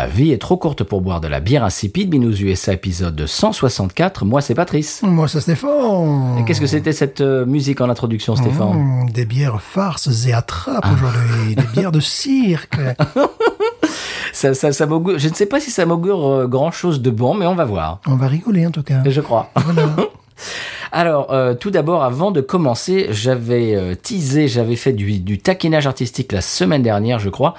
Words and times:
La 0.00 0.06
vie 0.06 0.30
est 0.30 0.38
trop 0.38 0.56
courte 0.56 0.84
pour 0.84 1.00
boire 1.00 1.20
de 1.20 1.26
la 1.26 1.40
bière 1.40 1.64
insipide. 1.64 2.08
Binous 2.08 2.40
USA 2.40 2.72
épisode 2.74 3.26
164. 3.26 4.24
Moi, 4.24 4.40
c'est 4.40 4.54
Patrice. 4.54 5.00
Moi, 5.02 5.26
c'est 5.26 5.40
Stéphane. 5.40 6.38
Et 6.38 6.44
qu'est-ce 6.44 6.60
que 6.60 6.68
c'était 6.68 6.92
cette 6.92 7.20
euh, 7.20 7.44
musique 7.44 7.80
en 7.80 7.90
introduction, 7.90 8.36
Stéphane 8.36 8.74
Mmh, 8.78 9.10
Des 9.10 9.24
bières 9.24 9.60
farces 9.60 10.24
et 10.28 10.32
attrapes 10.32 10.86
aujourd'hui. 10.94 11.56
Des 11.56 11.66
bières 11.74 11.90
de 11.90 11.98
cirque. 11.98 12.78
ça, 14.32 14.54
ça, 14.54 14.70
ça 14.70 14.86
m'augure- 14.86 15.18
Je 15.18 15.28
ne 15.30 15.34
sais 15.34 15.46
pas 15.46 15.58
si 15.58 15.72
ça 15.72 15.84
m'augure 15.84 16.46
grand 16.46 16.70
chose 16.70 17.02
de 17.02 17.10
bon, 17.10 17.34
mais 17.34 17.46
on 17.48 17.56
va 17.56 17.64
voir. 17.64 18.00
On 18.06 18.14
va 18.14 18.28
rigoler 18.28 18.68
en 18.68 18.70
tout 18.70 18.84
cas. 18.84 19.02
Je 19.04 19.20
crois. 19.20 19.50
Voilà. 19.56 19.88
Alors, 20.92 21.32
euh, 21.32 21.54
tout 21.54 21.70
d'abord, 21.70 22.02
avant 22.02 22.30
de 22.30 22.40
commencer, 22.40 23.08
j'avais 23.10 23.74
euh, 23.74 23.94
teasé, 23.94 24.48
j'avais 24.48 24.76
fait 24.76 24.92
du, 24.92 25.38
taquinage 25.38 25.86
artistique 25.86 26.32
la 26.32 26.40
semaine 26.40 26.82
dernière, 26.82 27.18
je 27.18 27.28
crois. 27.28 27.54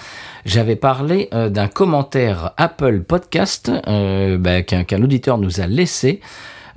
J'avais 0.45 0.75
parlé 0.75 1.29
euh, 1.33 1.49
d'un 1.49 1.67
commentaire 1.67 2.53
Apple 2.57 3.01
Podcast 3.01 3.71
bah, 3.85 4.61
qu'un 4.63 5.03
auditeur 5.03 5.37
nous 5.37 5.61
a 5.61 5.67
laissé. 5.67 6.21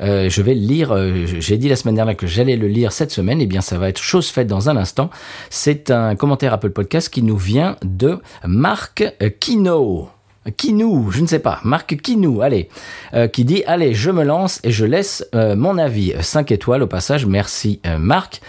Je 0.00 0.42
vais 0.42 0.54
le 0.54 0.60
lire. 0.60 0.96
J'ai 1.38 1.56
dit 1.58 1.68
la 1.68 1.76
semaine 1.76 1.94
dernière 1.94 2.16
que 2.16 2.26
j'allais 2.26 2.56
le 2.56 2.66
lire 2.66 2.90
cette 2.90 3.12
semaine. 3.12 3.40
Eh 3.40 3.46
bien, 3.46 3.60
ça 3.60 3.78
va 3.78 3.88
être 3.88 4.02
chose 4.02 4.28
faite 4.28 4.48
dans 4.48 4.68
un 4.68 4.76
instant. 4.76 5.10
C'est 5.48 5.92
un 5.92 6.16
commentaire 6.16 6.52
Apple 6.52 6.70
Podcast 6.70 7.08
qui 7.08 7.22
nous 7.22 7.36
vient 7.36 7.76
de 7.84 8.18
Marc 8.44 9.04
Kino. 9.38 10.08
Kinou, 10.50 11.10
je 11.12 11.20
ne 11.20 11.26
sais 11.26 11.38
pas, 11.38 11.60
Marc 11.62 11.96
Kinou, 12.00 12.42
allez, 12.42 12.68
euh, 13.14 13.28
qui 13.28 13.44
dit 13.44 13.62
Allez, 13.66 13.94
je 13.94 14.10
me 14.10 14.24
lance 14.24 14.60
et 14.64 14.72
je 14.72 14.84
laisse 14.84 15.26
euh, 15.34 15.54
mon 15.54 15.78
avis. 15.78 16.14
5 16.20 16.50
étoiles 16.50 16.82
au 16.82 16.88
passage, 16.88 17.26
merci 17.26 17.80
euh, 17.86 17.98
Marc. 17.98 18.40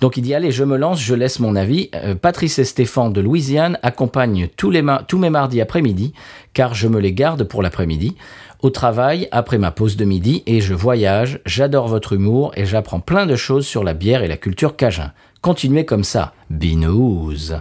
Donc 0.00 0.16
il 0.16 0.22
dit 0.22 0.34
Allez, 0.34 0.50
je 0.50 0.64
me 0.64 0.76
lance, 0.76 1.00
je 1.00 1.14
laisse 1.14 1.40
mon 1.40 1.56
avis. 1.56 1.90
Euh, 1.94 2.14
Patrice 2.14 2.58
et 2.58 2.64
Stéphane 2.64 3.12
de 3.12 3.20
Louisiane 3.20 3.78
accompagnent 3.82 4.48
tous, 4.56 4.70
les 4.70 4.84
tous 5.06 5.18
mes 5.18 5.30
mardis 5.30 5.60
après-midi, 5.60 6.12
car 6.52 6.74
je 6.74 6.86
me 6.86 7.00
les 7.00 7.12
garde 7.12 7.44
pour 7.44 7.62
l'après-midi. 7.62 8.16
Au 8.60 8.70
travail, 8.70 9.28
après 9.30 9.58
ma 9.58 9.70
pause 9.70 9.96
de 9.96 10.04
midi, 10.04 10.42
et 10.46 10.60
je 10.60 10.74
voyage, 10.74 11.40
j'adore 11.46 11.86
votre 11.86 12.12
humour 12.12 12.52
et 12.56 12.66
j'apprends 12.66 13.00
plein 13.00 13.24
de 13.24 13.36
choses 13.36 13.66
sur 13.66 13.84
la 13.84 13.94
bière 13.94 14.22
et 14.22 14.28
la 14.28 14.36
culture 14.36 14.76
cajun. 14.76 15.12
Continuez 15.40 15.84
comme 15.84 16.04
ça. 16.04 16.34
Binous. 16.50 17.52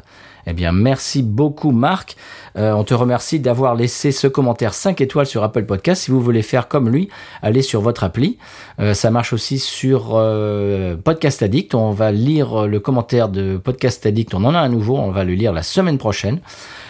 Eh 0.49 0.53
bien, 0.53 0.71
merci 0.71 1.23
beaucoup, 1.23 1.71
Marc. 1.71 2.15
Euh, 2.57 2.71
on 2.71 2.85
te 2.85 2.93
remercie 2.93 3.41
d'avoir 3.41 3.75
laissé 3.75 4.13
ce 4.13 4.27
commentaire 4.27 4.73
5 4.73 5.01
étoiles 5.01 5.25
sur 5.25 5.43
Apple 5.43 5.65
Podcast. 5.65 6.03
Si 6.03 6.11
vous 6.11 6.21
voulez 6.21 6.41
faire 6.41 6.69
comme 6.69 6.89
lui, 6.89 7.09
allez 7.41 7.61
sur 7.61 7.81
votre 7.81 8.05
appli. 8.05 8.37
Euh, 8.79 8.93
ça 8.93 9.11
marche 9.11 9.33
aussi 9.33 9.59
sur 9.59 10.11
euh, 10.13 10.95
Podcast 10.95 11.43
Addict. 11.43 11.75
On 11.75 11.91
va 11.91 12.13
lire 12.13 12.65
le 12.65 12.79
commentaire 12.79 13.27
de 13.27 13.57
Podcast 13.57 14.05
Addict. 14.05 14.33
On 14.33 14.45
en 14.45 14.55
a 14.55 14.59
un 14.59 14.69
nouveau. 14.69 14.95
On 14.95 15.11
va 15.11 15.25
le 15.25 15.33
lire 15.33 15.51
la 15.51 15.63
semaine 15.63 15.97
prochaine. 15.97 16.39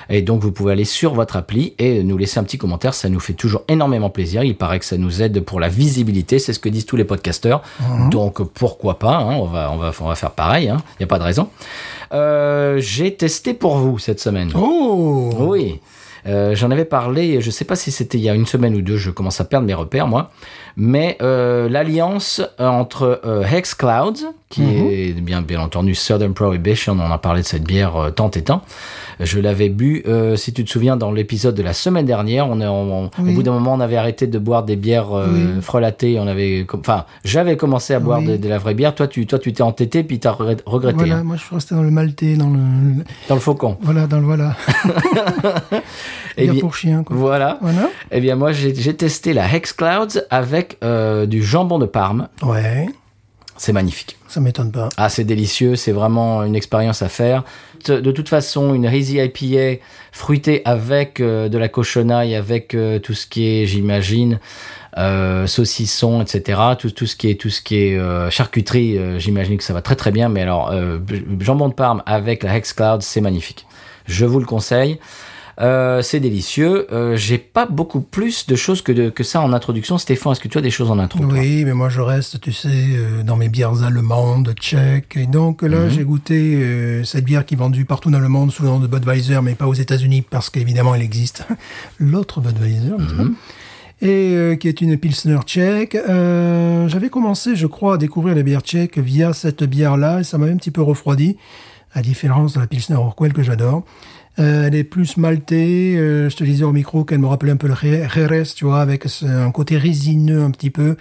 Et 0.09 0.21
donc, 0.21 0.41
vous 0.41 0.51
pouvez 0.51 0.71
aller 0.73 0.85
sur 0.85 1.13
votre 1.13 1.35
appli 1.35 1.73
et 1.79 2.03
nous 2.03 2.17
laisser 2.17 2.39
un 2.39 2.43
petit 2.43 2.57
commentaire. 2.57 2.93
Ça 2.93 3.09
nous 3.09 3.19
fait 3.19 3.33
toujours 3.33 3.63
énormément 3.67 4.09
plaisir. 4.09 4.43
Il 4.43 4.55
paraît 4.55 4.79
que 4.79 4.85
ça 4.85 4.97
nous 4.97 5.21
aide 5.21 5.41
pour 5.41 5.59
la 5.59 5.67
visibilité. 5.69 6.39
C'est 6.39 6.53
ce 6.53 6.59
que 6.59 6.69
disent 6.69 6.85
tous 6.85 6.95
les 6.95 7.03
podcasteurs. 7.03 7.61
Donc, 8.11 8.41
pourquoi 8.53 8.99
pas 8.99 9.17
hein, 9.17 9.35
on, 9.35 9.45
va, 9.45 9.71
on, 9.71 9.77
va, 9.77 9.91
on 10.01 10.07
va 10.07 10.15
faire 10.15 10.31
pareil. 10.31 10.69
hein. 10.69 10.77
Il 10.93 11.01
n'y 11.01 11.05
a 11.05 11.07
pas 11.07 11.19
de 11.19 11.23
raison. 11.23 11.49
Euh, 12.13 12.79
J'ai 12.79 13.13
testé 13.15 13.53
pour 13.53 13.77
vous 13.77 13.99
cette 13.99 14.19
semaine. 14.19 14.51
Oh 14.55 15.29
Oui. 15.39 15.79
Euh, 16.25 16.55
J'en 16.55 16.71
avais 16.71 16.83
parlé, 16.83 17.39
je 17.39 17.49
sais 17.51 17.63
pas 17.63 17.77
si 17.77 17.89
c'était 17.89 18.17
il 18.17 18.23
y 18.23 18.29
a 18.29 18.33
une 18.33 18.45
semaine 18.47 18.75
ou 18.75 18.81
deux, 18.81 18.97
je 18.97 19.11
commence 19.11 19.39
à 19.39 19.45
perdre 19.45 19.65
mes 19.65 19.73
repères 19.73 20.07
moi, 20.07 20.29
mais 20.75 21.17
euh, 21.21 21.69
l'alliance 21.69 22.41
entre 22.59 23.21
euh, 23.23 23.45
Hex 23.45 23.75
Clouds, 23.75 24.33
qui 24.49 24.63
est 24.63 25.13
bien 25.13 25.41
bien 25.41 25.61
entendu 25.61 25.95
Southern 25.95 26.33
Prohibition, 26.33 26.97
on 26.99 27.11
a 27.11 27.17
parlé 27.17 27.43
de 27.43 27.47
cette 27.47 27.63
bière 27.63 28.11
tant 28.13 28.29
et 28.31 28.41
tant, 28.41 28.61
je 29.19 29.39
l'avais 29.39 29.69
bu, 29.69 30.03
euh, 30.07 30.35
si 30.35 30.53
tu 30.53 30.63
te 30.63 30.69
souviens, 30.69 30.95
dans 30.97 31.11
l'épisode 31.11 31.55
de 31.55 31.63
la 31.63 31.73
semaine 31.73 32.05
dernière, 32.05 32.47
on, 32.49 32.61
a- 32.61 32.69
on- 32.69 33.05
on- 33.05 33.09
Oui. 33.19 33.31
au 33.31 33.33
bout 33.35 33.43
d'un 33.43 33.51
moment 33.53 33.73
on 33.73 33.79
avait 33.79 33.97
arrêté 33.97 34.27
de 34.27 34.37
boire 34.39 34.63
des 34.63 34.75
bières 34.75 35.11
euh, 35.13 35.27
Oui. 35.31 35.61
frelatées, 35.61 36.19
on 36.19 36.27
avait, 36.27 36.65
enfin 36.73 37.05
j'avais 37.23 37.57
commencé 37.57 37.93
à 37.93 37.99
boire 37.99 38.19
Oui. 38.19 38.27
de, 38.27 38.37
de 38.37 38.47
la 38.49 38.57
vraie 38.57 38.73
bière, 38.73 38.93
toi 38.95 39.07
tu 39.07 39.25
toi 39.25 39.39
tu 39.39 39.53
t'es 39.53 39.61
entêté 39.63 40.03
puis 40.03 40.19
t'as 40.19 40.31
regret- 40.31 40.57
regretté 40.65 40.97
Voilà, 40.97 41.17
hein, 41.17 41.23
moi 41.23 41.35
je 41.35 41.43
suis 41.43 41.55
resté 41.55 41.75
dans 41.75 41.83
le 41.83 41.91
maltais, 41.91 42.35
dans 42.35 42.49
le. 42.49 42.59
dans 43.29 43.35
le 43.35 43.41
faucon. 43.41 43.77
Voilà, 43.81 44.07
dans 44.07 44.19
le 44.19 44.25
voilà. 44.25 44.55
Eh 46.39 46.43
Bière 46.43 46.53
bien, 46.53 46.61
pour 46.61 46.75
chien, 46.75 47.03
quoi. 47.03 47.15
Voilà. 47.15 47.57
Voilà. 47.61 47.89
Eh 48.11 48.19
bien, 48.21 48.35
moi, 48.35 48.51
j'ai 48.51 48.73
j'ai 48.75 48.93
testé 48.95 49.33
la 49.33 49.51
Hex 49.51 49.73
Clouds 49.73 50.19
avec 50.29 50.77
euh, 50.83 51.25
du 51.25 51.41
jambon 51.41 51.79
de 51.79 51.87
Parme. 51.87 52.27
Ouais, 52.43 52.87
C'est 53.57 53.73
magnifique. 53.73 54.17
ça 54.27 54.39
m'étonne 54.39 54.71
pas. 54.71 54.89
Ah, 54.97 55.09
c'est 55.09 55.23
délicieux. 55.23 55.75
C'est 55.75 55.91
vraiment 55.91 56.43
une 56.43 56.55
expérience 56.55 57.01
à 57.01 57.09
faire. 57.09 57.43
De, 57.85 58.11
toute 58.11 58.29
façon, 58.29 58.73
une 58.73 58.85
Hazy 58.85 59.19
IPA 59.19 59.81
fruitée 60.11 60.61
avec 60.65 61.19
euh, 61.19 61.47
de 61.49 61.57
la 61.57 61.67
cochonaille, 61.67 62.35
avec 62.35 62.73
euh, 62.73 62.99
tout 62.99 63.13
ce 63.13 63.25
qui 63.27 63.47
est, 63.47 63.65
j'imagine, 63.65 64.39
euh, 64.97 65.47
saucisson, 65.47 66.21
etc. 66.21 66.59
Tout, 66.77 66.91
tout 66.91 67.05
ce 67.05 67.15
qui 67.15 67.29
est, 67.29 67.39
tout 67.39 67.49
ce 67.49 67.61
qui 67.61 67.75
est 67.75 68.29
charcuterie, 68.31 68.99
j'imagine 69.19 69.57
que 69.57 69.63
ça 69.63 69.73
va 69.73 69.81
très 69.81 69.95
très 69.95 70.11
bien. 70.11 70.29
Mais 70.29 70.41
alors, 70.41 70.73
jambon 71.39 71.69
de 71.69 71.73
Parme 71.73 72.03
avec 72.05 72.43
la 72.43 72.57
Hex 72.57 72.73
Clouds, 72.73 73.01
c'est 73.01 73.21
magnifique. 73.21 73.65
Je 74.05 74.25
vous 74.25 74.39
le 74.39 74.45
conseille. 74.45 74.99
Euh, 75.59 76.03
c'est 76.03 76.19
délicieux. 76.19 76.85
Euh, 76.93 77.15
J'ai 77.15 77.39
pas 77.39 77.65
beaucoup 77.65 78.01
plus 78.01 78.45
de 78.45 78.55
choses 78.55 78.83
que, 78.83 78.91
de, 78.91 79.09
que 79.09 79.23
ça 79.23 79.41
en 79.41 79.53
introduction. 79.53 79.97
Stéphane, 79.97 80.33
est-ce 80.33 80.39
que 80.39 80.47
tu 80.47 80.57
as 80.59 80.61
des 80.61 80.69
choses 80.69 80.91
en 80.91 80.99
intro 80.99 81.19
Oui, 81.23 81.65
mais 81.65 81.73
moi 81.73 81.89
je 81.89 81.99
reste, 82.01 82.39
tu 82.41 82.51
sais, 82.53 82.67
euh, 82.69 83.23
dans 83.23 83.35
mes 83.37 83.49
bières 83.49 83.83
allemandes, 83.83 84.53
tchèques. 84.59 85.15
Et 85.17 85.25
donc 85.25 85.63
là, 85.63 85.85
Mhm. 85.85 85.89
j'ai 85.89 86.03
goûté 86.03 86.55
euh, 86.57 87.03
cette 87.03 87.25
bière 87.25 87.43
qui 87.45 87.55
est 87.55 87.57
vendue 87.57 87.85
partout 87.85 88.11
dans 88.11 88.19
le 88.19 88.29
monde 88.29 88.51
sous 88.51 88.61
le 88.61 88.69
nom 88.69 88.79
de 88.79 88.85
Budweiser, 88.87 89.39
mais 89.41 89.55
pas 89.55 89.65
aux 89.67 89.73
États-Unis 89.73 90.21
parce 90.21 90.51
qu'évidemment 90.51 90.93
elle 90.93 91.01
existe. 91.01 91.43
L'autre 91.99 92.39
Budweiser, 92.39 92.91
Mhm. 92.99 93.33
et 94.01 94.35
euh, 94.35 94.55
qui 94.57 94.67
est 94.67 94.79
une 94.81 94.95
pilsner 94.97 95.39
tchèque. 95.43 95.95
Euh, 95.95 96.87
J'avais 96.87 97.09
commencé, 97.09 97.55
je 97.55 97.65
crois, 97.65 97.95
à 97.95 97.97
découvrir 97.97 98.35
les 98.35 98.43
bières 98.43 98.61
tchèques 98.61 98.99
via 98.99 99.33
cette 99.33 99.63
bière-là, 99.63 100.19
et 100.19 100.23
ça 100.23 100.37
m'avait 100.37 100.51
un 100.51 100.57
petit 100.57 100.69
peu 100.69 100.83
refroidi, 100.83 101.35
à 101.93 102.03
différence 102.03 102.53
de 102.53 102.59
la 102.59 102.67
pilsner 102.67 102.95
Urquell 102.95 103.33
que 103.33 103.41
j'adore. 103.41 103.83
Euh, 104.39 104.67
elle 104.67 104.75
est 104.75 104.83
plus 104.83 105.17
maltée. 105.17 105.95
euh, 105.97 106.29
je 106.29 106.35
te 106.37 106.43
disais 106.43 106.63
au 106.63 106.71
micro 106.71 107.03
qu'elle 107.03 107.19
me 107.19 107.27
rappelait 107.27 107.51
un 107.51 107.57
peu 107.57 107.67
le 107.67 107.73
Jerez, 107.73 108.43
tu 108.55 108.65
vois, 108.65 108.81
avec 108.81 109.05
ce- 109.05 109.25
un 109.25 109.51
côté 109.51 109.77
résineux 109.77 110.43
un 110.43 110.51
petit 110.51 110.69
peu. 110.69 110.95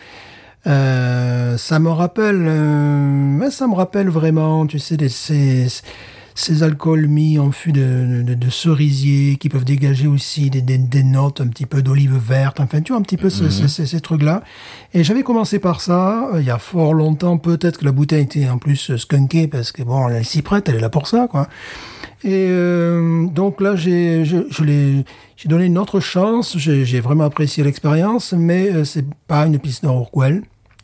Euh, 0.67 1.57
ça 1.59 1.79
me 1.79 1.91
rappelle, 1.91 2.45
euh, 2.49 3.51
ça 3.51 3.67
me 3.67 3.75
rappelle 3.75 4.09
vraiment, 4.09 4.67
tu 4.67 4.79
sais, 4.79 4.97
des- 4.97 5.09
ces, 5.11 5.67
ces 6.35 6.63
alcools 6.63 7.07
mis 7.07 7.39
en 7.39 7.53
fût 7.53 7.73
de, 7.73 8.23
de, 8.27 8.35
de 8.35 8.51
cerisier 8.51 9.37
qui 9.37 9.49
peuvent 9.49 9.65
dégager 9.65 10.07
aussi 10.09 10.51
des, 10.51 10.63
des, 10.63 10.77
des 10.79 11.03
notes 11.05 11.41
un 11.41 11.47
petit 11.47 11.67
peu 11.67 11.83
d'olive 11.83 12.17
verte, 12.17 12.59
enfin, 12.59 12.81
tu 12.81 12.93
vois, 12.93 12.99
un 13.01 13.03
petit 13.05 13.17
peu 13.17 13.31
ce- 13.31 13.45
ce- 13.51 13.69
ces, 13.69 13.87
ces 13.87 14.01
trucs-là. 14.01 14.43
Et 14.93 15.05
j'avais 15.05 15.23
commencé 15.23 15.59
par 15.61 15.81
ça, 15.81 16.31
euh, 16.35 16.41
il 16.41 16.47
y 16.47 16.51
a 16.51 16.59
fort 16.59 16.95
longtemps, 16.95 17.39
peut-être 17.39 17.79
que 17.79 17.85
la 17.85 17.93
bouteille 17.93 18.23
était 18.23 18.49
en 18.49 18.59
plus 18.59 18.97
skunkée, 18.97 19.47
parce 19.47 19.71
que 19.73 19.83
bon, 19.83 20.09
elle 20.09 20.25
s'y 20.25 20.43
prête, 20.43 20.69
elle 20.69 20.77
est 20.77 20.81
là 20.81 20.89
pour 20.91 21.07
ça, 21.07 21.29
quoi. 21.31 21.49
Et 22.25 22.49
euh, 22.51 23.27
donc 23.27 23.61
là, 23.61 23.77
j'ai, 23.77 24.25
donné 25.45 25.65
une 25.67 25.79
autre 25.79 26.01
chance. 26.01 26.57
J'ai, 26.57 27.01
vraiment 27.01 27.25
apprécié 27.25 27.63
l'expérience, 27.63 28.33
mais 28.33 28.71
euh, 28.73 28.85
c'est 28.85 29.05
pas 29.27 29.47
une 29.47 29.59
Pilsner 29.59 29.93
Urquell 29.93 30.43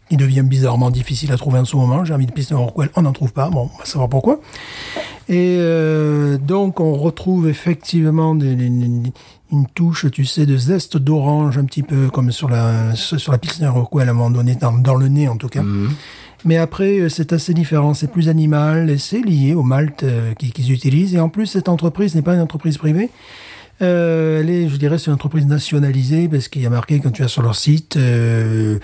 qui 0.09 0.17
devient 0.19 0.43
bizarrement 0.43 0.91
difficile 0.91 1.33
à 1.33 1.39
trouver 1.39 1.59
en 1.59 1.65
ce 1.65 1.75
moment. 1.75 2.05
J'ai 2.05 2.13
envie 2.13 2.27
de 2.27 2.33
Pilsner 2.33 2.61
Urquell, 2.61 2.91
on 2.97 3.03
n'en 3.03 3.13
trouve 3.13 3.33
pas. 3.33 3.49
Bon, 3.49 3.71
on 3.75 3.79
va 3.79 3.85
savoir 3.87 4.11
pourquoi. 4.11 4.41
Et 5.29 5.57
euh, 5.59 6.37
donc, 6.37 6.81
on 6.81 6.95
retrouve 6.95 7.49
effectivement 7.49 8.35
une 8.35 9.67
touche, 9.75 10.11
tu 10.11 10.27
sais, 10.27 10.45
de 10.45 10.57
zeste 10.57 10.99
d'orange, 10.99 11.57
un 11.57 11.65
petit 11.65 11.83
peu 11.83 12.11
comme 12.11 12.31
sur 12.31 12.51
la 12.51 12.95
sur 12.95 13.33
la 13.33 13.39
Pilsner 13.39 13.71
Urquell 13.75 14.09
à 14.09 14.11
un 14.11 14.15
moment 14.15 14.31
donné, 14.31 14.55
dans, 14.55 14.73
dans 14.73 14.97
le 14.97 15.09
nez 15.09 15.29
en 15.29 15.37
tout 15.37 15.49
cas. 15.49 15.63
Mais 16.45 16.57
après, 16.57 16.99
euh, 16.99 17.09
c'est 17.09 17.33
assez 17.33 17.55
différent, 17.55 17.95
c'est 17.95 18.11
plus 18.11 18.29
animal 18.29 18.91
et 18.91 18.99
c'est 18.99 19.21
lié 19.21 19.55
au 19.55 19.63
malt 19.63 20.03
euh, 20.03 20.35
qu'ils 20.35 20.73
utilisent. 20.73 21.15
Et 21.15 21.21
en 21.21 21.29
plus, 21.29 21.47
cette 21.47 21.69
entreprise 21.69 22.15
n'est 22.15 22.23
pas 22.23 22.35
une 22.35 22.41
entreprise 22.41 22.79
privée. 22.79 23.11
Euh, 23.81 24.41
elle 24.41 24.51
est, 24.51 24.69
je 24.69 24.77
dirais, 24.77 24.99
c'est 24.99 25.07
une 25.07 25.15
entreprise 25.15 25.47
nationalisée 25.47 26.29
parce 26.29 26.49
qu'il 26.49 26.63
y 26.63 26.67
a 26.67 26.71
marqué 26.71 27.01
quand 27.01 27.11
tu 27.11 27.23
vas 27.23 27.29
sur 27.29 27.43
leur 27.43 27.57
site, 27.57 27.97
euh, 27.97 28.79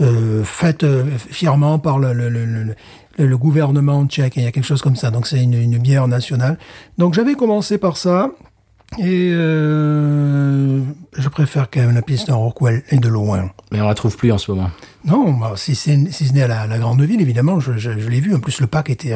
euh, 0.00 0.44
faite 0.44 0.84
euh, 0.84 1.04
fièrement 1.16 1.78
par 1.78 1.98
le, 1.98 2.12
le, 2.12 2.28
le, 2.28 2.74
le 3.18 3.38
gouvernement 3.38 4.06
tchèque. 4.06 4.36
Il 4.36 4.44
y 4.44 4.46
a 4.46 4.52
quelque 4.52 4.64
chose 4.64 4.82
comme 4.82 4.96
ça. 4.96 5.10
Donc 5.10 5.26
c'est 5.26 5.42
une, 5.42 5.54
une 5.54 5.78
bière 5.78 6.06
nationale. 6.06 6.58
Donc 6.98 7.14
j'avais 7.14 7.34
commencé 7.34 7.78
par 7.78 7.96
ça. 7.96 8.30
Et 8.98 9.30
euh, 9.32 10.80
je 11.16 11.28
préfère 11.28 11.68
quand 11.70 11.80
même 11.80 11.94
la 11.94 12.02
Pilsner 12.02 12.34
Rockwell 12.34 12.82
et 12.90 12.96
de 12.98 13.08
loin. 13.08 13.50
Mais 13.72 13.80
on 13.80 13.86
la 13.88 13.94
trouve 13.94 14.16
plus 14.16 14.32
en 14.32 14.38
ce 14.38 14.50
moment. 14.50 14.70
Non, 15.04 15.32
bah, 15.34 15.52
si 15.56 15.74
c'est 15.74 16.10
si 16.10 16.26
ce 16.26 16.32
n'est 16.32 16.42
à 16.42 16.48
la, 16.48 16.66
la 16.66 16.78
grande 16.78 17.00
ville, 17.02 17.20
évidemment, 17.20 17.60
je, 17.60 17.72
je, 17.76 17.98
je 17.98 18.08
l'ai 18.08 18.20
vu. 18.20 18.34
En 18.34 18.40
plus, 18.40 18.60
le 18.60 18.66
pack 18.66 18.90
était 18.90 19.14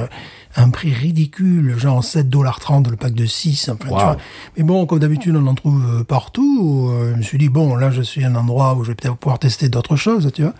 un 0.57 0.71
prix 0.71 0.93
ridicule, 0.93 1.77
genre 1.79 2.03
7,30$ 2.03 2.89
le 2.91 2.97
pack 2.97 3.13
de 3.15 3.27
6. 3.27 3.71
Enfin, 3.71 3.79
tu 3.81 3.87
Wow. 3.89 3.95
vois. 3.99 4.17
Mais 4.57 4.63
bon, 4.63 4.87
comme 4.87 4.99
d'habitude, 5.01 5.35
on 5.37 5.47
en 5.47 5.55
trouve 5.55 5.83
euh, 6.01 6.05
partout. 6.05 6.89
Euh, 6.93 7.13
je 7.13 7.17
me 7.19 7.23
suis 7.23 7.39
dit, 7.39 7.49
bon, 7.49 7.75
là, 7.75 7.91
je 7.91 8.03
suis 8.03 8.25
à 8.25 8.29
un 8.29 8.35
endroit 8.37 8.75
où 8.75 8.85
je 8.85 8.91
vais 8.91 8.95
peut-être 8.95 9.17
pouvoir 9.17 9.39
tester 9.39 9.69
d'autres 9.69 9.97
choses, 9.97 10.31
tu 10.35 10.43
vois. 10.43 10.55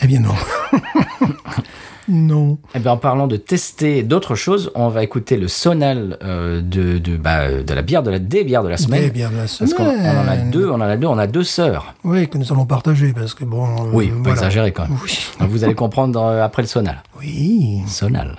Eh 0.00 0.06
bien, 0.06 0.20
non. 0.20 0.34
non. 2.08 2.58
Eh 2.74 2.78
bien, 2.78 2.92
en 2.92 2.96
parlant 2.96 3.26
de 3.26 3.36
tester 3.36 4.02
d'autres 4.02 4.34
choses, 4.34 4.70
on 4.74 4.88
va 4.88 5.02
écouter 5.02 5.36
le 5.36 5.48
sonal 5.48 6.18
euh, 6.22 6.60
de, 6.60 6.98
de, 6.98 7.16
bah, 7.16 7.62
de 7.62 7.74
la 7.74 7.82
bière 7.82 8.02
de 8.02 8.10
la 8.10 8.18
des 8.18 8.44
bières 8.44 8.62
de 8.62 8.68
la 8.68 8.76
semaine. 8.76 9.02
Des 9.02 9.10
bières 9.10 9.30
de 9.30 9.36
la 9.36 9.42
Parce 9.42 9.74
qu'on 9.74 9.84
on 9.84 9.88
en 9.88 10.28
a 10.28 10.34
semaine. 10.34 10.50
deux, 10.50 10.68
on 10.70 10.74
en 10.74 10.80
a 10.82 10.96
deux, 10.96 11.06
on 11.06 11.18
a 11.18 11.26
deux 11.26 11.44
sœurs. 11.44 11.94
Oui, 12.04 12.28
que 12.28 12.38
nous 12.38 12.52
allons 12.52 12.66
partager, 12.66 13.12
parce 13.12 13.34
que 13.34 13.44
bon... 13.44 13.64
euh, 13.66 13.90
Oui, 13.92 14.08
faut 14.08 14.16
pas 14.16 14.22
voilà. 14.22 14.36
exagérer 14.36 14.72
quand 14.72 14.88
même. 14.88 14.98
Oui. 15.02 15.18
Donc, 15.40 15.48
vous 15.50 15.64
allez 15.64 15.74
comprendre 15.74 16.20
euh, 16.20 16.44
après 16.44 16.62
le 16.62 16.68
sonal. 16.68 17.02
Oui. 17.18 17.80
Sonal. 17.86 18.36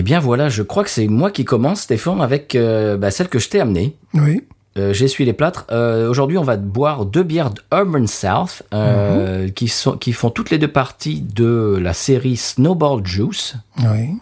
Eh 0.00 0.02
bien 0.02 0.18
voilà, 0.18 0.48
je 0.48 0.62
crois 0.62 0.82
que 0.82 0.88
c'est 0.88 1.08
moi 1.08 1.30
qui 1.30 1.44
commence, 1.44 1.82
Stéphane, 1.82 2.22
avec 2.22 2.54
euh, 2.54 2.96
bah, 2.96 3.10
celle 3.10 3.28
que 3.28 3.38
je 3.38 3.50
t'ai 3.50 3.60
amenée. 3.60 3.94
Oui. 4.14 4.42
Euh, 4.78 4.94
J'essuie 4.94 5.26
les 5.26 5.34
plâtres. 5.34 5.66
Euh, 5.70 6.08
Aujourd'hui, 6.08 6.38
on 6.38 6.42
va 6.42 6.56
boire 6.56 7.04
deux 7.04 7.22
bières 7.22 7.50
d'Urban 7.50 8.06
South 8.06 8.62
euh, 8.72 9.50
qui, 9.50 9.68
sont, 9.68 9.98
qui 9.98 10.14
font 10.14 10.30
toutes 10.30 10.48
les 10.48 10.56
deux 10.56 10.72
parties 10.72 11.20
de 11.20 11.78
la 11.78 11.92
série 11.92 12.38
Snowball 12.38 13.06
Juice 13.06 13.56
Oui. 13.80 14.16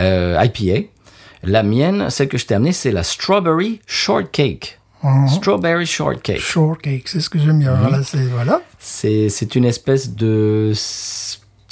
IPA. 0.00 0.88
La 1.44 1.62
mienne, 1.62 2.10
celle 2.10 2.26
que 2.26 2.36
je 2.36 2.46
t'ai 2.46 2.54
amenée, 2.54 2.72
c'est 2.72 2.90
la 2.90 3.04
Strawberry 3.04 3.80
Shortcake. 3.86 4.80
Mhm. 5.04 5.28
Strawberry 5.28 5.86
Shortcake. 5.86 6.40
Shortcake, 6.40 7.06
c'est 7.06 7.20
ce 7.20 7.30
que 7.30 7.38
j'aime 7.38 7.60
bien. 7.60 7.76
Voilà, 7.76 8.02
c'est... 8.02 8.24
Voilà. 8.24 8.60
Une 9.54 9.64
espèce 9.66 10.16
de... 10.16 10.72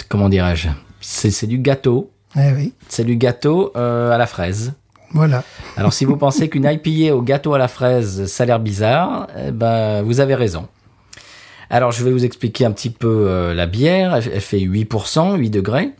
Comment 0.09 0.29
dirais-je? 0.29 0.69
C'est 1.01 1.49
du 1.49 1.59
gâteau. 1.59 2.13
Eh 2.37 2.53
oui. 2.57 2.73
C'est 2.89 3.05
du 3.05 3.17
gâteau 3.17 3.73
euh, 3.77 4.11
à 4.13 4.19
la 4.19 4.27
fraise. 4.27 4.75
Voilà. 5.13 5.43
Alors 5.77 5.93
si 5.93 6.05
vous 6.05 6.17
pensez 6.25 6.49
qu'une 6.49 6.65
IPA 6.71 7.15
au 7.15 7.23
gâteau 7.23 7.55
à 7.55 7.59
la 7.59 7.69
fraise, 7.69 8.27
ça 8.27 8.43
a 8.43 8.47
l'air 8.47 8.61
bizarre, 8.61 9.29
eh 9.39 9.51
ben, 9.51 10.03
vous 10.03 10.21
avez 10.21 10.35
raison. 10.35 10.69
Alors 11.71 11.93
je 11.93 12.03
vais 12.05 12.11
vous 12.11 12.25
expliquer 12.25 12.65
un 12.65 12.73
petit 12.73 12.91
peu 12.91 13.27
euh, 13.29 13.55
la 13.55 13.67
bière. 13.67 14.15
Elle, 14.15 14.31
elle 14.35 14.41
fait 14.41 14.61
8%, 14.61 15.37
8 15.37 15.51
degrés. 15.51 15.91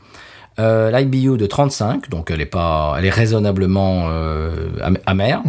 Euh, 0.59 0.91
L'IBU 0.91 1.37
de 1.37 1.47
35, 1.47 2.09
donc 2.11 2.31
elle 2.33 2.41
est 2.41 2.47
pas, 2.47 2.97
elle 2.99 3.05
est 3.05 3.11
raisonnablement 3.11 4.09
am- 4.83 4.99
amère. 5.07 5.43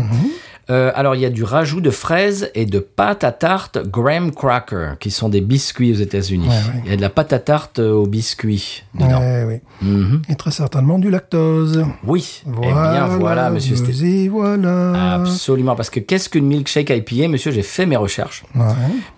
Euh, 0.70 0.92
alors 0.96 1.16
il 1.16 1.22
y 1.22 1.26
a 1.26 1.30
du 1.30 1.44
rajout 1.44 1.82
de 1.82 1.90
fraises 1.90 2.52
et 2.56 2.66
de 2.66 2.80
pâte 2.80 3.24
à 3.24 3.32
tarte 3.32 3.78
graham 3.88 4.32
cracker, 4.32 4.94
qui 5.00 5.12
sont 5.12 5.30
des 5.30 5.42
biscuits 5.42 5.92
aux 5.92 5.96
États-Unis. 5.96 6.48
Ouais, 6.48 6.54
ouais. 6.54 6.82
Il 6.86 6.90
y 6.92 6.94
a 6.94 6.98
de 6.98 7.02
la 7.02 7.10
pâte 7.10 7.34
à 7.34 7.40
tarte 7.40 7.80
euh, 7.80 7.92
aux 7.94 8.06
biscuits 8.08 8.84
dedans. 8.94 9.22
Oui. 9.48 9.56
Mhm. 9.82 10.22
Et 10.30 10.36
très 10.36 10.52
certainement 10.52 11.00
du 11.00 11.10
lactose. 11.10 11.86
Oui. 12.06 12.44
Voilà, 12.46 12.70
eh 12.70 12.74
bien 13.08 13.18
voilà, 13.18 13.50
monsieur 13.50 13.76
Stéphane. 13.76 14.28
voilà. 14.30 15.14
Absolument, 15.16 15.76
parce 15.76 15.90
que 15.90 16.00
qu'est-ce 16.00 16.30
qu'une 16.30 16.46
milkshake 16.46 16.90
IPA 16.90 17.28
Monsieur, 17.30 17.52
j'ai 17.52 17.62
fait 17.64 17.86
mes 17.86 17.96
recherches. 17.98 18.44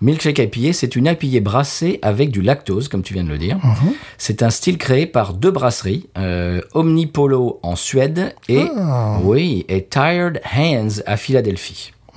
Milkshake 0.00 0.38
IPA, 0.38 0.72
c'est 0.72 0.96
une 0.96 1.06
IPA 1.06 1.40
brassée 1.40 1.98
avec 2.02 2.30
du 2.30 2.42
lactose, 2.42 2.88
comme 2.88 3.02
tu 3.02 3.14
viens 3.14 3.24
de 3.24 3.28
le 3.28 3.38
dire. 3.38 3.56
Mhm. 3.62 3.92
C'est 4.18 4.42
un 4.42 4.50
style 4.50 4.78
créé 4.78 5.06
par 5.06 5.34
deux 5.34 5.50
brasseries, 5.50 6.08
euh, 6.18 6.60
Omnipolo 6.74 7.58
en 7.62 7.76
Suède 7.76 8.34
et, 8.48 8.66
Ah. 8.78 9.18
oui, 9.22 9.64
et 9.68 9.84
Tired 9.84 10.40
Hands 10.56 11.02
à 11.06 11.16
Philadelphie, 11.16 11.41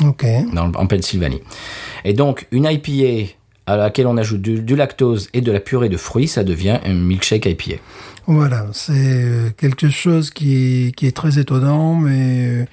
Ok. 0.03 0.25
dans, 0.53 0.71
en 0.73 0.87
Pennsylvanie. 0.87 1.41
Et 2.03 2.13
donc, 2.13 2.47
une 2.51 2.65
IPA 2.69 3.33
à 3.67 3.77
laquelle 3.77 4.07
on 4.07 4.17
ajoute 4.17 4.41
du, 4.41 4.61
du 4.61 4.75
lactose 4.75 5.29
et 5.33 5.41
de 5.41 5.51
la 5.51 5.59
purée 5.59 5.89
de 5.89 5.97
fruits, 5.97 6.27
ça 6.27 6.43
devient 6.43 6.79
un 6.83 6.93
milkshake 6.93 7.45
IPA. 7.45 7.81
Voilà, 8.27 8.67
c'est 8.73 8.93
euh, 8.95 9.49
quelque 9.55 9.89
chose 9.89 10.31
qui 10.31 10.87
est, 10.87 10.95
qui 10.95 11.07
est 11.07 11.15
très 11.15 11.39
étonnant, 11.39 11.95
mais 11.95 12.47
euh, 12.47 12.65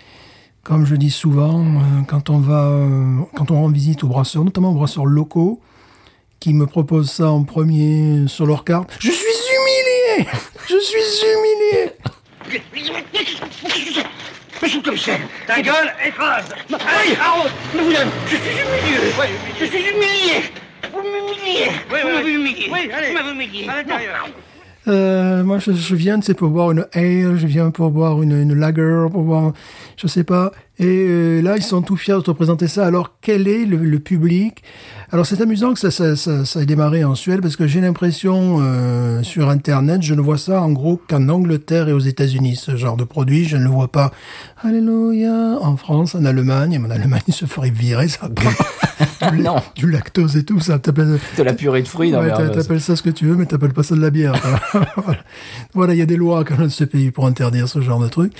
comme 0.63 0.87
je 0.87 0.97
dis 0.97 1.11
souvent, 1.11 1.61
euh, 1.61 1.81
quand 2.09 2.31
on 2.31 2.39
va, 2.39 2.75
quand 3.35 3.51
on 3.51 3.57
rend 3.57 3.69
visite 3.69 4.03
aux 4.05 4.09
brasseurs, 4.09 4.45
notamment 4.45 4.71
aux 4.71 4.77
brasseurs 4.77 5.07
locaux, 5.07 5.61
qui 6.41 6.55
me 6.55 6.67
proposent 6.67 7.11
ça 7.11 7.31
en 7.31 7.45
premier 7.45 8.25
sur 8.27 8.47
leur 8.47 8.65
carte, 8.65 8.91
je 8.99 9.11
suis 9.11 9.27
humilié, 9.27 10.29
je 10.69 10.79
suis 10.81 10.99
humilié. 11.29 11.93
Mais 14.61 14.69
je 14.69 14.73
suis 14.73 14.83
comme 14.83 14.99
ça. 14.99 15.13
Ta 15.47 15.61
gueule, 15.61 15.95
écrase. 16.05 16.55
Allez, 16.73 17.17
arrête. 17.17 17.53
Mais 17.75 17.83
vous 17.83 17.93
je 18.27 18.37
suis 18.37 18.51
humilié. 18.51 19.13
Je 19.61 19.65
suis 19.65 19.79
humilié. 19.79 20.53
Vous 20.93 21.03
m'humiliez. 21.03 21.71
vous 21.89 22.09
m'avez 22.09 22.33
humilié. 22.33 22.69
Oui, 22.71 22.91
allez. 22.93 23.09
Vous 23.09 23.15
m'avez 23.15 23.31
humilié. 23.31 23.69
À 23.69 23.77
l'intérieur. 23.77 24.29
Euh, 24.89 25.45
moi, 25.45 25.59
je, 25.59 25.73
je 25.73 25.95
viens, 25.95 26.21
c'est 26.23 26.35
pour 26.35 26.51
boire 26.51 26.73
une 26.73 26.87
ale, 26.93 27.37
je 27.37 27.47
viens 27.47 27.71
pour 27.71 27.91
boire 27.91 28.21
une, 28.23 28.33
une 28.33 28.55
lager, 28.55 29.07
pour 29.11 29.23
boire, 29.23 29.53
je 29.97 30.07
sais 30.07 30.25
pas. 30.25 30.53
Et 30.79 30.87
euh, 30.87 31.43
là, 31.43 31.57
ils 31.57 31.63
sont 31.63 31.83
tout 31.83 31.97
fiers 31.97 32.15
de 32.15 32.21
te 32.21 32.31
présenter 32.33 32.67
ça. 32.67 32.87
Alors, 32.87 33.13
quel 33.21 33.47
est 33.47 33.65
le, 33.65 33.77
le 33.77 33.99
public? 34.01 34.63
Alors, 35.13 35.27
c'est 35.27 35.41
amusant 35.41 35.75
que 35.75 35.79
ça, 35.79 35.91
ça, 35.91 36.17
ça, 36.17 36.45
ça 36.45 36.63
ait 36.63 36.67
démarré 36.67 37.05
en 37.05 37.15
Suède, 37.15 37.41
parce 37.41 37.55
que 37.55 37.67
j'ai 37.67 37.81
l'impression, 37.81 38.59
euh, 38.61 39.23
sur 39.23 39.51
Internet, 39.51 40.03
je 40.03 40.15
ne 40.15 40.21
vois 40.21 40.39
ça 40.39 40.61
en 40.63 40.73
gros 40.73 41.01
qu'en 41.09 41.29
Angleterre 41.29 41.89
et 41.89 41.93
aux 41.93 42.01
États-Unis, 42.01 42.57
ce 42.57 42.77
genre 42.77 42.97
de 42.97 43.05
produit. 43.05 43.45
Je 43.45 43.57
ne 43.57 43.65
le 43.65 43.71
vois 43.71 43.89
pas, 43.89 44.11
alléluia, 44.63 45.59
en 45.61 45.77
France, 45.77 46.15
en 46.17 46.25
Allemagne. 46.25 46.83
En 46.85 46.91
Allemagne, 46.91 47.23
ils 47.29 47.35
se 47.35 47.47
ferait 47.47 47.71
virer, 47.71 48.09
ça. 48.09 48.29
Du, 49.33 49.39
non. 49.43 49.57
du 49.77 49.91
lactose 49.91 50.37
et 50.37 50.45
tout, 50.45 50.61
ça. 50.61 50.79
t'appelles- 50.79 51.19
De 51.37 51.43
la 51.43 51.53
purée 51.55 51.83
de 51.83 51.89
fruits, 51.89 52.15
Ouais, 52.15 52.29
t'appelles 52.31 52.81
ça 52.81 52.97
ce 52.97 53.03
que 53.03 53.11
tu 53.11 53.27
veux, 53.27 53.37
mais 53.37 53.47
t'appelles 53.47 53.73
pas 53.73 53.83
ça 53.83 53.95
de 53.95 54.01
la 54.01 54.11
bière. 54.11 54.35
voilà, 55.75 55.95
il 55.95 55.99
y 55.99 56.03
a 56.03 56.07
des 56.07 56.17
lois 56.17 56.45
quand 56.45 56.57
même 56.59 56.67
de 56.69 56.73
ce 56.73 56.85
pays 56.85 57.11
pour 57.11 57.27
interdire 57.27 57.69
ce 57.69 57.81
genre 57.81 58.01
de 58.01 58.09
truc. 58.09 58.33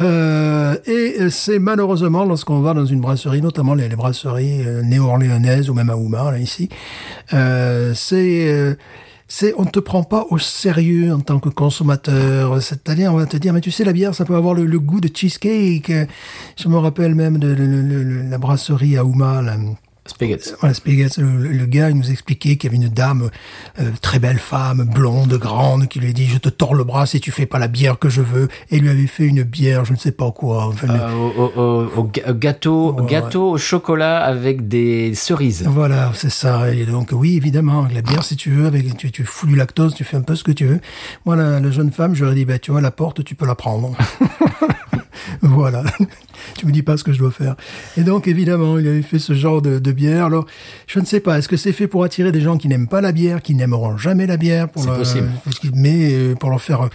Euh, 0.00 0.76
et 0.86 1.28
c'est 1.30 1.58
malheureusement 1.58 2.24
lorsqu'on 2.24 2.60
va 2.60 2.74
dans 2.74 2.86
une 2.86 3.00
brasserie, 3.00 3.42
notamment 3.42 3.74
les, 3.74 3.88
les 3.88 3.96
brasseries 3.96 4.66
euh, 4.66 4.82
néo-orléanaises 4.82 5.70
ou 5.70 5.74
même 5.74 5.90
à 5.90 5.96
Oumar, 5.96 6.32
là, 6.32 6.38
ici, 6.38 6.68
euh, 7.32 7.92
c'est... 7.94 8.48
euh, 8.48 8.74
c'est 9.28 9.52
on 9.58 9.64
ne 9.64 9.68
te 9.70 9.80
prend 9.80 10.04
pas 10.04 10.24
au 10.30 10.38
sérieux 10.38 11.12
en 11.12 11.18
tant 11.18 11.40
que 11.40 11.48
consommateur. 11.48 12.62
C'est-à-dire, 12.62 13.12
on 13.12 13.16
va 13.16 13.26
te 13.26 13.36
dire, 13.36 13.52
mais 13.52 13.60
tu 13.60 13.72
sais, 13.72 13.82
la 13.82 13.92
bière, 13.92 14.14
ça 14.14 14.24
peut 14.24 14.36
avoir 14.36 14.54
le, 14.54 14.66
le 14.66 14.78
goût 14.78 15.00
de 15.00 15.08
cheesecake. 15.12 15.90
Je 16.56 16.68
me 16.68 16.76
rappelle 16.78 17.16
même 17.16 17.38
de, 17.38 17.48
de- 17.48 17.66
de- 17.66 17.82
de- 17.82 18.30
la 18.30 18.38
brasserie 18.38 18.96
à 18.96 19.04
Ouma, 19.04 19.42
là, 19.42 19.56
Voilà, 20.60 20.74
le, 21.18 21.66
gars, 21.66 21.90
il 21.90 21.96
nous 21.96 22.10
expliquait 22.10 22.56
qu'il 22.56 22.70
y 22.72 22.74
avait 22.76 22.84
une 22.84 22.92
dame, 22.92 23.30
euh, 23.80 23.90
très 24.00 24.18
belle 24.18 24.38
femme, 24.38 24.84
blonde, 24.84 25.34
grande, 25.34 25.88
qui 25.88 25.98
lui 26.00 26.10
a 26.10 26.12
dit, 26.12 26.26
je 26.26 26.38
te 26.38 26.48
tords 26.48 26.74
le 26.74 26.84
bras 26.84 27.06
si 27.06 27.20
tu 27.20 27.30
fais 27.30 27.46
pas 27.46 27.58
la 27.58 27.68
bière 27.68 27.98
que 27.98 28.08
je 28.08 28.22
veux. 28.22 28.48
Et 28.70 28.78
lui 28.78 28.88
avait 28.88 29.06
fait 29.06 29.24
une 29.26 29.42
bière, 29.42 29.84
je 29.84 29.92
ne 29.92 29.98
sais 29.98 30.12
pas 30.12 30.30
quoi. 30.32 30.66
Enfin, 30.66 30.88
Euh, 30.88 31.12
au, 31.12 31.60
au- 31.60 32.00
au- 32.00 32.32
gâteau, 32.34 32.92
Ouais. 32.94 33.06
gâteau 33.06 33.50
au 33.52 33.58
chocolat 33.58 34.18
avec 34.24 34.68
des 34.68 35.14
cerises. 35.14 35.64
Voilà, 35.68 36.10
c'est 36.14 36.30
ça. 36.30 36.72
Et 36.72 36.84
donc, 36.86 37.10
oui, 37.12 37.36
évidemment, 37.36 37.86
la 37.92 38.02
bière, 38.02 38.22
si 38.24 38.36
tu 38.36 38.50
veux, 38.50 38.66
avec, 38.66 38.96
tu, 38.96 39.10
tu 39.10 39.24
fous 39.24 39.46
du 39.46 39.56
lactose, 39.56 39.94
tu 39.94 40.04
fais 40.04 40.16
un 40.16 40.22
peu 40.22 40.34
ce 40.36 40.44
que 40.44 40.52
tu 40.52 40.66
veux. 40.66 40.80
Moi, 41.24 41.36
la, 41.36 41.60
la 41.60 41.70
jeune 41.70 41.90
femme, 41.92 42.14
je 42.14 42.24
lui 42.24 42.32
ai 42.32 42.34
dit, 42.34 42.44
bah, 42.44 42.58
tu 42.58 42.70
vois, 42.70 42.80
la 42.80 42.90
porte, 42.90 43.24
tu 43.24 43.34
peux 43.34 43.46
la 43.46 43.54
prendre. 43.54 43.96
voilà. 45.42 45.82
tu 46.58 46.66
me 46.66 46.72
dis 46.72 46.82
pas 46.82 46.96
ce 46.96 47.04
que 47.04 47.12
je 47.12 47.18
dois 47.18 47.30
faire. 47.30 47.56
Et 47.96 48.02
donc, 48.02 48.28
évidemment, 48.28 48.78
il 48.78 48.86
avait 48.86 49.02
fait 49.02 49.18
ce 49.18 49.32
genre 49.34 49.62
de, 49.62 49.78
de 49.78 49.92
bière. 49.92 50.26
Alors, 50.26 50.46
je 50.86 51.00
ne 51.00 51.04
sais 51.04 51.20
pas, 51.20 51.38
est-ce 51.38 51.48
que 51.48 51.56
c'est 51.56 51.72
fait 51.72 51.86
pour 51.86 52.04
attirer 52.04 52.32
des 52.32 52.40
gens 52.40 52.56
qui 52.56 52.68
n'aiment 52.68 52.88
pas 52.88 53.00
la 53.00 53.12
bière, 53.12 53.42
qui 53.42 53.54
n'aimeront 53.54 53.96
jamais 53.96 54.26
la 54.26 54.36
bière, 54.36 54.68
pour 54.68 54.82
C'est 54.82 54.90
possible. 54.90 55.28
mais 55.74 56.12
euh, 56.12 56.34
pour 56.34 56.50
leur 56.50 56.60
faire 56.62 56.88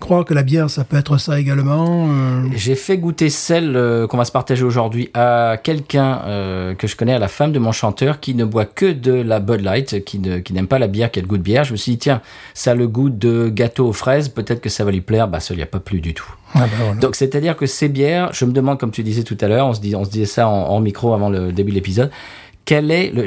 croire 0.00 0.24
que 0.24 0.34
la 0.34 0.42
bière, 0.42 0.68
ça 0.70 0.82
peut 0.84 0.96
être 0.96 1.18
ça 1.18 1.38
également. 1.38 2.08
euh, 2.10 2.42
J'ai 2.56 2.74
fait 2.74 2.98
goûter 2.98 3.30
celle 3.30 3.76
euh, 3.76 4.06
qu'on 4.06 4.16
va 4.16 4.24
se 4.24 4.32
partager 4.32 4.64
aujourd'hui 4.64 5.10
à 5.14 5.56
quelqu'un 5.62 6.22
euh, 6.26 6.74
que 6.74 6.86
je 6.86 6.96
connais, 6.96 7.12
à 7.14 7.18
la 7.18 7.28
femme 7.28 7.52
de 7.52 7.58
mon 7.58 7.70
chanteur, 7.72 8.18
qui 8.18 8.34
ne 8.34 8.44
boit 8.44 8.64
que 8.64 8.90
de 8.92 9.12
la 9.12 9.38
Bud 9.40 9.60
Light, 9.60 10.04
qui 10.04 10.18
ne- 10.18 10.38
qui 10.38 10.52
n'aime 10.52 10.66
pas 10.66 10.78
la 10.78 10.86
bière, 10.88 11.10
qui 11.10 11.18
a 11.18 11.22
le 11.22 11.28
goût 11.28 11.36
de 11.38 11.42
bière. 11.42 11.64
Je 11.64 11.72
me 11.72 11.76
suis 11.76 11.92
dit, 11.92 11.98
tiens, 11.98 12.20
ça 12.54 12.72
a 12.72 12.74
le 12.74 12.88
goût 12.88 13.10
de 13.10 13.48
gâteau 13.48 13.86
aux 13.88 13.92
fraises, 13.92 14.28
peut-être 14.30 14.60
que 14.60 14.68
ça 14.70 14.84
va 14.84 14.90
lui 14.90 15.00
plaire. 15.02 15.28
Bah, 15.28 15.38
ça 15.40 15.54
lui 15.54 15.62
a 15.62 15.66
pas 15.66 15.80
plu 15.80 16.00
du 16.00 16.14
tout. 16.14 16.32
ah 16.54 16.66
voilà. 16.78 16.94
Donc, 17.00 17.14
c'est-à-dire 17.14 17.56
que 17.56 17.66
ces 17.66 17.88
bières, 17.88 18.30
je 18.32 18.44
me 18.46 18.52
demande, 18.52 18.78
comme 18.78 18.90
tu 18.90 19.02
disais 19.02 19.22
tout 19.22 19.38
à 19.40 19.48
l'heure, 19.48 19.66
on 19.66 19.74
se, 19.74 19.80
dit, 19.80 19.94
on 19.94 20.04
se 20.04 20.10
disait 20.10 20.24
ça 20.26 20.48
en, 20.48 20.52
en 20.70 20.80
micro 20.80 21.14
avant 21.14 21.28
le 21.30 21.52
début 21.52 21.70
de 21.70 21.76
l'épisode, 21.76 22.10
quel 22.64 22.90
est 22.90 23.10
le, 23.10 23.24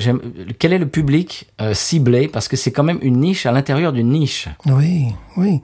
quel 0.58 0.74
est 0.74 0.78
le 0.78 0.88
public 0.88 1.48
euh, 1.62 1.74
ciblé? 1.74 2.28
Parce 2.28 2.48
que 2.48 2.56
c'est 2.56 2.72
quand 2.72 2.84
même 2.84 3.00
une 3.02 3.18
niche 3.18 3.46
à 3.46 3.52
l'intérieur 3.52 3.92
d'une 3.92 4.10
niche. 4.10 4.48
Oui, 4.66 5.08
oui. 5.38 5.62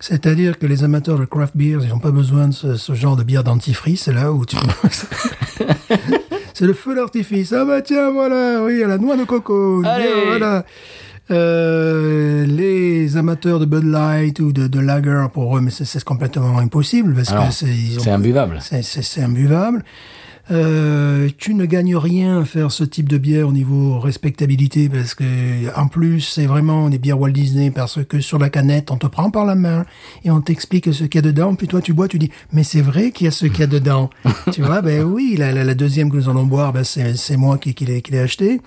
C'est-à-dire 0.00 0.58
que 0.58 0.66
les 0.66 0.82
amateurs 0.82 1.18
de 1.18 1.26
craft 1.26 1.54
beers, 1.56 1.82
ils 1.82 1.90
n'ont 1.90 1.98
pas 1.98 2.10
besoin 2.10 2.48
de 2.48 2.54
ce, 2.54 2.76
ce 2.76 2.94
genre 2.94 3.16
de 3.16 3.22
bière 3.22 3.44
dentifrice, 3.44 4.04
c'est 4.04 4.12
là 4.12 4.32
où 4.32 4.46
tu... 4.46 4.56
c'est 6.54 6.66
le 6.66 6.72
feu 6.72 6.94
d'artifice. 6.94 7.52
Ah 7.52 7.64
bah 7.64 7.82
tiens, 7.82 8.10
voilà, 8.10 8.62
oui, 8.64 8.82
à 8.82 8.88
la 8.88 8.98
noix 8.98 9.16
de 9.16 9.24
coco. 9.24 9.82
Allez. 9.84 10.04
bière, 10.04 10.24
voilà. 10.26 10.64
Euh, 11.30 12.44
les 12.44 13.16
amateurs 13.16 13.60
de 13.60 13.64
Bud 13.64 13.84
Light 13.84 14.40
ou 14.40 14.52
de, 14.52 14.66
de 14.66 14.80
Lager, 14.80 15.26
pour 15.32 15.56
eux, 15.56 15.60
mais 15.60 15.70
c'est 15.70 16.02
complètement 16.02 16.58
impossible 16.58 17.14
parce 17.14 17.30
Alors, 17.30 17.48
que 17.48 17.54
c'est 17.54 18.10
imbuvable. 18.10 18.58
c'est 18.60 19.22
imbuvable. 19.22 19.84
Euh, 20.50 21.28
tu 21.38 21.54
ne 21.54 21.64
gagnes 21.64 21.96
rien 21.96 22.40
à 22.40 22.44
faire 22.44 22.72
ce 22.72 22.82
type 22.82 23.08
de 23.08 23.18
bière 23.18 23.46
au 23.46 23.52
niveau 23.52 24.00
respectabilité 24.00 24.88
parce 24.88 25.14
que 25.14 25.24
en 25.78 25.86
plus 25.86 26.20
c'est 26.22 26.46
vraiment 26.46 26.88
des 26.88 26.98
bières 26.98 27.20
Walt 27.20 27.30
Disney 27.30 27.70
parce 27.70 28.04
que 28.04 28.20
sur 28.20 28.38
la 28.38 28.50
canette 28.50 28.90
on 28.90 28.96
te 28.96 29.06
prend 29.06 29.30
par 29.30 29.44
la 29.44 29.54
main 29.54 29.84
et 30.24 30.30
on 30.32 30.40
t'explique 30.40 30.92
ce 30.92 31.04
qu'il 31.04 31.24
y 31.24 31.28
a 31.28 31.30
dedans. 31.30 31.54
Puis 31.54 31.68
toi 31.68 31.80
tu 31.80 31.92
bois 31.92 32.08
tu 32.08 32.18
dis 32.18 32.30
mais 32.52 32.64
c'est 32.64 32.80
vrai 32.80 33.12
qu'il 33.12 33.26
y 33.26 33.28
a 33.28 33.30
ce 33.30 33.46
qu'il 33.46 33.60
y 33.60 33.62
a 33.62 33.68
dedans. 33.68 34.10
Tu 34.52 34.62
vois 34.62 34.82
ben 34.82 35.04
oui 35.04 35.36
la, 35.38 35.52
la, 35.52 35.62
la 35.62 35.74
deuxième 35.74 36.10
que 36.10 36.16
nous 36.16 36.28
allons 36.28 36.46
boire 36.46 36.72
ben 36.72 36.82
c'est 36.82 37.36
moi 37.36 37.58
qui, 37.58 37.74
qui 37.74 37.84
l'ai 37.84 38.18
acheté. 38.18 38.60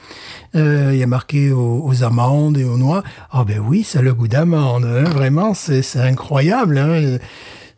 Euh, 0.55 0.91
il 0.93 0.99
y 0.99 1.03
a 1.03 1.07
marqué 1.07 1.51
aux, 1.51 1.81
aux 1.83 2.03
amandes 2.03 2.57
et 2.57 2.63
aux 2.63 2.77
noix. 2.77 3.03
Ah 3.31 3.43
ben 3.43 3.59
oui 3.59 3.83
ça 3.83 3.99
a 3.99 4.01
le 4.01 4.13
goût 4.13 4.29
d'amande 4.29 4.85
hein, 4.85 5.03
vraiment 5.03 5.53
c'est 5.53 5.81
c'est 5.81 5.99
incroyable 5.99 6.77
hein. 6.77 7.17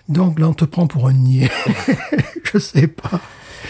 donc 0.09 0.39
là 0.39 0.49
on 0.49 0.53
te 0.53 0.65
prend 0.65 0.85
pour 0.85 1.07
un 1.07 1.13
niais. 1.13 1.49
Je 2.53 2.59
sais 2.59 2.87
pas 2.87 3.19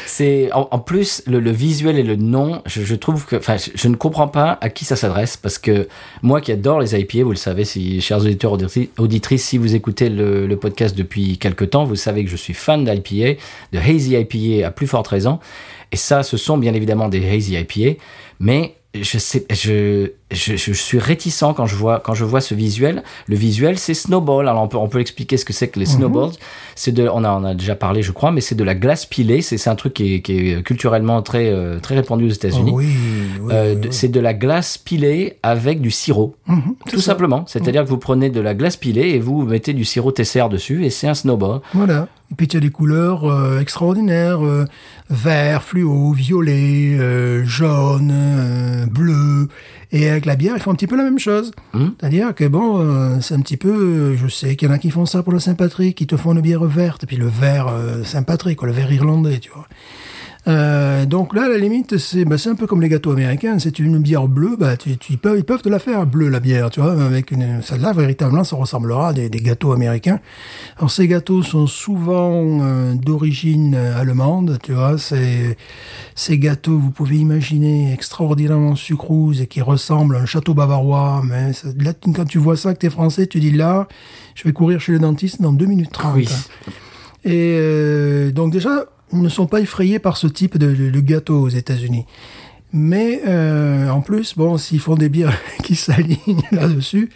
C'est 0.05 0.49
en, 0.53 0.79
plus 0.79 1.23
le, 1.27 1.39
visuel 1.51 1.97
et 1.97 2.03
le 2.03 2.15
nom. 2.15 2.61
Je, 2.65 2.95
trouve 2.95 3.25
que, 3.25 3.35
enfin, 3.35 3.57
je, 3.57 3.87
ne 3.87 3.95
comprends 3.95 4.27
pas 4.27 4.57
à 4.61 4.69
qui 4.69 4.85
ça 4.85 4.95
s'adresse 4.95 5.37
parce 5.37 5.57
que 5.57 5.87
moi 6.21 6.41
qui 6.41 6.51
adore 6.51 6.79
les 6.79 6.95
IPA, 6.99 7.23
vous 7.23 7.31
le 7.31 7.35
savez, 7.35 7.65
si 7.65 8.01
chers 8.01 8.19
auditeurs 8.19 8.57
auditri- 8.57 8.89
auditrices, 8.97 9.45
si 9.45 9.57
vous 9.57 9.75
écoutez 9.75 10.09
le, 10.09 10.47
le 10.47 10.57
podcast 10.57 10.95
depuis 10.95 11.37
quelque 11.37 11.65
temps, 11.65 11.83
vous 11.83 11.95
savez 11.95 12.23
que 12.23 12.29
je 12.29 12.35
suis 12.35 12.53
fan 12.53 12.85
d'IPA, 12.85 13.39
de 13.73 13.79
hazy 13.79 14.15
IPA 14.15 14.67
à 14.67 14.71
plus 14.71 14.87
forte 14.87 15.07
raison. 15.07 15.39
Et 15.91 15.97
ça, 15.97 16.23
ce 16.23 16.37
sont 16.37 16.57
bien 16.57 16.73
évidemment 16.73 17.07
des 17.07 17.27
hazy 17.29 17.55
IPA, 17.55 17.99
mais 18.39 18.75
je 19.01 19.17
sais, 19.17 19.45
je, 19.49 20.11
je, 20.31 20.55
je 20.55 20.73
suis 20.73 20.99
réticent 20.99 21.43
quand 21.55 21.65
je 21.65 21.75
vois 21.75 21.99
quand 21.99 22.13
je 22.13 22.23
vois 22.25 22.41
ce 22.41 22.53
visuel. 22.55 23.03
Le 23.27 23.35
visuel, 23.35 23.77
c'est 23.77 23.93
Snowball. 23.93 24.47
Alors 24.47 24.61
on 24.63 24.67
peut 24.67 24.77
on 24.77 24.87
peut 24.87 24.99
expliquer 24.99 25.37
ce 25.37 25.45
que 25.45 25.53
c'est 25.53 25.67
que 25.67 25.79
les 25.79 25.85
Snowballs. 25.85 26.31
C'est 26.75 26.91
de, 26.91 27.07
on 27.07 27.23
a 27.23 27.31
on 27.31 27.43
a 27.43 27.53
déjà 27.55 27.75
parlé, 27.75 28.01
je 28.03 28.11
crois, 28.11 28.31
mais 28.31 28.41
c'est 28.41 28.55
de 28.55 28.63
la 28.63 28.75
glace 28.75 29.05
pilée. 29.05 29.41
C'est 29.41 29.57
c'est 29.57 29.69
un 29.69 29.75
truc 29.75 29.93
qui 29.93 30.15
est, 30.15 30.21
qui 30.21 30.51
est 30.51 30.63
culturellement 30.63 31.21
très 31.21 31.49
euh, 31.51 31.79
très 31.79 31.95
répandu 31.95 32.25
aux 32.25 32.29
États-Unis. 32.29 32.71
oui, 32.73 32.85
oui, 33.41 33.51
Euh, 33.53 33.75
oui. 33.81 33.87
C'est 33.91 34.09
de 34.09 34.19
la 34.19 34.33
glace 34.33 34.77
pilée 34.77 35.37
avec 35.43 35.81
du 35.81 35.91
sirop, 35.91 36.35
Mhm, 36.47 36.75
tout 36.89 36.97
ça. 36.97 37.11
simplement. 37.11 37.43
C'est-à-dire 37.47 37.83
que 37.83 37.89
vous 37.89 37.97
prenez 37.97 38.29
de 38.29 38.39
la 38.41 38.53
glace 38.53 38.77
pilée 38.77 39.09
et 39.09 39.19
vous 39.19 39.43
mettez 39.43 39.73
du 39.73 39.85
sirop 39.85 40.11
Tesser 40.11 40.43
dessus 40.49 40.85
et 40.85 40.89
c'est 40.89 41.07
un 41.07 41.13
snowball. 41.13 41.61
Voilà. 41.73 42.07
Et 42.31 42.35
puis 42.35 42.47
tu 42.47 42.57
as 42.57 42.59
des 42.59 42.71
couleurs 42.71 43.25
euh, 43.25 43.59
extraordinaires, 43.59 44.43
euh, 44.43 44.65
vert, 45.09 45.63
fluo, 45.63 46.11
violet, 46.11 46.97
euh, 46.99 47.45
jaune, 47.45 48.11
euh, 48.11 48.85
bleu. 48.87 49.47
Et 49.91 50.09
avec 50.09 50.25
la 50.25 50.35
bière, 50.35 50.53
ils 50.55 50.61
font 50.61 50.71
un 50.71 50.75
petit 50.75 50.87
peu 50.87 50.97
la 50.97 51.03
même 51.03 51.19
chose. 51.19 51.51
Mhm. 51.73 51.93
C'est-à-dire 51.99 52.33
que 52.33 52.45
bon, 52.45 52.79
euh, 52.79 53.17
c'est 53.21 53.35
un 53.35 53.41
petit 53.41 53.57
peu, 53.57 53.69
euh, 53.69 54.17
je 54.17 54.27
sais 54.27 54.55
qu'il 54.55 54.67
y 54.67 54.71
en 54.71 54.73
a 54.73 54.79
qui 54.79 54.89
font 54.89 55.05
ça 55.05 55.21
pour 55.21 55.33
le 55.33 55.39
Saint-Patrick, 55.39 55.95
qui 55.95 56.07
te 56.07 56.17
font 56.17 56.33
une 56.33 56.41
bière 56.41 56.63
verte, 56.65 57.03
et 57.03 57.07
puis 57.07 57.17
le 57.17 57.27
vert 57.27 57.71
Saint-Patrick, 58.03 58.57
quoi, 58.57 58.67
le 58.67 58.73
vert 58.73 58.91
irlandais, 58.91 59.39
tu 59.39 59.51
vois. 59.53 59.67
Euh, 60.47 61.05
donc 61.07 61.33
là, 61.33 61.45
à 61.45 61.49
la 61.49 61.57
limite, 61.57 61.97
c'est 61.97 62.23
bah, 62.23 62.37
c'est 62.37 62.49
un 62.49 62.55
peu 62.55 62.67
comme 62.67 62.81
les 62.81 62.89
gâteaux 62.89 63.11
américains. 63.11 63.57
C'est 63.57 63.79
une 63.79 63.97
bière 63.97 64.27
bleue, 64.27 64.55
bah, 64.59 64.77
tu, 64.77 64.95
tu- 64.97 65.13
ils, 65.13 65.17
peuvent, 65.17 65.37
ils 65.39 65.43
peuvent 65.43 65.63
te 65.63 65.69
la 65.69 65.79
faire 65.79 66.05
bleue, 66.05 66.29
la 66.29 66.39
bière, 66.39 66.69
tu 66.69 66.81
vois. 66.81 66.91
Avec 66.91 67.31
une, 67.31 67.61
celle-là, 67.63 67.93
véritablement, 67.93 68.43
ça 68.43 68.55
ressemblera 68.55 69.09
à 69.09 69.13
des, 69.13 69.27
des 69.29 69.39
gâteaux 69.39 69.71
américains. 69.71 70.19
Alors, 70.77 70.91
ces 70.91 71.07
gâteaux 71.07 71.41
sont 71.41 71.65
souvent 71.65 72.59
euh, 72.61 72.93
d'origine 72.93 73.73
euh, 73.75 73.99
allemande, 73.99 74.59
tu 74.61 74.73
vois. 74.73 74.97
C'est 74.99 75.57
ces 76.13 76.37
gâteaux, 76.37 76.77
vous 76.77 76.91
pouvez 76.91 77.17
imaginer, 77.17 77.91
extraordinairement 77.91 78.75
sucrose 78.75 79.41
et 79.41 79.47
qui 79.47 79.61
ressemblent 79.61 80.15
à 80.15 80.19
un 80.19 80.25
château 80.27 80.53
bavarois. 80.53 81.23
Mais 81.25 81.53
ça- 81.53 81.69
là, 81.79 81.93
quand 82.13 82.25
tu 82.25 82.37
vois 82.37 82.55
ça, 82.55 82.73
que 82.75 82.79
t'es 82.79 82.89
français, 82.91 83.25
tu 83.25 83.39
dis 83.39 83.51
là, 83.51 83.87
je 84.35 84.43
vais 84.43 84.53
courir 84.53 84.79
chez 84.79 84.91
le 84.91 84.99
dentiste 84.99 85.41
dans 85.41 85.53
2 85.53 85.65
minutes 85.65 85.91
30. 85.91 86.15
Oui. 86.15 86.27
Et 87.23 87.57
euh, 87.59 88.31
donc 88.31 88.51
déjà, 88.53 88.85
ne 89.21 89.29
sont 89.29 89.47
pas 89.47 89.59
effrayés 89.59 89.99
par 89.99 90.17
ce 90.17 90.27
type 90.27 90.57
de, 90.57 90.99
gâteau 90.99 91.41
aux 91.41 91.49
États-Unis. 91.49 92.05
Mais 92.73 93.21
euh, 93.27 93.89
en 93.89 94.01
plus, 94.01 94.35
bon, 94.35 94.57
s'ils 94.57 94.79
font 94.79 94.95
des 94.95 95.09
bières 95.09 95.37
qui 95.63 95.75
s'alignent 95.75 96.41
là-dessus, 96.51 97.09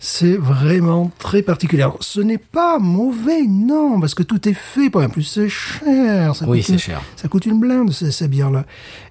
c'est 0.00 0.36
vraiment 0.36 1.10
très 1.18 1.42
particulier. 1.42 1.82
Alors, 1.82 1.96
ce 2.00 2.20
n'est 2.20 2.38
pas 2.38 2.78
mauvais, 2.78 3.42
non, 3.48 3.98
parce 3.98 4.14
que 4.14 4.22
tout 4.22 4.48
est 4.48 4.54
fait. 4.54 4.94
En 4.94 5.08
plus, 5.08 5.24
c'est 5.24 5.48
cher. 5.48 6.36
Ça 6.36 6.46
Oui, 6.48 6.62
c'est 6.62 6.78
cher. 6.78 7.02
Ça 7.16 7.26
coûte 7.26 7.46
une 7.46 7.58
blinde, 7.58 7.92
ces, 7.92 8.12
ces 8.12 8.28
bières-là. 8.28 8.64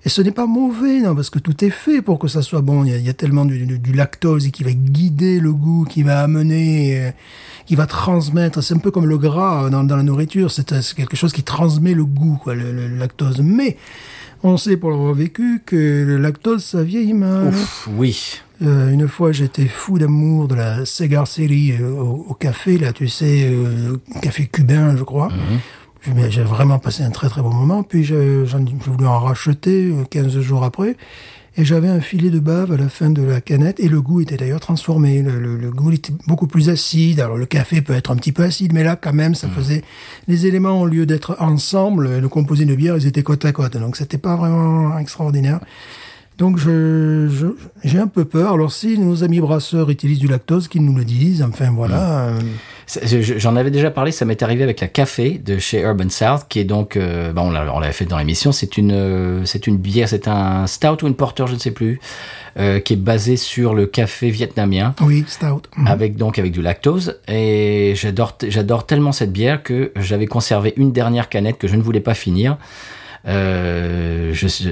Et 0.05 0.09
ce 0.09 0.21
n'est 0.21 0.31
pas 0.31 0.45
mauvais, 0.45 1.01
non, 1.01 1.13
parce 1.13 1.29
que 1.29 1.39
tout 1.39 1.63
est 1.65 1.69
fait 1.71 2.01
pour 2.01 2.19
que 2.19 2.29
ça 2.29 2.41
soit 2.41 2.61
bon. 2.61 2.85
Il 2.85 2.91
y 2.91 2.93
a, 2.93 2.97
il 2.97 3.05
y 3.05 3.09
a 3.09 3.13
tellement 3.13 3.43
du, 3.43 3.65
du- 3.65 3.79
du 3.79 3.91
lactose 3.91 4.49
qui 4.51 4.63
va 4.63 4.71
guider 4.71 5.41
le 5.41 5.51
goût, 5.51 5.83
qui 5.83 6.03
va 6.03 6.21
amener, 6.21 6.97
euh, 7.07 7.11
qui 7.65 7.75
va 7.75 7.85
transmettre. 7.85 8.63
C'est 8.63 8.73
un 8.73 8.77
peu 8.79 8.91
comme 8.91 9.07
le 9.07 9.17
gras 9.17 9.69
dans, 9.69 9.83
dans 9.83 9.97
la 9.97 10.03
nourriture. 10.03 10.51
C'est 10.51 10.73
c'est 10.81 10.95
quelque 10.95 11.17
chose 11.17 11.33
qui 11.33 11.43
transmet 11.43 11.93
le 11.95 12.05
goût, 12.05 12.39
quoi, 12.41 12.55
le, 12.55 12.71
le 12.71 12.87
lactose. 12.95 13.41
Mais 13.41 13.75
on 14.41 14.55
sait 14.55 14.77
pour 14.77 14.91
l'avoir 14.91 15.13
vécu 15.13 15.61
que 15.65 15.75
le 16.07 16.17
lactose, 16.17 16.63
ça 16.63 16.81
vieillit 16.83 17.13
mal. 17.13 17.49
Ouf, 17.49 17.89
oui. 17.97 18.39
Euh, 18.63 18.89
une 18.91 19.07
fois, 19.07 19.31
j'étais 19.31 19.67
fou 19.67 19.99
d'amour 19.99 20.47
de 20.47 20.55
la 20.55 20.85
Cigar 20.85 21.27
City 21.27 21.73
euh, 21.79 21.91
au, 21.91 22.25
au 22.29 22.33
café, 22.33 22.77
là, 22.77 22.91
tu 22.93 23.07
sais, 23.07 23.43
euh, 23.51 23.97
café 24.21 24.47
cubain, 24.47 24.95
je 24.97 25.03
crois. 25.03 25.29
Je- 26.01 26.11
mais 26.11 26.31
J'ai 26.31 26.43
vraiment 26.43 26.79
passé 26.79 27.03
un 27.03 27.11
très 27.11 27.29
très 27.29 27.41
bon 27.41 27.53
moment. 27.53 27.83
Puis 27.83 28.03
je- 28.03 28.45
j'ai 28.45 28.57
voulu 28.91 29.05
en 29.05 29.19
racheter 29.19 29.89
euh, 29.91 30.03
15 30.09 30.39
jours 30.39 30.63
après. 30.63 30.95
Et 31.59 31.65
j'avais 31.65 31.87
un 31.87 32.01
filet 32.01 32.29
de 32.29 32.37
bave 32.39 32.71
à 32.71 32.77
la 32.77 32.87
fin 32.87 33.09
de 33.09 33.21
la 33.23 33.41
canette. 33.41 33.79
Et 33.79 33.89
le 33.89 33.99
goût 33.99 34.21
était 34.21 34.37
d'ailleurs 34.37 34.59
transformé. 34.59 35.23
Le, 35.23 35.39
le- 35.39 35.57
le 35.57 35.71
goût 35.71 35.91
était 35.91 36.13
beaucoup 36.27 36.45
plus 36.47 36.69
acide. 36.69 37.19
Alors 37.19 37.35
le 37.37 37.47
café 37.47 37.81
peut 37.81 37.93
être 37.93 38.11
un 38.11 38.15
petit 38.15 38.31
peu 38.31 38.43
acide, 38.43 38.73
mais 38.73 38.83
là 38.83 38.95
quand 38.95 39.13
même, 39.13 39.33
ça 39.35 39.47
faisait... 39.49 39.83
Les 40.27 40.45
éléments, 40.45 40.79
au 40.81 40.85
lieu 40.85 41.05
d'être 41.07 41.35
ensemble, 41.39 42.19
le 42.19 42.29
composé 42.29 42.65
de 42.65 42.75
bière, 42.75 42.95
ils 42.97 43.07
étaient 43.07 43.23
côte 43.23 43.43
à 43.45 43.51
côte. 43.53 43.75
Donc 43.77 43.97
c'était 43.97 44.19
pas 44.19 44.35
vraiment 44.35 44.97
extraordinaire. 44.99 45.59
Donc 46.37 46.57
je 46.59 47.27
j'ai 47.83 47.99
un 47.99 48.07
peu 48.07 48.25
peur. 48.25 48.53
Alors 48.53 48.71
si 48.71 48.97
nos 48.99 49.23
amis 49.23 49.39
brasseurs 49.39 49.89
utilisent 49.89 50.19
du 50.19 50.27
lactose, 50.27 50.67
qu'ils 50.67 50.83
nous 50.83 50.95
le 50.95 51.03
disent. 51.05 51.41
Enfin 51.41 51.71
voilà. 51.71 52.33
Je- 53.03 53.37
J'en 53.37 53.57
avais 53.57 53.69
déjà 53.71 53.91
parlé, 53.91 54.11
ça 54.11 54.23
m'est 54.23 54.41
arrivé 54.43 54.63
avec 54.63 54.79
la 54.79 54.87
café 54.87 55.41
de 55.43 55.57
chez 55.57 55.81
Urban 55.81 56.07
South, 56.09 56.45
qui 56.47 56.59
est 56.59 56.63
donc, 56.63 56.95
euh, 56.95 57.33
bon, 57.33 57.47
on 57.47 57.51
l'a- 57.51 57.69
on 57.75 57.79
l'avait 57.79 57.91
fait 57.91 58.05
dans 58.05 58.17
l'émission, 58.17 58.53
c'est 58.53 58.77
une, 58.77 58.93
euh, 58.93 59.41
c'est 59.43 59.67
une 59.67 59.75
bière, 59.75 60.07
c'est 60.07 60.29
un 60.29 60.67
stout 60.67 61.03
ou 61.03 61.07
une 61.07 61.15
porter, 61.15 61.47
je 61.47 61.55
ne 61.55 61.59
sais 61.59 61.71
plus, 61.71 61.99
euh, 62.57 62.79
qui 62.79 62.93
est 62.93 62.97
basé 62.97 63.35
sur 63.35 63.75
le 63.75 63.87
café 63.87 64.29
vietnamien. 64.29 64.95
oui, 65.01 65.25
stout. 65.27 65.63
Mhm. 65.75 65.87
avec 65.87 66.15
donc 66.15 66.39
avec 66.39 66.53
du 66.53 66.61
lactose 66.61 67.19
et 67.27 67.91
j'adore 67.95 68.37
j'adore 68.47 68.85
tellement 68.85 69.11
cette 69.11 69.33
bière 69.33 69.63
que 69.63 69.91
j'avais 69.97 70.27
conservé 70.27 70.73
une 70.77 70.93
dernière 70.93 71.27
canette 71.27 71.57
que 71.57 71.67
je 71.67 71.75
ne 71.75 71.81
voulais 71.81 71.99
pas 71.99 72.13
finir. 72.13 72.57
Euh, 73.27 74.31
je, 74.33 74.47
je- 74.47 74.69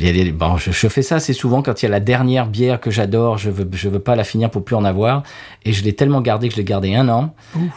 il 0.00 0.06
y 0.06 0.10
a 0.10 0.12
des- 0.24 0.32
bon, 0.32 0.56
je, 0.56 0.70
je 0.72 0.88
fais 0.88 1.02
ça 1.02 1.16
assez 1.16 1.32
souvent 1.32 1.62
quand 1.62 1.82
il 1.82 1.84
y 1.84 1.88
a 1.88 1.90
la 1.90 2.00
dernière 2.00 2.46
bière 2.46 2.80
que 2.80 2.90
j'adore, 2.90 3.38
je 3.38 3.50
veux, 3.50 3.68
je 3.72 3.88
veux 3.88 3.98
pas 4.00 4.16
la 4.16 4.24
finir 4.24 4.50
pour 4.50 4.64
plus 4.64 4.74
en 4.76 4.84
avoir. 4.84 5.22
Et 5.64 5.72
je 5.72 5.84
l'ai 5.84 5.92
tellement 5.92 6.20
gardée 6.20 6.48
que 6.48 6.54
je 6.54 6.58
l'ai 6.58 6.64
gardée 6.64 6.94
un 6.94 7.08
an. 7.08 7.34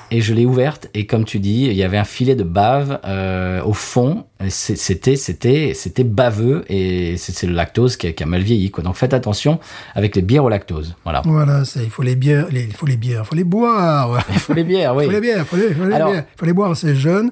Et 0.10 0.22
je 0.22 0.34
l'ai 0.34 0.46
ouverte. 0.46 0.90
Et 0.96 1.06
comme 1.06 1.26
tu 1.26 1.40
dis, 1.40 1.66
il 1.66 1.74
y 1.74 1.84
avait 1.84 1.98
un 1.98 2.04
filet 2.04 2.36
de 2.36 2.44
bave 2.44 3.00
euh, 3.06 3.62
au 3.64 3.74
fond. 3.74 4.26
C'est- 4.50 4.76
C'était, 4.76 5.16
c'était, 5.16 5.74
c'était 5.76 6.04
baveux. 6.04 6.66
Et 6.70 7.18
c'est 7.18 7.32
c'est 7.36 7.48
le 7.48 7.54
lactose 7.54 7.96
qui 7.98 8.08
a, 8.08 8.12
qui 8.14 8.24
a 8.24 8.26
mal 8.26 8.42
vieilli. 8.42 8.72
Quoi. 8.72 8.84
Donc 8.84 8.96
faites 8.96 9.14
attention 9.14 9.60
avec 9.94 10.16
les 10.16 10.22
bières 10.22 10.44
au 10.46 10.50
lactose. 10.50 10.96
Voilà. 11.04 11.22
Voilà, 11.26 11.66
c'est 11.66 11.84
il 11.84 11.90
faut 11.90 12.02
les 12.04 12.16
bières, 12.16 12.48
les- 12.52 12.64
il 12.64 12.74
faut 12.74 12.86
les 12.88 12.98
bières, 12.98 13.22
il 13.24 13.28
faut 13.28 13.36
les 13.36 13.44
boire. 13.44 14.26
Il 14.34 14.40
faut 14.40 14.54
les 14.54 14.64
bières, 14.64 14.96
oui. 14.96 15.04
Il 15.04 15.08
faut 15.08 15.12
les 15.14 15.22
bières, 15.22 15.40
il 15.40 15.46
faut 15.46 15.56
les, 15.58 15.74
faut 15.74 15.86
les 15.86 15.94
Alors- 15.96 16.12
bières. 16.12 16.24
faut 16.38 16.46
les 16.46 16.54
boire 16.54 16.72
assez 16.72 16.96
jeunes, 16.96 17.32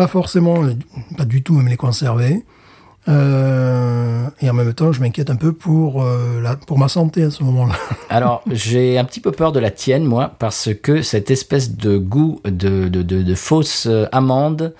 pas 0.00 0.06
forcément, 0.06 0.62
pas 1.18 1.26
du 1.26 1.42
tout 1.42 1.52
même 1.52 1.68
les 1.68 1.76
conserver. 1.76 2.42
Euh, 3.06 4.26
et 4.40 4.48
en 4.48 4.54
même 4.54 4.72
temps, 4.72 4.92
je 4.92 5.00
m'inquiète 5.00 5.28
un 5.28 5.36
peu 5.36 5.52
pour, 5.52 6.02
euh, 6.02 6.40
la, 6.40 6.56
pour 6.56 6.78
ma 6.78 6.88
santé 6.88 7.22
à 7.22 7.30
ce 7.30 7.44
moment-là. 7.44 7.74
Alors, 8.08 8.42
j'ai 8.50 8.96
un 8.96 9.04
petit 9.04 9.20
peu 9.20 9.30
peur 9.30 9.52
de 9.52 9.60
la 9.60 9.70
tienne, 9.70 10.04
moi, 10.04 10.32
parce 10.38 10.70
que 10.72 11.02
cette 11.02 11.30
espèce 11.30 11.76
de 11.76 11.98
goût 11.98 12.40
de, 12.44 12.88
de, 12.88 13.02
de, 13.02 13.34
fausse 13.34 13.86
amande, 14.10 14.72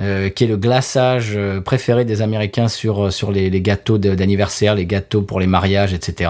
euh, 0.00 0.30
qui 0.30 0.42
est 0.42 0.48
le 0.48 0.56
glaçage 0.56 1.38
préféré 1.64 2.04
des 2.04 2.20
Américains 2.20 2.66
sur, 2.66 3.12
sur 3.12 3.30
les, 3.30 3.60
gâteaux 3.60 3.98
d'anniversaire, 3.98 4.74
les 4.74 4.86
gâteaux 4.86 5.22
pour 5.22 5.38
les 5.38 5.46
mariages, 5.46 5.94
etc., 5.94 6.28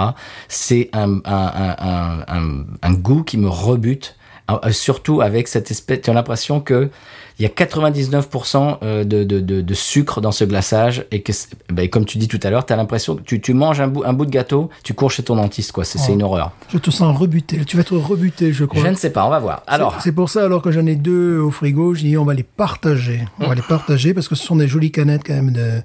c'est 0.48 0.90
un, 0.92 1.22
un, 1.24 2.66
un, 2.82 2.92
goût 2.92 3.22
qui 3.22 3.38
me 3.38 3.48
rebute, 3.48 4.14
surtout 4.72 5.22
avec 5.22 5.48
cette 5.48 5.70
espèce... 5.70 6.02
Tu 6.02 6.10
as 6.10 6.12
l'impression 6.12 6.60
que 6.60 6.90
il 7.38 7.42
y 7.42 7.46
a 7.46 7.48
99% 7.50 8.78
euh, 8.82 9.04
de, 9.04 9.22
de, 9.24 9.40
de, 9.40 9.60
de 9.60 9.74
sucre 9.74 10.20
dans 10.20 10.32
ce 10.32 10.44
glaçage 10.44 11.04
et 11.10 11.20
que, 11.22 11.32
c'est- 11.32 11.50
ben, 11.70 11.88
comme 11.88 12.04
tu 12.04 12.16
dis 12.18 12.28
tout 12.28 12.40
à 12.42 12.50
l'heure, 12.50 12.64
tu 12.64 12.72
as 12.72 12.76
l'impression 12.76 13.16
que 13.16 13.22
tu, 13.22 13.40
tu 13.40 13.52
manges 13.52 13.80
un 13.80 13.88
bout, 13.88 14.04
un 14.04 14.12
bout 14.12 14.24
de 14.26 14.30
gâteau, 14.30 14.70
tu 14.82 14.94
cours 14.94 15.10
chez 15.10 15.22
ton 15.22 15.36
dentiste, 15.36 15.72
quoi. 15.72 15.84
C'est 15.84 15.98
Oh. 16.08 16.12
une 16.12 16.22
horreur. 16.22 16.52
Je 16.72 16.78
te 16.78 16.90
sens 16.90 17.16
rebuté. 17.16 17.64
Tu 17.66 17.76
vas 17.76 17.82
être 17.82 17.96
rebuté, 17.96 18.52
je 18.52 18.64
crois. 18.64 18.82
Je 18.82 18.88
ne 18.88 18.94
sais 18.94 19.10
pas, 19.10 19.26
on 19.26 19.30
va 19.30 19.38
voir. 19.38 19.62
Alors, 19.66 19.98
C'est 20.00 20.12
pour 20.12 20.30
ça, 20.30 20.44
alors 20.44 20.62
que 20.62 20.70
j'en 20.70 20.86
ai 20.86 20.94
deux 20.96 21.38
au 21.38 21.50
frigo, 21.50 21.94
j'ai 21.94 22.08
dit 22.08 22.16
on 22.16 22.24
va 22.24 22.34
les 22.34 22.42
partager. 22.42 23.20
On 23.40 23.48
va 23.48 23.54
les 23.54 23.62
partager 23.62 24.14
parce 24.14 24.28
que 24.28 24.34
ce 24.34 24.44
sont 24.46 24.56
des 24.56 24.68
jolies 24.68 24.90
canettes 24.92 25.22
quand 25.26 25.34
même 25.34 25.52
de, 25.52 25.82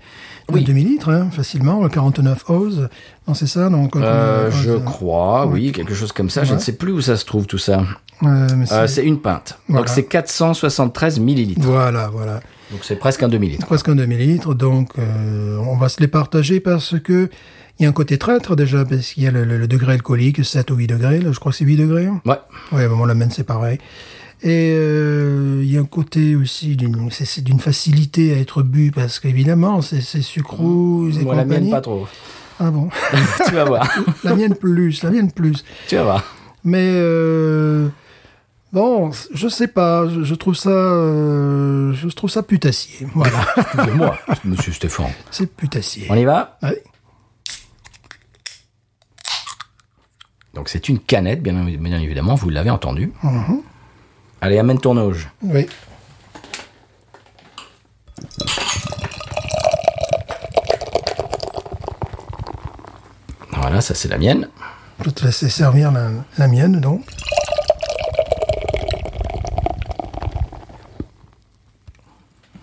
Oui. 0.51 0.63
demi-litres, 0.63 1.10
hein, 1.10 1.29
facilement, 1.31 1.81
le 1.84 1.89
49 1.89 2.50
Oz. 2.50 2.89
Non, 3.27 3.34
c'est 3.34 3.48
ça, 3.48 3.70
donc. 3.70 3.96
euh, 3.96 4.50
je 4.51 4.74
crois, 4.74 5.46
oui, 5.48 5.72
quelque 5.72 5.93
chose 5.93 6.12
comme 6.12 6.29
ça. 6.29 6.43
Je 6.43 6.53
ne 6.53 6.60
sais 6.60 6.74
plus 6.74 6.91
où 6.91 7.01
ça 7.01 7.15
se 7.17 7.25
trouve 7.25 7.46
tout 7.46 7.58
ça. 7.58 7.84
euh, 8.24 8.48
c'est- 8.88 9.01
Euh, 9.01 9.05
une 9.05 9.20
pinte. 9.20 9.58
Donc 9.70 9.88
c'est 9.89 10.03
473 10.03 11.20
millilitres. 11.20 11.40
Voilà, 11.60 12.10
voilà. 12.10 12.39
Donc 12.71 12.81
c'est 12.83 12.95
presque 12.95 13.24
un 13.24 13.27
demi-litre. 13.27 13.65
Presque 13.65 13.89
un 13.89 13.95
demi-litre, 13.95 14.53
donc 14.53 14.91
euh, 14.98 15.57
on 15.57 15.75
va 15.77 15.89
se 15.89 16.00
les 16.00 16.07
partager 16.07 16.60
parce 16.60 17.00
que 17.00 17.29
il 17.79 17.83
y 17.83 17.86
a 17.86 17.89
un 17.89 17.93
côté 17.93 18.17
traître 18.17 18.55
déjà, 18.55 18.86
parce 18.86 19.13
qu'il 19.13 19.24
y 19.24 19.27
a 19.27 19.31
le, 19.31 19.43
le- 19.43 19.57
le 19.57 19.67
degré 19.67 19.93
alcoolique, 19.93 20.43
7 20.45 20.69
ou 20.71 20.75
8 20.75 20.88
degrés, 20.88 21.19
là, 21.19 21.31
je 21.31 21.39
crois 21.39 21.51
que 21.51 21.57
c'est 21.57 21.65
8 21.65 21.77
degrés. 21.77 22.07
Ouais. 22.25 22.36
Ouais, 22.71 22.88
bon, 22.88 23.05
la 23.05 23.15
mène 23.15 23.31
c'est 23.31 23.43
pareil. 23.43 23.79
Et 24.43 24.74
euh, 24.75 25.62
il 25.63 25.71
y 25.71 25.77
a 25.77 25.81
un 25.81 25.86
côté 25.86 26.36
aussi 26.36 26.75
d'une 26.75 27.60
facilité 27.60 28.33
à 28.33 28.38
être 28.38 28.63
bu 28.63 28.91
parce 28.91 29.19
qu'évidemment 29.19 29.81
c'est 29.81 30.01
sucrose 30.01 31.17
et 31.19 31.24
Moi, 31.24 31.36
la 31.36 31.45
mienne, 31.45 31.50
compagnie. 31.50 31.71
pas 31.71 31.81
trop. 31.81 32.07
Ah 32.60 32.71
bon? 32.71 32.89
Tu 33.48 33.53
vas 33.53 33.65
voir. 33.65 33.88
La 34.24 34.36
mienne 34.36 34.55
plus, 34.55 35.03
la 35.03 35.10
mienne 35.12 35.31
plus. 35.31 35.63
tu 35.88 35.95
vas 35.95 36.03
voir. 36.03 36.24
Mais 36.63 36.91
euh, 36.93 37.88
bon, 38.71 39.11
je 39.33 39.47
sais 39.47 39.67
pas, 39.67 40.07
je, 40.07 40.23
je 40.23 40.35
trouve 40.35 40.55
ça, 40.55 40.69
euh, 40.69 41.93
je 41.93 42.07
trouve 42.09 42.29
ça 42.29 42.43
putassier. 42.43 43.07
Voilà, 43.13 43.45
moi, 43.95 44.17
monsieur 44.43 44.71
Stéphane. 44.73 45.11
c'est 45.31 45.47
putassier. 45.55 46.07
On 46.09 46.15
y 46.15 46.25
va? 46.25 46.57
Ouais. 46.63 46.81
Donc 50.53 50.67
c'est 50.69 50.89
une 50.89 50.99
canette, 50.99 51.41
bien, 51.41 51.53
bien 51.53 51.99
évidemment, 51.99 52.35
vous 52.35 52.49
l'avez 52.49 52.69
entendu. 52.69 53.11
Mhm. 53.23 53.61
Allez, 54.41 54.57
amène 54.57 54.79
ton 54.79 54.97
auge. 54.97 55.29
Oui. 55.43 55.67
Voilà, 63.53 63.81
ça 63.81 63.93
c'est 63.93 64.07
la 64.07 64.17
mienne. 64.17 64.47
Je 64.99 65.05
vais 65.05 65.11
te 65.11 65.25
laisser 65.25 65.49
servir 65.49 65.91
la, 65.91 66.09
la 66.37 66.47
mienne, 66.47 66.79
donc. 66.79 67.03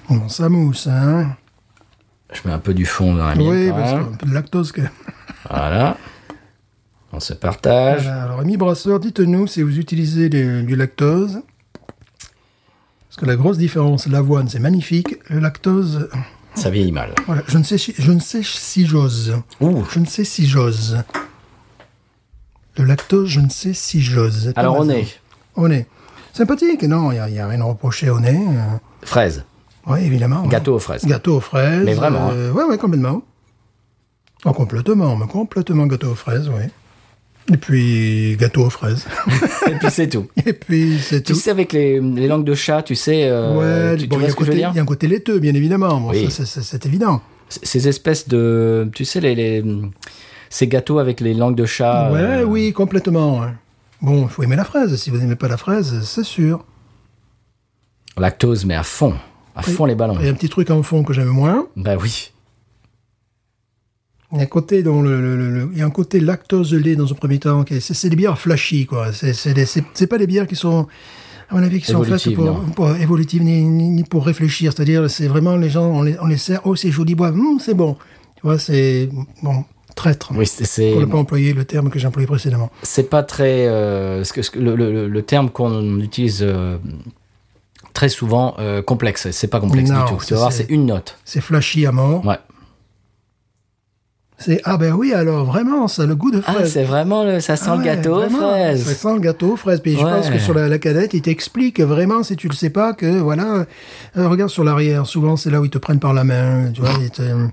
Bon, 0.08 0.28
ça 0.28 0.48
mousse, 0.48 0.86
hein 0.86 1.36
Je 2.32 2.40
mets 2.46 2.54
un 2.54 2.58
peu 2.58 2.74
du 2.74 2.86
fond 2.86 3.14
dans 3.14 3.26
la 3.28 3.34
mienne. 3.34 3.48
Oui, 3.48 3.68
parce 3.70 3.90
qu'il 3.90 3.98
y 3.98 4.02
a 4.02 4.06
un 4.06 4.12
peu 4.16 4.26
de 4.26 4.34
lactose. 4.34 4.72
Voilà. 5.48 5.96
On 7.12 7.20
se 7.20 7.32
partage. 7.34 8.02
Voilà. 8.04 8.22
Alors, 8.24 8.40
amis 8.40 8.56
brasseurs, 8.56 9.00
dites-nous 9.00 9.46
si 9.46 9.62
vous 9.62 9.78
utilisez 9.78 10.28
du, 10.28 10.62
du 10.62 10.76
lactose. 10.76 11.40
Parce 13.08 13.16
que 13.18 13.26
la 13.26 13.36
grosse 13.36 13.58
différence, 13.58 14.06
l'avoine, 14.06 14.48
c'est 14.48 14.58
magnifique. 14.60 15.16
Le 15.30 15.40
lactose, 15.40 16.08
Ça 16.54 16.70
vieillit 16.70 16.92
mal. 16.92 17.14
voilà, 17.26 17.42
je 17.48 17.58
ne 17.58 17.62
sais, 17.64 17.78
si- 17.78 17.94
je 17.98 18.12
ne 18.12 18.20
sais 18.20 18.42
si 18.42 18.86
j'ose. 18.86 19.36
Ouh. 19.60 19.84
Je 19.90 19.98
ne 19.98 20.06
sais 20.06 20.24
si 20.24 20.46
j'ose. 20.46 20.98
Le 22.76 22.84
lactose, 22.84 23.28
je 23.28 23.40
ne 23.40 23.48
sais 23.48 23.72
si 23.74 24.00
j'ose. 24.02 24.52
Alors 24.56 24.76
on 24.76 24.80
Thomas. 24.82 24.94
est 24.94 25.20
Au 25.56 25.66
nez. 25.68 25.86
Sympathique, 26.32 26.82
non, 26.84 27.10
il 27.10 27.14
n'y 27.14 27.20
a, 27.20 27.28
y 27.28 27.38
a 27.40 27.48
rien 27.48 27.60
à 27.60 27.64
reprocher 27.64 28.08
au 28.10 28.20
nez. 28.20 28.40
fraise. 29.02 29.44
Oui, 29.88 30.00
évidemment. 30.04 30.42
ouais. 30.42 30.48
Gâteau 30.48 30.74
aux 30.76 30.78
fraises. 30.78 31.04
Gâteau 31.04 31.36
aux 31.36 31.40
fraises. 31.40 31.84
Mais 31.84 31.94
vraiment, 31.94 32.28
hein. 32.28 32.34
euh, 32.34 32.52
ouais, 32.52 32.64
ouais, 32.64 32.78
complètement. 32.78 33.22
Oh, 34.44 34.52
complètement, 34.52 35.16
mais 35.16 35.26
complètement 35.26 35.86
gâteau 35.86 36.08
aux 36.10 36.14
fraises, 36.14 36.48
oui. 36.48 36.64
Et 37.52 37.56
puis, 37.56 38.36
gâteau 38.38 38.66
aux 38.66 38.70
fraises. 38.70 39.06
Et 39.66 39.74
puis 39.76 39.90
c'est 39.90 40.08
tout. 40.08 40.26
Et 40.44 40.52
puis, 40.52 40.98
c'est 41.00 41.22
Tu 41.22 41.32
tout. 41.32 41.38
sais, 41.38 41.50
avec 41.50 41.72
les, 41.72 41.98
les 42.00 42.28
langues 42.28 42.44
de 42.44 42.54
chat, 42.54 42.82
tu 42.82 42.94
sais, 42.94 43.24
euh, 43.24 43.90
ouais, 43.90 43.96
tu, 43.96 44.02
tu 44.02 44.08
bon, 44.08 44.16
il 44.16 44.18
y, 44.18 44.20
vois 44.20 44.28
a 44.28 44.30
ce 44.30 44.34
un 44.34 44.36
que 44.38 44.44
je 44.44 44.50
veux 44.50 44.52
côté- 44.52 44.58
dire 44.58 44.70
il 44.72 44.76
y 44.76 44.78
a 44.78 44.82
un 44.82 44.86
côté 44.86 45.08
laiteux, 45.08 45.38
bien 45.38 45.54
évidemment. 45.54 45.98
Bon, 46.00 46.10
Oui. 46.10 46.28
c'est- 46.30 46.86
évident. 46.86 47.20
Ces 47.48 47.88
espèces 47.88 48.28
de, 48.28 48.90
tu 48.94 49.06
sais, 49.06 49.20
les, 49.20 49.34
les- 49.34 49.64
ces 50.50 50.68
gâteaux 50.68 50.98
avec 50.98 51.20
les 51.20 51.32
langues 51.32 51.56
de 51.56 51.64
chat. 51.64 52.12
ouais, 52.12 52.20
euh, 52.20 52.44
oui, 52.44 52.72
complètement. 52.74 53.40
ouais. 53.40 53.48
Bon, 54.02 54.24
il 54.24 54.28
faut 54.28 54.42
aimer 54.42 54.56
la 54.56 54.64
fraise. 54.64 54.94
Si 54.96 55.08
vous 55.10 55.16
n'aimez 55.16 55.34
pas 55.36 55.48
la 55.48 55.56
fraise, 55.56 56.02
c'est 56.04 56.24
sûr. 56.24 56.64
Lactose, 58.18 58.64
mais 58.66 58.74
à 58.74 58.82
fond, 58.82 59.14
à 59.58 59.62
fond 59.62 59.84
les 59.84 59.94
ballons. 59.94 60.16
Il 60.20 60.24
y 60.24 60.28
a 60.28 60.30
un 60.30 60.34
petit 60.34 60.48
truc 60.48 60.70
en 60.70 60.82
fond 60.82 61.02
que 61.04 61.12
j'aime 61.12 61.28
moins. 61.28 61.66
Bah 61.76 61.96
oui. 62.00 62.32
Il 64.32 64.36
y 64.38 64.40
a 64.40 64.44
un 64.44 64.46
côté, 64.46 64.82
dans 64.82 65.00
le, 65.00 65.20
le- 65.22 65.36
le- 65.36 65.50
le- 65.50 65.68
il 65.72 65.78
y 65.78 65.82
a 65.82 65.86
un 65.86 65.90
côté 65.90 66.20
lactose 66.20 66.74
lait 66.74 66.96
dans 66.96 67.10
un 67.10 67.14
premier 67.14 67.38
temps. 67.38 67.64
C'est 67.80 68.08
des 68.10 68.16
bières 68.16 68.38
flashy, 68.38 68.84
quoi. 68.86 69.12
C'est 69.12 70.06
pas 70.06 70.18
des 70.18 70.26
bières 70.26 70.46
qui 70.46 70.54
sont, 70.56 70.86
à 71.48 71.54
mon 71.54 71.62
avis, 71.62 71.80
qui 71.80 71.86
sont 71.90 72.02
faites 72.04 72.34
pour, 72.34 72.60
pour 72.76 72.94
évolutives 72.96 73.42
ni, 73.42 73.62
ni, 73.62 73.88
ni 73.88 74.04
pour 74.04 74.26
réfléchir. 74.26 74.72
C'est-à-dire, 74.74 75.08
c'est 75.10 75.28
vraiment 75.28 75.56
les 75.56 75.70
gens, 75.70 75.86
on 75.86 76.02
les, 76.02 76.16
on 76.20 76.26
les 76.26 76.36
sert. 76.36 76.60
Oh, 76.64 76.76
c'est 76.76 76.90
joli, 76.90 77.14
bois. 77.14 77.28
Hum, 77.30 77.58
c'est 77.58 77.72
bon. 77.74 77.96
Tu 78.36 78.42
vois, 78.42 78.58
c'est 78.58 79.08
bon, 79.42 79.64
traître. 79.96 80.30
Oui, 80.36 80.46
c'est- 80.46 80.64
c'est 80.66 80.92
Pour 80.92 81.00
ne 81.00 81.06
pas 81.06 81.16
employer 81.18 81.54
le 81.54 81.64
terme 81.64 81.88
que 81.88 81.98
j'ai 81.98 82.06
employé 82.06 82.26
précédemment. 82.28 82.70
c'est 82.82 83.08
pas 83.08 83.22
très 83.22 83.66
euh, 83.66 84.22
ce 84.24 84.32
que, 84.34 84.42
ce 84.42 84.50
que- 84.50 84.58
le, 84.60 84.76
le- 84.76 85.08
le 85.08 85.22
terme 85.22 85.48
qu'on 85.50 85.98
utilise 86.00 86.40
euh, 86.42 86.76
très 87.98 88.08
souvent 88.08 88.54
euh, 88.60 88.80
complexe. 88.80 89.28
C'est 89.32 89.48
pas 89.48 89.58
complexe 89.58 89.90
Non, 89.90 90.04
du 90.04 90.12
tout. 90.12 90.22
Tu 90.24 90.34
vas 90.34 90.38
voir, 90.40 90.52
c'est- 90.52 90.70
une 90.70 90.86
note. 90.86 91.18
C'est 91.24 91.40
flashy 91.40 91.84
à 91.84 91.90
mort. 91.90 92.24
Ouais. 92.24 92.38
C'est 94.40 94.60
ah 94.62 94.76
ben 94.76 94.92
oui, 94.92 95.12
alors 95.12 95.44
vraiment, 95.46 95.88
ça 95.88 96.04
a 96.04 96.06
le 96.06 96.14
goût 96.14 96.30
de 96.30 96.40
Ah, 96.46 96.52
fraise. 96.52 96.72
c'est 96.72 96.84
vraiment 96.84 97.24
le, 97.24 97.40
ça 97.40 97.56
sent 97.56 97.64
Ah 97.70 97.72
le 97.74 97.78
ouais, 97.80 97.84
gâteau 97.86 98.14
vraiment, 98.14 98.38
fraises. 98.38 98.84
Ça 98.84 98.94
sent 98.94 99.14
le 99.14 99.18
gâteau 99.18 99.54
aux 99.54 99.56
fraises. 99.56 99.80
Puis 99.80 99.94
je 99.96 100.00
pense 100.00 100.30
que 100.30 100.38
sur 100.38 100.54
la, 100.54 100.68
la 100.68 100.78
cadette, 100.78 101.12
il 101.12 101.22
t'explique 101.22 101.80
vraiment, 101.80 102.22
si 102.22 102.36
tu 102.36 102.46
le 102.48 102.54
sais 102.54 102.70
pas, 102.70 102.92
que 102.92 103.18
voilà, 103.18 103.66
euh, 104.16 104.28
regarde 104.28 104.50
sur 104.50 104.62
l'arrière. 104.62 105.06
Souvent, 105.06 105.36
c'est 105.36 105.50
là 105.50 105.60
où 105.60 105.64
ils 105.64 105.70
te 105.70 105.78
prennent 105.78 105.98
par 105.98 106.14
la 106.14 106.22
main. 106.22 106.70
Tu 106.72 106.80
vois, 106.80 106.90
ils 107.00 107.10
te- 107.10 107.48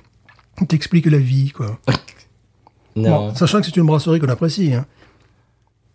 ils 0.61 0.67
t'expliquent 0.67 1.07
la 1.07 1.17
vie, 1.17 1.49
quoi. 1.49 1.79
Non. 2.97 3.09
Bon, 3.29 3.35
sachant 3.35 3.59
que 3.61 3.65
c'est 3.65 3.75
une 3.77 3.85
brasserie 3.87 4.19
qu'on 4.19 4.29
apprécie. 4.29 4.73
Hein. 4.75 4.85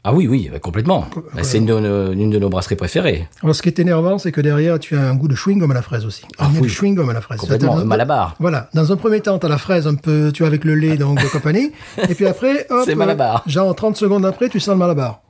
Ah 0.03 0.15
oui, 0.15 0.27
oui, 0.27 0.49
bah, 0.51 0.59
complètement. 0.59 1.07
Bah, 1.35 1.43
c'est 1.43 1.59
une 1.59 1.67
de, 1.67 1.79
nos, 1.79 2.13
une 2.13 2.31
de 2.31 2.39
nos 2.39 2.49
brasseries 2.49 2.77
préférées. 2.77 3.29
Alors, 3.43 3.55
ce 3.55 3.61
qui 3.61 3.69
est 3.69 3.79
énervant, 3.79 4.17
c'est 4.17 4.33
que 4.33 4.41
derrière, 4.41 4.79
tu 4.79 4.97
as 4.97 5.03
un 5.03 5.15
goût 5.15 5.29
de 5.29 5.35
chewing-gum 5.35 5.71
à 5.71 5.75
la 5.75 5.83
fraise 5.83 6.07
aussi. 6.07 6.23
Ah 6.39 6.47
un 6.47 6.59
oui. 6.61 6.69
chewing-gum 6.69 7.09
à 7.11 7.13
la 7.13 7.21
fraise. 7.21 7.39
Complètement, 7.39 7.79
euh, 7.79 7.85
Malabar. 7.85 8.35
Voilà. 8.39 8.71
Dans 8.73 8.91
un 8.93 8.97
premier 8.97 9.21
temps, 9.21 9.39
tu 9.39 9.45
as 9.45 9.51
la 9.51 9.59
fraise 9.59 9.87
un 9.87 9.97
peu, 9.97 10.31
tu 10.33 10.43
vois, 10.43 10.49
avec 10.49 10.65
le 10.65 10.75
lait, 10.75 10.97
donc, 10.97 11.21
de 11.23 11.29
compagnie. 11.29 11.73
Et 12.09 12.15
puis 12.15 12.27
après, 12.27 12.67
hop. 12.71 12.85
C'est 12.87 12.95
Malabar. 12.95 13.45
euh, 13.47 13.51
Genre, 13.51 13.75
30 13.75 13.97
secondes 13.97 14.25
après, 14.25 14.49
tu 14.49 14.59
sens 14.59 14.73
le 14.73 14.79
malabar. 14.79 15.21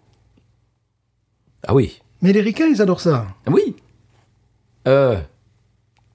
Ah 1.66 1.74
oui. 1.74 2.00
Mais 2.22 2.32
les 2.32 2.40
ricains, 2.40 2.66
ils 2.72 2.80
adorent 2.80 3.00
ça. 3.00 3.26
Ah 3.46 3.50
Oui. 3.52 3.74
Euh, 4.86 5.16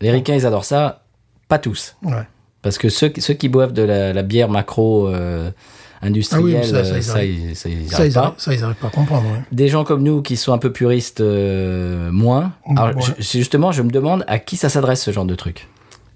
les 0.01 0.11
ricains, 0.11 0.35
ils 0.35 0.45
adorent 0.45 0.65
ça. 0.65 1.03
Pas 1.49 1.59
tous. 1.59 1.95
Ouais. 2.03 2.23
Parce 2.61 2.77
que 2.77 2.89
ceux, 2.89 3.09
qui- 3.09 3.21
ceux 3.21 3.33
qui 3.35 3.49
boivent 3.49 3.73
de 3.73 3.83
la, 3.83 4.13
la 4.13 4.23
bière 4.23 4.49
macro 4.49 5.07
euh, 5.09 5.51
industrielle, 6.01 6.57
Ah 6.57 6.61
oui, 6.63 6.69
ça, 6.69 6.83
ça, 6.83 6.97
ils 6.97 7.03
ça, 7.03 7.11
arrivent. 7.13 7.49
ils, 7.51 7.55
ça, 7.55 7.69
ils 7.69 7.89
Ça, 7.89 7.97
arrivent 7.97 8.11
ils 8.11 8.13
pas. 8.13 8.19
arrivent, 8.21 8.33
ça, 8.37 8.53
ils 8.53 8.63
arrivent 8.63 8.75
pas 8.75 8.87
à 8.87 8.91
comprendre. 8.91 9.23
ouais. 9.31 9.41
Des 9.51 9.67
gens 9.67 9.83
comme 9.83 10.03
nous 10.03 10.21
qui 10.21 10.37
sont 10.37 10.53
un 10.53 10.57
peu 10.57 10.71
puristes, 10.71 11.21
euh, 11.21 12.11
moins. 12.11 12.53
Alors, 12.75 12.95
Ouais. 12.97 13.01
je- 13.17 13.23
c'est 13.23 13.37
justement, 13.39 13.71
je 13.71 13.81
me 13.81 13.89
demande 13.89 14.23
à 14.27 14.39
qui 14.39 14.57
ça 14.57 14.69
s'adresse 14.69 15.01
ce 15.03 15.11
genre 15.11 15.25
de 15.25 15.35
truc. 15.35 15.67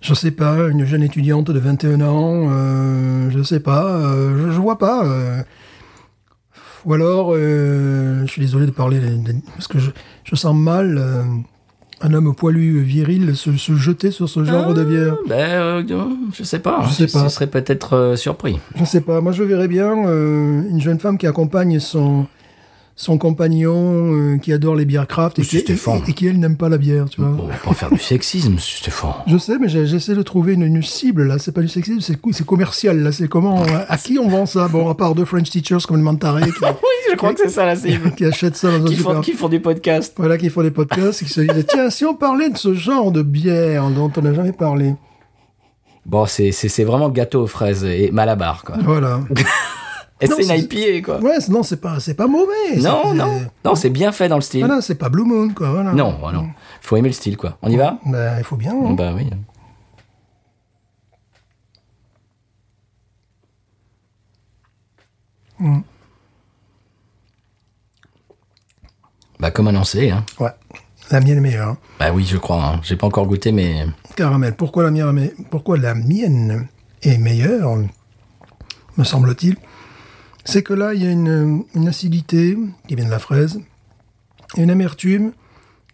Je 0.02 0.14
sais 0.14 0.32
pas, 0.32 0.56
une 0.70 0.86
jeune 0.86 1.04
étudiante 1.04 1.52
de 1.52 1.60
21 1.60 2.00
ans, 2.02 2.48
euh, 2.52 3.30
je 3.32 3.44
sais 3.44 3.60
pas, 3.60 3.86
euh, 3.86 4.48
je, 4.48 4.52
je 4.54 4.60
vois 4.62 4.78
pas. 4.78 5.06
euh. 5.06 5.42
Ou 6.86 6.94
alors, 6.94 7.34
je 7.36 8.26
suis 8.28 8.42
désolé 8.42 8.66
de 8.66 8.72
parler, 8.72 9.02
parce 9.56 9.68
que 9.68 9.80
je, 9.80 9.92
je 10.24 10.36
sens 10.38 10.56
mal 10.56 10.98
un 12.02 12.14
homme 12.14 12.34
poilu 12.34 12.80
viril 12.82 13.36
se, 13.36 13.56
se 13.58 13.76
jeter 13.76 14.12
sur 14.12 14.30
ce 14.30 14.44
genre 14.44 14.74
de 14.74 14.84
bière. 14.84 15.16
Ben, 15.28 15.36
euh, 15.36 15.84
je 16.34 16.44
sais 16.44 16.60
pas. 16.60 16.84
Je 16.88 16.94
sais 16.94 17.08
Je 17.08 17.14
pas. 17.14 17.30
serais 17.30 17.48
peut-être 17.48 17.94
euh, 17.96 18.16
surpris. 18.16 18.60
Je 18.76 18.86
sais 18.86 19.02
pas, 19.02 19.22
moi 19.22 19.32
je 19.32 19.44
verrais 19.44 19.68
bien 19.68 20.08
euh, 20.08 20.62
une 20.70 20.80
jeune 20.82 21.00
femme 21.00 21.18
qui 21.18 21.28
accompagne 21.28 21.80
son, 21.80 22.26
son 23.02 23.18
compagnon 23.18 24.12
euh, 24.14 24.38
qui 24.40 24.52
adore 24.52 24.76
les 24.76 24.84
bières 24.84 25.08
craft 25.08 25.40
et 25.40 25.42
qui, 25.44 25.56
et, 25.56 25.62
Stéphane. 25.62 26.02
et 26.06 26.12
qui, 26.12 26.28
elle, 26.28 26.38
n'aime 26.38 26.58
pas 26.58 26.68
la 26.68 26.78
bière, 26.78 27.06
tu 27.10 27.22
vois. 27.22 27.30
Bon, 27.30 27.44
on 27.46 27.48
va 27.48 27.56
pas 27.56 27.74
faire 27.74 27.90
du 27.90 27.98
sexisme, 27.98 28.58
Stéphane. 28.60 29.14
Je 29.26 29.38
sais, 29.38 29.58
mais 29.58 29.70
j'essaie 29.70 30.16
de 30.16 30.22
trouver 30.22 30.56
une, 30.56 30.64
une 30.64 30.84
cible, 30.84 31.24
là. 31.24 31.40
C'est 31.40 31.54
pas 31.54 31.62
du 31.62 31.70
sexisme, 31.70 32.02
c'est 32.02 32.46
commercial, 32.46 33.00
là. 33.00 33.14
C'est 33.14 33.30
comment, 33.30 33.64
à 33.88 33.98
qui 33.98 34.20
on 34.20 34.28
vend 34.28 34.46
ça? 34.46 34.68
Bon, 34.68 34.90
à 34.90 34.96
part 34.96 35.16
deux 35.16 35.24
French 35.24 35.50
teachers 35.50 35.88
comme 35.88 35.96
le 35.96 36.04
Mantaré 36.04 36.42
qui, 36.42 36.50
Oui, 36.62 36.68
je 37.10 37.16
crois 37.16 37.34
que 37.34 37.40
c'est 37.40 37.48
ça 37.50 37.66
la 37.66 37.78
cible. 37.78 38.12
qui 38.16 38.26
achètent 38.26 38.58
ça 38.58 38.70
dans 38.78 38.84
un 38.86 38.90
qui, 38.90 38.96
font, 38.98 39.10
super... 39.12 39.22
qui 39.22 39.32
font 39.32 39.48
du 39.48 39.62
podcast. 39.62 40.14
Voilà, 40.18 40.38
qui 40.38 40.50
font 40.50 40.62
des 40.64 40.72
podcasts 40.72 41.22
et 41.22 41.26
qui 41.26 41.32
se 41.32 41.40
disent, 41.40 41.66
tiens, 41.70 41.90
si 41.90 42.04
on 42.04 42.16
parlait 42.16 42.50
de 42.50 42.58
ce 42.58 42.74
genre 42.74 43.14
de 43.14 43.22
bière 43.22 43.90
dont 43.92 44.12
on 44.18 44.22
n'a 44.22 44.34
jamais 44.34 44.52
parlé. 44.52 44.94
Bon, 46.06 46.26
c'est 46.26 46.52
c'est- 46.52 46.70
c'est 46.70 46.84
vraiment 46.84 47.10
gâteau 47.10 47.44
aux 47.44 47.48
fraises 47.48 47.86
et 47.86 48.10
malabar, 48.12 48.64
quoi. 48.66 48.76
Voilà. 48.84 49.22
Et 50.22 50.28
Non, 50.28 50.36
c'est 50.38 50.44
une 50.44 50.70
c'est- 50.70 50.76
IPA, 50.76 51.06
quoi. 51.06 51.20
Ouais, 51.22 51.38
non, 51.50 51.64
c'est 51.64 51.80
pas, 51.80 52.00
c'est 52.02 52.14
pas 52.14 52.28
mauvais. 52.28 52.76
Non, 52.78 53.14
non, 53.14 53.42
non, 53.64 53.76
c'est 53.76 53.90
bien 53.90 54.12
fait 54.12 54.28
dans 54.28 54.36
le 54.36 54.42
style. 54.42 54.66
Voilà, 54.66 54.82
c'est 54.82 54.96
pas 54.96 55.08
Blue 55.10 55.24
Moon, 55.24 55.54
quoi. 55.54 55.72
Voilà. 55.72 55.94
Non, 55.94 56.18
oh 56.22 56.32
non. 56.32 56.50
Faut 56.82 56.98
aimer 56.98 57.08
le 57.10 57.14
style, 57.14 57.38
quoi. 57.38 57.58
On 57.62 57.70
y 57.70 57.78
va? 57.78 58.00
Ben, 58.06 58.38
il 58.38 58.44
faut 58.44 58.58
bien. 58.58 58.74
hein. 58.74 58.92
Bah 58.94 59.14
oui. 59.16 59.30
Bah 69.40 69.52
comme 69.52 69.68
annoncé, 69.68 70.10
hein. 70.12 70.26
Ouais. 70.40 70.50
La 71.12 71.22
mienne 71.22 71.38
est 71.38 71.42
meilleure. 71.42 71.70
hein. 71.70 71.78
Bah 72.00 72.12
oui, 72.14 72.26
je 72.26 72.38
crois. 72.38 72.64
Hein. 72.64 72.80
J'ai 72.84 72.96
pas 72.96 73.08
encore 73.08 73.26
goûté, 73.26 73.52
mais 73.52 73.86
Caramel. 74.16 74.56
Pourquoi 74.56 74.84
la 74.84 74.92
mienne, 74.92 75.32
pourquoi 75.50 75.78
la 75.78 75.96
mienne 75.96 76.68
est 77.02 77.18
meilleure, 77.18 77.78
me 78.98 79.04
semble-t-il 79.04 79.56
C'est 80.50 80.64
que 80.64 80.74
là, 80.74 80.96
il 80.96 81.04
y 81.04 81.06
a 81.06 81.12
une, 81.12 81.64
une 81.76 81.88
acidité 81.88 82.58
qui 82.88 82.96
vient 82.96 83.06
de 83.06 83.12
la 83.12 83.20
fraise, 83.20 83.62
et 84.58 84.64
une 84.64 84.72
amertume 84.72 85.32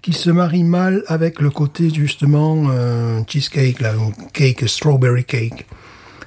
qui 0.01 0.13
se 0.13 0.29
marie 0.29 0.63
mal 0.63 1.03
avec 1.07 1.41
le 1.41 1.49
côté 1.49 1.93
justement 1.93 2.69
euh, 2.69 3.19
cheesecake, 3.27 3.81
là, 3.81 3.97
ou 3.97 4.13
cake, 4.31 4.65
strawberry 4.69 5.25
cake. 5.25 5.67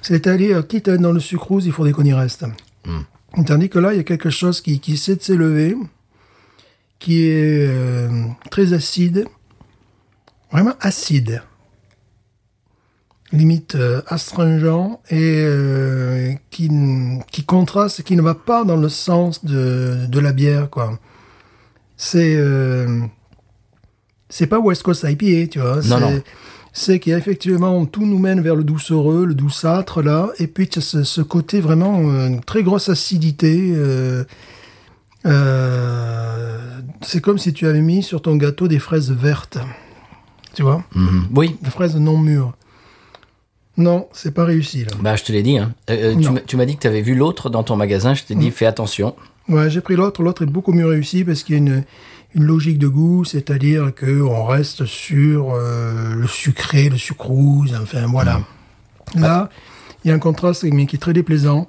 C'est-à-dire, 0.02 0.66
quitte 0.66 0.88
à 0.88 0.92
être 0.92 1.00
dans 1.00 1.12
le 1.12 1.20
sucrose, 1.20 1.64
il 1.64 1.72
faudrait 1.72 1.92
qu'on 1.92 2.04
y 2.04 2.12
reste. 2.12 2.44
Tandis 3.46 3.70
que 3.70 3.78
là, 3.78 3.94
il 3.94 3.96
y 3.96 4.00
a 4.00 4.04
quelque 4.04 4.28
chose 4.28 4.60
qui, 4.60 4.78
qui 4.78 4.92
essaie 4.92 5.16
de 5.16 5.22
s'élever, 5.22 5.74
qui 6.98 7.28
est 7.28 7.66
euh, 7.66 8.26
très 8.50 8.74
acide, 8.74 9.26
vraiment 10.52 10.74
acide, 10.80 11.42
limite 13.32 13.74
euh, 13.74 14.00
astringent 14.06 14.98
et 15.10 15.42
euh, 15.44 16.32
qui, 16.50 16.70
qui 17.30 17.44
contraste, 17.44 18.02
qui 18.02 18.16
ne 18.16 18.22
va 18.22 18.34
pas 18.34 18.64
dans 18.64 18.76
le 18.76 18.88
sens 18.88 19.44
de, 19.44 20.06
de 20.06 20.18
la 20.20 20.32
bière, 20.32 20.70
quoi. 20.70 20.98
C'est 21.96 22.36
euh, 22.36 23.00
c'est 24.30 24.46
pas 24.46 24.58
West 24.58 24.82
Coast 24.82 25.04
IPA, 25.08 25.48
tu 25.50 25.58
vois. 25.58 25.76
Non, 25.76 25.82
c'est- 25.82 26.00
non. 26.00 26.22
C'est 26.72 26.98
qu'effectivement, 27.00 27.86
tout 27.86 28.06
nous 28.06 28.18
mène 28.18 28.40
vers 28.40 28.54
le 28.54 28.62
doucereux, 28.62 29.24
le 29.26 29.34
douceâtre, 29.34 30.00
là, 30.00 30.28
et 30.38 30.46
puis 30.46 30.68
ce, 30.78 31.02
ce 31.02 31.20
côté 31.22 31.60
vraiment, 31.60 31.98
une 31.98 32.40
très 32.40 32.62
grosse 32.62 32.88
acidité. 32.88 33.72
euh, 33.74 34.22
euh, 35.26 36.58
c'est 37.02 37.20
comme 37.20 37.38
si 37.38 37.52
tu 37.52 37.66
avais 37.66 37.80
mis 37.80 38.02
sur 38.02 38.22
ton 38.22 38.36
gâteau 38.36 38.68
des 38.68 38.78
fraises 38.78 39.10
vertes. 39.10 39.58
Tu 40.54 40.62
vois 40.62 40.82
Mhm. 40.94 41.28
oui. 41.34 41.56
Des 41.62 41.70
fraises 41.70 41.96
non 41.96 42.18
mûres. 42.18 42.54
Non, 43.78 44.08
c'est 44.12 44.32
pas 44.34 44.44
réussi, 44.44 44.84
là. 44.84 44.90
Bah 45.00 45.14
je 45.16 45.22
te 45.24 45.30
l'ai 45.32 45.42
dit. 45.42 45.56
Hein. 45.56 45.72
Euh, 45.88 46.12
euh, 46.14 46.40
tu 46.46 46.56
m'as- 46.56 46.66
dit 46.66 46.74
que 46.76 46.80
tu 46.80 46.86
avais 46.88 47.00
vu 47.00 47.14
l'autre 47.14 47.48
dans 47.48 47.62
ton 47.62 47.76
magasin. 47.76 48.12
Je 48.12 48.24
t'ai 48.24 48.34
dit 48.34 48.50
fais 48.50 48.66
attention. 48.66 49.14
Ouais, 49.48 49.70
j'ai 49.70 49.80
pris 49.80 49.94
l'autre. 49.96 50.22
L'autre 50.22 50.42
est 50.42 50.46
beaucoup 50.46 50.72
mieux 50.72 50.86
réussi 50.86 51.24
parce 51.24 51.42
qu'il 51.44 51.54
y 51.54 51.58
a 51.58 51.62
une, 51.62 51.84
une 52.34 52.44
logique 52.44 52.78
de 52.78 52.88
goût, 52.88 53.24
c'est-à-dire 53.24 53.94
que 53.94 54.20
on 54.20 54.44
reste 54.44 54.84
sur 54.84 55.52
euh, 55.54 56.12
le 56.14 56.26
sucré, 56.26 56.88
le 56.88 56.98
sucrose, 56.98 57.78
enfin 57.80 58.06
voilà. 58.08 58.40
Là, 59.14 59.48
il 60.04 60.08
y 60.08 60.10
a 60.10 60.14
un 60.14 60.18
contraste 60.18 60.64
mais 60.64 60.86
qui 60.86 60.96
est 60.96 60.98
très 60.98 61.12
déplaisant. 61.14 61.68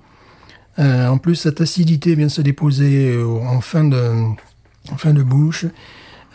Euh, 0.80 1.08
en 1.08 1.18
plus, 1.20 1.36
cette 1.36 1.62
acidité 1.62 2.16
vient 2.16 2.28
se 2.30 2.42
déposer 2.42 3.18
en 3.22 3.62
fin 3.62 3.84
de, 3.84 4.12
en 4.92 4.98
fin 4.98 5.14
de 5.14 5.22
bouche. 5.24 5.66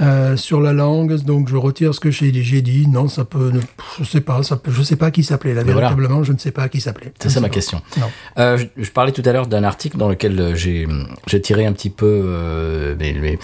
Euh, 0.01 0.37
sur 0.37 0.61
la 0.61 0.73
langue, 0.73 1.15
donc 1.23 1.49
je 1.49 1.57
retire 1.57 1.95
ce 1.95 2.01
que 2.01 2.11
j'ai 2.11 2.31
dit. 2.33 2.87
Non, 2.89 3.09
ça 3.09 3.25
peut, 3.25 3.51
ne- 3.53 3.61
je 3.99 4.05
sais 4.05 4.21
pas, 4.21 4.43
ça 4.43 4.57
peut, 4.57 4.71
je 4.73 4.83
sais 4.83 4.97
pas 4.97 5.07
à 5.07 5.11
qui 5.11 5.23
s'appelait. 5.23 5.55
Là, 5.55 5.63
Mais 5.65 5.73
voilà. 5.73 5.89
véritablement, 5.89 6.25
je 6.25 6.33
ne 6.33 6.39
sais 6.39 6.51
pas 6.51 6.63
à 6.65 6.69
qui 6.69 6.81
s'appelait. 6.81 7.13
C'est 7.21 7.29
ça 7.31 7.41
ma 7.41 7.49
pas. 7.49 7.55
question. 7.55 7.81
Euh, 8.39 8.57
je, 8.59 8.67
je 8.83 8.91
parlais 8.91 9.13
tout 9.13 9.23
à 9.25 9.33
l'heure 9.33 9.47
d'un 9.47 9.65
article 9.65 9.97
dans 9.97 10.09
lequel 10.09 10.39
euh, 10.41 10.55
j'ai 10.55 11.41
tiré 11.43 11.65
un 11.67 11.73
petit 11.73 11.91
peu 11.91 12.23
euh, 12.27 12.97
mes- 12.99 13.13
mes- 13.15 13.39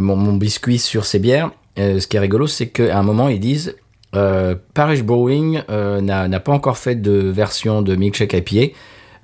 mon, 0.00 0.16
mon 0.16 0.34
biscuit 0.36 0.78
sur 0.78 1.04
ces 1.04 1.18
bières. 1.18 1.50
Ce 1.76 2.06
qui 2.06 2.16
est 2.16 2.20
rigolo, 2.20 2.46
c'est 2.46 2.68
qu'à 2.68 2.98
un 2.98 3.02
moment, 3.02 3.28
ils 3.28 3.40
disent 3.40 3.74
Parish 4.12 5.02
Brewing 5.02 5.62
n'a 5.68 6.28
n'a 6.28 6.40
pas 6.40 6.52
encore 6.52 6.76
fait 6.78 6.96
de 6.96 7.12
version 7.12 7.80
de 7.82 7.94
milkshake 7.96 8.32
IPA, 8.32 8.74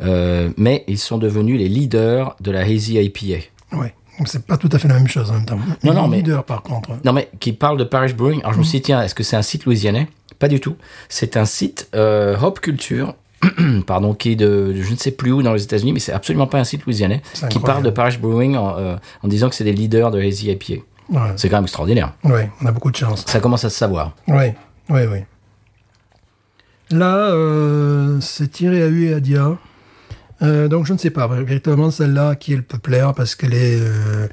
euh, 0.02 0.50
mais 0.56 0.84
ils 0.88 0.98
sont 0.98 1.18
devenus 1.18 1.58
les 1.58 1.68
leaders 1.68 2.36
de 2.40 2.50
la 2.50 2.60
hazy 2.60 2.94
IPA. 2.98 3.44
Ouais. 3.72 3.94
Donc, 4.18 4.28
C'est 4.28 4.44
pas 4.46 4.56
tout 4.56 4.68
à 4.72 4.78
fait 4.78 4.88
la 4.88 4.94
même 4.94 5.08
chose 5.08 5.30
en 5.30 5.34
même 5.34 5.44
temps. 5.44 5.58
Non, 5.84 5.92
non, 5.94 6.08
mais- 6.08 6.18
Leader, 6.18 6.44
par 6.44 6.62
contre. 6.62 6.90
Non, 7.04 7.12
mais 7.12 7.28
qui 7.40 7.52
parle 7.52 7.76
de 7.78 7.84
Parish 7.84 8.14
Brewing. 8.14 8.40
Alors 8.40 8.54
je 8.54 8.58
me 8.58 8.64
suis 8.64 8.78
dit, 8.78 8.82
tiens, 8.82 9.02
est-ce 9.02 9.14
que 9.14 9.22
c'est 9.22 9.36
un 9.36 9.42
site 9.42 9.64
louisianais? 9.66 10.08
Pas 10.38 10.48
du 10.48 10.60
tout. 10.60 10.76
C'est 11.08 11.36
un 11.36 11.44
site 11.44 11.88
euh, 11.94 12.36
Hop 12.40 12.60
Culture. 12.60 13.14
Pardon, 13.86 14.14
qui 14.14 14.32
est 14.32 14.36
de 14.36 14.74
je 14.74 14.90
ne 14.90 14.96
sais 14.96 15.10
plus 15.10 15.30
où 15.32 15.42
dans 15.42 15.52
les 15.52 15.62
États-Unis, 15.62 15.92
mais 15.92 16.00
c'est 16.00 16.12
absolument 16.12 16.46
pas 16.46 16.58
un 16.58 16.64
site 16.64 16.84
louisianais 16.84 17.20
qui 17.50 17.58
parle 17.58 17.82
de 17.82 17.90
Parish 17.90 18.18
Brewing 18.18 18.56
en, 18.56 18.76
euh, 18.78 18.96
en 19.22 19.28
disant 19.28 19.48
que 19.50 19.54
c'est 19.54 19.64
des 19.64 19.72
leaders 19.74 20.10
de 20.10 20.20
Hazy 20.20 20.50
IPA. 20.50 20.82
Ouais. 21.10 21.20
C'est 21.36 21.48
quand 21.48 21.56
même 21.56 21.64
extraordinaire. 21.64 22.14
Ouais, 22.24 22.50
on 22.62 22.66
a 22.66 22.72
beaucoup 22.72 22.90
de 22.90 22.96
chance. 22.96 23.24
Ça 23.26 23.38
commence 23.40 23.64
à 23.64 23.70
se 23.70 23.76
savoir. 23.76 24.12
Oui, 24.26 24.46
oui, 24.88 25.00
oui. 25.12 25.18
Là, 26.90 27.14
euh, 27.30 28.20
c'est 28.20 28.48
tiré 28.50 28.82
à 28.82 28.86
U 28.86 29.08
et 29.08 29.14
à 29.14 29.20
Dia. 29.20 29.56
Euh, 30.42 30.68
donc 30.68 30.86
je 30.86 30.92
ne 30.92 30.98
sais 30.98 31.10
pas, 31.10 31.26
véritablement 31.26 31.90
celle-là, 31.90 32.34
qui 32.34 32.52
elle 32.52 32.62
peut 32.62 32.78
plaire, 32.78 33.14
parce 33.14 33.34
qu'elle 33.34 33.54
est... 33.54 33.78
euh, 33.80 34.28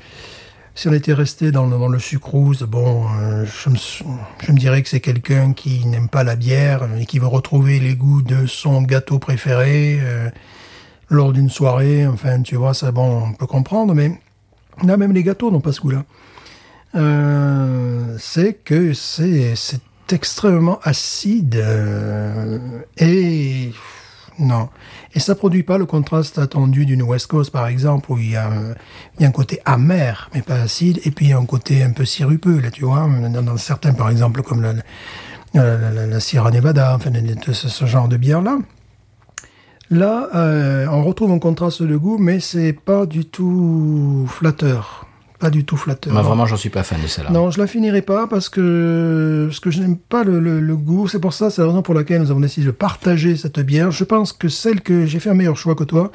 si 0.75 0.87
on 0.87 0.93
était 0.93 1.13
resté 1.13 1.51
dans, 1.51 1.65
le- 1.65 1.77
dans 1.77 1.87
le 1.87 1.99
sucrose, 1.99 2.63
bon, 2.63 3.05
euh, 3.21 3.45
je, 3.45 3.69
me, 3.69 3.75
je 4.45 4.51
me 4.51 4.57
dirais 4.57 4.81
que 4.81 4.89
c'est 4.89 4.99
quelqu'un 4.99 5.53
qui 5.53 5.85
n'aime 5.85 6.09
pas 6.09 6.23
la 6.23 6.35
bière 6.35 6.89
et 6.99 7.05
qui 7.05 7.19
veut 7.19 7.27
retrouver 7.27 7.79
les 7.79 7.95
goûts 7.95 8.21
de 8.23 8.47
son 8.47 8.81
gâteau 8.81 9.19
préféré 9.19 9.99
lors 11.09 11.31
d'une 11.31 11.49
soirée. 11.49 12.07
Enfin, 12.07 12.41
tu 12.41 12.55
vois, 12.55 12.73
ça, 12.73 12.91
bon, 12.91 13.23
on 13.29 13.33
peut 13.33 13.45
comprendre, 13.45 13.93
mais 13.93 14.19
là, 14.83 14.97
même 14.97 15.13
les 15.13 15.23
gâteaux 15.23 15.51
n'ont 15.51 15.61
pas 15.61 15.73
ce 15.73 15.81
goût-là. 15.81 16.03
C'est 18.17 18.53
que 18.65 18.93
c'est 18.93 19.53
extrêmement 20.11 20.79
acide 20.83 21.63
et 22.97 23.71
non 24.39 24.69
et 25.15 25.19
ça 25.19 25.35
produit 25.35 25.63
pas 25.63 25.77
le 25.77 25.85
contraste 25.85 26.37
attendu 26.39 26.85
d'une 26.85 27.03
West 27.03 27.27
Coast 27.27 27.51
par 27.51 27.67
exemple 27.67 28.11
où 28.11 28.17
il 28.17 28.31
y 28.31 28.35
a 28.35 28.49
un, 29.19 29.31
côté 29.31 29.59
amer 29.65 30.29
mais 30.33 30.41
pas 30.41 30.55
acide 30.55 30.99
et 31.05 31.11
puis 31.11 31.27
il 31.27 31.29
y 31.29 31.33
a 31.33 31.37
un 31.37 31.45
côté 31.45 31.83
un 31.83 31.91
peu 31.91 32.05
sirupeux 32.05 32.59
là 32.59 32.71
tu 32.71 32.85
vois 32.85 33.07
dans, 33.29 33.57
certains 33.57 33.93
par 33.93 34.09
exemple 34.09 34.41
comme 34.41 34.61
la, 35.53 36.19
Sierra 36.19 36.51
Nevada 36.51 36.95
enfin 36.95 37.11
ce, 37.51 37.85
genre 37.85 38.07
de 38.07 38.17
bière 38.17 38.41
là 38.41 38.57
là 39.89 40.29
euh, 40.35 40.87
on 40.89 41.03
retrouve 41.03 41.31
un 41.31 41.39
contraste 41.39 41.83
de 41.83 41.95
goût 41.95 42.17
mais 42.17 42.39
c'est 42.39 42.73
pas 42.73 43.05
du 43.05 43.25
tout 43.25 44.25
flatteur 44.27 45.07
pas 45.43 45.49
du 45.49 45.63
tout 45.65 45.77
flatteur 45.77 46.13
Moi, 46.13 46.21
vraiment, 46.21 46.45
j'en 46.45 46.55
suis 46.57 46.69
pas 46.77 46.83
fan 46.83 47.01
de 47.01 47.07
celle-là. 47.07 47.31
non, 47.31 47.51
je 47.51 47.59
la 47.59 47.67
finirai 47.67 48.01
pas 48.01 48.27
parce 48.27 48.47
que 48.49 49.45
parce 49.49 49.59
que 49.59 49.71
je 49.71 49.79
n'aime 49.81 49.97
pas 49.97 50.23
le, 50.23 50.39
le- 50.39 50.59
le 50.61 50.75
goût. 50.77 51.07
C'est 51.07 51.19
pour 51.19 51.33
ça, 51.33 51.49
c'est 51.49 51.61
la 51.61 51.67
raison 51.67 51.81
pour 51.81 51.93
laquelle 51.93 52.21
nous 52.21 52.31
avons 52.31 52.39
décidé 52.39 52.65
de 52.67 52.71
partager 52.71 53.35
cette 53.35 53.59
bière. 53.59 53.91
Je 53.91 54.05
pense 54.05 54.31
que 54.31 54.47
celle 54.47 54.79
que 54.81 55.05
j'ai 55.05 55.19
fait 55.19 55.29
un 55.29 55.33
meilleur 55.41 55.57
choix 55.57 55.75
que 55.75 55.83
toi. 55.83 56.11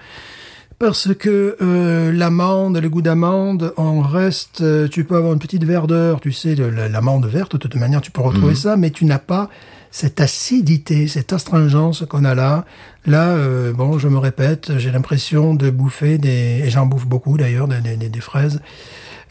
Parce 0.78 1.12
que 1.12 1.56
euh, 1.60 2.12
l'amande, 2.12 2.78
le 2.78 2.88
goût 2.88 3.02
d'amande, 3.02 3.74
on 3.76 4.00
reste. 4.00 4.60
euh, 4.60 4.86
tu 4.88 5.02
peux 5.04 5.16
avoir 5.16 5.32
une 5.32 5.40
petite 5.40 5.64
verdeur, 5.64 6.20
tu 6.20 6.30
sais, 6.32 6.54
de 6.54 6.64
la- 6.64 6.88
l'amande 6.88 7.26
verte. 7.26 7.52
De 7.52 7.58
toute 7.58 7.74
manière, 7.74 8.00
tu 8.00 8.12
peux 8.12 8.20
retrouver 8.22 8.54
ça, 8.54 8.76
mais 8.76 8.90
tu 8.90 9.04
n'as 9.04 9.18
pas 9.18 9.50
cette 9.90 10.20
acidité, 10.20 11.08
cette 11.08 11.32
astringence 11.32 12.04
qu'on 12.08 12.24
a 12.24 12.34
là. 12.34 12.64
Là, 13.06 13.24
euh, 13.30 13.72
bon, 13.72 13.98
je 13.98 14.06
me 14.06 14.18
répète, 14.18 14.78
j'ai 14.78 14.90
l'impression 14.92 15.54
de 15.54 15.68
bouffer 15.70 16.16
des, 16.18 16.62
et 16.64 16.70
j'en 16.70 16.86
bouffe 16.86 17.06
beaucoup 17.06 17.36
d'ailleurs, 17.38 17.66
des, 17.66 17.80
des- 17.96 18.08
des 18.08 18.20
fraises. 18.20 18.60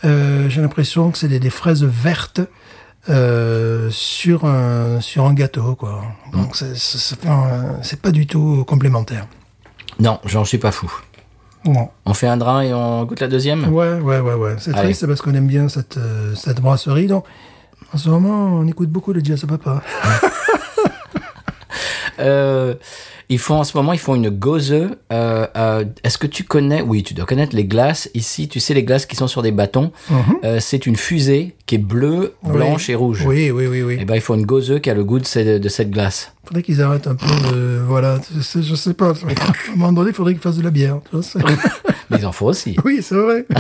Euh, 0.05 0.47
j'ai 0.49 0.61
l'impression 0.61 1.11
que 1.11 1.17
c'est 1.17 1.27
des, 1.27 1.39
des 1.39 1.49
fraises 1.49 1.83
vertes 1.83 2.41
euh, 3.09 3.89
sur 3.89 4.45
un 4.45 4.99
sur 5.01 5.25
un 5.25 5.33
gâteau 5.33 5.75
quoi. 5.75 6.03
Donc 6.33 6.55
c'est 6.55 6.75
c'est- 6.75 7.15
pas, 8.01 8.11
du 8.11 8.27
tout 8.27 8.63
complémentaire. 8.67 9.27
Non, 9.99 10.19
j'en 10.25 10.45
suis 10.45 10.57
pas 10.57 10.71
fou. 10.71 10.91
Non. 11.65 11.89
On 12.05 12.13
fait 12.13 12.27
un 12.27 12.37
drain 12.37 12.61
et 12.61 12.73
on 12.73 13.03
goûte 13.05 13.19
la 13.21 13.27
deuxième? 13.27 13.73
Ouais 13.73 13.99
ouais 13.99 14.19
ouais 14.19 14.33
ouais. 14.35 14.55
C'est 14.59 14.73
triste 14.73 15.07
parce 15.07 15.21
qu'on 15.21 15.33
aime 15.33 15.47
bien 15.47 15.67
cette 15.69 15.97
euh, 15.97 16.35
cette 16.35 16.61
brasserie. 16.61 17.07
Donc 17.07 17.25
en 17.93 17.97
ce 17.97 18.09
moment 18.09 18.45
on 18.59 18.67
écoute 18.67 18.89
beaucoup 18.89 19.13
de 19.13 19.23
jazz 19.23 19.43
à 19.43 19.47
papa. 19.47 19.81
Euh, 22.19 22.73
ils 23.29 23.39
font 23.39 23.55
en 23.55 23.63
ce 23.63 23.75
moment, 23.75 23.93
ils 23.93 23.99
font 23.99 24.15
une 24.15 24.29
gauze. 24.29 24.71
Euh, 24.73 24.87
euh, 25.11 25.85
Est-ce 26.03 26.17
que 26.17 26.27
tu 26.27 26.43
connais 26.43 26.81
Oui, 26.81 27.03
tu 27.03 27.13
dois 27.13 27.25
connaître 27.25 27.55
les 27.55 27.65
glaces. 27.65 28.09
Ici, 28.13 28.47
tu 28.47 28.59
sais 28.59 28.73
les 28.73 28.83
glaces 28.83 29.05
qui 29.05 29.15
sont 29.15 29.27
sur 29.27 29.41
des 29.41 29.51
bâtons. 29.51 29.91
Euh, 30.43 30.59
c'est 30.61 30.85
une 30.85 30.95
fusée 30.95 31.55
qui 31.65 31.75
est 31.75 31.79
bleue, 31.79 32.33
blanche 32.43 32.87
Oui. 32.87 32.91
et 32.93 32.95
rouge. 32.95 33.23
Oui, 33.27 33.51
oui, 33.51 33.67
oui, 33.67 33.81
oui. 33.81 33.97
Et 33.99 34.05
ben, 34.05 34.15
il 34.15 34.21
faut 34.21 34.35
une 34.35 34.45
gauze 34.45 34.79
qui 34.81 34.89
a 34.89 34.93
le 34.93 35.03
goût 35.03 35.19
de, 35.19 35.25
ces- 35.25 35.59
de 35.59 35.69
cette 35.69 35.91
glace. 35.91 36.31
faudrait 36.45 36.63
qu'ils 36.63 36.81
arrêtent 36.81 37.07
un 37.07 37.15
peu 37.15 37.25
de... 37.51 37.81
Voilà, 37.85 38.19
je 38.33 38.75
sais 38.75 38.93
pas. 38.93 39.09
À 39.09 39.11
un 39.11 39.75
moment 39.75 39.91
donné, 39.91 40.11
il 40.11 40.13
faudrait 40.15 40.33
qu'ils 40.33 40.41
fassent 40.41 40.57
de 40.57 40.63
la 40.63 40.71
bière. 40.71 40.99
Mais 42.09 42.17
il 42.19 42.25
en 42.25 42.31
faut 42.31 42.45
aussi. 42.47 42.77
oui, 42.85 42.99
c'est 43.01 43.15
vrai. 43.15 43.45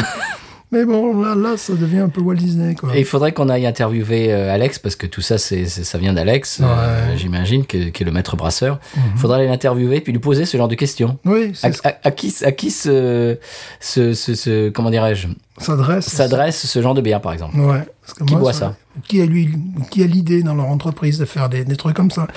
Mais 0.69 0.83
bon, 0.83 1.21
là, 1.21 1.33
là, 1.33 1.55
ça 1.55 1.73
devient 1.75 1.99
un 1.99 2.09
peu 2.09 2.19
Walt 2.19 2.35
Disney, 2.35 2.75
quoi. 2.75 2.93
Et 2.93 2.99
il 2.99 3.05
faudrait 3.05 3.31
qu'on 3.31 3.47
aille 3.47 3.65
interviewer 3.65 4.33
euh, 4.33 4.53
Alex 4.53 4.79
parce 4.79 4.97
que 4.97 5.07
tout 5.07 5.21
ça, 5.21 5.37
c'est, 5.37 5.65
ça 5.65 5.97
vient 5.97 6.11
d'Alex, 6.11 6.59
euh, 6.61 6.65
Ouais. 7.11 7.17
J'imagine, 7.17 7.65
qui 7.65 7.77
est 7.77 8.01
le 8.01 8.11
maître 8.11 8.35
brasseur. 8.35 8.77
Il 8.95 9.17
faudrait 9.17 9.37
aller 9.39 9.47
l'interviewer 9.47 10.01
puis 10.01 10.11
lui 10.11 10.19
poser 10.19 10.43
ce 10.45 10.57
genre 10.57 10.67
de 10.67 10.75
questions. 10.75 11.17
Oui, 11.23 11.53
À, 11.63 11.71
c'est- 11.71 11.85
à- 11.87 11.97
à 12.03 12.11
qui, 12.11 12.35
à 12.43 12.51
qui 12.51 12.69
comment 14.73 14.89
dirais-je, 14.89 15.29
s'adresse. 15.57 16.05
s'adresse 16.07 16.65
ce 16.65 16.81
genre 16.81 16.93
de 16.93 17.01
bière, 17.01 17.21
par 17.21 17.31
exemple 17.31 17.57
Ouais. 17.57 17.83
Parce 18.01 18.13
que 18.19 18.23
Qui 18.25 18.33
moi, 18.33 18.41
boit 18.41 18.53
ça? 18.53 18.75
Qui 19.07 19.21
a, 19.21 19.25
lui, 19.25 19.49
qui 19.89 20.03
a 20.03 20.05
l'idée 20.07 20.43
dans 20.43 20.55
leur 20.55 20.67
entreprise 20.67 21.17
de 21.17 21.25
faire 21.25 21.47
des, 21.47 21.63
des 21.63 21.75
trucs 21.77 21.95
comme 21.95 22.11
ça? 22.11 22.27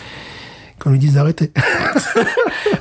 Qu'on 0.79 0.91
lui 0.91 0.99
dise 1.01 1.15
d'arrêter. 1.15 1.51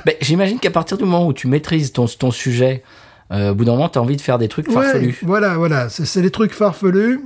Ben, 0.06 0.14
J'imagine 0.22 0.58
qu'à 0.58 0.70
partir 0.70 0.96
du 0.96 1.04
moment 1.04 1.26
où 1.26 1.32
tu 1.34 1.46
maîtrises 1.46 1.92
ton, 1.92 2.06
ton 2.06 2.30
sujet, 2.30 2.82
au 3.30 3.54
bout 3.54 3.64
d'un 3.64 3.72
moment, 3.72 3.88
tu 3.88 3.98
as 3.98 4.02
envie 4.02 4.16
de 4.16 4.20
faire 4.20 4.38
des 4.38 4.48
trucs 4.48 4.68
Ouais, 4.68 4.74
farfelus. 4.74 5.18
voilà, 5.22 5.54
voilà. 5.56 5.88
C'est 5.88 6.22
des 6.22 6.30
trucs 6.30 6.52
farfelus. 6.52 7.20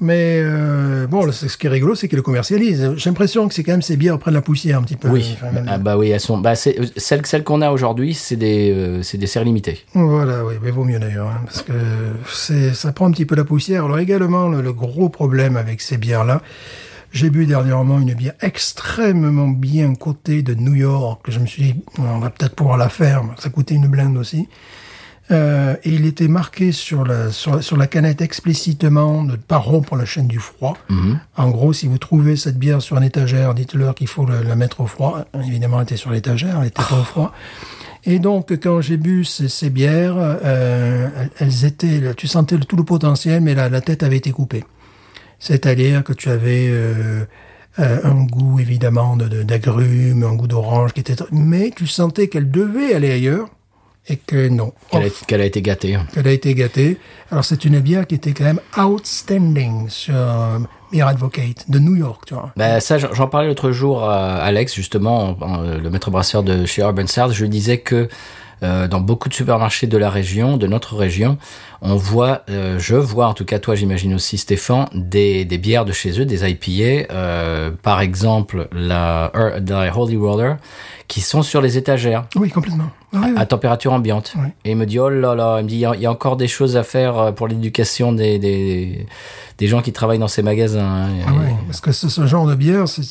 Mais 0.00 0.40
euh, 0.42 1.06
bon, 1.06 1.30
ce 1.30 1.56
qui 1.56 1.68
est 1.68 1.70
rigolo, 1.70 1.94
c'est 1.94 2.08
qu'ils 2.08 2.16
le 2.16 2.22
commercialisent. 2.22 2.94
J'ai 2.96 3.10
l'impression 3.10 3.46
que 3.46 3.54
c'est 3.54 3.62
quand 3.62 3.70
même 3.72 3.80
ces 3.82 3.96
bières 3.96 4.18
prennent 4.18 4.34
la 4.34 4.42
poussière 4.42 4.78
un 4.78 4.82
petit 4.82 4.96
peu. 4.96 5.08
Oui, 5.08 5.36
Enfin, 5.40 5.52
ah 5.68 5.78
bah 5.78 5.96
oui, 5.96 6.08
elles 6.10 6.18
sont. 6.18 6.36
Bah 6.38 6.54
euh, 6.66 6.84
celles, 6.96 7.24
celles 7.24 7.44
qu'on 7.44 7.62
a 7.62 7.70
aujourd'hui, 7.70 8.12
c'est 8.12 8.34
des, 8.34 8.72
euh, 8.72 9.02
c'est 9.02 9.18
des 9.18 9.28
serres 9.28 9.44
limitées. 9.44 9.84
Voilà, 9.94 10.44
oui, 10.44 10.54
mais 10.60 10.72
vaut 10.72 10.82
mieux 10.82 10.98
d'ailleurs, 10.98 11.28
hein, 11.28 11.42
parce 11.44 11.62
que 11.62 12.72
ça 12.74 12.90
prend 12.90 13.06
un 13.06 13.12
petit 13.12 13.24
peu 13.24 13.36
la 13.36 13.44
poussière. 13.44 13.84
Alors 13.84 14.00
également, 14.00 14.48
le, 14.48 14.62
le 14.62 14.72
gros 14.72 15.08
problème 15.10 15.56
avec 15.56 15.80
ces 15.80 15.96
bières-là, 15.96 16.42
j'ai 17.14 17.30
bu 17.30 17.46
dernièrement 17.46 17.98
une 18.00 18.12
bière 18.12 18.34
extrêmement 18.42 19.48
bien 19.48 19.94
cotée 19.94 20.42
de 20.42 20.54
New 20.54 20.74
York. 20.74 21.24
Je 21.28 21.38
me 21.38 21.46
suis 21.46 21.62
dit, 21.62 21.74
on 21.98 22.18
va 22.18 22.28
peut-être 22.28 22.54
pouvoir 22.56 22.76
la 22.76 22.88
faire. 22.88 23.22
Ça 23.38 23.48
coûtait 23.50 23.76
une 23.76 23.86
blinde 23.86 24.16
aussi. 24.16 24.48
Euh, 25.30 25.74
et 25.84 25.90
il 25.90 26.04
était 26.04 26.28
marqué 26.28 26.70
sur 26.72 27.06
la, 27.06 27.30
sur, 27.32 27.62
sur 27.62 27.76
la 27.78 27.86
canette 27.86 28.20
explicitement 28.20 29.24
de 29.24 29.32
ne 29.32 29.36
pas 29.36 29.56
rompre 29.56 29.96
la 29.96 30.04
chaîne 30.04 30.26
du 30.26 30.38
froid. 30.38 30.76
En 31.36 31.50
gros, 31.50 31.72
si 31.72 31.86
vous 31.86 31.96
trouvez 31.98 32.36
cette 32.36 32.58
bière 32.58 32.82
sur 32.82 32.98
une 32.98 33.04
étagère, 33.04 33.54
dites-leur 33.54 33.94
qu'il 33.94 34.08
faut 34.08 34.26
le- 34.26 34.42
la 34.42 34.56
mettre 34.56 34.80
au 34.80 34.86
froid. 34.86 35.24
Évidemment, 35.46 35.78
elle 35.78 35.84
était 35.84 35.96
sur 35.96 36.10
l'étagère, 36.10 36.58
elle 36.60 36.66
était 36.66 36.82
pas 36.82 36.98
au 37.00 37.04
froid. 37.04 37.32
Et 38.04 38.18
donc, 38.18 38.52
quand 38.60 38.82
j'ai 38.82 38.98
bu 38.98 39.24
ces, 39.24 39.48
ces 39.48 39.70
bières, 39.70 40.16
euh, 40.18 41.08
elles- 41.16 41.30
elles 41.38 41.64
étaient, 41.64 42.14
tu 42.16 42.26
sentais 42.26 42.56
le- 42.58 42.64
tout 42.64 42.76
le 42.76 42.84
potentiel, 42.84 43.40
mais 43.40 43.54
la, 43.54 43.70
la 43.70 43.80
tête 43.80 44.02
avait 44.02 44.18
été 44.18 44.30
coupée. 44.30 44.64
C'est-à-dire 45.48 46.02
que 46.04 46.14
tu 46.14 46.30
avais 46.30 46.68
euh, 46.70 47.24
euh, 47.78 47.98
un 48.04 48.24
goût 48.24 48.60
évidemment 48.60 49.14
de- 49.16 49.28
de- 49.28 49.42
d'agrumes, 49.42 50.22
un 50.24 50.34
goût 50.34 50.46
d'orange 50.46 50.94
qui 50.94 51.00
était, 51.00 51.16
mais 51.32 51.70
tu 51.76 51.86
sentais 51.86 52.28
qu'elle 52.28 52.50
devait 52.50 52.94
aller 52.94 53.10
ailleurs 53.12 53.48
et 54.08 54.16
que 54.16 54.48
non. 54.48 54.72
Qu'elle 54.90 55.04
a, 55.04 55.10
qu'elle 55.26 55.40
été 55.42 55.60
gâtée. 55.60 55.98
Elle 56.16 56.28
a 56.28 56.32
été 56.32 56.54
gâtée. 56.54 56.96
Alors 57.30 57.44
c'est 57.44 57.66
une 57.66 57.78
bière 57.80 58.06
qui 58.06 58.14
était 58.14 58.32
quand 58.32 58.44
même 58.44 58.60
outstanding 58.78 59.88
sur 59.90 60.14
euh, 60.16 60.58
Beer 60.92 61.02
Advocate 61.08 61.70
de 61.70 61.78
New 61.78 61.96
York, 61.96 62.22
tu 62.26 62.34
vois. 62.34 62.52
Bah, 62.56 62.80
ça, 62.80 62.96
j'en 62.98 63.28
parlais 63.28 63.48
l'autre 63.48 63.70
jour 63.70 64.02
à 64.08 64.36
Alex, 64.36 64.74
justement, 64.74 65.36
en- 65.40 65.42
en- 65.42 65.62
le 65.78 65.90
maître 65.90 66.10
brasseur 66.10 66.42
de 66.42 66.64
chez 66.64 66.80
Urban 66.82 67.06
Sard. 67.06 67.32
Je 67.32 67.42
lui 67.42 67.50
disais 67.50 67.78
que 67.78 68.08
euh, 68.62 68.88
dans 68.88 69.00
beaucoup 69.00 69.28
de 69.28 69.34
supermarchés 69.34 69.86
de 69.86 69.96
la 69.98 70.10
région, 70.10 70.56
de 70.56 70.66
notre 70.66 70.96
région, 70.96 71.38
on 71.82 71.96
voit, 71.96 72.42
euh, 72.48 72.78
je 72.78 72.94
vois, 72.96 73.26
en 73.26 73.34
tout 73.34 73.44
cas 73.44 73.58
toi, 73.58 73.74
j'imagine 73.74 74.14
aussi, 74.14 74.38
Stéphane, 74.38 74.86
des, 74.94 75.44
des 75.44 75.58
bières 75.58 75.84
de 75.84 75.92
chez 75.92 76.18
eux, 76.20 76.24
des 76.24 76.48
IPA, 76.48 77.12
euh, 77.12 77.70
par 77.82 78.00
exemple 78.00 78.68
la, 78.72 79.30
Holy 79.96 80.16
Roller, 80.16 80.56
qui 81.08 81.20
sont 81.20 81.42
sur 81.42 81.60
les 81.60 81.76
étagères. 81.76 82.24
Oui, 82.36 82.50
complètement. 82.50 82.90
Oui, 83.12 83.20
oui. 83.26 83.32
à 83.36 83.46
température 83.46 83.92
ambiante. 83.92 84.34
Et 84.64 84.70
il 84.72 84.76
me 84.76 84.86
dit, 84.86 84.98
oh 84.98 85.08
là 85.08 85.34
là, 85.34 85.58
il 85.60 85.64
me 85.64 85.68
dit, 85.68 85.76
il 85.76 85.80
y 85.80 85.84
a- 85.86 85.94
il 85.94 86.00
y, 86.00 86.06
a 86.06 86.10
encore 86.10 86.36
des 86.36 86.48
choses 86.48 86.76
à 86.76 86.82
faire 86.82 87.32
pour 87.34 87.46
l'éducation 87.46 88.12
des, 88.12 88.38
des, 88.40 89.06
des 89.58 89.66
gens 89.68 89.82
qui 89.82 89.92
travaillent 89.92 90.18
dans 90.18 90.26
ces 90.26 90.42
magasins. 90.42 90.80
hein. 90.84 91.08
Ah 91.28 91.32
ouais, 91.32 91.54
parce 91.68 91.80
que 91.80 91.92
ce, 91.92 92.08
ce 92.08 92.26
genre 92.26 92.46
de 92.46 92.54
bière, 92.56 92.88
c'est, 92.88 93.02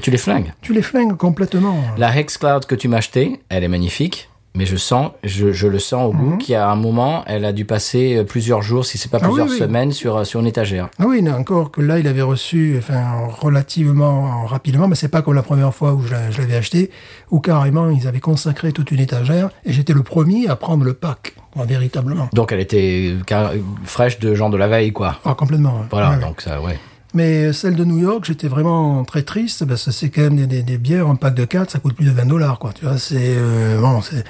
Tu 0.00 0.10
les 0.10 0.16
flingues. 0.18 0.52
tu 0.62 0.72
les 0.72 0.80
flingues 0.82 1.16
complètement. 1.16 1.76
La 1.98 2.16
Hex 2.16 2.38
Cloud 2.38 2.64
que 2.64 2.74
tu 2.74 2.88
m'as 2.88 2.98
achetée, 2.98 3.40
elle 3.50 3.64
est 3.64 3.68
magnifique. 3.68 4.30
Mais 4.54 4.66
je 4.66 4.76
sens, 4.76 5.12
je, 5.24 5.50
je 5.52 5.66
le 5.66 5.78
sens 5.78 6.10
au 6.10 6.12
goût 6.16 6.36
qu'il 6.36 6.52
y 6.52 6.56
a 6.56 6.68
un 6.70 6.76
moment, 6.76 7.24
elle 7.26 7.46
a 7.46 7.52
dû 7.54 7.64
passer 7.64 8.16
euh, 8.18 8.24
plusieurs 8.24 8.60
jours, 8.60 8.84
si 8.84 8.98
c'est 8.98 9.10
pas. 9.10 9.18
Ah 9.22 9.24
plusieurs 9.26 9.48
oui. 9.48 9.56
semaines, 9.58 9.92
sur, 9.92 10.18
euh, 10.18 10.24
sur 10.24 10.40
une 10.40 10.46
étagère. 10.46 10.88
Ah 10.98 11.04
oui, 11.08 11.22
non, 11.22 11.32
encore 11.32 11.70
que 11.70 11.80
là, 11.80 11.98
il 11.98 12.06
avait 12.06 12.20
reçu, 12.20 12.74
enfin, 12.78 13.02
relativement 13.40 14.44
rapidement, 14.46 14.88
mais 14.88 14.94
c'est 14.94 15.08
pas 15.08 15.22
comme 15.22 15.34
la 15.34 15.42
première 15.42 15.74
fois 15.74 15.94
où 15.94 16.02
je, 16.02 16.12
l'a- 16.12 16.30
je 16.30 16.38
l'avais 16.40 16.56
acheté, 16.56 16.90
où 17.30 17.40
carrément, 17.40 17.88
ils 17.88 18.06
avaient 18.06 18.20
consacré 18.20 18.72
toute 18.72 18.90
une 18.90 19.00
étagère, 19.00 19.48
et 19.64 19.72
j'étais 19.72 19.94
le 19.94 20.02
premier 20.02 20.48
à 20.48 20.56
prendre 20.56 20.84
le 20.84 20.92
pack, 20.92 21.34
véritablement. 21.56 22.28
Donc 22.34 22.52
elle 22.52 22.60
était 22.60 23.14
car- 23.26 23.52
fraîche 23.84 24.18
de 24.18 24.34
genre 24.34 24.50
de 24.50 24.58
la 24.58 24.68
veille, 24.68 24.92
quoi. 24.92 25.18
Ah, 25.24 25.34
complètement. 25.34 25.86
Voilà, 25.90 26.10
ouais. 26.10 26.18
donc 26.20 26.42
ça, 26.42 26.60
ouais. 26.60 26.78
Mais 27.14 27.52
celle 27.52 27.76
de 27.76 27.84
New 27.84 27.98
York, 27.98 28.24
j'étais 28.24 28.48
vraiment 28.48 29.04
très 29.04 29.22
triste 29.22 29.66
parce 29.66 29.84
que 29.84 29.90
c'est 29.90 30.08
quand 30.08 30.22
même 30.22 30.36
des, 30.36 30.46
des, 30.46 30.62
des 30.62 30.78
bières, 30.78 31.08
un 31.08 31.16
pack 31.16 31.34
de 31.34 31.44
4, 31.44 31.70
ça 31.70 31.78
coûte 31.78 31.94
plus 31.94 32.06
de 32.06 32.10
20 32.10 32.26
dollars, 32.26 32.58
quoi. 32.58 32.72
Tu 32.72 32.84
vois, 32.84 32.98
c'est 32.98 33.16
euh, 33.18 33.80
bon, 33.80 34.00
c'est 34.00 34.24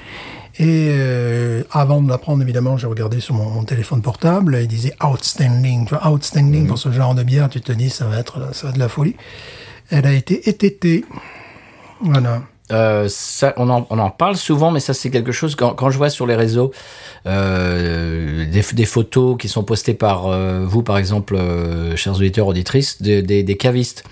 et 0.58 0.88
euh, 0.90 1.62
avant 1.70 2.02
de 2.02 2.10
la 2.10 2.18
prendre, 2.18 2.42
évidemment, 2.42 2.76
j'ai 2.76 2.86
regardé 2.86 3.20
sur 3.20 3.34
mon, 3.34 3.48
mon 3.48 3.64
téléphone 3.64 4.02
portable, 4.02 4.58
il 4.60 4.68
disait 4.68 4.94
outstanding, 5.02 5.86
tu 5.86 5.94
vois, 5.94 6.10
outstanding 6.10 6.66
pour 6.66 6.78
ce 6.78 6.92
genre 6.92 7.14
de 7.14 7.22
bière, 7.22 7.48
tu 7.48 7.60
te 7.62 7.72
dis 7.72 7.88
ça 7.88 8.06
va 8.06 8.18
être 8.18 8.54
ça 8.54 8.64
va 8.64 8.68
être 8.70 8.74
de 8.74 8.80
la 8.80 8.88
folie. 8.88 9.16
Elle 9.90 10.06
a 10.06 10.12
été 10.12 10.48
ététée. 10.48 11.04
Voilà. 12.00 12.42
Euh, 12.72 13.08
on, 13.56 13.68
en, 13.70 14.10
parle 14.10 14.36
souvent, 14.36 14.70
mais 14.70 14.80
ça 14.80 14.94
c'est 14.94 15.10
quelque 15.10 15.32
chose 15.32 15.54
quand, 15.54 15.74
quand 15.74 15.90
je 15.90 15.98
vois 15.98 16.10
sur 16.10 16.26
les 16.26 16.34
réseaux 16.34 16.72
euh, 17.26 18.46
des, 18.50 18.84
photos 18.84 19.36
qui 19.38 19.48
sont 19.48 19.62
postées 19.62 19.94
par 19.94 20.26
euh, 20.26 20.64
vous, 20.64 20.82
par 20.82 20.96
exemple, 20.98 21.38
chers 21.96 22.16
auditeurs 22.16 22.46
auditrices, 22.46 23.02
de- 23.02 23.20
des, 23.20 23.56
cavistes 23.56 24.04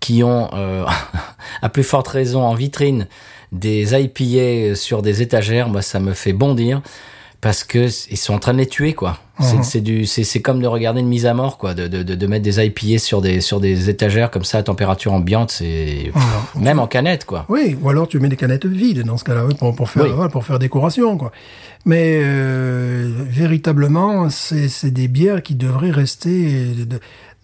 qui 0.00 0.22
ont, 0.22 0.50
à 1.62 1.68
plus 1.68 1.84
forte 1.84 2.08
raison, 2.08 2.42
en 2.42 2.54
vitrine 2.54 3.08
des 3.52 3.94
IPA 3.94 4.74
sur 4.74 5.00
des 5.00 5.22
étagères. 5.22 5.68
Moi, 5.68 5.80
ça 5.80 6.00
me 6.00 6.12
fait 6.12 6.32
bondir 6.32 6.82
parce 7.44 7.62
que 7.62 7.88
ils 8.10 8.16
sont 8.16 8.32
en 8.32 8.38
train 8.38 8.54
de 8.54 8.58
les 8.58 8.66
tuer, 8.66 8.94
quoi. 8.94 9.18
C'est- 9.38 9.62
C'est 9.64 9.80
du, 9.80 10.06
c'est 10.06 10.40
comme 10.40 10.62
de 10.62 10.66
regarder 10.66 11.00
une 11.00 11.08
mise 11.08 11.26
à 11.26 11.34
mort, 11.34 11.58
quoi, 11.58 11.74
de, 11.74 11.88
de, 11.88 12.02
de, 12.02 12.26
mettre 12.26 12.44
des 12.44 12.64
IPA 12.64 12.98
sur 12.98 13.20
des 13.20 13.40
sur 13.42 13.60
des 13.60 13.90
étagères 13.90 14.30
comme 14.30 14.44
ça 14.44 14.58
à 14.58 14.62
température 14.62 15.12
ambiante, 15.12 15.50
c'est 15.50 16.10
même 16.58 16.78
en 16.78 16.86
canette, 16.86 17.24
quoi. 17.26 17.44
Oui, 17.48 17.76
ou 17.82 17.90
alors 17.90 18.06
tu 18.08 18.18
mets 18.20 18.28
des 18.28 18.36
canettes 18.36 18.64
vides 18.64 19.02
dans 19.02 19.18
ce 19.18 19.24
cas-là, 19.24 19.44
oui, 19.44 19.54
pour, 19.54 19.74
pour 19.76 19.90
faire 19.90 20.04
Oui. 20.04 20.10
voilà, 20.14 20.30
pour 20.30 20.44
faire 20.44 20.58
décoration, 20.58 21.18
quoi. 21.18 21.32
Mais 21.84 22.20
euh, 22.22 23.10
véritablement, 23.28 24.30
c'est 24.30 24.90
des 24.90 25.08
bières 25.08 25.42
qui 25.42 25.54
devraient 25.54 25.90
rester 25.90 26.64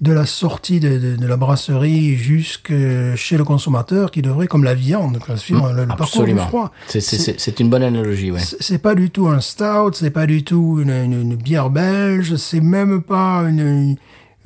de, 0.00 0.12
la 0.12 0.24
sortie 0.26 0.80
de, 0.80 0.96
de- 0.98 1.16
de 1.16 1.26
la 1.26 1.36
brasserie 1.36 2.16
jusque 2.16 2.72
chez 3.16 3.36
le 3.36 3.44
consommateur, 3.44 4.10
qui 4.10 4.22
devrait, 4.22 4.46
comme 4.46 4.64
la 4.64 4.74
viande, 4.74 5.18
suivre 5.36 5.72
le, 5.72 5.82
le 5.82 5.88
parcours 5.88 6.24
du 6.24 6.32
Absolument. 6.32 6.46
froid. 6.48 6.72
C'est- 6.88 7.60
une 7.60 7.68
bonne 7.70 7.82
analogie, 7.82 8.30
ouais. 8.30 8.40
C'est 8.60 8.78
pas 8.78 8.94
du 8.94 9.10
tout 9.10 9.28
un 9.28 9.40
stout, 9.40 9.92
c'est 9.94 10.10
pas 10.10 10.26
du 10.26 10.42
tout 10.44 10.78
une, 10.82 10.90
une- 10.90 11.20
une 11.20 11.36
bière 11.36 11.68
belge, 11.70 12.36
c'est 12.36 12.60
même 12.60 13.02
pas 13.02 13.40
une, 13.48 13.96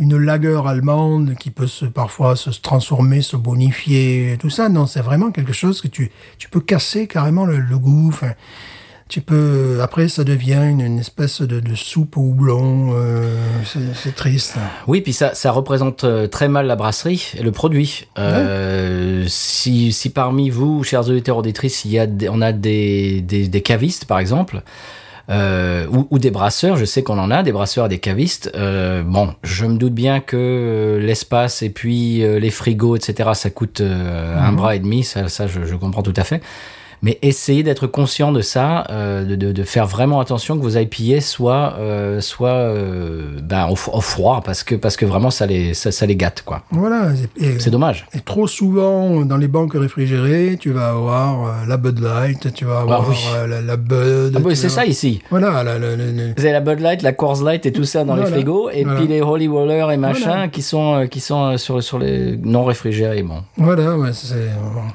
une 0.00 0.16
lager 0.16 0.60
allemande 0.66 1.34
qui 1.38 1.50
peut 1.52 1.68
se, 1.68 1.84
parfois 1.84 2.34
se 2.34 2.50
transformer, 2.50 3.22
se 3.22 3.36
bonifier, 3.36 4.36
tout 4.40 4.50
ça. 4.50 4.68
Non, 4.68 4.86
c'est 4.86 5.02
vraiment 5.02 5.30
quelque 5.30 5.52
chose 5.52 5.80
que 5.80 5.86
tu, 5.88 6.10
tu 6.36 6.48
peux 6.48 6.60
casser 6.60 7.06
carrément 7.06 7.44
le, 7.46 7.58
le 7.58 7.78
goût. 7.78 8.08
Enfin, 8.08 8.32
tu 9.08 9.20
peux, 9.20 9.80
après, 9.82 10.08
ça 10.08 10.24
devient 10.24 10.60
une, 10.68 10.80
une 10.80 10.98
espèce 10.98 11.42
de, 11.42 11.60
de 11.60 11.74
soupe 11.74 12.16
au 12.16 12.22
houblon. 12.22 12.92
euh, 12.94 13.36
c'est- 13.94 14.14
triste. 14.14 14.56
Oui, 14.86 15.00
puis 15.02 15.12
ça, 15.12 15.34
ça 15.34 15.50
représente 15.52 16.04
euh, 16.04 16.26
très 16.26 16.48
mal 16.48 16.66
la 16.66 16.74
brasserie 16.76 17.32
et 17.38 17.42
le 17.42 17.52
produit. 17.52 18.06
Euh, 18.18 19.24
si, 19.28 19.92
si 19.92 20.10
parmi 20.10 20.50
vous, 20.50 20.82
chers 20.84 21.08
auditeurs 21.08 21.36
auditrices, 21.36 21.84
il 21.84 21.90
y 21.92 21.98
a 21.98 22.06
des- 22.06 22.28
on 22.28 22.40
a 22.40 22.52
des, 22.52 23.20
des, 23.20 23.46
des 23.48 23.60
cavistes, 23.62 24.06
par 24.06 24.18
exemple, 24.18 24.62
euh, 25.30 25.86
ou, 25.90 26.06
ou 26.10 26.18
des 26.18 26.30
brasseurs, 26.30 26.76
je 26.76 26.84
sais 26.84 27.02
qu'on 27.02 27.18
en 27.18 27.30
a, 27.30 27.42
des 27.42 27.52
brasseurs 27.52 27.86
et 27.86 27.88
des 27.88 27.98
cavistes. 27.98 28.50
Euh, 28.54 29.02
bon, 29.02 29.34
je 29.42 29.64
me 29.66 29.76
doute 29.76 29.94
bien 29.94 30.20
que 30.20 30.36
euh, 30.36 30.98
l'espace 31.00 31.62
et 31.62 31.70
puis 31.70 32.22
euh, 32.22 32.38
les 32.38 32.50
frigos, 32.50 32.96
etc., 32.96 33.30
ça 33.34 33.50
coûte 33.50 33.80
euh, 33.80 34.38
un 34.38 34.52
bras 34.52 34.74
et 34.76 34.80
demi, 34.80 35.02
ça, 35.04 35.28
ça 35.28 35.46
je, 35.46 35.64
je 35.64 35.74
comprends 35.76 36.02
tout 36.02 36.12
à 36.16 36.24
fait. 36.24 36.42
Mais 37.04 37.18
essayez 37.20 37.62
d'être 37.62 37.86
conscient 37.86 38.32
de 38.32 38.40
ça, 38.40 38.86
euh, 38.88 39.26
de, 39.26 39.36
de, 39.36 39.52
de 39.52 39.62
faire 39.62 39.86
vraiment 39.86 40.20
attention 40.20 40.56
que 40.56 40.62
vos 40.62 40.70
IPA 40.78 41.20
soient, 41.20 41.74
euh, 41.78 42.22
soient 42.22 42.48
euh, 42.48 43.38
ben, 43.42 43.66
au, 43.68 43.72
au 43.72 44.00
froid, 44.00 44.40
parce 44.42 44.62
que, 44.62 44.74
parce 44.74 44.96
que 44.96 45.04
vraiment 45.04 45.28
ça 45.28 45.44
les, 45.44 45.74
ça, 45.74 45.92
ça 45.92 46.06
les 46.06 46.16
gâte. 46.16 46.42
quoi. 46.46 46.62
Voilà. 46.70 47.10
C'est 47.58 47.68
dommage. 47.68 48.06
et 48.14 48.20
trop 48.20 48.46
souvent, 48.46 49.20
dans 49.20 49.36
les 49.36 49.48
banques 49.48 49.74
réfrigérées, 49.74 50.56
tu 50.58 50.70
vas 50.70 50.88
avoir 50.88 51.46
euh, 51.46 51.52
la 51.68 51.76
Bud 51.76 51.98
Light, 51.98 52.54
tu 52.54 52.64
vas 52.64 52.80
avoir 52.80 53.02
Ah 53.04 53.10
oui. 53.10 53.16
euh, 53.36 53.46
la, 53.48 53.60
la 53.60 53.76
Bud. 53.76 54.34
Ah 54.36 54.40
oui, 54.42 54.56
c'est 54.56 54.70
ça 54.70 54.86
ici. 54.86 55.20
Voilà, 55.28 55.62
la, 55.62 55.78
la- 55.78 55.96
Vous 55.96 56.40
avez 56.44 56.52
la 56.52 56.60
Bud 56.60 56.80
Light, 56.80 57.02
la 57.02 57.12
Coors 57.12 57.42
Light 57.42 57.66
et 57.66 57.72
tout 57.72 57.84
ça 57.84 58.04
dans 58.04 58.14
les 58.14 58.22
Voilà. 58.22 58.36
frigos, 58.36 58.70
et 58.70 58.82
Voilà. 58.84 58.98
puis 58.98 59.08
les 59.08 59.20
Holy 59.20 59.46
Roller 59.48 59.90
et 59.92 59.98
machin 59.98 60.24
Voilà. 60.24 60.48
qui 60.48 60.62
sont, 60.62 61.06
qui 61.10 61.20
sont 61.20 61.58
sur, 61.58 61.82
sur 61.82 61.98
les 61.98 62.38
non 62.38 62.64
réfrigérés. 62.64 63.22
Bon, 63.22 63.42
voilà, 63.58 63.94
ouais, 63.98 64.08
c'est. 64.14 64.36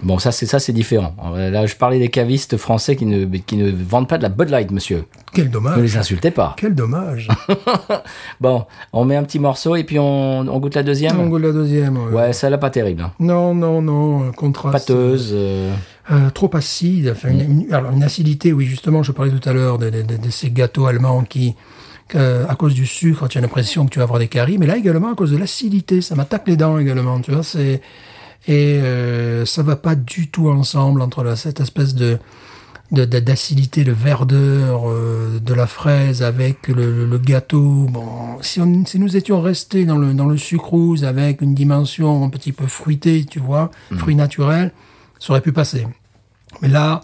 bon 0.02 0.17
ça 0.17 0.32
c'est 0.32 0.74
différent. 0.74 1.13
Là, 1.36 1.67
je 1.67 1.76
parlais 1.76 1.99
des 2.00 2.10
cavistes 2.10 2.58
français 2.58 2.96
qui 2.96 3.06
ne, 3.06 3.26
qui 3.38 3.58
ne 3.58 3.70
vendent 3.72 4.08
pas 4.08 4.18
de 4.18 4.24
la 4.24 4.30
Bud 4.30 4.50
Light, 4.50 4.72
monsieur. 4.72 5.06
Quel 5.34 5.46
Ne 5.46 5.52
dommage. 5.52 5.80
les 5.80 5.98
insultez 5.98 6.32
pas. 6.32 6.56
Quel 6.58 6.74
dommage. 6.76 7.28
Bon, 8.42 8.66
on 8.94 9.06
met 9.06 9.16
un 9.16 9.24
petit 9.24 9.40
morceau 9.40 9.76
et 9.76 9.84
puis 9.84 10.00
on, 10.00 10.40
on 10.42 10.60
goûte 10.60 10.76
la 10.76 10.84
deuxième. 10.84 11.20
On 11.20 11.28
goûte 11.28 11.42
la 11.44 11.52
deuxième. 11.52 11.98
ouais. 11.98 12.12
Ouais, 12.14 12.34
celle-là 12.34 12.58
pas 12.58 12.70
terrible. 12.70 13.02
hein. 13.04 13.12
Non, 13.20 13.54
non, 13.54 13.82
non, 13.82 14.24
euh, 14.28 14.32
contraste. 14.32 14.88
Pâteuse. 14.88 15.32
euh, 15.34 15.74
Euh, 16.12 16.30
trop 16.32 16.50
acide. 16.56 17.10
Enfin, 17.12 17.30
une, 17.30 17.42
une- 17.62 17.74
alors 17.74 17.92
une 17.92 18.02
acidité, 18.04 18.52
oui, 18.52 18.66
justement, 18.66 19.04
je 19.04 19.12
parlais 19.12 19.32
tout 19.32 19.48
à 19.48 19.54
l'heure 19.54 19.78
de, 19.78 19.90
de- 19.92 20.02
de- 20.02 20.18
de 20.18 20.30
ces 20.32 20.50
gâteaux 20.50 20.88
allemands 20.88 21.24
qui, 21.24 21.56
à 22.16 22.56
cause 22.56 22.74
du 22.74 22.88
sucre, 22.88 23.28
tu 23.28 23.38
as 23.38 23.42
l'impression 23.42 23.86
que 23.86 23.92
tu 23.92 24.00
vas 24.00 24.06
avoir 24.06 24.18
des 24.18 24.28
caries, 24.28 24.58
mais 24.58 24.66
là 24.66 24.76
également 24.78 25.12
à 25.12 25.16
cause 25.16 25.32
de 25.32 25.38
l'acidité, 25.38 26.02
ça 26.02 26.16
m'attaque 26.16 26.48
les 26.48 26.58
dents 26.58 26.80
également, 26.80 27.20
tu 27.20 27.32
vois, 27.32 27.44
c'est 27.44 27.82
et 28.47 28.80
euh, 28.82 29.45
ça 29.45 29.63
va 29.63 29.75
pas 29.75 29.95
du 29.95 30.30
tout 30.30 30.49
ensemble 30.49 31.02
entre 31.02 31.23
la, 31.23 31.36
cette 31.36 31.60
espèce 31.60 31.93
de 31.95 32.17
de- 32.91 33.06
de- 33.06 33.19
d'acidité, 33.19 33.84
de 33.84 33.91
verdeur 33.91 34.89
euh, 34.89 35.39
de 35.39 35.54
la 35.54 35.67
fraise 35.67 36.23
avec 36.23 36.67
le, 36.69 36.91
le- 36.91 37.06
le 37.06 37.17
gâteau. 37.19 37.86
Bon, 37.88 38.41
si, 38.41 38.60
on, 38.62 38.84
si 38.84 38.97
nous 38.97 39.15
étions 39.15 39.41
restés 39.41 39.86
dans 39.86 39.97
le, 39.99 40.15
dans 40.15 40.25
le 40.25 40.38
sucrose 40.38 41.04
avec 41.04 41.41
une 41.41 41.54
dimension 41.54 42.23
un 42.23 42.30
petit 42.30 42.52
peu 42.52 42.65
fruitée, 42.65 43.25
tu 43.30 43.38
vois, 43.39 43.69
fruit 43.99 44.15
naturel, 44.15 44.71
ça 45.19 45.34
aurait 45.34 45.41
pu 45.41 45.52
passer. 45.52 45.86
Mais 46.63 46.67
là, 46.67 47.02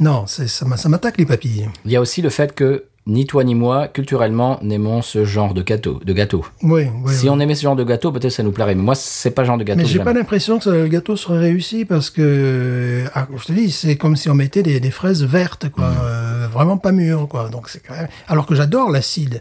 non, 0.00 0.24
ça 0.26 0.88
m'attaque 0.88 1.18
les 1.18 1.26
papilles. 1.26 1.68
Il 1.84 1.92
y 1.92 1.96
a 1.96 2.00
aussi 2.00 2.22
le 2.22 2.30
fait 2.30 2.52
que 2.52 2.86
ni 3.06 3.26
toi 3.26 3.42
ni 3.44 3.54
moi, 3.54 3.88
culturellement, 3.88 4.58
n'aimons 4.62 5.02
ce 5.02 5.24
genre 5.24 5.54
de 5.54 5.62
gâteau. 5.62 6.00
De 6.04 6.12
gâteau. 6.12 6.44
Oui, 6.62 6.86
oui. 7.04 7.12
si 7.14 7.24
oui. 7.24 7.30
on 7.30 7.40
aimait 7.40 7.54
ce 7.54 7.62
genre 7.62 7.74
de 7.74 7.82
gâteau, 7.82 8.12
peut-être 8.12 8.30
ça 8.30 8.42
nous 8.42 8.52
plairait. 8.52 8.74
Mais 8.74 8.82
moi, 8.82 8.94
c'est 8.94 9.30
pas 9.32 9.42
le 9.42 9.46
genre 9.46 9.58
de 9.58 9.64
gâteau. 9.64 9.80
Mais 9.80 9.86
j'ai 9.86 9.98
pas 10.00 10.12
l'impression 10.12 10.58
que 10.58 10.68
le 10.70 10.86
gâteau 10.86 11.16
serait 11.16 11.38
réussi 11.38 11.84
parce 11.84 12.10
que, 12.10 13.04
ah, 13.14 13.26
je 13.36 13.44
te 13.46 13.52
dis, 13.52 13.70
c'est 13.70 13.96
comme 13.96 14.16
si 14.16 14.28
on 14.28 14.34
mettait 14.34 14.62
des, 14.62 14.78
des 14.80 14.90
fraises 14.90 15.24
vertes, 15.24 15.70
quoi, 15.70 15.86
euh, 16.04 16.46
vraiment 16.52 16.76
pas 16.76 16.92
mûres, 16.92 17.26
quoi. 17.26 17.48
Donc 17.48 17.68
c'est 17.68 17.80
quand 17.80 17.94
même. 17.94 18.08
Alors 18.28 18.46
que 18.46 18.54
j'adore 18.54 18.90
l'acide, 18.90 19.40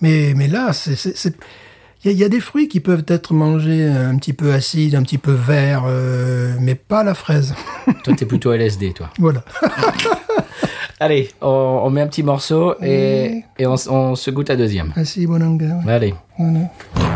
mais 0.00 0.32
mais 0.34 0.48
là, 0.48 0.72
c'est 0.72 0.96
c'est 0.96 1.16
c'est- 1.16 1.36
il 2.04 2.08
y, 2.08 2.10
a- 2.10 2.12
il 2.12 2.18
y 2.20 2.24
a 2.24 2.28
des 2.28 2.40
fruits 2.40 2.68
qui 2.68 2.80
peuvent 2.80 3.04
être 3.08 3.32
mangés 3.32 3.86
un 3.86 4.16
petit 4.18 4.34
peu 4.34 4.52
acides, 4.52 4.94
un 4.94 5.02
petit 5.02 5.16
peu 5.16 5.32
verts, 5.32 5.84
euh, 5.86 6.54
mais 6.60 6.74
pas 6.74 7.02
la 7.04 7.14
fraise. 7.14 7.54
Toi, 8.02 8.14
t'es 8.14 8.26
plutôt 8.26 8.52
LSD, 8.52 8.92
toi. 8.92 9.08
voilà. 9.18 9.42
Allez, 11.00 11.30
on, 11.40 11.80
on 11.84 11.90
met 11.90 12.02
un 12.02 12.06
petit 12.06 12.22
morceau 12.22 12.74
et, 12.82 13.44
et 13.58 13.66
on, 13.66 13.76
se 13.76 14.30
goûte 14.30 14.48
la 14.48 14.56
deuxième. 14.56 14.92
Ah. 15.86 15.90
Allez. 15.90 16.14
Voilà. 16.38 17.13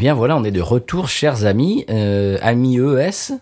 Bien 0.00 0.14
voilà, 0.14 0.36
on 0.36 0.44
est 0.44 0.50
de 0.50 0.62
retour, 0.62 1.08
chers 1.08 1.44
amis, 1.44 1.84
euh, 1.90 2.38
amis 2.40 2.78
ES, 2.78 3.32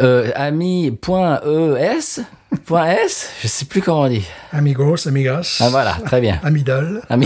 euh, 0.00 0.30
amis.es, 0.34 2.20
point 2.66 2.86
S, 2.90 3.30
je 3.42 3.48
sais 3.48 3.64
plus 3.64 3.80
comment 3.80 4.02
on 4.02 4.08
dit. 4.08 4.24
Amigos, 4.52 5.08
amigas. 5.08 5.58
Ah 5.60 5.70
voilà, 5.70 5.96
très 6.04 6.20
bien. 6.20 6.38
Amidal. 6.44 7.00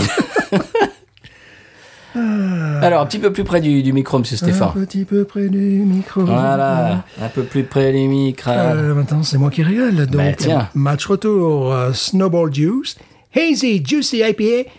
Alors, 2.81 3.01
un 3.01 3.05
petit 3.07 3.17
peu 3.19 3.33
plus 3.33 3.43
près 3.43 3.59
du, 3.59 3.81
du 3.81 3.91
micro, 3.91 4.19
monsieur 4.19 4.35
Un 4.35 4.37
Stéphane. 4.37 4.71
petit 4.73 5.03
peu 5.03 5.23
près 5.25 5.49
du 5.49 5.57
micro. 5.57 6.21
Voilà, 6.21 7.03
un 7.21 7.27
peu 7.29 7.43
plus 7.43 7.63
près 7.63 7.91
du 7.91 8.07
micro. 8.07 8.51
Euh, 8.51 8.93
maintenant, 8.93 9.23
c'est 9.23 9.37
moi 9.39 9.49
qui 9.49 9.63
régale. 9.63 9.95
Donc, 10.05 10.21
Ben, 10.21 10.35
tiens. 10.37 10.69
match 10.75 11.05
retour. 11.07 11.73
euh, 11.73 11.91
Snowball 11.93 12.53
Juice, 12.53 12.97
Hazy 13.35 13.83
Juicy 13.83 14.19
IPA, 14.19 14.69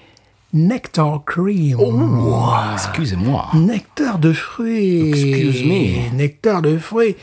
Nectar 0.55 1.25
Cream. 1.27 1.81
Ouah, 1.81 2.75
Excusez-moi. 2.75 3.49
Nectar 3.55 4.21
de 4.21 4.33
fruits. 4.33 5.09
Excuse 5.09 5.64
me. 5.64 6.17
Nectar 6.17 6.62
de 6.62 6.79
fruits. 6.79 7.17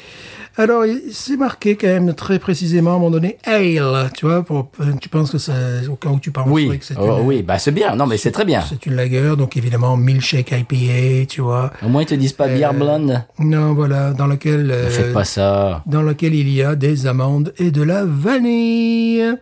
Alors, 0.58 0.84
c'est 1.14 1.38
marqué 1.38 1.78
quand 1.78 1.88
même 1.88 2.14
très 2.14 2.38
précisément 2.38 2.92
à 2.92 2.94
un 2.96 2.98
moment 2.98 3.12
donné 3.12 3.38
ale, 3.46 4.12
tu 4.14 4.26
vois, 4.26 4.44
pour, 4.44 4.70
tu 5.00 5.08
penses 5.08 5.32
que 5.32 5.38
c'est 5.38 5.88
au 5.90 5.96
cas 5.96 6.10
où 6.10 6.20
tu 6.20 6.32
penses 6.32 6.46
Oui, 6.50 6.78
c'est 6.82 6.98
oh, 7.00 7.20
une, 7.20 7.26
oui, 7.26 7.42
bah 7.42 7.58
c'est 7.58 7.72
bien. 7.72 7.96
Non, 7.96 8.06
mais 8.06 8.18
c'est 8.18 8.32
très 8.32 8.44
bien. 8.44 8.62
c'est 8.68 8.86
une 8.86 8.96
lager, 8.96 9.38
donc 9.38 9.56
évidemment 9.56 9.96
milkshake 9.96 10.52
IPA, 10.52 11.26
tu 11.30 11.40
vois. 11.40 11.72
Au 11.82 11.88
moins, 11.88 12.02
ils 12.02 12.08
te 12.08 12.16
disent 12.16 12.34
pas 12.34 12.50
bière 12.50 12.74
blonde. 12.74 13.24
Non, 13.40 13.74
voilà, 13.74 14.12
dans 14.12 14.28
lequel 14.28 14.68
Ne 14.68 14.74
euh, 14.74 14.90
faites 14.90 15.14
pas 15.14 15.24
ça. 15.24 15.84
dans 15.86 16.02
lequel 16.02 16.36
il 16.36 16.50
y 16.50 16.62
a 16.62 16.76
des 16.76 17.08
amandes 17.08 17.54
et 17.58 17.72
de 17.72 17.82
la 17.82 18.04
vanille. 18.04 19.38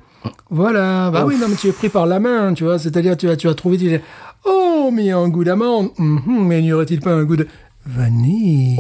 Voilà. 0.50 1.10
Bah 1.12 1.24
oui, 1.26 1.36
non, 1.40 1.48
mais 1.50 1.56
tu 1.56 1.68
es 1.68 1.72
pris 1.72 1.90
par 1.90 2.06
la 2.06 2.20
main, 2.20 2.54
tu 2.54 2.64
vois. 2.64 2.80
C'est-à-dire, 2.80 3.16
tu 3.18 3.30
as, 3.30 3.36
tu 3.36 3.48
as 3.48 3.54
trouvé, 3.54 3.78
tu 3.78 3.88
dis, 3.88 4.00
oh, 4.46 4.90
mais 4.92 5.04
il 5.04 5.08
y 5.08 5.12
a 5.12 5.18
un 5.18 5.30
goût 5.30 5.44
d'amande. 5.44 5.90
Mhm, 5.98 6.48
mais 6.48 6.62
n'y 6.62 6.74
aurait-il 6.74 7.00
pas 7.00 7.12
un 7.12 7.24
goût 7.24 7.36
de 7.36 7.48
vanille? 7.86 8.76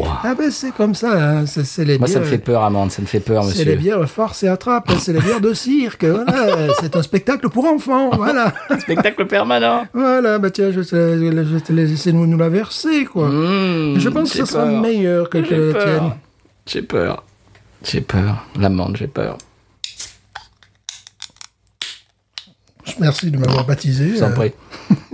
Oh. 0.00 0.04
Ah 0.24 0.34
ben, 0.34 0.50
c'est 0.50 0.72
comme 0.72 0.94
ça, 0.94 1.40
hein. 1.40 1.46
c'est 1.46 1.84
les 1.84 1.98
Moi, 1.98 2.08
ça 2.08 2.20
me 2.20 2.24
fait 2.24 2.38
peur, 2.38 2.62
Amande. 2.62 2.90
Ça 2.90 3.02
me 3.02 3.06
fait 3.06 3.20
peur, 3.20 3.44
C'est 3.44 3.64
les 3.64 3.76
monsieur. 3.76 3.96
bières 3.96 4.10
farce 4.10 4.42
et 4.42 4.48
attrape, 4.48 4.90
c'est 4.98 5.12
les 5.12 5.20
bières 5.20 5.40
de 5.40 5.54
cirque, 5.54 6.04
voilà, 6.04 6.72
c'est 6.80 6.96
un 6.96 7.02
spectacle 7.02 7.48
pour 7.48 7.64
enfants, 7.66 8.10
voilà. 8.14 8.52
Spectacle 8.80 9.26
permanent. 9.26 9.86
Voilà, 9.94 10.38
bah 10.38 10.50
tiens, 10.50 10.70
je 10.70 10.80
te, 10.80 11.72
laisse 11.72 12.06
nous, 12.08 12.26
nous 12.26 12.38
la 12.38 12.48
verser, 12.48 13.04
quoi. 13.04 13.28
Mmh, 13.28 13.98
je 13.98 14.08
pense 14.08 14.32
que 14.32 14.38
ça 14.38 14.46
sera 14.46 14.66
meilleur 14.66 15.30
que, 15.30 15.38
que 15.38 15.54
la 15.54 15.84
tienne. 15.84 16.12
J'ai 16.66 16.82
peur. 16.82 17.24
J'ai 17.84 18.00
peur. 18.00 18.44
L'amande, 18.58 18.96
j'ai 18.96 19.08
peur. 19.08 19.38
Merci 23.00 23.30
de 23.30 23.38
m'avoir 23.38 23.64
baptisé. 23.64 24.10
Je 24.10 24.14
vous 24.16 24.22
en 24.22 24.30
euh, 24.30 24.34
prie. 24.34 24.52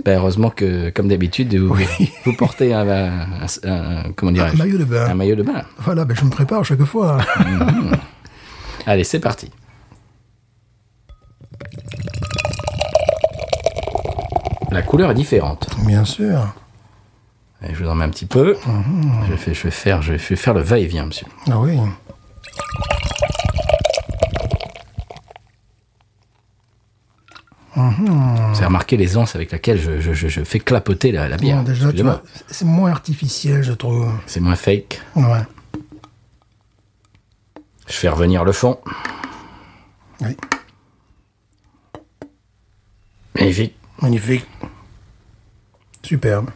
Ben, 0.05 0.17
heureusement 0.17 0.49
que, 0.49 0.89
comme 0.91 1.09
d'habitude, 1.09 1.53
vous, 1.55 1.75
vous 2.23 2.33
portez 2.33 2.73
un, 2.73 2.87
un- 2.87 3.11
un- 3.41 3.47
un- 3.97 4.11
comment 4.15 4.29
un 4.29 4.33
dirais-je 4.33 4.55
maillot 4.57 4.77
de 4.77 4.85
bain. 4.85 5.05
Un 5.09 5.13
maillot 5.13 5.35
de 5.35 5.43
bain. 5.43 5.63
Voilà, 5.79 6.05
ben 6.05 6.15
je 6.15 6.23
me 6.23 6.29
prépare 6.29 6.63
chaque 6.63 6.83
fois. 6.85 7.17
Allez, 8.85 9.03
c'est 9.03 9.19
parti. 9.19 9.51
La 14.71 14.81
couleur 14.81 15.11
est 15.11 15.15
différente. 15.15 15.67
Bien 15.85 16.05
sûr. 16.05 16.53
Je 17.61 17.83
vous 17.83 17.89
en 17.89 17.95
mets 17.95 18.05
un 18.05 18.09
petit 18.09 18.25
peu. 18.25 18.55
Je, 19.27 19.33
vais, 19.33 19.53
je, 19.53 19.63
vais 19.63 19.71
faire, 19.71 20.01
je 20.01 20.13
vais 20.13 20.17
faire 20.17 20.53
le 20.53 20.61
va-et-vient, 20.61 21.05
monsieur. 21.07 21.27
Ah 21.51 21.59
oui. 21.59 21.77
Vous 27.87 28.57
avez 28.57 28.65
remarqué 28.65 28.97
l'aisance 28.97 29.35
avec 29.35 29.51
laquelle 29.51 29.79
je, 29.79 29.99
je- 29.99 30.13
je- 30.13 30.27
je 30.27 30.43
fais 30.43 30.59
clapoter 30.59 31.11
la, 31.11 31.27
la 31.29 31.37
bière. 31.37 31.63
C'est 32.47 32.65
moins 32.65 32.91
artificiel, 32.91 33.63
je 33.63 33.73
trouve. 33.73 34.11
C'est 34.25 34.39
moins 34.39 34.55
fake. 34.55 35.01
Ouais. 35.15 35.41
Je 37.87 37.93
fais 37.93 38.09
revenir 38.09 38.43
le 38.43 38.51
fond. 38.51 38.79
Oui. 40.21 40.35
Magnifique. 43.35 43.75
Magnifique. 44.01 44.45
Superbe. 46.03 46.49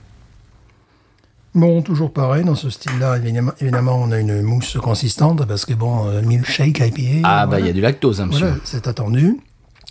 Bon, 1.55 1.81
toujours 1.83 2.11
pareil, 2.11 2.43
dans 2.43 2.55
ce 2.55 2.69
style-là, 2.71 3.17
évidemment, 3.17 3.51
évidemment, 3.59 3.95
on 4.01 4.11
a 4.11 4.19
une 4.19 4.41
mousse 4.41 4.77
consistante, 4.81 5.45
parce 5.45 5.65
que 5.65 5.73
bon, 5.73 6.07
euh, 6.07 6.21
milkshake 6.23 6.79
IPA. 6.79 7.21
Ah, 7.27 7.45
bah, 7.45 7.59
il 7.59 7.67
y 7.67 7.69
a 7.69 7.73
du 7.73 7.81
lactose, 7.81 8.21
hein, 8.21 8.25
monsieur. 8.25 8.47
Voilà, 8.47 8.61
c'est 8.63 8.87
attendu. 8.87 9.37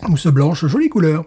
Mousse 0.07 0.27
blanche, 0.27 0.65
jolie 0.65 0.89
couleur. 0.89 1.25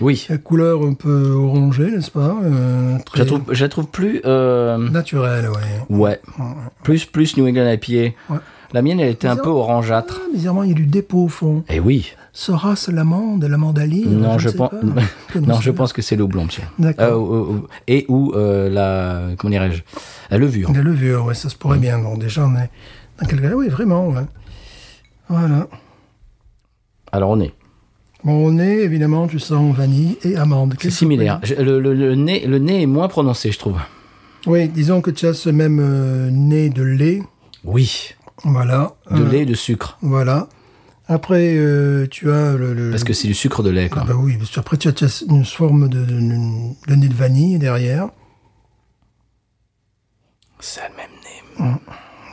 Oui. 0.00 0.26
Euh, 0.30 0.36
Couleur 0.36 0.82
un 0.82 0.92
peu 0.92 1.30
orangée, 1.32 1.90
n'est-ce 1.90 2.10
pas 2.10 2.36
Euh, 2.42 2.98
Je 3.14 3.18
la 3.20 3.24
trouve, 3.24 3.40
je 3.50 3.62
la 3.64 3.68
trouve 3.70 3.86
plus. 3.86 4.20
euh, 4.26 4.76
naturelle, 4.90 5.48
ouais. 5.48 5.96
ouais. 5.96 6.20
Plus, 6.82 7.06
plus 7.06 7.36
New 7.38 7.46
England 7.48 7.70
IPA. 7.72 8.14
Ouais. 8.28 8.38
La 8.72 8.82
mienne, 8.82 9.00
elle 9.00 9.08
était 9.10 9.28
un 9.28 9.36
peu 9.36 9.48
orangeâtre. 9.48 10.20
Ah, 10.22 10.28
bizarrement, 10.34 10.64
il 10.64 10.68
y 10.70 10.72
a 10.72 10.74
du 10.74 10.86
dépôt 10.86 11.24
au 11.24 11.28
fond. 11.28 11.64
Eh 11.70 11.80
oui. 11.80 12.12
Sera-ce 12.34 12.90
l'amande, 12.90 13.44
la 13.44 13.56
mandaline 13.56 14.18
Non, 14.20 14.36
je 14.38 14.50
pense. 14.50 14.70
Non, 15.40 15.60
je 15.60 15.70
pense 15.70 15.92
que 15.94 16.02
c'est 16.02 16.16
le 16.16 16.24
houblon, 16.24 16.44
monsieur. 16.44 16.64
D'accord. 16.78 17.34
Euh, 17.34 17.66
et 17.86 18.04
ou 18.08 18.32
euh, 18.34 18.68
la. 18.68 19.34
Comment 19.38 19.50
dirais-je 19.52 19.82
La 20.30 20.36
levure. 20.36 20.72
La 20.74 20.82
levure, 20.82 21.24
ouais, 21.24 21.34
ça 21.34 21.48
se 21.48 21.56
pourrait 21.56 21.78
bien. 21.78 21.98
Donc 22.00 22.18
déjà, 22.18 22.44
on 22.44 22.54
est 22.56 22.70
dans 23.20 23.26
quel 23.26 23.40
cas 23.40 23.54
Oui, 23.54 23.68
vraiment, 23.68 24.08
ouais. 24.08 24.22
Voilà. 25.28 25.68
Alors, 27.12 27.30
on 27.30 27.40
est. 27.40 27.54
Bon, 28.26 28.44
au 28.44 28.50
nez, 28.50 28.80
évidemment, 28.80 29.28
tu 29.28 29.38
sens 29.38 29.72
vanille 29.74 30.18
et 30.24 30.34
amande. 30.36 30.74
C'est 30.80 30.90
similaire. 30.90 31.38
Je- 31.44 31.54
Le, 31.54 31.78
le- 31.80 31.94
le 31.94 32.14
nez, 32.16 32.44
le 32.44 32.58
nez 32.58 32.82
est 32.82 32.86
moins 32.86 33.06
prononcé, 33.06 33.52
je 33.52 33.58
trouve. 33.58 33.78
Oui, 34.46 34.68
disons 34.68 35.00
que 35.00 35.12
tu 35.12 35.26
as 35.26 35.32
ce 35.34 35.48
même 35.48 35.78
euh, 35.80 36.28
nez 36.32 36.68
de 36.68 36.82
lait. 36.82 37.22
Oui. 37.62 38.14
Voilà. 38.42 38.96
De 39.12 39.22
Euh, 39.22 39.28
lait 39.30 39.40
et 39.42 39.46
de 39.46 39.54
sucre. 39.54 39.96
Voilà. 40.02 40.48
Après, 41.06 41.54
euh, 41.56 42.08
tu 42.10 42.32
as 42.32 42.54
le. 42.54 42.74
le- 42.74 42.90
Parce 42.90 43.04
que 43.04 43.12
c'est 43.12 43.28
du 43.28 43.34
sucre 43.34 43.62
de 43.62 43.70
lait, 43.70 43.88
quoi. 43.88 44.02
Ah 44.04 44.08
bah 44.08 44.14
oui, 44.18 44.36
parce 44.36 44.50
que 44.50 44.58
après, 44.58 44.76
tu 44.76 44.88
as, 44.88 44.92
tu 44.92 45.04
as 45.04 45.22
une 45.30 45.44
forme 45.44 45.88
de, 45.88 46.00
de, 46.04 46.14
de- 46.20 46.88
de 46.88 46.94
nez 46.96 47.08
de 47.08 47.14
vanille 47.14 47.58
derrière. 47.60 48.08
C'est 50.58 50.80
le 50.80 50.96
même 50.96 51.70
nez. 51.70 51.80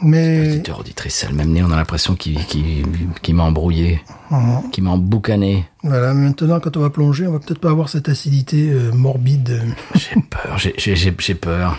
Mais. 0.03 0.51
Auditeur, 0.51 0.79
auditrice, 0.81 1.15
c'est 1.15 1.29
le 1.29 1.35
même 1.35 1.51
nez. 1.51 1.63
On 1.63 1.71
a 1.71 1.75
l'impression 1.77 2.15
qu'il 2.15 3.35
m'a 3.35 3.43
embrouillé, 3.43 4.01
Mhm. 4.31 4.69
qu'il 4.71 4.83
m'a 4.83 4.91
emboucané. 4.91 5.65
Voilà, 5.83 6.13
maintenant, 6.13 6.59
quand 6.59 6.75
on 6.77 6.81
va 6.81 6.89
plonger, 6.89 7.25
on 7.27 7.31
va 7.31 7.39
peut-être 7.39 7.59
pas 7.59 7.69
avoir 7.71 7.87
cette 7.89 8.09
acidité 8.09 8.69
euh, 8.69 8.91
morbide. 8.91 9.61
J'ai 9.95 10.21
peur, 10.29 10.57
j'ai- 10.57 11.33
peur. 11.35 11.77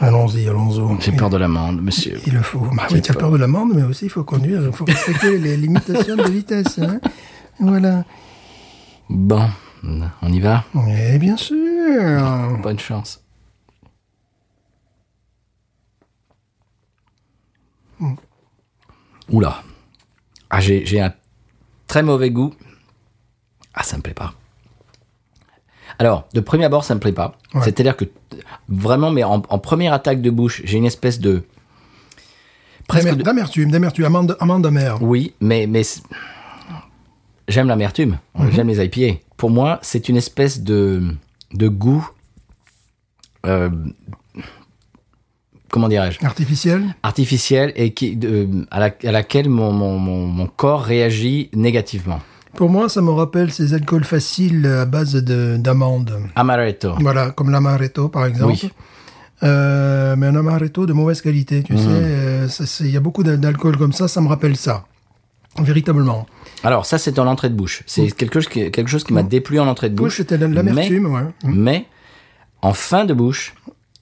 Allons-y, 0.00 0.48
allons-y. 0.48 1.02
J'ai 1.02 1.12
peur 1.12 1.28
de 1.30 1.36
l'amende, 1.36 1.80
monsieur. 1.82 2.20
Il 2.26 2.34
le 2.34 2.42
faut. 2.42 2.60
Bah 2.76 2.84
oui, 2.92 3.02
tu 3.02 3.10
as 3.10 3.14
peur. 3.14 3.30
de 3.32 3.36
l'amende, 3.36 3.72
mais 3.74 3.82
aussi 3.82 4.04
il 4.06 4.10
faut 4.10 4.22
conduire, 4.24 4.62
il 4.64 4.72
faut 4.72 4.84
respecter 4.84 5.38
les 5.38 5.56
limitations 5.56 6.14
de 6.16 6.28
vitesse. 6.28 6.78
hein. 6.78 7.00
Voilà. 7.58 8.04
Bon, 9.10 9.48
on 10.22 10.32
y 10.32 10.38
va? 10.40 10.64
Et 10.88 11.18
bien 11.18 11.36
sûr. 11.36 11.56
Bonne 12.62 12.78
chance. 12.78 13.20
Oula. 19.30 19.62
Ah, 20.50 20.60
j'ai 20.60 21.00
un 21.00 21.12
très 21.86 22.02
mauvais 22.02 22.30
goût. 22.30 22.54
Ah, 23.74 23.82
ça 23.82 23.96
me 23.96 24.02
plaît 24.02 24.14
pas. 24.14 24.34
Alors, 25.98 26.28
de 26.32 26.40
premier 26.40 26.64
abord, 26.64 26.84
ça 26.84 26.94
me 26.94 27.00
plaît 27.00 27.12
pas. 27.12 27.36
Ouais. 27.54 27.62
C'est-à-dire 27.62 27.96
que 27.96 28.04
vraiment, 28.68 29.10
mais 29.10 29.24
en, 29.24 29.42
en 29.48 29.58
première 29.58 29.92
attaque 29.92 30.20
de 30.22 30.30
bouche, 30.30 30.62
j'ai 30.64 30.78
une 30.78 30.86
espèce 30.86 31.18
de 31.20 31.42
presque 32.86 33.14
D'amertume, 33.16 33.70
d'amertume, 33.70 34.04
amande, 34.04 34.36
amande 34.40 34.64
amère. 34.66 35.02
oui, 35.02 35.34
mais 35.40 35.68
j'aime 37.48 37.66
l'amertume. 37.68 38.18
Mhm. 38.36 38.50
J'aime 38.52 38.68
les 38.68 38.84
IPA. 38.84 39.20
Pour 39.36 39.50
moi, 39.50 39.78
c'est 39.82 40.08
une 40.08 40.16
espèce 40.16 40.60
de 40.62 41.14
de 41.52 41.68
goût. 41.68 42.08
euh, 43.46 43.70
comment 45.70 45.88
dirais-je 45.88 46.24
Artificielle. 46.24 46.84
artificiel 47.02 47.72
et 47.76 47.92
qui 47.92 48.16
de- 48.16 48.48
à, 48.70 48.80
la- 48.80 48.94
à 49.04 49.12
laquelle 49.12 49.48
mon, 49.48 49.72
mon, 49.72 49.98
mon, 49.98 50.26
mon 50.26 50.46
corps 50.46 50.82
réagit 50.82 51.50
négativement. 51.54 52.20
Pour 52.54 52.70
moi, 52.70 52.88
ça 52.88 53.02
me 53.02 53.10
rappelle 53.10 53.52
ces 53.52 53.74
alcools 53.74 54.04
faciles 54.04 54.66
à 54.66 54.84
base 54.84 55.14
de- 55.14 55.56
d'amandes. 55.58 56.18
Amaretto. 56.34 56.94
Voilà, 57.00 57.30
comme 57.30 57.50
l'amaretto 57.50 58.08
par 58.08 58.26
exemple. 58.26 58.52
Oui. 58.62 58.70
Euh, 59.44 60.16
mais 60.16 60.26
un 60.26 60.34
amaretto 60.34 60.84
de 60.86 60.92
mauvaise 60.92 61.20
qualité, 61.20 61.60
Mmh. 61.60 61.62
tu 61.62 61.76
sais. 61.76 61.84
euh, 61.88 62.48
Il 62.80 62.90
y 62.90 62.96
a 62.96 63.00
beaucoup 63.00 63.22
d'al- 63.22 63.38
d'alcool 63.38 63.76
comme 63.76 63.92
ça, 63.92 64.08
ça 64.08 64.20
me 64.20 64.26
rappelle 64.28 64.56
ça. 64.56 64.84
Véritablement. 65.62 66.26
Alors 66.64 66.86
ça 66.86 66.98
c'est 66.98 67.18
en 67.18 67.26
entrée 67.26 67.48
de 67.48 67.54
bouche. 67.54 67.82
C'est 67.86 68.10
quelque 68.12 68.34
chose 68.34 68.48
qui 68.48 68.70
quelque 68.70 68.88
chose 68.88 69.04
qui 69.04 69.12
m'a 69.12 69.22
déplu 69.22 69.58
en 69.60 69.66
entrée 69.68 69.88
de 69.90 69.94
Oui, 69.94 70.06
bouche. 70.06 70.16
c'était 70.18 70.38
l'amertume, 70.38 71.06
ouais. 71.06 71.22
Mais, 71.44 71.52
mais 71.54 71.86
en 72.62 72.72
fin 72.72 73.04
de 73.04 73.14
bouche, 73.14 73.54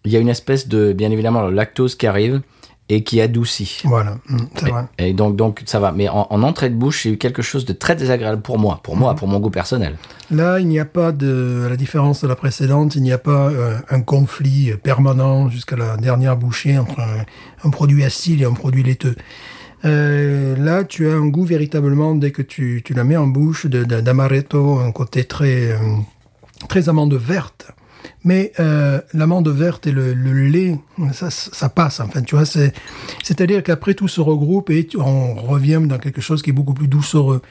il 0.07 0.13
y 0.13 0.17
a 0.17 0.21
une 0.21 0.29
espèce 0.29 0.69
de 0.69 0.93
bien 0.93 1.11
évidemment 1.11 1.43
le 1.43 1.55
lactose 1.55 1.95
qui 1.95 2.07
arrive 2.07 2.41
et 2.89 3.03
qui 3.03 3.21
adoucit. 3.21 3.83
Voilà, 3.85 4.19
mm, 4.29 4.39
c'est 4.55 4.69
vrai. 4.69 4.85
Et 4.99 5.13
donc 5.13 5.37
donc 5.37 5.63
ça 5.67 5.81
va. 5.81 5.91
Mais 5.93 6.09
en, 6.09 6.29
en 6.31 6.43
entrée 6.43 6.71
de 6.71 6.77
bouche, 6.77 7.03
j'ai 7.03 7.11
eu 7.11 7.19
quelque 7.19 7.43
chose 7.43 7.65
de 7.65 7.73
très 7.73 7.97
désagréable 7.97 8.41
pour 8.43 8.59
moi, 8.59 8.81
pour 8.83 8.97
moi, 8.97 9.15
pour 9.15 9.27
mon 9.27 9.41
goût 9.41 9.51
personnel. 9.51 9.97
Là, 10.31 10.61
il 10.61 10.69
n'y 10.69 10.79
a 10.79 10.85
pas 10.85 11.13
de, 11.13 11.65
à 11.67 11.69
la 11.69 11.77
différence 11.77 12.23
de 12.23 12.29
la 12.29 12.37
précédente, 12.37 12.95
il 12.95 13.03
n'y 13.03 13.13
a 13.13 13.19
pas 13.19 13.51
euh, 13.51 13.77
un 13.91 14.01
conflit 14.01 14.73
permanent 14.83 15.49
jusqu'à 15.49 15.77
la 15.77 15.97
dernière 15.97 16.37
bouchée 16.37 16.79
entre 16.79 17.01
un, 17.01 17.25
un 17.65 17.71
produit 17.71 18.05
acide 18.05 18.41
et 18.41 18.45
un 18.45 18.55
produit 18.55 18.85
laiteux. 18.85 19.17
Euh, 19.85 20.57
là, 20.57 20.85
tu 20.85 21.09
as 21.09 21.15
un 21.15 21.27
goût 21.27 21.45
véritablement, 21.45 22.15
dès 22.15 22.31
que 22.31 22.43
tu, 22.43 22.83
tu 22.85 22.95
la 22.95 23.05
mets 23.05 23.17
en 23.17 23.27
bouche, 23.27 23.67
d'amaretto, 23.67 24.79
un 24.79 24.93
côté 24.93 25.25
très, 25.25 25.73
euh, 25.73 25.79
très 26.69 26.89
amande 26.89 27.15
verte. 27.15 27.73
Mais 28.25 28.53
euh, 28.61 29.01
l'amande 29.15 29.49
verte 29.49 29.87
et 29.87 29.93
le, 29.93 30.13
lait, 30.49 30.79
ça, 31.13 31.31
ça 31.31 31.69
passe. 31.69 32.01
Enfin, 32.01 32.23
tu 32.23 32.35
vois, 32.35 32.45
c'est, 32.45 32.73
c'est-à-dire 33.23 33.63
qu'après 33.63 33.95
tout 33.95 34.09
se 34.09 34.21
regroupe 34.21 34.71
et 34.71 34.89
on 34.99 35.35
revient 35.35 35.81
dans 35.85 35.99
quelque 35.99 36.21
chose 36.21 36.43
qui 36.43 36.51
est 36.51 36.53
beaucoup 36.53 36.75
plus 36.75 36.89
doucereux. 36.89 37.43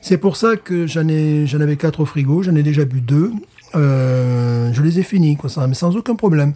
C'est 0.00 0.18
pour 0.18 0.36
ça 0.36 0.56
que 0.56 0.86
j'en 0.86 1.06
j'en 1.46 1.60
avais 1.60 1.76
quatre 1.76 2.00
au 2.00 2.06
frigo, 2.06 2.42
j'en 2.42 2.54
ai 2.54 2.62
déjà 2.62 2.84
bu 2.84 3.00
deux. 3.00 3.32
Euh, 3.74 4.72
je 4.72 4.82
les 4.82 4.98
ai 4.98 5.02
finis, 5.02 5.36
quoi, 5.36 5.50
ça, 5.50 5.66
mais 5.66 5.74
sans 5.74 5.96
aucun 5.96 6.14
problème, 6.14 6.54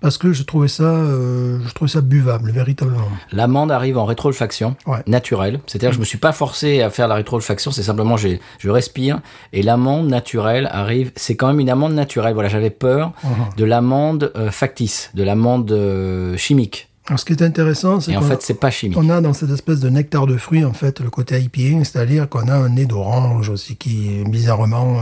parce 0.00 0.16
que 0.18 0.32
je 0.32 0.42
trouvais 0.44 0.68
ça, 0.68 0.84
euh, 0.84 1.58
je 1.66 1.72
trouvais 1.74 1.90
ça 1.90 2.00
buvable, 2.00 2.50
véritablement. 2.52 3.08
L'amande 3.32 3.72
arrive 3.72 3.98
en 3.98 4.04
rétroolfaction 4.04 4.76
Ouais. 4.86 5.02
naturelle. 5.06 5.60
C'est-à-dire 5.66 5.90
que 5.90 5.94
je 5.96 6.00
me 6.00 6.04
suis 6.04 6.18
pas 6.18 6.32
forcé 6.32 6.82
à 6.82 6.90
faire 6.90 7.08
la 7.08 7.14
rétroolfaction, 7.16 7.70
c'est 7.72 7.82
simplement 7.82 8.16
j'ai 8.16 8.40
je 8.58 8.70
respire 8.70 9.20
et 9.52 9.62
l'amande 9.62 10.08
naturelle 10.08 10.68
arrive. 10.70 11.10
C'est 11.16 11.34
quand 11.36 11.48
même 11.48 11.60
une 11.60 11.70
amande 11.70 11.94
naturelle. 11.94 12.34
Voilà, 12.34 12.48
j'avais 12.48 12.70
peur 12.70 13.12
Uh-huh. 13.24 13.56
de 13.56 13.64
l'amande 13.64 14.32
euh, 14.36 14.50
factice, 14.50 15.10
de 15.14 15.22
l'amande 15.22 15.70
euh, 15.72 16.36
chimique. 16.36 16.88
Alors, 17.08 17.18
ce 17.18 17.24
qui 17.24 17.32
est 17.32 17.42
intéressant, 17.42 18.00
c'est 18.00 18.14
en 18.16 18.20
qu'on 18.20 18.26
fait, 18.26 18.42
c'est 18.42 18.60
pas 18.60 18.70
chimique. 18.70 18.98
on 18.98 19.08
a 19.08 19.20
dans 19.22 19.32
cette 19.32 19.50
espèce 19.50 19.80
de 19.80 19.88
nectar 19.88 20.26
de 20.26 20.36
fruits, 20.36 20.64
en 20.64 20.74
fait, 20.74 21.00
le 21.00 21.08
côté 21.10 21.40
IPA, 21.40 21.84
c'est-à-dire 21.84 22.28
qu'on 22.28 22.48
a 22.48 22.54
un 22.54 22.68
nez 22.68 22.84
d'orange 22.86 23.48
aussi 23.48 23.76
qui, 23.76 24.22
bizarrement, 24.26 25.00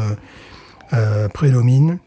prédomine. 1.34 1.98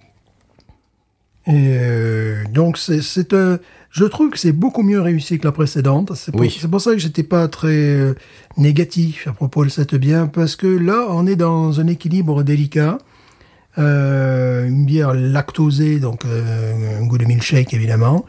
Et 1.50 1.78
euh, 1.80 2.44
donc, 2.54 2.78
c'est, 2.78 3.02
c'est 3.02 3.34
un- 3.34 3.58
je 3.92 4.06
trouve 4.06 4.30
que 4.30 4.38
c'est 4.38 4.52
beaucoup 4.52 4.84
mieux 4.84 5.02
réussi 5.02 5.40
que 5.40 5.46
la 5.48 5.52
précédente. 5.52 6.12
C'est 6.16 6.32
pour, 6.32 6.42
Oui. 6.42 6.56
c'est 6.62 6.68
pour 6.70 6.80
ça 6.80 6.92
que 6.92 7.00
j'étais 7.00 7.24
pas 7.24 7.48
très 7.48 7.68
euh, 7.76 8.14
négatif 8.58 9.28
à 9.28 9.34
propos 9.34 9.64
de 9.66 9.70
cette 9.70 9.96
bière, 9.96 10.30
parce 10.32 10.56
que 10.56 10.68
là, 10.68 11.08
on 11.10 11.26
est 11.26 11.36
dans 11.36 11.80
un 11.80 11.88
équilibre 11.88 12.44
délicat. 12.44 13.00
Euh, 13.78 14.68
une 14.68 14.86
bière 14.86 15.14
lactosée, 15.14 16.00
donc 16.00 16.26
euh, 16.26 17.00
un 17.02 17.06
goût 17.06 17.18
de 17.18 17.26
milkshake 17.26 17.74
évidemment, 17.74 18.26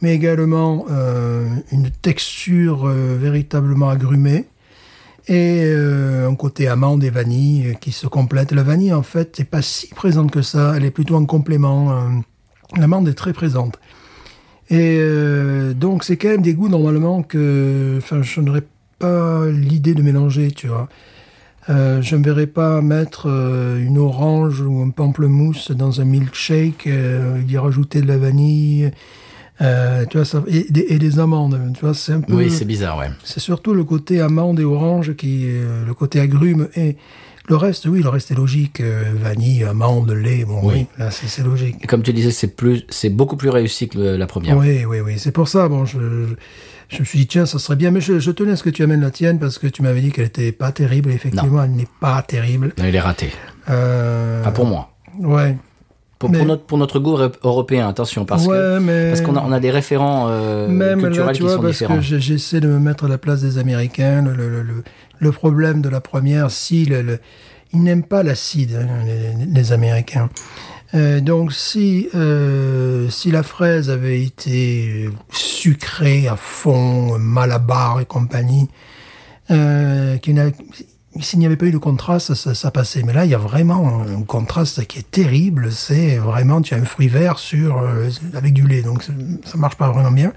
mais 0.00 0.14
également 0.14 0.86
euh, 0.90 1.46
une 1.72 1.90
texture 1.90 2.86
euh, 2.86 3.16
véritablement 3.20 3.90
agrumée 3.90 4.46
et 5.26 5.62
euh, 5.64 6.28
un 6.30 6.34
côté 6.36 6.68
amande 6.68 7.02
et 7.04 7.10
vanille 7.10 7.76
qui 7.80 7.90
se 7.92 8.06
complète. 8.06 8.52
La 8.52 8.62
vanille, 8.62 8.94
en 8.94 9.02
fait, 9.02 9.38
n'est 9.38 9.44
pas 9.44 9.62
si 9.62 9.88
présente 9.88 10.30
que 10.30 10.42
ça, 10.42 10.74
elle 10.76 10.84
est 10.84 10.90
plutôt 10.92 11.16
en 11.16 11.26
complément. 11.26 12.08
L'amande 12.76 13.08
est 13.08 13.14
très 13.14 13.32
présente. 13.32 13.78
Et 14.70 14.96
euh, 14.98 15.74
donc, 15.74 16.04
c'est 16.04 16.16
quand 16.16 16.28
même 16.28 16.42
des 16.42 16.54
goûts 16.54 16.68
normalement 16.68 17.22
que 17.22 17.96
enfin, 17.98 18.22
je 18.22 18.40
n'aurais 18.40 18.64
pas 18.98 19.46
l'idée 19.46 19.94
de 19.94 20.02
mélanger, 20.02 20.50
tu 20.50 20.68
vois. 20.68 20.88
Euh, 21.70 22.02
je 22.02 22.16
ne 22.16 22.24
verrais 22.24 22.46
pas 22.46 22.82
mettre 22.82 23.28
euh, 23.28 23.82
une 23.82 23.98
orange 23.98 24.60
ou 24.60 24.82
un 24.82 24.90
pamplemousse 24.90 25.70
dans 25.70 26.00
un 26.00 26.04
milkshake, 26.04 26.88
y 27.48 27.56
rajouter 27.56 28.00
de 28.00 28.06
la 28.06 28.18
vanille, 28.18 28.90
tu 29.60 30.16
vois, 30.16 30.24
ça, 30.24 30.42
et, 30.46 30.66
des, 30.70 30.86
et 30.88 30.98
des 30.98 31.18
amandes, 31.18 31.58
tu 31.74 31.80
vois, 31.80 31.94
c'est 31.94 32.12
un 32.12 32.20
peu... 32.20 32.34
Oui, 32.34 32.50
c'est 32.50 32.64
bizarre, 32.66 32.98
ouais. 32.98 33.10
C'est 33.22 33.40
surtout 33.40 33.72
le 33.72 33.84
côté 33.84 34.20
amande 34.20 34.60
et 34.60 34.64
orange 34.64 35.14
qui, 35.14 35.46
le 35.46 35.94
côté 35.94 36.20
agrume 36.20 36.68
et 36.74 36.96
le 37.48 37.56
reste, 37.56 37.86
oui, 37.86 38.02
le 38.02 38.08
reste 38.08 38.30
est 38.30 38.34
logique. 38.34 38.80
euh, 38.80 39.02
vanille, 39.20 39.64
amande, 39.64 40.10
lait, 40.10 40.44
bon, 40.44 40.60
oui, 40.62 40.74
Oui. 40.74 40.86
là, 40.98 41.10
c'est 41.10 41.42
logique. 41.44 41.76
Et 41.82 41.86
comme 41.86 42.02
tu 42.02 42.12
disais, 42.12 42.30
c'est 42.30 42.48
plus, 42.56 42.84
c'est 42.88 43.10
beaucoup 43.10 43.36
plus 43.36 43.50
réussi 43.50 43.88
que 43.88 43.98
le- 43.98 44.16
la 44.16 44.26
première. 44.26 44.56
Oui, 44.56 44.84
oui, 44.86 45.00
oui. 45.00 45.14
C'est 45.18 45.32
pour 45.32 45.48
ça, 45.48 45.68
bon, 45.68 45.84
je, 45.84 45.98
je, 45.98 46.34
je 46.88 47.00
me 47.00 47.04
suis 47.04 47.18
dit, 47.18 47.26
tiens, 47.26 47.44
ça 47.46 47.58
serait 47.58 47.76
bien, 47.76 47.90
mais 47.90 48.00
je, 48.00 48.18
je 48.18 48.30
tenais 48.30 48.52
à 48.52 48.56
ce 48.56 48.62
que 48.62 48.70
tu 48.70 48.82
amènes 48.82 49.00
la 49.02 49.10
tienne 49.10 49.38
parce 49.38 49.58
que 49.58 49.66
tu 49.66 49.82
m'avais 49.82 50.00
dit 50.00 50.10
qu'elle 50.10 50.26
était 50.26 50.52
pas 50.52 50.72
terrible. 50.72 51.10
Effectivement, 51.10 51.62
elle 51.62 51.72
n'est 51.72 51.88
pas 52.00 52.22
terrible. 52.22 52.72
Non, 52.78 52.84
il 52.86 52.94
est 52.94 53.00
raté. 53.00 53.30
Euh, 53.70 54.42
Pas 54.42 54.50
pour 54.50 54.66
moi. 54.66 54.90
Ouais. 55.20 55.56
Pour, 56.18 56.30
Mais- 56.30 56.38
pour 56.38 56.46
notre, 56.46 56.62
pour 56.64 56.78
notre 56.78 56.98
goût 57.00 57.18
euro- 57.18 57.32
européen, 57.42 57.88
attention, 57.88 58.24
parce 58.24 58.46
ouais, 58.46 58.56
que 58.56 58.78
mais. 58.78 59.08
parce 59.08 59.20
qu'on 59.20 59.36
a, 59.36 59.42
on 59.42 59.52
a 59.52 59.60
des 59.60 59.70
référents 59.70 60.28
euh, 60.30 60.68
Même 60.68 61.00
culturels 61.02 61.26
là, 61.26 61.32
tu 61.32 61.38
qui 61.38 61.42
vois, 61.42 61.56
sont 61.56 61.60
parce 61.62 61.72
différents. 61.72 62.00
j'essaie 62.00 62.60
de 62.60 62.68
me 62.68 62.78
mettre 62.78 63.04
à 63.04 63.08
la 63.08 63.18
place 63.18 63.42
des 63.42 63.58
Américains. 63.58 64.22
Le, 64.22 64.32
le, 64.32 64.62
le, 64.62 64.84
le 65.18 65.32
problème 65.32 65.80
de 65.80 65.88
la 65.88 66.00
première, 66.00 66.50
si 66.50 66.84
le, 66.84 67.18
ils 67.74 67.82
n'aiment 67.82 68.04
pas 68.04 68.22
l'acide, 68.22 68.76
hein, 68.76 69.04
les, 69.52 69.72
Américains. 69.72 70.30
Euh, 70.94 71.20
donc 71.20 71.52
si 71.52 72.08
euh, 72.14 73.08
si 73.10 73.32
la 73.32 73.42
fraise 73.42 73.90
avait 73.90 74.22
été 74.22 75.10
sucrée 75.30 76.28
à 76.28 76.36
fond, 76.36 77.18
malabar 77.18 78.00
et 78.00 78.04
compagnie, 78.04 78.68
euh, 79.50 80.16
s'il 81.20 81.38
n'y 81.38 81.46
avait 81.46 81.56
pas 81.56 81.66
eu 81.66 81.72
de 81.72 81.78
contraste, 81.78 82.34
ça, 82.34 82.54
ça 82.54 82.70
passait. 82.70 83.02
Mais 83.02 83.12
là, 83.12 83.24
il 83.24 83.30
y 83.30 83.34
a 83.34 83.38
vraiment 83.38 84.02
un 84.02 84.22
contraste 84.22 84.86
qui 84.86 85.00
est 85.00 85.10
terrible. 85.10 85.72
C'est 85.72 86.16
vraiment, 86.16 86.60
tu 86.60 86.74
as 86.74 86.78
un 86.78 86.84
fruit 86.84 87.08
vert 87.08 87.38
sur 87.38 87.82
avec 88.34 88.52
du 88.52 88.66
lait, 88.66 88.82
donc 88.82 89.02
ça 89.02 89.56
marche 89.56 89.76
pas 89.76 89.90
vraiment 89.90 90.12
bien. 90.12 90.32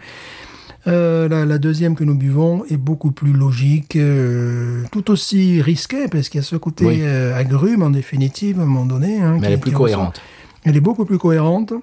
Euh, 0.87 1.27
la, 1.27 1.45
la 1.45 1.57
deuxième 1.57 1.95
que 1.95 2.03
nous 2.03 2.15
buvons 2.15 2.63
est 2.69 2.77
beaucoup 2.77 3.11
plus 3.11 3.33
logique, 3.33 3.95
euh, 3.95 4.83
tout 4.91 5.11
aussi 5.11 5.61
risquée, 5.61 6.07
parce 6.07 6.29
qu'il 6.29 6.39
y 6.39 6.43
a 6.43 6.45
ce 6.45 6.55
côté 6.55 6.85
Oui. 6.85 6.99
euh, 7.01 7.35
agrume, 7.37 7.83
en 7.83 7.89
définitive, 7.89 8.59
à 8.59 8.63
un 8.63 8.65
moment 8.65 8.85
donné. 8.85 9.19
hein, 9.19 9.33
Mais 9.33 9.39
qui- 9.39 9.45
elle 9.47 9.53
est 9.53 9.57
plus 9.57 9.71
ressort. 9.71 9.81
cohérente. 9.85 10.21
Elle 10.63 10.77
est 10.77 10.81
beaucoup 10.81 11.05
plus 11.05 11.17
cohérente. 11.17 11.73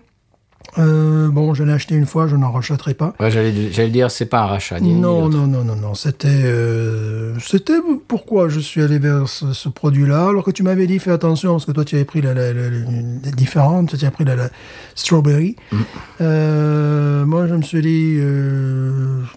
Euh, 0.78 1.28
bon, 1.28 1.54
je 1.54 1.62
l'ai 1.62 1.72
acheté 1.72 1.94
une 1.94 2.06
fois, 2.06 2.26
je 2.26 2.36
n'en 2.36 2.50
rachèterai 2.50 2.94
pas. 2.94 3.14
Ouais, 3.20 3.30
j'allais, 3.30 3.90
dire, 3.90 4.10
c'est 4.10 4.26
pas 4.26 4.40
un 4.42 4.46
rachat. 4.46 4.80
Non, 4.80 5.28
non, 5.28 5.46
non, 5.46 5.62
non, 5.64 5.76
non. 5.76 5.94
C'était, 5.94 6.28
euh, 6.30 7.34
c'était 7.38 7.74
pourquoi 8.08 8.48
je 8.48 8.58
suis 8.60 8.82
allé 8.82 8.98
vers 8.98 9.28
ce, 9.28 9.52
ce 9.52 9.68
produit-là. 9.68 10.28
Alors 10.28 10.42
que 10.44 10.50
tu 10.50 10.62
m'avais 10.62 10.86
dit, 10.86 10.98
fais 10.98 11.12
attention, 11.12 11.52
parce 11.52 11.64
que 11.64 11.72
toi, 11.72 11.84
tu 11.84 11.94
avais 11.94 12.04
pris 12.04 12.20
la, 12.22 12.34
la, 12.34 12.52
la- 12.52 12.70
la- 12.70 12.78
les 13.24 13.30
différentes, 13.32 13.96
tu 13.96 14.04
as 14.04 14.10
pris 14.10 14.24
la, 14.24 14.34
strawberry. 14.96 15.56
Mm. 15.72 15.76
Euh, 16.22 17.24
moi, 17.24 17.46
je 17.46 17.54
me 17.54 17.62
suis 17.62 17.80
dit, 17.82 18.18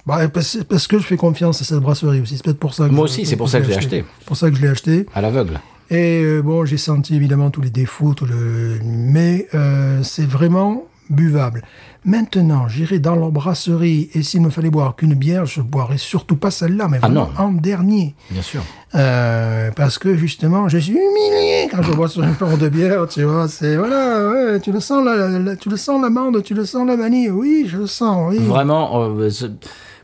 bah, 0.05 0.27
parce, 0.29 0.57
parce 0.67 0.88
que 0.88 0.97
je 0.99 1.03
fais 1.03 1.17
confiance 1.17 1.61
à 1.61 1.65
cette 1.65 1.79
brasserie 1.79 2.21
aussi. 2.21 2.38
C'est 2.38 2.43
peut-être 2.43 2.59
pour 2.59 2.73
ça 2.73 2.88
que 2.88 2.93
Moi 2.93 3.05
je- 3.07 3.11
aussi, 3.11 3.25
c'est 3.25 3.35
pour 3.35 3.49
ça 3.49 3.59
que 3.59 3.65
je 3.65 3.69
l'ai 3.71 3.77
acheté. 3.77 4.05
C'est 4.19 4.25
pour 4.25 4.38
ça 4.38 4.49
que 4.49 4.55
je 4.55 4.61
l'ai 4.61 4.69
acheté. 4.69 5.05
À 5.13 5.21
l'aveugle. 5.21 5.59
Et 5.89 6.41
bon, 6.43 6.65
j'ai 6.65 6.75
senti 6.77 7.15
évidemment 7.15 7.49
tous 7.49 7.61
les 7.61 7.69
défauts, 7.69 8.13
tout 8.13 8.25
le... 8.25 8.77
mais 8.83 9.47
euh, 9.55 10.01
c'est 10.03 10.27
vraiment 10.27 10.83
buvable. 11.10 11.64
Maintenant, 12.05 12.68
j'irai 12.68 12.99
dans 12.99 13.16
leur 13.16 13.32
brasserie 13.32 14.10
et 14.14 14.24
s'il 14.24 14.41
me 14.41 14.49
fallait 14.49 14.70
boire 14.70 14.95
qu'une 14.95 15.14
bière, 15.14 15.45
je 15.45 15.62
boirais 15.62 15.97
surtout 15.97 16.38
pas 16.38 16.51
celle-là, 16.51 16.88
mais 16.89 16.97
Ah 17.01 17.08
vraiment 17.08 17.30
en 17.38 17.51
dernier. 17.51 18.16
Bien 18.32 18.41
sûr. 18.41 18.62
Euh, 18.95 19.72
parce 19.76 19.97
que 19.97 20.16
justement, 20.16 20.70
je 20.70 20.78
suis 20.78 20.93
humilié 20.93 21.68
quand 21.70 21.84
je 21.84 21.91
bois 21.91 22.08
sur 22.08 22.24
un 22.24 22.34
genre 22.38 22.58
de 22.58 22.70
bière, 22.70 23.08
tu 23.10 23.24
vois. 23.24 23.47
C'est 23.47 23.76
voilà, 23.76 24.30
ouais, 24.30 24.60
tu 24.62 24.72
le 24.72 24.80
sens 24.80 25.03
la, 25.03 25.28
la- 25.39 25.55
tu 25.55 25.70
le 25.70 25.78
sens 25.78 26.01
l'amande, 26.01 26.41
tu 26.43 26.53
le 26.53 26.66
sens 26.66 26.88
la 26.88 26.95
vanille. 26.95 27.30
Oui, 27.30 27.66
je 27.68 27.78
le 27.78 27.88
sens. 27.88 28.30
Oui. 28.32 28.39
Vraiment, 28.39 29.03
euh, 29.03 29.30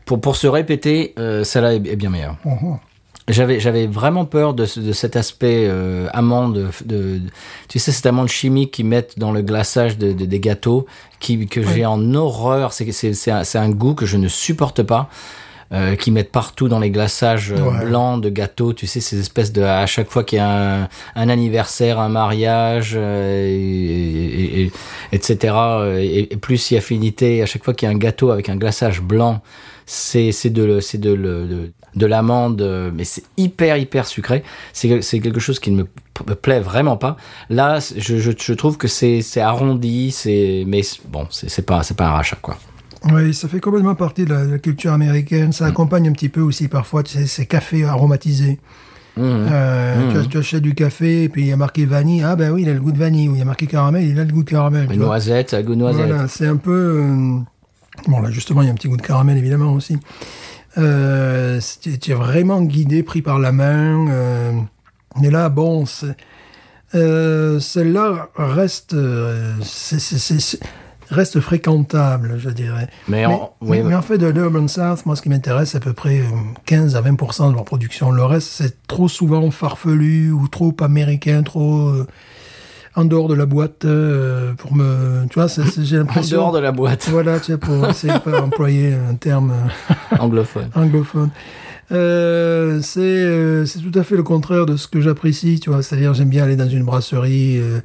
pour, 0.04 0.20
pour 0.20 0.36
se 0.36 0.46
répéter, 0.46 1.14
euh, 1.18 1.44
celle-là 1.44 1.74
est, 1.74 1.96
bien 1.96 2.10
meilleure. 2.10 2.36
Mhm. 2.44 2.78
J'avais, 3.26 3.58
j'avais 3.58 3.86
vraiment 3.86 4.26
peur 4.26 4.52
de, 4.52 4.66
ce- 4.66 4.80
de 4.80 4.92
cet 4.92 5.16
aspect 5.16 5.64
euh, 5.66 6.08
amande, 6.12 6.54
de, 6.54 6.68
de- 6.84 7.20
tu 7.68 7.78
sais, 7.78 7.90
cette 7.90 8.04
amande 8.04 8.28
chimique 8.28 8.72
qu'ils 8.72 8.84
mettent 8.84 9.18
dans 9.18 9.32
le 9.32 9.40
glaçage 9.40 9.96
de, 9.96 10.12
de- 10.12 10.26
des 10.26 10.40
gâteaux, 10.40 10.84
qui, 11.20 11.46
que 11.46 11.62
j'ai 11.62 11.86
en 11.86 12.14
horreur. 12.14 12.74
C'est, 12.74 12.92
c'est, 12.92 13.14
c'est, 13.14 13.30
un, 13.30 13.42
c'est 13.42 13.56
un 13.56 13.70
goût 13.70 13.94
que 13.94 14.04
je 14.04 14.18
ne 14.18 14.28
supporte 14.28 14.82
pas. 14.82 15.08
Euh, 15.72 15.96
qui 15.96 16.10
mettent 16.10 16.30
partout 16.30 16.68
dans 16.68 16.78
les 16.78 16.90
glaçages 16.90 17.50
euh, 17.50 17.56
Ouais. 17.56 17.86
blancs 17.86 18.20
de 18.22 18.28
gâteaux, 18.28 18.74
tu 18.74 18.86
sais, 18.86 19.00
ces 19.00 19.18
espèces 19.18 19.50
de 19.50 19.62
à 19.62 19.86
chaque 19.86 20.08
fois 20.10 20.22
qu'il 20.22 20.36
y 20.36 20.40
a 20.40 20.82
un, 20.82 20.88
un 21.16 21.28
anniversaire, 21.30 21.98
un 21.98 22.10
mariage, 22.10 22.92
euh, 22.94 23.46
et, 23.48 24.60
et- 24.60 24.62
et- 24.66 24.72
etc. 25.12 25.54
euh, 25.56 25.98
Et, 25.98 26.32
et 26.34 26.36
plus 26.36 26.58
si 26.58 26.76
affinité, 26.76 27.42
à 27.42 27.46
chaque 27.46 27.64
fois 27.64 27.72
qu'il 27.74 27.88
y 27.88 27.90
a 27.90 27.94
un 27.94 27.98
gâteau 27.98 28.30
avec 28.30 28.50
un 28.50 28.56
glaçage 28.56 29.00
blanc, 29.00 29.40
c'est 29.86 30.30
c'est 30.32 30.50
de 30.50 30.62
le- 30.64 30.80
c'est 30.82 30.98
de 30.98 31.12
le- 31.14 31.46
de, 31.46 31.72
de 31.96 32.06
l'amande, 32.06 32.60
euh, 32.62 32.90
mais 32.94 33.04
c'est 33.04 33.22
hyper 33.36 33.76
hyper 33.76 34.06
sucré. 34.06 34.42
C'est 34.72 35.20
quelque 35.20 35.40
chose 35.40 35.58
qui 35.60 35.70
ne 35.70 35.82
me 35.82 36.34
plaît 36.34 36.60
vraiment 36.60 36.96
pas. 36.96 37.16
Là, 37.50 37.78
je, 37.96 38.18
je, 38.18 38.32
je 38.38 38.52
trouve 38.52 38.76
que 38.76 38.88
c'est 38.88 39.22
c'est 39.22 39.40
arrondi, 39.40 40.10
c'est 40.10 40.64
mais 40.66 40.82
bon, 41.08 41.26
c'est 41.30 41.48
c'est 41.48 41.62
pas 41.62 41.82
c'est 41.82 41.96
pas 41.96 42.06
un 42.06 42.12
rachat 42.12 42.38
quoi. 42.40 42.56
Oui, 43.12 43.34
ça 43.34 43.48
fait 43.48 43.60
complètement 43.60 43.94
partie 43.94 44.24
de 44.24 44.32
la, 44.32 44.46
de 44.46 44.52
la 44.52 44.58
culture 44.58 44.92
américaine. 44.92 45.52
Ça 45.52 45.66
accompagne 45.66 46.08
un 46.08 46.12
petit 46.12 46.30
peu 46.30 46.40
aussi 46.40 46.68
parfois 46.68 47.02
sais, 47.04 47.26
ces 47.26 47.46
cafés 47.46 47.84
aromatisés. 47.84 48.58
Mmh. 49.16 49.20
Euh, 49.22 50.22
tu, 50.22 50.28
tu 50.30 50.38
achètes 50.38 50.62
du 50.62 50.74
café 50.74 51.24
et 51.24 51.28
puis 51.28 51.42
il 51.42 51.48
y 51.48 51.52
a 51.52 51.56
marqué 51.56 51.84
vanille. 51.86 52.22
Ah 52.24 52.34
ben 52.34 52.50
oui, 52.50 52.62
il 52.62 52.68
a 52.68 52.72
le 52.72 52.80
goût 52.80 52.92
de 52.92 52.98
vanille. 52.98 53.28
Ou 53.28 53.34
il 53.34 53.38
y 53.38 53.42
a 53.42 53.44
marqué 53.44 53.66
caramel, 53.66 54.04
il 54.04 54.18
a 54.18 54.24
le 54.24 54.32
goût 54.32 54.42
de 54.42 54.50
caramel. 54.50 54.90
Une 54.90 55.00
noisette, 55.00 55.54
un 55.54 55.62
goût 55.62 55.74
de 55.74 55.80
noisette. 55.80 56.06
Voilà, 56.08 56.28
c'est 56.28 56.46
un 56.46 56.56
peu... 56.56 57.02
euh, 57.02 57.38
Bon, 58.08 58.20
là, 58.20 58.28
justement, 58.28 58.62
il 58.62 58.66
y 58.66 58.68
a 58.68 58.72
un 58.72 58.74
petit 58.74 58.88
goût 58.88 58.96
de 58.96 59.02
caramel, 59.02 59.38
évidemment, 59.38 59.72
aussi. 59.72 59.96
Euh, 60.78 61.60
es 62.10 62.14
vraiment 62.14 62.60
guidé, 62.62 63.02
pris 63.02 63.22
par 63.22 63.38
la 63.38 63.52
main. 63.52 64.08
euh, 64.10 64.52
mais 65.20 65.30
là, 65.30 65.48
bon, 65.48 65.84
euh, 66.94 67.60
celle-là 67.60 68.28
reste, 68.36 68.94
euh, 68.94 69.54
reste 71.10 71.40
fréquentable, 71.40 72.36
je 72.38 72.50
dirais. 72.50 72.88
Mais, 73.08 73.26
Mais, 73.26 73.26
en, 73.26 73.54
oui, 73.60 73.78
mais- 73.78 73.82
mais 73.90 73.94
en 73.94 74.02
fait, 74.02 74.18
de 74.18 74.26
l'Urban 74.26 74.66
South, 74.68 75.06
moi, 75.06 75.14
ce 75.16 75.22
qui 75.22 75.28
m'intéresse, 75.28 75.70
c'est 75.70 75.76
à 75.76 75.80
peu 75.80 75.92
près 75.92 76.20
euh, 76.20 76.24
15 76.66 76.96
à 76.96 77.00
20% 77.02 77.50
de 77.50 77.54
leur 77.54 77.64
production. 77.64 78.10
Le 78.10 78.24
reste, 78.24 78.48
c'est 78.48 78.86
trop 78.86 79.08
souvent 79.08 79.50
farfelu 79.50 80.32
ou 80.32 80.48
trop 80.48 80.74
américain, 80.80 81.42
trop 81.42 81.92
en 82.96 83.04
dehors 83.04 83.28
de 83.28 83.34
la 83.34 83.46
boîte 83.46 83.84
euh, 83.84 84.54
pour 84.54 84.74
me... 84.74 85.26
Tu 85.28 85.34
vois, 85.38 85.48
c'est- 85.48 85.64
c'est- 85.66 85.84
j'ai 85.84 85.96
en 85.98 86.00
l'impression... 86.00 86.36
dehors 86.38 86.52
de 86.52 86.58
la 86.60 86.72
boîte 86.72 87.08
Voilà, 87.10 87.40
tu 87.40 87.52
sais, 87.52 87.58
pour 87.58 87.86
essayer 87.88 88.12
pas 88.20 88.40
employer 88.42 88.94
un 88.94 89.14
terme 89.14 89.52
euh, 89.52 90.16
anglophone. 90.18 90.68
anglophone. 90.74 91.30
Euh, 91.92 92.80
c'est 92.82 93.00
euh, 93.00 93.66
c'est 93.66 93.78
tout 93.80 93.96
à 93.98 94.04
fait 94.04 94.16
le 94.16 94.22
contraire 94.22 94.64
de 94.66 94.76
ce 94.76 94.88
que 94.88 95.00
j'apprécie, 95.00 95.60
tu 95.60 95.70
vois. 95.70 95.82
C'est-à-dire, 95.82 96.14
j'aime 96.14 96.30
bien 96.30 96.44
aller 96.44 96.56
dans 96.56 96.68
une 96.68 96.82
brasserie, 96.84 97.58
euh, 97.58 97.80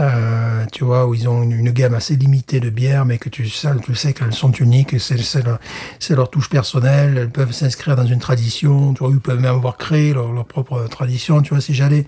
euh, 0.00 0.64
tu 0.72 0.84
vois, 0.84 1.06
où 1.06 1.14
ils 1.14 1.28
ont 1.28 1.42
une, 1.42 1.52
une 1.52 1.70
gamme 1.70 1.94
assez 1.94 2.16
limitée 2.16 2.60
de 2.60 2.68
bières, 2.68 3.04
mais 3.06 3.16
que 3.18 3.28
tu 3.30 3.48
sais, 3.48 3.68
tu 3.82 3.94
sais 3.94 4.12
qu'elles 4.12 4.34
sont 4.34 4.52
uniques, 4.52 5.00
c'est 5.00 5.18
c'est 5.18 5.44
leur, 5.44 5.58
c'est 5.98 6.14
leur 6.14 6.30
touche 6.30 6.50
personnelle, 6.50 7.16
elles 7.16 7.30
peuvent 7.30 7.52
s'inscrire 7.52 7.96
dans 7.96 8.06
une 8.06 8.18
tradition, 8.18 8.92
tu 8.92 8.98
vois, 9.02 9.10
ils 9.12 9.20
peuvent 9.20 9.40
même 9.40 9.54
avoir 9.54 9.76
créé 9.78 10.12
leur, 10.12 10.30
leur 10.32 10.44
propre 10.44 10.86
tradition, 10.90 11.40
tu 11.40 11.54
vois. 11.54 11.60
Si 11.62 11.72
j'allais 11.74 12.06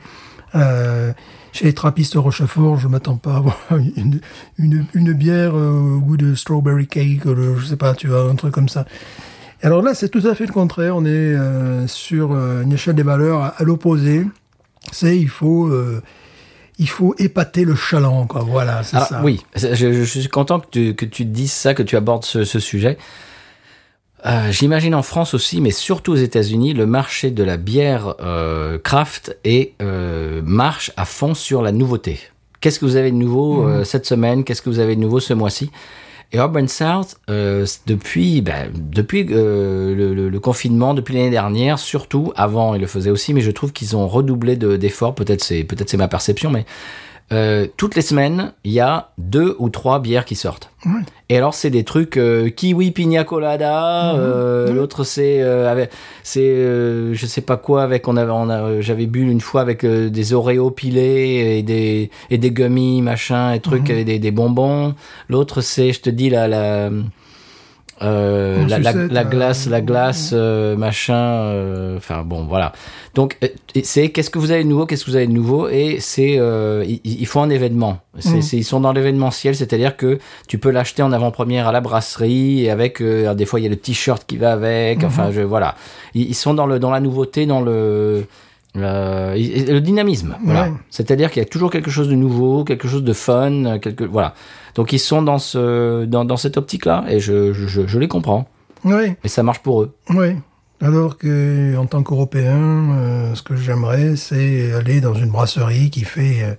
euh, 0.55 1.13
chez 1.53 1.67
les 1.67 1.73
trappistes 1.73 2.15
Rochefort, 2.15 2.79
je 2.79 2.89
m'attends 2.89 3.17
pas 3.17 3.35
à 3.35 3.37
avoir 3.37 3.59
une, 3.97 4.21
une, 4.59 4.87
une 4.95 5.13
bière 5.13 5.57
euh, 5.57 5.97
au 5.97 6.01
goût 6.01 6.17
de 6.17 6.35
strawberry 6.35 6.87
cake, 6.87 7.25
ou 7.27 7.35
de- 7.35 7.55
je 7.57 7.67
sais 7.67 7.77
pas, 7.77 7.95
tu 7.95 8.09
vois, 8.09 8.29
un 8.31 8.35
truc 8.35 8.53
comme 8.55 8.69
ça. 8.69 8.87
Et 9.63 9.67
Alors 9.67 9.83
là, 9.83 9.95
c'est 9.95 10.09
tout 10.09 10.27
à 10.27 10.35
fait 10.35 10.47
le 10.47 10.53
contraire. 10.53 10.97
On 10.97 11.05
est 11.05 11.09
euh, 11.09 11.87
sur 11.87 12.33
une 12.35 12.73
échelle 12.73 12.95
des 12.97 13.03
valeurs 13.03 13.41
à, 13.43 13.49
à 13.49 13.63
l'opposé. 13.65 14.27
C'est 14.93 15.17
il 15.19 15.29
faut 15.29 15.71
il 16.79 16.89
faut 16.89 17.15
épater 17.19 17.65
le 17.65 17.75
chaland, 17.77 18.27
quoi. 18.27 18.43
Voilà, 18.43 18.83
c'est 18.83 18.97
Alors, 18.97 19.09
ça. 19.09 19.21
oui, 19.23 19.41
je, 19.55 19.75
je- 19.75 19.93
je 19.93 20.05
suis 20.05 20.29
content 20.29 20.59
que 20.61 20.67
tu, 20.71 20.95
que 20.95 21.05
tu 21.07 21.25
dises 21.25 21.53
ça, 21.53 21.73
que 21.73 21.83
tu 21.85 21.97
abordes 21.97 22.25
ce, 22.25 22.45
ce 22.45 22.59
sujet. 22.59 22.99
Euh, 24.27 24.51
J'imagine 24.51 24.95
en 24.95 25.03
France 25.03 25.35
aussi, 25.35 25.61
mais 25.61 25.71
surtout 25.71 26.13
aux 26.13 26.17
États-Unis, 26.17 26.73
le 26.73 26.87
marché 26.87 27.31
de 27.31 27.45
la 27.45 27.57
bière 27.59 28.15
euh, 28.21 28.79
craft 28.79 29.37
et 29.45 29.75
euh, 29.83 30.41
marche 30.45 30.93
à 30.97 31.05
fond 31.05 31.35
sur 31.35 31.61
la 31.61 31.73
nouveauté. 31.73 32.19
Qu'est-ce 32.61 32.79
que 32.81 32.87
vous 32.87 32.97
avez 32.97 33.11
de 33.11 33.17
nouveau 33.17 33.67
euh, 33.69 33.85
cette 33.85 34.07
semaine? 34.07 34.43
Qu'est-ce 34.45 34.63
que 34.63 34.71
vous 34.71 34.79
avez 34.79 34.97
de 34.97 35.01
nouveau 35.01 35.21
ce 35.21 35.35
mois-ci? 35.35 35.71
Et 36.33 36.39
Urban 36.39 36.67
South, 36.67 37.17
depuis, 37.87 38.41
ben, 38.41 38.71
depuis 38.75 39.23
le, 39.25 39.95
le- 39.95 40.29
le 40.31 40.41
confinement, 40.41 40.95
depuis 40.95 41.15
l'année 41.15 41.31
dernière, 41.31 41.79
surtout, 41.79 42.33
avant 42.35 42.75
ils 42.75 42.81
le 42.81 42.87
faisaient 42.89 43.11
aussi, 43.11 43.35
mais 43.35 43.43
je 43.43 43.51
trouve 43.53 43.73
qu'ils 43.73 43.95
ont 43.95 44.09
redoublé 44.09 44.57
de- 44.57 44.77
d'efforts. 44.77 45.15
Peut-être 45.15 45.45
c'est 45.45 45.63
peut-être 45.65 45.91
c'est 45.91 45.97
ma 45.99 46.09
perception, 46.09 46.51
mais 46.51 46.65
euh, 47.33 47.67
toutes 47.77 47.97
les 47.97 48.03
semaines, 48.03 48.53
il 48.65 48.73
y 48.73 48.81
a 48.81 49.11
deux 49.19 49.57
ou 49.59 49.71
trois 49.71 49.99
bières 49.99 50.25
qui 50.25 50.35
sortent. 50.35 50.71
Et 51.31 51.39
alors, 51.39 51.55
c'est 51.55 51.71
des 51.71 51.83
trucs 51.83 52.19
euh, 52.19 52.51
kiwi 52.51 52.91
pina 52.91 53.25
colada. 53.25 54.15
euh, 54.15 54.73
L'autre, 54.75 55.03
c'est 55.05 55.41
euh, 55.41 55.73
avec, 55.73 55.91
c'est 56.23 56.41
euh, 56.43 57.15
je 57.15 57.25
sais 57.27 57.41
pas 57.41 57.57
quoi 57.57 57.83
avec. 57.83 58.07
On 58.07 58.17
avait, 58.19 58.31
on 58.31 58.51
a, 58.51 58.81
j'avais 58.83 59.07
bu 59.07 59.23
une 59.23 59.41
fois 59.41 59.63
avec 59.63 59.85
euh, 59.85 60.11
des 60.11 60.35
Oreos 60.35 60.71
pilés 60.71 61.57
et 61.59 61.63
des 61.63 62.11
et 62.29 62.37
des 62.37 62.51
gummies 62.51 63.01
machin 63.01 63.55
et 63.55 63.61
trucs 63.61 63.89
et 63.89 64.05
des, 64.05 64.19
des 64.19 64.31
bonbons. 64.31 64.95
L'autre, 65.31 65.63
c'est, 65.63 65.93
je 65.93 66.01
te 66.03 66.11
dis 66.11 66.29
la 66.29 66.47
la 66.47 66.91
euh, 68.03 68.67
la, 68.67 68.79
la, 68.79 68.93
sucette, 68.93 69.13
la 69.13 69.25
glace, 69.25 69.67
la 69.69 69.81
glace, 69.81 70.31
euh, 70.33 70.77
machin. 70.77 71.15
euh, 71.15 71.97
Enfin 71.97 72.23
bon, 72.25 72.45
voilà. 72.47 72.73
Donc 73.15 73.39
euh, 73.45 73.49
c'est 73.85 74.09
qu'est-ce 74.11 74.31
que 74.31 74.39
vous 74.41 74.51
avez 74.51 74.65
de 74.65 74.69
nouveau, 74.69 74.85
qu'est-ce 74.87 75.05
que 75.05 75.11
vous 75.11 75.17
avez 75.17 75.29
de 75.29 75.33
nouveau, 75.33 75.69
et 75.69 75.99
c'est 76.01 76.37
euh, 76.39 76.85
il, 76.87 77.01
il 77.05 77.27
faut 77.27 77.41
un 77.41 77.51
événement. 77.51 77.99
C'est, 78.19 78.39
Mm. 78.39 78.43
c'est- 78.43 78.57
ils 78.57 78.65
sont 78.65 78.81
dans 78.81 78.93
l'événementiel, 78.93 79.55
c'est-à-dire 79.55 79.97
que 79.97 80.19
tu 80.49 80.59
peux 80.59 80.71
l'acheter 80.71 81.03
en 81.03 81.13
avant-première 81.13 81.69
à 81.69 81.73
la 81.73 81.81
brasserie 81.81 82.65
et 82.65 82.71
avec 82.71 83.01
euh, 83.01 83.33
des 83.35 83.45
fois 83.47 83.61
il 83.61 83.63
y 83.63 83.67
a 83.67 83.71
le 83.71 83.77
t-shirt 83.77 84.25
qui 84.27 84.37
va 84.37 84.53
avec. 84.53 85.01
Mm-hmm. 85.01 85.07
Enfin 85.07 85.31
je 85.31 85.43
voilà, 85.43 85.77
ils, 86.15 86.29
ils 86.31 86.35
sont 86.35 86.55
dans 86.55 86.67
le 86.67 86.79
dans 86.81 86.91
la 86.91 87.01
nouveauté, 87.01 87.47
dans 87.47 87.61
le 87.61 88.27
euh, 88.77 89.35
le 89.37 89.79
dynamisme. 89.81 90.37
Voilà. 90.45 90.65
Ouais. 90.65 90.73
C'est-à-dire 90.91 91.31
qu'il 91.31 91.41
y 91.43 91.47
a 91.47 91.49
toujours 91.49 91.71
quelque 91.71 91.91
chose 91.91 92.09
de 92.09 92.15
nouveau, 92.17 92.65
quelque 92.65 92.89
chose 92.89 93.05
de 93.05 93.13
fun, 93.13 93.65
euh, 93.65 93.79
quelque 93.79 94.05
voilà. 94.05 94.35
Donc 94.75 94.93
ils 94.93 94.99
sont 94.99 95.23
dans 95.23 95.39
ce 95.39 96.05
dans, 96.07 96.25
dans 96.25 96.37
cette 96.37 96.57
optique-là 96.57 97.05
et 97.09 97.21
je, 97.21 97.53
je, 97.53 97.87
je 97.87 97.99
les 97.99 98.09
comprends 98.09 98.49
Oui, 98.85 99.15
et 99.23 99.29
ça 99.29 99.43
marche 99.43 99.61
pour 99.61 99.83
eux. 99.83 99.95
oui. 100.11 100.37
Alors 100.81 101.17
que, 101.17 101.77
en 101.79 101.87
tant 101.87 102.03
qu'Européen, 102.03 102.91
euh, 102.99 103.35
ce 103.35 103.43
que 103.43 103.57
j'aimerais, 103.57 104.17
c'est 104.17 104.73
aller 104.75 105.01
dans 105.01 105.15
une 105.15 105.31
brasserie 105.31 105.89
qui 105.89 106.03
fait 106.05 106.43
euh, 106.43 106.55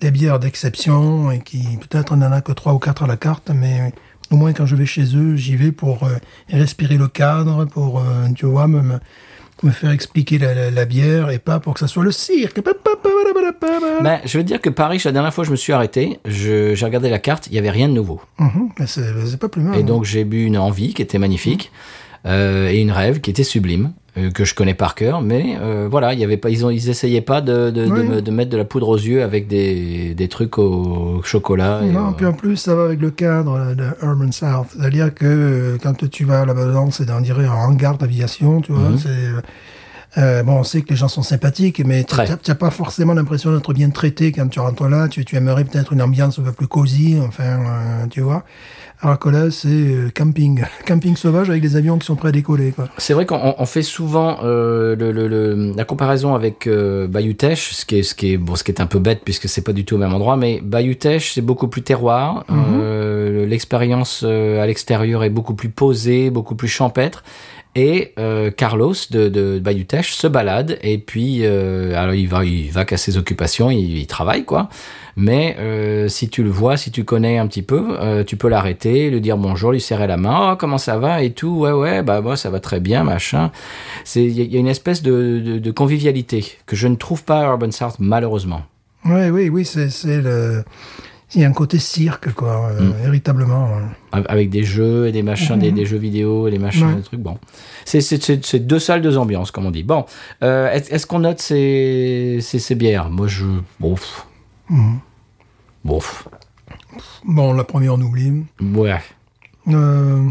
des 0.00 0.10
bières 0.10 0.38
d'exception 0.40 1.30
et 1.30 1.38
qui, 1.38 1.62
peut-être, 1.78 2.14
n'en 2.16 2.30
a 2.32 2.42
que 2.42 2.52
trois 2.52 2.74
ou 2.74 2.78
quatre 2.78 3.04
à 3.04 3.06
la 3.06 3.16
carte, 3.16 3.50
mais 3.54 3.94
au 4.30 4.36
moins 4.36 4.52
quand 4.52 4.66
je 4.66 4.74
vais 4.76 4.84
chez 4.86 5.16
eux, 5.16 5.36
j'y 5.36 5.56
vais 5.56 5.70
pour 5.72 6.06
respirer 6.50 6.98
le 6.98 7.08
cadre, 7.08 7.64
pour, 7.64 8.02
tu 8.34 8.44
vois, 8.44 8.66
me, 8.66 8.98
me- 9.62 9.70
faire 9.70 9.90
expliquer 9.90 10.38
la, 10.38 10.54
la- 10.54 10.70
la 10.70 10.84
bière 10.84 11.30
et 11.30 11.38
pas 11.38 11.60
pour 11.60 11.74
que 11.74 11.80
ça 11.80 11.86
soit 11.86 12.02
le 12.04 12.12
cirque. 12.12 12.60
Ben, 14.02 14.20
je 14.24 14.38
veux 14.38 14.44
dire 14.44 14.60
que 14.60 14.70
Paris, 14.70 15.00
la 15.04 15.12
dernière 15.12 15.32
fois, 15.32 15.44
je 15.44 15.50
me 15.50 15.56
suis 15.56 15.72
arrêté, 15.72 16.18
je- 16.26 16.74
j'ai 16.74 16.84
regardé 16.84 17.08
la 17.10 17.18
carte, 17.18 17.46
il 17.48 17.54
y 17.54 17.58
avait 17.58 17.70
rien 17.70 17.88
de 17.88 17.94
nouveau. 17.94 18.20
Mhm, 18.38 18.70
mais 18.78 18.86
c'est 18.86 19.38
pas 19.38 19.48
plus 19.48 19.62
mal. 19.62 19.76
Et 19.76 19.82
hein. 19.82 19.84
donc 19.84 20.04
j'ai 20.04 20.24
bu 20.24 20.44
une 20.44 20.58
envie 20.58 20.94
qui 20.94 21.02
était 21.02 21.18
magnifique 21.18 21.70
euh, 22.26 22.68
et 22.68 22.80
une 22.80 22.90
rêve 22.92 23.20
qui 23.20 23.30
était 23.30 23.44
sublime 23.44 23.92
que 24.32 24.44
je 24.44 24.54
connais 24.54 24.74
par 24.74 24.94
cœur. 24.94 25.20
Mais 25.22 25.56
euh, 25.60 25.88
voilà, 25.90 26.12
il 26.14 26.20
y 26.20 26.24
avait 26.24 26.36
pas, 26.36 26.50
ils 26.50 26.64
ont, 26.64 26.70
ils 26.70 26.88
essayaient 26.88 27.20
pas 27.20 27.40
de 27.40 27.70
de, 27.70 27.86
de 27.86 27.90
Oui. 27.90 28.22
de 28.22 28.30
mettre 28.30 28.50
de 28.50 28.56
la 28.56 28.64
poudre 28.64 28.88
aux 28.88 28.96
yeux 28.96 29.22
avec 29.22 29.48
des 29.48 30.14
des 30.14 30.28
trucs 30.28 30.56
au 30.58 31.20
chocolat. 31.24 31.80
et 31.84 31.90
Non, 31.90 32.10
au- 32.10 32.12
puis 32.12 32.26
en 32.26 32.32
plus, 32.32 32.56
ça 32.56 32.74
va 32.74 32.84
avec 32.84 33.00
le 33.00 33.10
cadre 33.10 33.54
euh, 33.54 33.74
de 33.74 33.84
Urban 34.02 34.30
South. 34.32 34.68
C'est-à-dire 34.76 35.12
que 35.14 35.24
euh, 35.26 35.78
quand 35.82 36.08
tu 36.08 36.24
vas 36.24 36.44
là-bas, 36.46 36.72
c'est 36.90 37.10
on 37.10 37.20
dirait 37.20 37.46
un 37.46 37.52
hangar 37.52 37.98
d'aviation, 37.98 38.60
tu 38.60 38.72
vois. 38.72 38.90
C'est, 38.98 39.08
euh, 39.08 39.40
euh, 40.16 40.42
bon, 40.44 40.58
on 40.60 40.62
sait 40.62 40.82
que 40.82 40.90
les 40.90 40.96
gens 40.96 41.08
sont 41.08 41.22
sympathiques, 41.22 41.82
mais 41.84 42.04
tu 42.04 42.14
n'as 42.16 42.54
pas 42.54 42.70
forcément 42.70 43.14
l'impression 43.14 43.52
d'être 43.52 43.72
bien 43.74 43.90
traité 43.90 44.30
quand 44.30 44.46
tu 44.46 44.60
rentres 44.60 44.86
là. 44.88 45.08
Tu, 45.08 45.24
tu 45.24 45.34
aimerais 45.34 45.64
peut-être 45.64 45.92
une 45.92 46.02
ambiance 46.02 46.38
un 46.38 46.42
peu 46.42 46.52
plus 46.52 46.68
cosy, 46.68 47.18
enfin, 47.26 47.42
euh, 47.42 48.06
tu 48.10 48.20
vois. 48.20 48.44
Alors 49.04 49.18
que 49.18 49.28
là, 49.28 49.50
c'est 49.50 49.68
euh, 49.68 50.08
camping. 50.14 50.62
camping 50.86 51.14
sauvage 51.14 51.50
avec 51.50 51.60
des 51.62 51.76
avions 51.76 51.98
qui 51.98 52.06
sont 52.06 52.16
prêts 52.16 52.30
à 52.30 52.32
décoller, 52.32 52.72
quoi. 52.72 52.88
C'est 52.98 53.12
vrai 53.12 53.26
qu'on 53.26 53.54
on 53.58 53.66
fait 53.66 53.82
souvent 53.82 54.38
euh, 54.42 54.96
le, 54.96 55.12
le- 55.12 55.28
le- 55.28 55.72
la 55.76 55.84
comparaison 55.84 56.34
avec 56.34 56.66
euh, 56.66 57.06
Bayou 57.06 57.34
Teche, 57.34 57.72
ce 57.74 57.84
qui 57.84 57.98
est 57.98 58.02
ce 58.02 58.14
qui 58.14 58.32
est 58.32 58.36
bon, 58.38 58.56
ce 58.56 58.64
qui 58.64 58.72
est 58.72 58.80
un 58.80 58.86
peu 58.86 58.98
bête 58.98 59.20
puisque 59.24 59.48
c'est 59.48 59.62
pas 59.62 59.72
du 59.74 59.84
tout 59.84 59.96
au 59.96 59.98
même 59.98 60.14
endroit, 60.14 60.36
mais 60.38 60.60
Bayou 60.62 60.94
Teche 60.94 61.32
c'est 61.34 61.42
beaucoup 61.42 61.68
plus 61.68 61.82
terroir. 61.82 62.44
Euh, 62.50 63.44
L'expérience 63.46 64.22
à 64.24 64.66
l'extérieur 64.66 65.22
est 65.22 65.30
beaucoup 65.30 65.54
plus 65.54 65.68
posée, 65.68 66.30
beaucoup 66.30 66.54
plus 66.54 66.68
champêtre. 66.68 67.22
Et 67.76 68.12
euh, 68.20 68.52
Carlos 68.52 68.94
de, 69.10 69.28
de 69.28 69.58
Bayou 69.58 69.82
Teche 69.84 70.14
se 70.14 70.28
balade 70.28 70.78
et 70.82 70.96
puis 70.98 71.40
euh, 71.42 72.00
alors 72.00 72.14
il 72.14 72.28
va 72.28 72.44
il 72.44 72.70
va 72.70 72.84
qu'à 72.84 72.96
ses 72.96 73.16
occupations, 73.18 73.68
il, 73.70 73.98
il 73.98 74.06
travaille 74.06 74.44
quoi. 74.44 74.68
Mais 75.16 75.56
euh, 75.60 76.08
si 76.08 76.28
tu 76.28 76.42
le 76.42 76.50
vois, 76.50 76.76
si 76.76 76.90
tu 76.90 77.04
connais 77.04 77.38
un 77.38 77.46
petit 77.46 77.62
peu, 77.62 77.96
euh, 78.00 78.24
tu 78.24 78.36
peux 78.36 78.48
l'arrêter, 78.48 79.10
lui 79.10 79.20
dire 79.20 79.36
bonjour, 79.36 79.70
lui 79.72 79.80
serrer 79.80 80.06
la 80.08 80.16
main, 80.16 80.52
oh, 80.52 80.56
comment 80.58 80.78
ça 80.78 80.98
va 80.98 81.22
et 81.22 81.30
tout, 81.32 81.60
ouais 81.60 81.70
ouais, 81.72 82.02
bah 82.02 82.20
moi 82.20 82.36
ça 82.36 82.50
va 82.50 82.58
très 82.60 82.80
bien, 82.80 83.04
machin. 83.04 83.52
C'est 84.04 84.24
il 84.24 84.32
y, 84.32 84.40
a- 84.40 84.44
il 84.44 84.52
y 84.52 84.56
a 84.56 84.60
une 84.60 84.66
espèce 84.68 85.02
de, 85.02 85.40
de, 85.44 85.58
de 85.58 85.70
convivialité 85.70 86.44
que 86.66 86.74
je 86.74 86.88
ne 86.88 86.96
trouve 86.96 87.22
pas 87.24 87.40
à 87.42 87.44
Urban 87.44 87.70
South 87.70 87.96
malheureusement. 88.00 88.62
Oui, 89.04 89.28
oui, 89.30 89.48
oui, 89.50 89.64
c'est, 89.64 89.90
le. 90.22 90.64
Il 91.34 91.40
y 91.40 91.44
a 91.44 91.48
un 91.48 91.52
côté 91.52 91.78
cirque, 91.78 92.32
quoi, 92.32 92.70
euh, 92.70 92.90
véritablement. 93.02 93.66
ouais. 94.12 94.22
Avec 94.28 94.50
des 94.50 94.62
jeux 94.62 95.08
et 95.08 95.12
des 95.12 95.22
machins, 95.24 95.58
des, 95.58 95.72
des 95.72 95.84
jeux 95.84 95.96
vidéo 95.98 96.46
et 96.46 96.50
des 96.52 96.58
machins, 96.60 96.86
Ouais. 96.86 96.94
des 96.96 97.02
trucs. 97.02 97.20
Bon, 97.20 97.38
c'est 97.84 98.58
deux 98.66 98.78
salles, 98.78 99.02
deux 99.02 99.16
ambiances, 99.18 99.50
comme 99.50 99.66
on 99.66 99.70
dit. 99.72 99.82
Bon, 99.82 100.04
euh, 100.42 100.70
est- 100.72 100.92
est-ce 100.92 101.06
qu'on 101.06 101.18
note 101.20 101.40
ces, 101.40 102.38
ces, 102.40 102.58
ces 102.58 102.74
bières? 102.76 103.10
Moi, 103.10 103.26
je. 103.26 103.46
Bon. 103.80 103.94
pff. 103.94 104.26
Bon. 104.70 105.98
pff. 105.98 106.28
Bon, 107.24 107.52
la 107.52 107.64
première, 107.64 107.94
on 107.94 108.00
oublie. 108.00 108.44
Ouais. 108.60 109.00
Euh, 109.68 110.28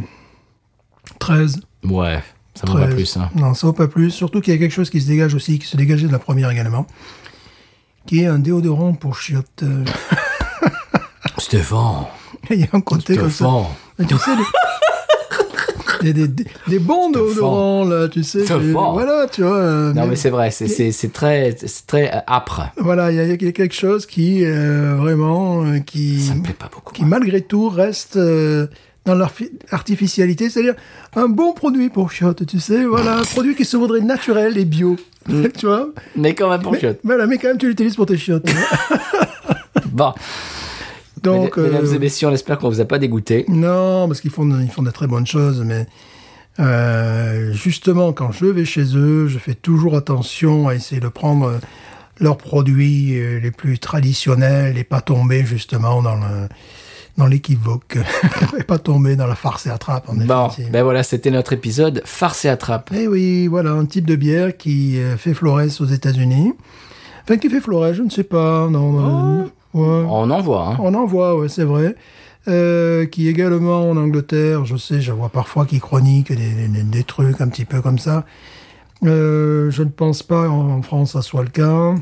13. 1.20 1.62
Ouais. 1.84 2.24
Ça 2.56 2.68
me 2.68 2.74
va 2.78 2.86
13. 2.86 2.96
plus. 2.96 3.18
Hein. 3.18 3.30
Non, 3.36 3.54
ça 3.54 3.68
vaut 3.68 3.74
pas 3.74 3.88
plus. 3.88 4.12
Surtout 4.12 4.42
qu'il 4.42 4.54
y 4.54 4.58
a 4.58 4.60
quelque 4.60 4.72
chose 4.74 4.90
qui 4.90 5.02
se 5.02 5.08
dégage 5.08 5.34
aussi, 5.34 5.60
qui 5.60 5.68
se 5.68 5.78
dégageait 5.78 6.08
de 6.08 6.12
la 6.12 6.20
première 6.20 6.50
également, 6.52 6.86
qui 8.06 8.22
est 8.22 8.28
un 8.28 8.40
déodorant 8.40 8.94
pour 8.94 9.18
chiottes. 9.18 9.64
Euh, 9.64 9.86
Stéphane. 11.38 12.06
Il 12.50 12.60
y 12.60 12.64
a 12.64 12.68
un 12.74 12.82
côté 12.82 13.16
comme 13.18 13.30
ça. 13.30 13.46
Stéphane. 13.46 13.66
Mais 14.00 14.06
Tu 14.06 14.18
sais, 14.18 14.32
des, 16.04 16.14
des, 16.14 16.28
des, 16.28 16.46
des 16.68 16.80
bons 16.80 17.10
déodorants, 17.12 17.86
là, 17.86 18.08
tu 18.10 18.24
sais. 18.24 18.46
C'est- 18.46 18.54
Voilà, 18.72 19.26
tu 19.32 19.42
vois. 19.42 19.56
euh, 19.58 19.94
Non, 19.94 20.02
mais- 20.04 20.10
mais 20.10 20.16
c'est 20.16 20.30
vrai, 20.30 20.52
c'est- 20.52 20.68
c'est 20.68 20.92
c'est 20.92 21.12
très, 21.12 21.56
c'est 21.58 21.88
très 21.88 22.14
euh, 22.14 22.20
âpre. 22.28 22.62
Voilà, 22.78 23.12
il 23.12 23.16
y, 23.18 23.20
a- 23.20 23.24
il 23.26 23.42
y 23.44 23.48
a 23.48 23.52
quelque 23.52 23.74
chose 23.76 24.06
qui, 24.06 24.44
euh, 24.46 24.96
vraiment, 25.00 25.64
euh, 25.66 25.80
qui, 25.80 26.20
Ça 26.22 26.36
me 26.36 26.44
plaît 26.44 26.54
pas 26.58 26.70
beaucoup. 26.74 26.94
qui 26.94 27.06
malgré 27.06 27.42
tout 27.42 27.70
reste 27.70 28.18
dans 29.06 29.16
l'artificialité, 29.16 30.50
c'est-à-dire 30.50 30.76
un 31.16 31.28
bon 31.28 31.54
produit 31.54 31.90
pour 31.90 32.12
chiottes, 32.12 32.46
tu 32.46 32.60
sais, 32.60 32.86
voilà, 32.86 33.18
un 33.20 33.24
produit 33.24 33.56
qui 33.56 33.66
se 33.66 33.76
voudrait 33.78 34.00
naturel 34.02 34.58
et 34.58 34.66
bio, 34.66 34.96
tu 35.58 35.66
vois. 35.66 35.90
Mais 36.16 36.34
quand 36.36 36.50
même 36.50 36.62
pour 36.62 36.72
Mais, 36.74 36.80
chiottes. 36.80 37.00
voilà, 37.04 37.26
mais 37.28 37.38
quand 37.38 37.48
même 37.50 37.58
tu 37.58 37.68
l'utilises 37.68 37.96
pour 37.96 38.06
tes 38.06 38.18
chiottes. 38.18 38.48
Bon. 39.92 40.12
Donc, 41.24 41.58
Mesdames- 41.58 41.86
euh, 41.86 41.94
et 41.96 42.00
messieurs, 42.00 42.28
on 42.28 42.32
espère 42.34 42.58
qu'on 42.60 42.70
vous 42.70 42.82
a 42.82 42.86
pas 42.86 43.00
dégoûté. 43.00 43.46
non, 43.48 44.08
parce 44.08 44.22
qu'ils 44.22 44.30
font, 44.32 44.48
ils 44.60 44.70
font 44.70 44.84
de 44.84 44.92
très 44.92 45.08
bonnes 45.08 45.26
choses, 45.28 45.64
mais 45.66 45.88
euh, 46.60 47.52
justement, 47.54 48.14
quand 48.14 48.32
je 48.32 48.46
vais 48.46 48.66
chez 48.66 48.96
eux, 48.96 49.28
je 49.28 49.38
fais 49.40 49.56
toujours 49.56 49.96
attention 49.96 50.68
à 50.68 50.76
essayer 50.76 51.02
de 51.02 51.08
prendre 51.08 51.48
euh, 51.48 51.58
leurs 52.20 52.38
produits 52.38 53.18
euh, 53.20 53.40
les 53.40 53.52
plus 53.52 53.80
traditionnels 53.80 54.78
et 54.78 54.84
pas 54.84 55.02
tomber 55.02 55.46
justement 55.46 56.02
dans 56.04 56.16
le 56.16 56.48
dans 57.18 57.28
l'équivoque 57.28 57.98
et 58.58 58.64
pas 58.64 58.80
tomber 58.80 59.16
dans 59.16 59.28
la 59.28 59.36
farce 59.36 59.68
et 59.68 59.70
attrape 59.70 60.10
en 60.10 60.16
Bon, 60.16 60.50
ben 60.72 60.82
voilà, 60.84 61.04
c'était 61.04 61.30
notre 61.30 61.54
épisode 61.54 62.02
Farce 62.06 62.44
et 62.46 62.50
attrape. 62.50 62.90
Eh 62.96 63.08
oui, 63.08 63.46
voilà, 63.46 63.70
un 63.72 63.86
type 63.86 64.06
de 64.08 64.16
bière 64.16 64.58
qui 64.58 64.98
fait 65.18 65.36
florès 65.36 65.80
aux 65.80 65.86
États-Unis. 65.86 66.54
Enfin, 67.24 67.38
qui 67.38 67.50
fait 67.50 67.62
florès, 67.62 67.96
je 67.96 68.02
ne 68.02 68.10
sais 68.10 68.24
pas. 68.24 68.68
Non, 68.68 69.42
euh, 69.42 69.44
ouais. 69.74 70.06
On 70.08 70.30
en 70.30 70.42
voit, 70.42 70.68
hein. 70.70 70.78
On 70.80 70.94
en 70.94 71.06
voit, 71.06 71.38
ouais, 71.38 71.50
c'est 71.50 71.64
vrai. 71.64 71.96
Euh, 72.50 73.06
qui 73.06 73.30
également 73.30 73.90
en 73.90 73.96
Angleterre, 73.96 74.66
je 74.66 74.76
sais, 74.76 75.00
je 75.00 75.14
vois 75.14 75.30
parfois 75.30 75.66
qui 75.66 75.80
chronique 75.80 76.28
des, 76.28 76.68
des, 76.68 76.84
des 76.84 77.04
trucs 77.06 77.40
un 77.40 77.48
petit 77.48 77.64
peu 77.64 77.82
comme 77.82 78.00
ça. 78.00 78.26
Euh, 79.06 79.72
je 79.72 79.84
ne 79.84 79.90
pense 79.90 80.24
pas 80.24 80.50
en 80.50 80.82
France 80.82 81.14
ça 81.14 81.22
soit 81.22 81.44
le 81.44 81.50
cas. 81.50 81.96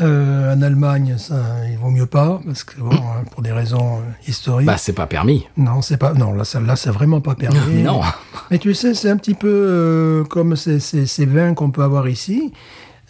Euh, 0.00 0.54
en 0.54 0.62
Allemagne, 0.62 1.16
ça, 1.18 1.34
il 1.70 1.76
vaut 1.76 1.90
mieux 1.90 2.06
pas 2.06 2.40
parce 2.46 2.62
que 2.62 2.80
bon, 2.80 2.94
hein, 2.94 3.24
pour 3.32 3.42
des 3.42 3.52
raisons 3.52 4.00
historiques. 4.26 4.66
Bah, 4.66 4.76
c'est 4.78 4.92
pas 4.92 5.06
permis. 5.06 5.46
non, 5.56 5.82
c'est 5.82 5.96
pas. 5.96 6.14
Non, 6.14 6.32
là, 6.32 6.44
celle-là, 6.44 6.76
c'est 6.76 6.90
vraiment 6.90 7.20
pas 7.20 7.34
permis. 7.34 7.82
Non. 7.82 8.00
Mais 8.50 8.58
tu 8.58 8.72
sais, 8.74 8.94
c'est 8.94 9.10
un 9.10 9.16
petit 9.16 9.34
peu 9.34 10.24
comme 10.30 10.56
ces, 10.56 10.80
ces, 10.80 11.04
ces 11.04 11.26
vins 11.26 11.52
qu'on 11.52 11.70
peut 11.70 11.82
avoir 11.82 12.08
ici. 12.08 12.52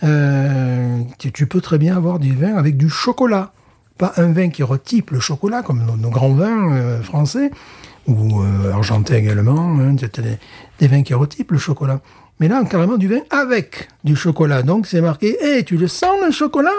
Euh, 0.05 1.03
tu, 1.19 1.47
peux 1.47 1.61
très 1.61 1.79
bien 1.79 1.97
avoir 1.97 2.19
du 2.19 2.35
vin 2.35 2.57
avec 2.57 2.77
du 2.77 2.89
chocolat. 2.89 3.53
Pas 3.97 4.13
un 4.17 4.33
vin 4.33 4.49
qui 4.49 4.63
retype 4.63 5.11
le 5.11 5.21
chocolat, 5.21 5.63
comme 5.63 5.85
nos, 5.85 5.97
nos 5.97 6.11
grands 6.11 6.33
vins 6.33 6.73
euh, 6.73 7.03
français, 7.03 7.51
ou 8.07 8.43
euh, 8.43 8.73
argentais 8.73 9.19
également. 9.19 9.77
Hein, 9.79 9.95
des, 9.95 10.09
des 10.79 10.89
vins 10.89 11.03
qui 11.03 11.15
retypent 11.15 11.53
le 11.53 11.59
chocolat. 11.59 12.01
Mais 12.41 12.47
là, 12.47 12.63
carrément 12.65 12.97
du 12.99 13.09
vin 13.09 13.19
avec 13.31 13.89
du 14.05 14.15
chocolat. 14.15 14.63
Donc, 14.63 14.87
c'est 14.87 15.01
marqué, 15.01 15.37
hé, 15.43 15.65
tu 15.65 15.77
le 15.77 15.89
sens 15.89 16.11
le 16.25 16.31
chocolat 16.31 16.71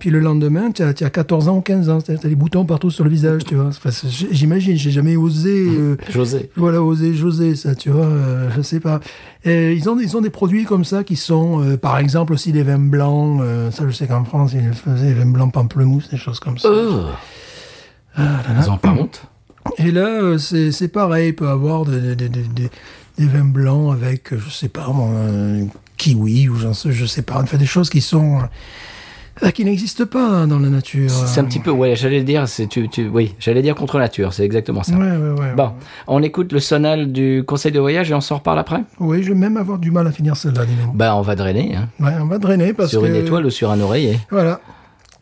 Puis 0.00 0.10
le 0.10 0.18
lendemain, 0.18 0.72
tu 0.72 0.82
as, 0.82 0.94
tu 0.94 1.04
as 1.04 1.10
14 1.10 1.48
ans 1.48 1.58
ou 1.58 1.60
15 1.60 1.88
ans. 1.90 2.00
Tu 2.00 2.10
as 2.10 2.16
des 2.16 2.34
boutons 2.34 2.64
partout 2.64 2.90
sur 2.90 3.04
le 3.04 3.10
visage, 3.10 3.44
tu 3.44 3.54
vois. 3.54 3.66
Enfin, 3.68 3.90
J'imagine, 4.32 4.76
j'ai 4.76 4.90
jamais 4.90 5.14
osé... 5.14 5.64
euh, 5.68 5.96
José. 6.10 6.50
voilà, 6.56 6.82
oser 6.82 7.14
José, 7.14 7.54
ça, 7.54 7.74
tu 7.76 7.90
vois, 7.90 8.04
euh, 8.06 8.50
je 8.56 8.62
sais 8.62 8.80
pas. 8.80 8.98
Et 9.44 9.74
ils 9.74 9.88
ont, 9.88 9.96
ils 10.00 10.16
ont 10.16 10.20
des 10.20 10.30
produits 10.30 10.64
comme 10.64 10.84
ça 10.84 11.04
qui 11.04 11.14
sont, 11.14 11.62
euh, 11.62 11.76
par 11.76 11.98
exemple, 11.98 12.32
aussi 12.32 12.50
des 12.50 12.64
vins 12.64 12.78
blancs. 12.78 13.40
euh, 13.42 13.70
ça, 13.70 13.84
je 13.86 13.92
sais 13.92 14.08
qu'en 14.08 14.24
France, 14.24 14.52
ils 14.54 14.72
faisaient 14.74 15.06
des 15.08 15.14
vins 15.14 15.26
blancs 15.30 15.52
pamplemousse, 15.52 16.08
des 16.08 16.16
choses 16.16 16.40
comme 16.40 16.58
ça. 16.58 16.68
Oh. 16.72 17.04
Ils 18.18 18.70
ont 18.70 18.78
pas 18.78 18.90
honte? 18.92 19.22
Et 19.78 19.90
là, 19.90 20.06
euh, 20.06 20.38
c'est 20.38 20.70
c'est 20.72 20.88
pareil, 20.88 21.28
il 21.30 21.34
peut 21.34 21.48
avoir 21.48 21.84
des, 21.84 22.14
des, 22.14 22.28
des, 22.28 22.70
des- 23.18 23.26
vins 23.26 23.44
blancs 23.44 23.92
avec, 23.92 24.32
euh, 24.32 24.38
je 24.38 24.50
sais 24.50 24.68
pas, 24.68 24.86
un 24.88 25.66
kiwi 25.96 26.48
ou 26.48 26.56
sais, 26.72 26.92
je 26.92 27.06
sais 27.06 27.22
pas, 27.22 27.40
enfin 27.42 27.56
des 27.56 27.66
choses 27.66 27.88
qui 27.90 28.00
sont 28.00 28.38
euh, 29.42 29.50
qui 29.50 29.64
n'existent 29.66 30.06
pas 30.06 30.46
dans 30.46 30.58
la 30.58 30.68
nature. 30.70 31.10
C'est 31.10 31.40
un 31.40 31.44
petit 31.44 31.58
peu, 31.60 31.70
ouais, 31.70 31.94
j'allais 31.96 32.22
dire, 32.22 32.48
c'est 32.48 32.66
tu, 32.66 32.88
tu, 32.88 33.06
oui, 33.08 33.34
j'allais 33.38 33.60
dire 33.62 33.74
contre 33.74 33.98
nature, 33.98 34.32
c'est 34.32 34.44
exactement 34.44 34.82
ça. 34.82 34.94
Ouais, 34.96 35.10
ouais, 35.16 35.38
ouais. 35.40 35.54
Bon, 35.54 35.72
on 36.06 36.22
écoute 36.22 36.52
le 36.52 36.60
sonal 36.60 37.12
du 37.12 37.42
conseil 37.46 37.70
de 37.72 37.80
voyage 37.80 38.10
et 38.10 38.14
on 38.14 38.20
s'en 38.22 38.36
reparle 38.36 38.58
après 38.58 38.82
Oui, 38.98 39.22
je 39.22 39.28
vais 39.28 39.38
même 39.38 39.56
avoir 39.58 39.78
du 39.78 39.90
mal 39.90 40.06
à 40.06 40.12
finir 40.12 40.36
celle-là. 40.36 40.62
Bah, 40.94 41.16
on 41.16 41.22
va 41.22 41.34
drainer, 41.36 41.76
hein. 41.76 41.88
Ouais, 42.00 42.12
on 42.20 42.26
va 42.26 42.38
drainer 42.38 42.72
parce 42.72 42.90
sur 42.90 43.02
que 43.02 43.06
une 43.08 43.14
étoile 43.16 43.44
ou 43.46 43.50
sur 43.50 43.70
un 43.70 43.80
oreiller. 43.80 44.18
Voilà. 44.30 44.60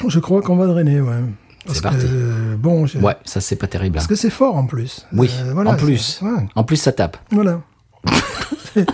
Je 0.07 0.19
crois 0.21 0.43
qu'on 0.43 0.57
va 0.57 0.67
drainer, 0.67 1.01
ouais. 1.01 1.23
C'est 1.67 1.83
parti. 1.83 2.05
euh, 2.07 2.57
bon, 2.59 2.85
Ouais, 3.01 3.17
ça 3.25 3.41
c'est 3.41 3.57
pas 3.57 3.67
terrible. 3.67 3.95
parce 3.95 4.05
hein. 4.05 4.09
que 4.09 4.15
c'est 4.17 4.29
fort 4.31 4.55
en 4.55 4.67
plus. 4.67 5.07
Oui, 5.15 5.31
Euh, 5.41 5.53
voilà, 5.55 5.71
en 5.71 5.77
plus. 5.77 6.21
ouais, 6.23 6.47
En 6.55 6.63
plus, 6.63 6.77
ça 6.77 6.93
tape. 6.93 7.17
voilà. 7.31 7.61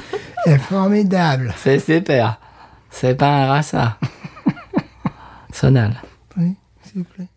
c'est 0.44 0.58
formidable. 0.58 1.54
C'est 1.56 1.78
super. 1.78 2.38
C'est 2.90 3.14
pas 3.14 3.28
un 3.28 3.46
rat, 3.46 3.62
ça. 3.62 3.96
Sonal. 5.52 5.94
Oui, 6.36 6.56
s'il 6.82 7.02
vous 7.02 7.04
plaît. 7.04 7.28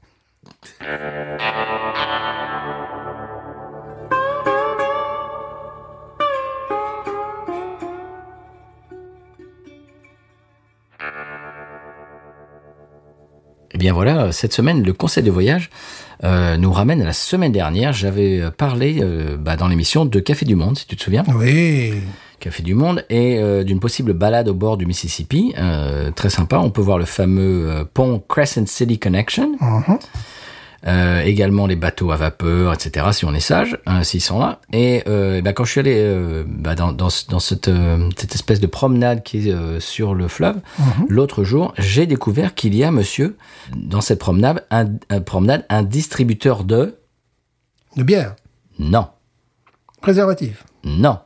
Bien 13.83 13.91
voilà, 13.91 14.31
cette 14.31 14.53
semaine, 14.53 14.81
le 14.81 14.93
conseil 14.93 15.23
de 15.23 15.29
voyage 15.29 15.69
euh, 16.23 16.55
nous 16.55 16.71
ramène 16.71 17.01
à 17.01 17.05
la 17.05 17.11
semaine 17.11 17.51
dernière. 17.51 17.91
J'avais 17.91 18.39
euh, 18.39 18.49
parlé 18.49 18.99
euh, 19.01 19.35
bah, 19.37 19.57
dans 19.57 19.67
l'émission 19.67 20.05
de 20.05 20.19
Café 20.21 20.45
du 20.45 20.55
Monde, 20.55 20.77
si 20.77 20.87
tu 20.87 20.95
te 20.95 21.03
souviens. 21.03 21.25
Oui. 21.35 21.95
Café 22.39 22.63
du 22.63 22.75
Monde 22.75 23.03
et 23.09 23.39
euh, 23.39 23.65
d'une 23.65 23.81
possible 23.81 24.13
balade 24.13 24.47
au 24.47 24.53
bord 24.53 24.77
du 24.77 24.85
Mississippi. 24.85 25.53
Très 26.15 26.29
sympa. 26.29 26.59
On 26.59 26.69
peut 26.69 26.79
voir 26.79 26.97
le 26.97 27.03
fameux 27.03 27.85
pont 27.93 28.23
Crescent 28.29 28.67
City 28.67 28.99
Connection. 28.99 29.57
Mhm. 29.59 29.99
Euh, 30.85 31.21
également 31.21 31.65
les 31.65 31.77
bateaux 31.77 32.11
à 32.11 32.17
vapeur, 32.17 32.73
etc. 32.73 33.07
Si 33.13 33.23
on 33.23 33.33
est 33.33 33.39
sage, 33.39 33.77
hein, 33.85 34.03
s'ils 34.03 34.19
sont 34.21 34.37
là. 34.39 34.59
Et 34.73 35.01
euh, 35.07 35.41
bah, 35.41 35.53
quand 35.53 35.63
je 35.63 35.71
suis 35.71 35.79
allé 35.79 35.95
euh, 35.95 36.43
bah, 36.45 36.75
dans, 36.75 36.91
dans, 36.91 37.09
ce- 37.09 37.25
dans 37.29 37.39
cette, 37.39 37.69
cette 38.17 38.35
espèce 38.35 38.59
de 38.59 38.67
promenade 38.67 39.23
qui 39.23 39.47
est 39.49 39.79
sur 39.79 40.13
le 40.13 40.27
fleuve, 40.27 40.57
l'autre 41.07 41.45
jour, 41.45 41.73
j'ai 41.77 42.05
découvert 42.05 42.53
qu'il 42.53 42.75
y 42.75 42.83
a, 42.83 42.91
monsieur, 42.91 43.37
dans 43.73 44.01
cette 44.01 44.19
promenade, 44.19 44.65
un, 44.71 44.87
un 45.09 45.21
promenade, 45.21 45.65
un 45.69 45.83
distributeur 45.83 46.65
de 46.65 46.97
De 47.95 48.03
bière. 48.03 48.35
non, 48.77 49.07
Préservatif. 50.01 50.65
non, 50.83 51.19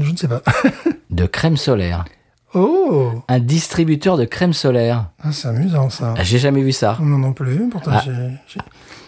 Je 0.00 0.12
ne 0.12 0.16
sais 0.16 0.28
pas. 0.28 0.42
de 1.10 1.26
crème 1.26 1.56
solaire. 1.56 2.04
Oh 2.54 3.12
Un 3.28 3.38
distributeur 3.38 4.16
de 4.16 4.24
crème 4.24 4.52
solaire. 4.52 5.06
ah, 5.22 5.30
C'est 5.32 5.48
amusant 5.48 5.88
ça. 5.90 6.14
Ah, 6.16 6.22
J'ai 6.24 6.38
jamais 6.38 6.62
vu 6.62 6.72
ça. 6.72 6.98
Non, 7.00 7.18
non 7.18 7.32
plus. 7.32 7.68
Pourtant, 7.70 7.92
Ah. 7.94 8.02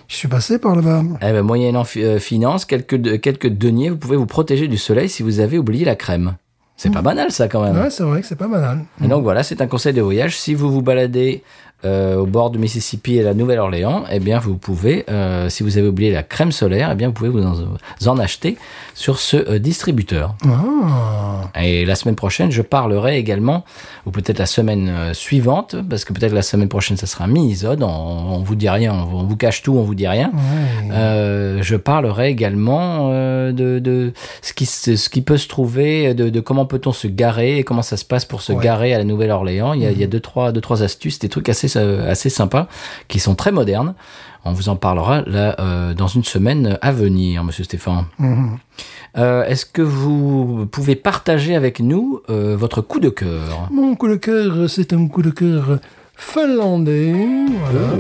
je 0.09 0.17
suis 0.17 0.29
passé 0.29 0.59
par 0.59 0.77
là-bas. 0.77 1.03
Eh 1.21 1.33
ben, 1.33 1.43
moyennant 1.43 1.85
euh, 1.97 2.19
finance, 2.19 2.65
quelques, 2.65 3.21
quelques 3.21 3.49
deniers, 3.49 3.91
vous 3.91 3.97
pouvez 3.97 4.17
vous 4.17 4.27
protéger 4.27 4.69
du 4.69 4.77
soleil 4.77 5.09
si 5.09 5.23
vous 5.23 5.41
avez 5.41 5.59
oublié 5.59 5.85
la 5.85 5.97
crème. 5.97 6.37
C'est 6.77 6.91
pas 6.91 7.03
banal 7.03 7.31
ça 7.31 7.47
quand 7.49 7.63
même. 7.63 7.77
Ouais, 7.79 7.91
c'est 7.91 8.03
vrai 8.03 8.21
que 8.23 8.27
c'est 8.27 8.35
pas 8.37 8.49
banal. 8.49 8.81
Et 9.05 9.07
donc 9.07 9.23
voilà, 9.23 9.43
c'est 9.45 9.61
un 9.61 9.67
conseil 9.69 9.93
de 9.93 10.03
voyage. 10.03 10.37
Si 10.37 10.55
vous 10.55 10.71
vous 10.73 10.83
baladez 10.83 11.45
euh, 11.85 12.17
au 12.17 12.27
bord 12.27 12.51
du 12.51 12.59
Mississippi 12.59 13.17
et 13.17 13.23
la 13.23 13.35
Nouvelle-Orléans, 13.35 14.05
eh 14.11 14.21
bien 14.21 14.39
vous 14.39 14.57
pouvez, 14.57 15.05
euh, 15.11 15.49
si 15.49 15.63
vous 15.63 15.79
avez 15.79 15.89
oublié 15.89 16.13
la 16.13 16.23
crème 16.23 16.53
solaire, 16.53 16.91
eh 16.93 16.95
bien 16.95 17.09
vous 17.09 17.15
pouvez 17.15 17.31
vous 17.31 17.43
en, 17.45 17.55
vous 18.01 18.09
en 18.09 18.19
acheter 18.19 18.57
sur 18.95 19.19
ce 19.19 19.37
euh, 19.37 19.59
distributeur. 19.59 20.35
Ah. 20.47 21.61
Et 21.61 21.85
la 21.85 21.95
semaine 21.97 22.15
prochaine, 22.15 22.51
je 22.53 22.63
parlerai 22.63 23.19
également, 23.19 23.65
ou 24.07 24.11
peut-être 24.11 24.39
la 24.39 24.47
semaine 24.47 25.13
suivante, 25.13 25.75
parce 25.91 26.05
que 26.05 26.13
peut-être 26.13 26.33
la 26.33 26.43
semaine 26.43 26.69
prochaine, 26.69 26.97
ça 26.97 27.07
sera 27.07 27.25
un 27.25 27.29
mini-zode, 27.29 27.83
on, 27.83 27.89
on 27.89 28.39
vous 28.39 28.55
dit 28.55 28.69
rien, 28.69 28.93
on, 28.95 29.21
on 29.21 29.25
vous 29.25 29.37
cache 29.37 29.63
tout, 29.63 29.75
on 29.77 29.83
vous 29.83 29.95
dit 29.95 30.07
rien. 30.09 30.31
Ouais. 30.91 31.63
Je 31.63 31.77
parlerai 31.77 32.29
également 32.31 33.09
de, 33.11 33.79
de 33.81 34.13
ce, 34.41 34.53
qui, 34.53 34.67
ce 34.67 35.09
qui 35.09 35.21
peut 35.23 35.37
se 35.37 35.49
trouver, 35.49 36.15
de, 36.15 36.29
de 36.31 36.41
comment 36.41 36.65
peut-on 36.67 36.93
se 36.93 37.07
garer 37.09 37.59
et 37.59 37.65
comment 37.65 37.83
ça 37.83 37.97
se 37.97 38.05
passe 38.05 38.25
pour 38.25 38.41
se 38.41 38.53
Ouais. 38.53 38.63
garer 38.63 38.93
à 38.95 38.99
la 38.99 39.05
Nouvelle-Orléans. 39.05 39.73
Il 39.73 39.81
y 39.83 39.87
a, 39.87 39.91
il 39.93 39.99
y 39.99 40.05
a 40.05 40.07
deux, 40.07 40.21
trois, 40.21 40.53
deux, 40.53 40.61
trois 40.61 40.83
astuces, 40.83 41.19
des 41.19 41.31
trucs 41.31 41.49
assez, 41.49 41.69
euh, 41.77 42.11
assez 42.11 42.31
sympas 42.31 42.67
qui 43.09 43.19
sont 43.21 43.35
très 43.35 43.53
modernes. 43.53 43.95
On 44.45 44.53
vous 44.53 44.69
en 44.69 44.75
parlera 44.77 45.23
là 45.27 45.55
euh, 45.61 45.95
dans 45.95 46.09
une 46.09 46.25
semaine 46.25 46.77
à 46.83 46.91
venir, 46.91 47.45
Monsieur 47.45 47.63
Stéphane. 47.65 48.07
Mhm. 48.19 48.59
Euh, 49.19 49.45
Est-ce 49.45 49.67
que 49.67 49.83
vous 49.83 50.67
pouvez 50.73 50.97
partager 50.97 51.55
avec 51.55 51.79
nous 51.81 52.21
euh, 52.31 52.57
votre 52.59 52.81
coup 52.81 52.99
de 52.99 53.09
cœur? 53.11 53.69
Mon 53.71 53.95
coup 53.95 54.09
de 54.09 54.17
cœur, 54.17 54.69
c'est 54.69 54.93
un 54.93 55.07
coup 55.07 55.23
de 55.23 55.31
cœur 55.31 55.79
finlandais. 56.17 57.13
Voilà. 57.13 57.87
Oh. 57.95 57.99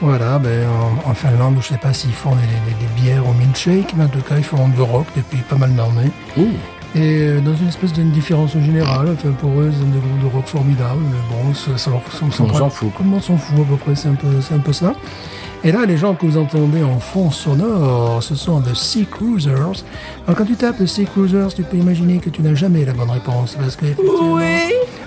Voilà, 0.00 0.38
ben, 0.38 0.66
en, 0.68 1.10
en 1.10 1.14
Finlande, 1.14 1.56
je 1.60 1.68
sais 1.68 1.78
pas 1.78 1.92
s'ils 1.92 2.12
font 2.12 2.30
des, 2.30 2.36
des- 2.42 2.78
des 2.86 3.00
bières 3.02 3.26
au 3.28 3.32
milkshake, 3.32 3.94
mais 3.96 4.04
en 4.04 4.08
tout 4.08 4.20
cas, 4.20 4.36
ils 4.36 4.44
font 4.44 4.68
du 4.68 4.80
rock 4.82 5.06
depuis 5.16 5.38
pas 5.48 5.56
mal 5.56 5.74
d'années. 5.74 6.10
Ouh. 6.36 6.48
Et 6.94 7.00
euh, 7.00 7.40
dans 7.40 7.54
une 7.54 7.68
espèce 7.68 7.92
d'indifférence 7.92 8.52
générale, 8.52 9.08
enfin, 9.12 9.30
pour 9.38 9.50
eux, 9.60 9.70
c'est 9.72 9.84
des 9.92 9.98
groupes 9.98 10.20
de 10.22 10.34
rock 10.34 10.46
formidables, 10.46 11.00
mais 11.10 11.18
bon, 11.30 11.54
ça, 11.54 11.76
ça 11.76 11.90
leur 11.90 12.00
ça, 12.10 12.18
ça 12.18 12.42
On 12.44 12.52
s'en 12.54 12.70
fout, 12.70 12.88
quoi. 12.90 12.98
Tout 12.98 13.04
le 13.04 13.10
monde 13.10 13.22
s'en 13.22 13.36
fout 13.36 13.58
à 13.60 13.64
peu 13.70 13.76
près, 13.76 13.94
c'est 13.94 14.08
un, 14.08 14.14
peu, 14.14 14.26
c'est 14.40 14.54
un 14.54 14.58
peu 14.58 14.72
ça. 14.72 14.94
Et 15.64 15.72
là, 15.72 15.84
les 15.86 15.96
gens 15.96 16.14
que 16.14 16.24
vous 16.24 16.38
entendez 16.38 16.82
en 16.84 16.98
fond 17.00 17.30
sonore, 17.30 18.22
ce 18.22 18.34
sont 18.36 18.60
The 18.60 18.74
Sea 18.74 19.06
Cruisers. 19.10 19.52
Alors, 20.26 20.36
quand 20.38 20.44
tu 20.46 20.54
tapes 20.56 20.78
The 20.78 20.86
Sea 20.86 21.04
Cruisers, 21.04 21.52
tu 21.54 21.62
peux 21.64 21.76
imaginer 21.76 22.18
que 22.18 22.30
tu 22.30 22.42
n'as 22.42 22.54
jamais 22.54 22.84
la 22.84 22.92
bonne 22.92 23.10
réponse, 23.10 23.56
parce 23.60 23.74
que 23.76 23.86
effectivement, 23.86 24.38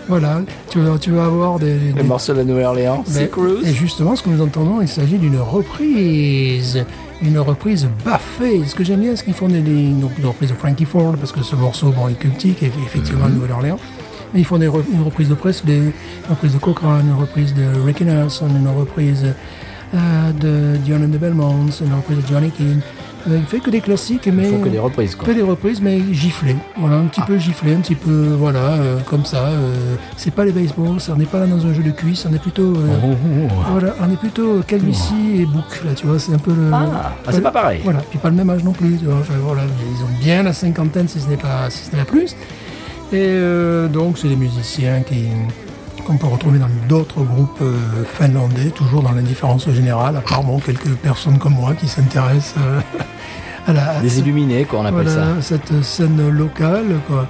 voilà, 0.09 0.41
tu 0.69 0.79
vas, 0.81 0.97
tu 0.99 1.11
vas 1.11 1.25
avoir 1.25 1.57
des, 1.57 1.75
des- 1.77 1.93
Le 1.93 2.03
morceau 2.03 2.33
de 2.33 2.39
la 2.39 2.43
Nouvelle-Orléans, 2.43 3.03
Sea 3.07 3.27
Cruise. 3.29 3.65
Et 3.65 3.73
justement, 3.73 4.15
ce 4.15 4.23
que 4.23 4.29
nous 4.29 4.41
entendons, 4.43 4.81
il 4.81 4.87
s'agit 4.89 5.17
d'une 5.17 5.39
reprise. 5.39 6.85
Une 7.23 7.37
reprise 7.37 7.87
baffée. 8.03 8.63
Ce 8.65 8.73
que 8.73 8.83
j'aime 8.83 9.01
bien, 9.01 9.15
c'est 9.15 9.23
qu'ils 9.25 9.33
font 9.35 9.47
des, 9.47 9.61
des- 9.61 9.89
donc 9.91 10.11
une 10.17 10.25
reprise 10.25 10.49
de 10.49 10.55
Frankie 10.55 10.85
Ford, 10.85 11.13
parce 11.17 11.31
que 11.31 11.43
ce 11.43 11.55
morceau, 11.55 11.91
bon, 11.91 12.07
est 12.07 12.15
cultique, 12.15 12.63
et 12.63 12.71
effectivement, 12.85 13.25
Mhm. 13.25 13.29
de 13.31 13.35
Nouvelle-Orléans. 13.35 13.79
Mais 14.33 14.39
ils 14.39 14.45
font 14.45 14.57
des 14.57 14.67
re- 14.67 14.83
une 14.91 15.03
reprise 15.03 15.29
de 15.29 15.35
Presley, 15.35 15.77
une 15.77 15.91
reprise 16.29 16.53
de 16.53 16.57
Cochrane, 16.57 17.05
une 17.07 17.19
reprise 17.21 17.53
de 17.53 17.63
Ricky 17.85 18.05
Nelson, 18.05 18.47
une 18.49 18.67
reprise 18.67 19.25
euh, 19.93 20.31
de 20.31 20.77
Dion 20.77 20.97
and 21.03 21.09
the 21.09 21.19
Belmonts, 21.19 21.69
une 21.81 21.93
reprise 21.93 22.17
de 22.19 22.27
Johnny 22.27 22.49
Keane. 22.49 22.79
Euh, 23.29 23.37
il 23.37 23.45
fait 23.45 23.59
que 23.59 23.69
des 23.69 23.81
classiques, 23.81 24.27
mais... 24.33 24.49
Il 24.49 24.57
faut 24.57 24.63
que 24.63 24.69
des 24.69 24.79
reprises, 24.79 25.15
quoi. 25.15 25.27
que 25.27 25.31
des 25.31 25.41
reprises, 25.41 25.81
mais 25.81 25.99
giflées. 26.11 26.55
Voilà, 26.77 26.97
un 26.97 27.05
petit 27.05 27.21
peu 27.21 27.37
giflé, 27.37 27.73
un 27.75 27.81
petit 27.81 27.95
peu, 27.95 28.35
voilà, 28.37 28.59
euh, 28.59 28.99
comme 29.09 29.25
ça. 29.25 29.45
euh, 29.47 29.95
c'est 30.17 30.33
pas 30.33 30.43
les 30.45 30.51
baseballs, 30.51 30.97
on 31.09 31.15
n'est 31.15 31.25
pas 31.25 31.39
là 31.39 31.47
dans 31.47 31.65
un 31.65 31.73
jeu 31.73 31.83
de 31.83 31.91
cuisse, 31.91 32.25
on 32.29 32.33
est 32.33 32.39
plutôt, 32.41 32.75
euh, 32.75 32.87
Oh, 33.03 33.07
oh, 33.11 33.47
oh. 33.49 33.63
voilà, 33.71 33.95
on 34.01 34.11
est 34.11 34.17
plutôt 34.17 34.61
Calvici 34.65 35.41
et 35.41 35.45
Book, 35.45 35.81
là, 35.85 35.93
tu 35.95 36.07
vois, 36.07 36.17
c'est 36.19 36.33
un 36.33 36.37
peu 36.39 36.51
le. 36.53 36.71
Ah, 36.73 37.13
ah, 37.25 37.31
c'est 37.31 37.41
pas 37.41 37.51
pareil. 37.51 37.81
Voilà, 37.83 37.99
puis 38.09 38.17
pas 38.19 38.29
le 38.29 38.35
même 38.35 38.49
âge 38.49 38.63
non 38.63 38.71
plus, 38.73 38.97
tu 38.97 39.05
vois. 39.05 39.15
Enfin, 39.19 39.33
voilà, 39.43 39.61
ils 39.63 40.03
ont 40.03 40.19
bien 40.19 40.43
la 40.43 40.53
cinquantaine, 40.53 41.07
si 41.07 41.19
ce 41.19 41.29
n'est 41.29 41.37
pas, 41.37 41.69
si 41.69 41.85
ce 41.85 41.91
n'est 41.91 41.99
pas 42.03 42.09
plus. 42.09 42.35
Et 43.13 43.17
euh, 43.27 43.87
donc, 43.87 44.17
c'est 44.17 44.29
des 44.29 44.35
musiciens 44.35 45.01
qui 45.01 45.25
qu'on 46.03 46.17
peut 46.17 46.27
retrouver 46.27 46.59
dans 46.59 46.69
d'autres 46.87 47.21
groupes 47.23 47.61
euh, 47.61 48.03
finlandais, 48.05 48.69
toujours 48.69 49.01
dans 49.01 49.11
l'indifférence 49.11 49.69
générale, 49.69 50.15
à 50.17 50.21
part 50.21 50.43
bon, 50.43 50.59
quelques 50.59 50.93
personnes 50.95 51.37
comme 51.37 51.53
moi 51.53 51.73
qui 51.73 51.87
s'intéressent 51.87 52.55
euh, 52.57 52.81
à 53.67 53.73
la, 53.73 53.99
Des 53.99 54.19
illuminés, 54.19 54.65
quoi, 54.65 54.79
on 54.79 54.85
appelle 54.85 55.07
voilà, 55.07 55.35
ça. 55.35 55.41
cette 55.41 55.83
scène 55.83 56.29
locale. 56.29 56.99
Quoi. 57.07 57.27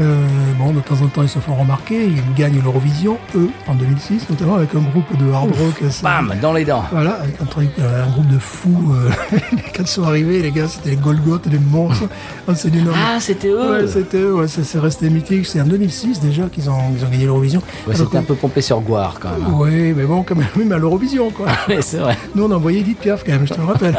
Euh, 0.00 0.26
bon, 0.58 0.72
de 0.72 0.80
temps 0.80 1.00
en 1.02 1.06
temps, 1.06 1.22
ils 1.22 1.28
se 1.28 1.38
font 1.38 1.54
remarquer. 1.54 2.06
Ils 2.06 2.34
gagnent 2.34 2.60
l'Eurovision, 2.60 3.16
eux, 3.36 3.48
en 3.68 3.74
2006, 3.74 4.28
notamment 4.28 4.56
avec 4.56 4.74
un 4.74 4.80
groupe 4.80 5.16
de 5.16 5.30
hard 5.30 5.50
rock. 5.50 5.82
Bam, 6.02 6.34
dans 6.42 6.52
les 6.52 6.64
dents. 6.64 6.82
Voilà, 6.90 7.12
avec 7.22 7.40
un, 7.40 7.44
truc, 7.44 7.68
euh, 7.78 8.04
un 8.04 8.10
groupe 8.10 8.26
de 8.26 8.38
fous. 8.38 8.92
euh, 8.92 9.10
quand 9.76 9.82
ils 9.82 9.86
sont 9.86 10.02
arrivés, 10.02 10.42
les 10.42 10.50
gars, 10.50 10.66
c'était 10.66 10.90
les 10.90 10.96
Golgoth, 10.96 11.46
les 11.46 11.60
monstres. 11.60 12.08
On 12.48 12.54
s'est 12.56 12.70
dit 12.70 12.82
non. 12.82 12.90
mais- 12.92 12.98
Ah, 13.14 13.20
c'était 13.20 13.48
eux. 13.48 13.70
Ouais, 13.82 13.86
c'était 13.86 14.16
eux, 14.18 14.34
ouais, 14.34 14.48
c'est 14.48 14.78
resté 14.80 15.08
mythique. 15.10 15.46
C'est 15.46 15.60
en 15.60 15.66
2006 15.66 16.18
déjà 16.20 16.44
qu'ils 16.46 16.68
ont, 16.68 16.74
ils 16.98 17.04
ont 17.04 17.08
gagné 17.08 17.26
l'Eurovision. 17.26 17.62
Ouais, 17.86 17.94
c'était 17.94 18.18
un 18.18 18.22
peu 18.24 18.34
pompé 18.34 18.62
sur 18.62 18.80
Goire, 18.80 19.18
quand 19.20 19.30
même. 19.30 19.54
Oui, 19.54 19.92
mais 19.96 20.04
bon, 20.04 20.24
quand 20.24 20.34
même, 20.34 20.48
mais 20.56 20.74
à 20.74 20.78
l'Eurovision, 20.78 21.30
quoi. 21.30 21.46
C'est 21.80 21.98
vrai. 21.98 22.18
Nous, 22.34 22.42
on 22.44 22.50
a 22.50 22.56
envoyé 22.56 22.80
Edith 22.80 22.98
Piaf, 22.98 23.22
quand 23.24 23.32
même, 23.32 23.46
je 23.46 23.54
te 23.54 23.60
le 23.60 23.66
rappelle. 23.66 23.96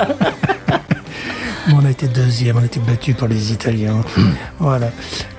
On 1.73 1.83
a 1.85 1.89
été 1.89 2.07
deuxième, 2.07 2.57
on 2.57 2.61
a 2.61 2.65
été 2.65 2.79
battu 2.79 3.13
par 3.13 3.27
les 3.27 3.51
Italiens. 3.51 4.01
voilà. 4.59 4.91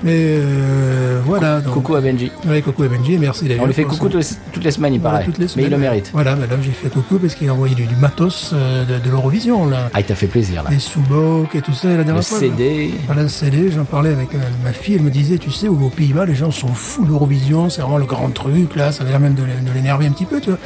Mais 0.03 0.13
euh, 0.17 1.21
voilà. 1.25 1.61
Donc, 1.61 1.75
Coucou 1.75 1.95
à 1.95 2.01
Benji. 2.01 2.33
Ouais, 2.47 2.63
coucou 2.63 2.85
et 2.85 2.89
Benji, 2.89 3.17
merci 3.19 3.45
d'ailleurs. 3.47 3.63
On 3.65 3.67
lui 3.67 3.75
fait 3.75 3.85
coucou 3.85 4.09
toutes 4.09 4.21
les, 4.21 4.27
toutes 4.53 4.65
les 4.65 4.71
semaines, 4.71 4.95
il 4.95 5.01
paraît. 5.01 5.27
Mais 5.57 5.63
il 5.65 5.71
le 5.71 5.79
mérite. 5.79 6.11
Voilà, 6.13 6.35
mais 6.35 6.47
là 6.47 6.57
j'ai 6.63 6.71
fait 6.73 6.89
coucou 6.89 7.19
parce 7.19 7.35
qu'il 7.35 7.49
a 7.49 7.53
envoyé 7.55 7.75
du, 7.75 7.87
du 7.87 7.97
matos 7.97 8.51
euh, 8.53 8.85
de, 8.85 9.05
de 9.05 9.11
l'Eurovision, 9.11 9.67
là. 9.67 9.89
Ah, 9.95 10.01
il 10.01 10.07
t'a 10.07 10.15
fait 10.15 10.27
plaisir, 10.27 10.63
là. 10.63 10.71
Des 10.71 10.79
sous-bocs 10.79 11.55
et 11.55 11.63
tout 11.63 11.73
ça. 11.73 11.89
La 11.89 11.99
Le 11.99 12.05
dernière 12.05 12.25
fois, 12.25 12.39
CD. 12.39 12.91
Voilà, 13.07 13.23
le 13.23 13.29
CD, 13.29 13.71
j'en 13.71 13.85
parlais 13.85 14.11
avec 14.11 14.35
euh, 14.35 14.39
ma 14.65 14.73
fille, 14.73 14.97
elle 14.97 15.03
me 15.03 15.11
disait, 15.11 15.39
tu 15.39 15.51
sais, 15.51 15.69
aux 15.69 15.75
Pays-Bas, 15.91 16.27
les 16.27 16.35
gens 16.35 16.51
sont 16.51 16.69
fous 16.75 17.05
de 17.05 17.11
l'Eurovision, 17.11 17.71
c'est 17.71 17.83
vraiment 17.83 17.99
le 17.99 18.07
grand 18.07 18.31
truc, 18.31 18.75
là, 18.75 18.91
ça 18.93 19.03
avait 19.03 19.11
l'air 19.13 19.21
même 19.21 19.35
de 19.35 19.43
l'énerver 19.75 20.07
un 20.07 20.11
petit 20.13 20.25
peu, 20.27 20.41
tu 20.41 20.51
vois. 20.51 20.59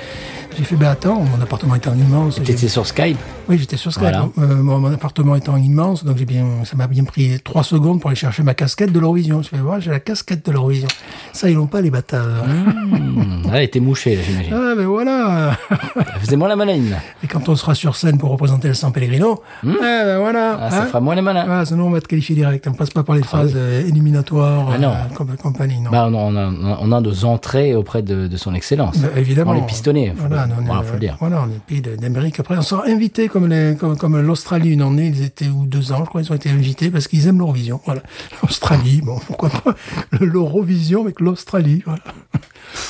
J'ai 0.57 0.65
fait, 0.65 0.77
ben 0.77 0.89
attends, 0.91 1.21
mon 1.23 1.41
appartement 1.43 1.75
étant 1.75 1.95
immense. 1.95 2.41
T'étais 2.43 2.69
sur 2.69 2.87
Skype. 2.87 3.17
Oui, 3.49 3.57
j'étais 3.59 3.77
sur 3.77 3.93
Skype. 3.93 4.03
Voilà. 4.03 4.29
euh, 4.39 4.57
mon, 4.57 4.79
mon 4.79 4.93
appartement 4.93 5.35
étant 5.35 5.57
immense, 5.57 6.05
donc 6.05 6.19
j'ai 6.19 6.25
bien, 6.27 6.45
ça 6.65 6.77
m'a 6.77 6.87
bien 6.87 7.05
pris 7.05 7.41
trois 7.43 7.63
secondes 7.63 8.01
pour 8.01 8.11
aller 8.11 8.17
chercher 8.17 8.43
ma 8.43 8.55
casquette 8.55 8.93
de 8.93 8.99
l'Eurovision. 9.01 9.43
Je 9.43 9.49
fais, 9.49 9.61
ouais, 9.61 9.81
j'ai 9.81 9.91
la 9.91 10.01
casquette 10.01 10.45
de 10.45 10.53
l'Eurovision. 10.53 10.89
Ça, 11.33 11.49
ils 11.49 11.55
l'ont 11.55 11.67
pas, 11.67 11.81
les 11.81 11.91
bâtards. 11.91 12.45
Hmm, 12.47 13.43
là, 13.47 13.59
elle 13.59 13.65
était 13.65 13.81
mouchée, 13.81 14.17
là, 14.17 14.23
j'imagine. 14.27 14.53
Ah, 14.55 14.75
ben 14.77 14.87
voilà. 14.87 15.20
Elle 15.97 16.21
faisait 16.21 16.37
moins 16.37 16.49
la 16.49 16.57
maline. 16.57 16.97
Et 17.23 17.27
quand 17.27 17.49
on 17.49 17.57
sera 17.57 17.75
sur 17.75 17.97
scène 17.97 18.19
pour 18.19 18.31
représenter 18.31 18.69
le 18.69 18.75
San 18.75 18.93
Pellegrino, 18.93 19.43
ah, 19.65 19.69
ben 19.81 20.19
voilà. 20.19 20.59
Ah, 20.61 20.71
ça 20.71 20.83
hein. 20.83 20.87
fera 20.87 21.01
moins 21.01 21.15
les 21.15 21.23
malins. 21.23 21.47
Ah, 21.49 21.65
sinon 21.65 21.87
on 21.87 21.91
va 21.91 22.01
te 22.01 22.07
qualifier 22.09 22.35
direct. 22.35 22.67
On 22.69 22.73
passe 22.73 22.91
pas 22.91 23.03
par 23.03 23.17
les 23.17 23.23
phases 23.23 23.53
euh, 23.57 23.87
éliminatoires, 23.87 24.71
Ah, 24.75 24.79
non. 24.79 24.91
euh, 24.91 25.15
comme- 25.15 25.37
compagnie, 25.37 25.81
non. 25.81 25.91
Bah, 25.91 26.09
on, 26.11 26.15
a, 26.15 26.19
on, 26.19 26.37
a, 26.37 26.79
on 26.81 26.93
a 26.93 27.01
nos 27.01 27.25
entrées 27.25 27.75
auprès 27.75 28.03
de, 28.03 28.27
de 28.27 28.37
son 28.37 28.55
excellence. 28.55 28.99
Bah, 28.99 29.09
évidemment. 29.17 29.51
On 29.53 29.55
les 29.55 29.63
pistonnés, 29.63 30.13
faut, 30.17 30.27
Voilà, 30.29 30.47
nous, 30.47 30.55
on 30.59 30.63
est- 30.63 30.67
voilà, 30.67 30.83
faut 30.83 30.95
le 30.95 31.01
dire. 31.01 31.17
Voilà, 31.21 31.43
on 31.47 31.49
est 31.51 31.61
pays 31.67 31.81
d'Amérique. 31.81 32.41
Après, 32.41 32.57
on 32.57 32.63
sera 32.63 32.87
invités 32.87 33.29
comme, 33.29 33.49
les, 33.49 33.77
comme, 33.79 33.97
comme 33.97 34.21
l'Australie 34.21 34.71
une 34.73 34.83
année. 34.83 35.07
Ils 35.15 35.23
étaient, 35.25 35.49
ou 35.49 35.67
deux 35.67 35.93
ans, 35.93 36.01
je 36.05 36.09
crois, 36.09 36.23
ils 36.23 36.31
ont 36.33 36.37
été 36.37 36.51
invités 36.51 36.91
parce 36.91 37.09
qu'ils 37.09 37.27
aiment 37.27 37.39
l'Eurovision. 37.39 37.81
Voilà. 37.85 38.03
L'Australie, 38.43 39.01
bon, 39.03 39.19
pourquoi 39.27 39.49
pas. 39.51 39.75
L'Eurovision 40.21 41.03
avec 41.03 41.21
l'Australie, 41.21 41.83
voilà. 41.87 42.03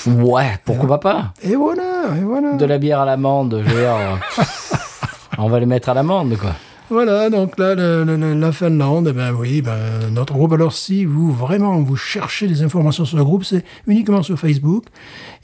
Ouais, 0.07 0.59
pourquoi 0.65 1.01
pas? 1.01 1.33
Et 1.43 1.55
voilà, 1.57 2.05
et 2.19 2.23
voilà. 2.23 2.50
De 2.59 2.65
la 2.65 2.79
bière 2.79 3.01
à 3.01 3.05
l'amande, 3.05 3.55
euh, 3.55 4.17
on 5.39 5.49
va 5.49 5.61
les 5.61 5.67
mettre 5.67 5.89
à 5.89 5.95
l'amende, 5.95 6.37
quoi. 6.37 6.55
Voilà, 6.93 7.31
donc 7.31 7.57
là, 7.57 7.77
le- 7.77 8.03
le- 8.03 8.17
le- 8.17 8.35
la 8.35 8.51
Finlande, 8.51 9.07
eh 9.11 9.13
ben 9.13 9.31
oui, 9.33 9.63
ben, 9.63 9.79
notre 10.11 10.33
groupe. 10.33 10.53
Alors, 10.55 10.73
si 10.73 11.05
vous 11.05 11.31
vraiment 11.33 11.79
vous 11.81 11.95
cherchez 11.95 12.49
des 12.49 12.63
informations 12.65 13.05
sur 13.05 13.17
le 13.17 13.23
groupe, 13.23 13.45
c'est 13.45 13.65
uniquement 13.87 14.25
sur 14.25 14.37
Facebook. 14.37 14.87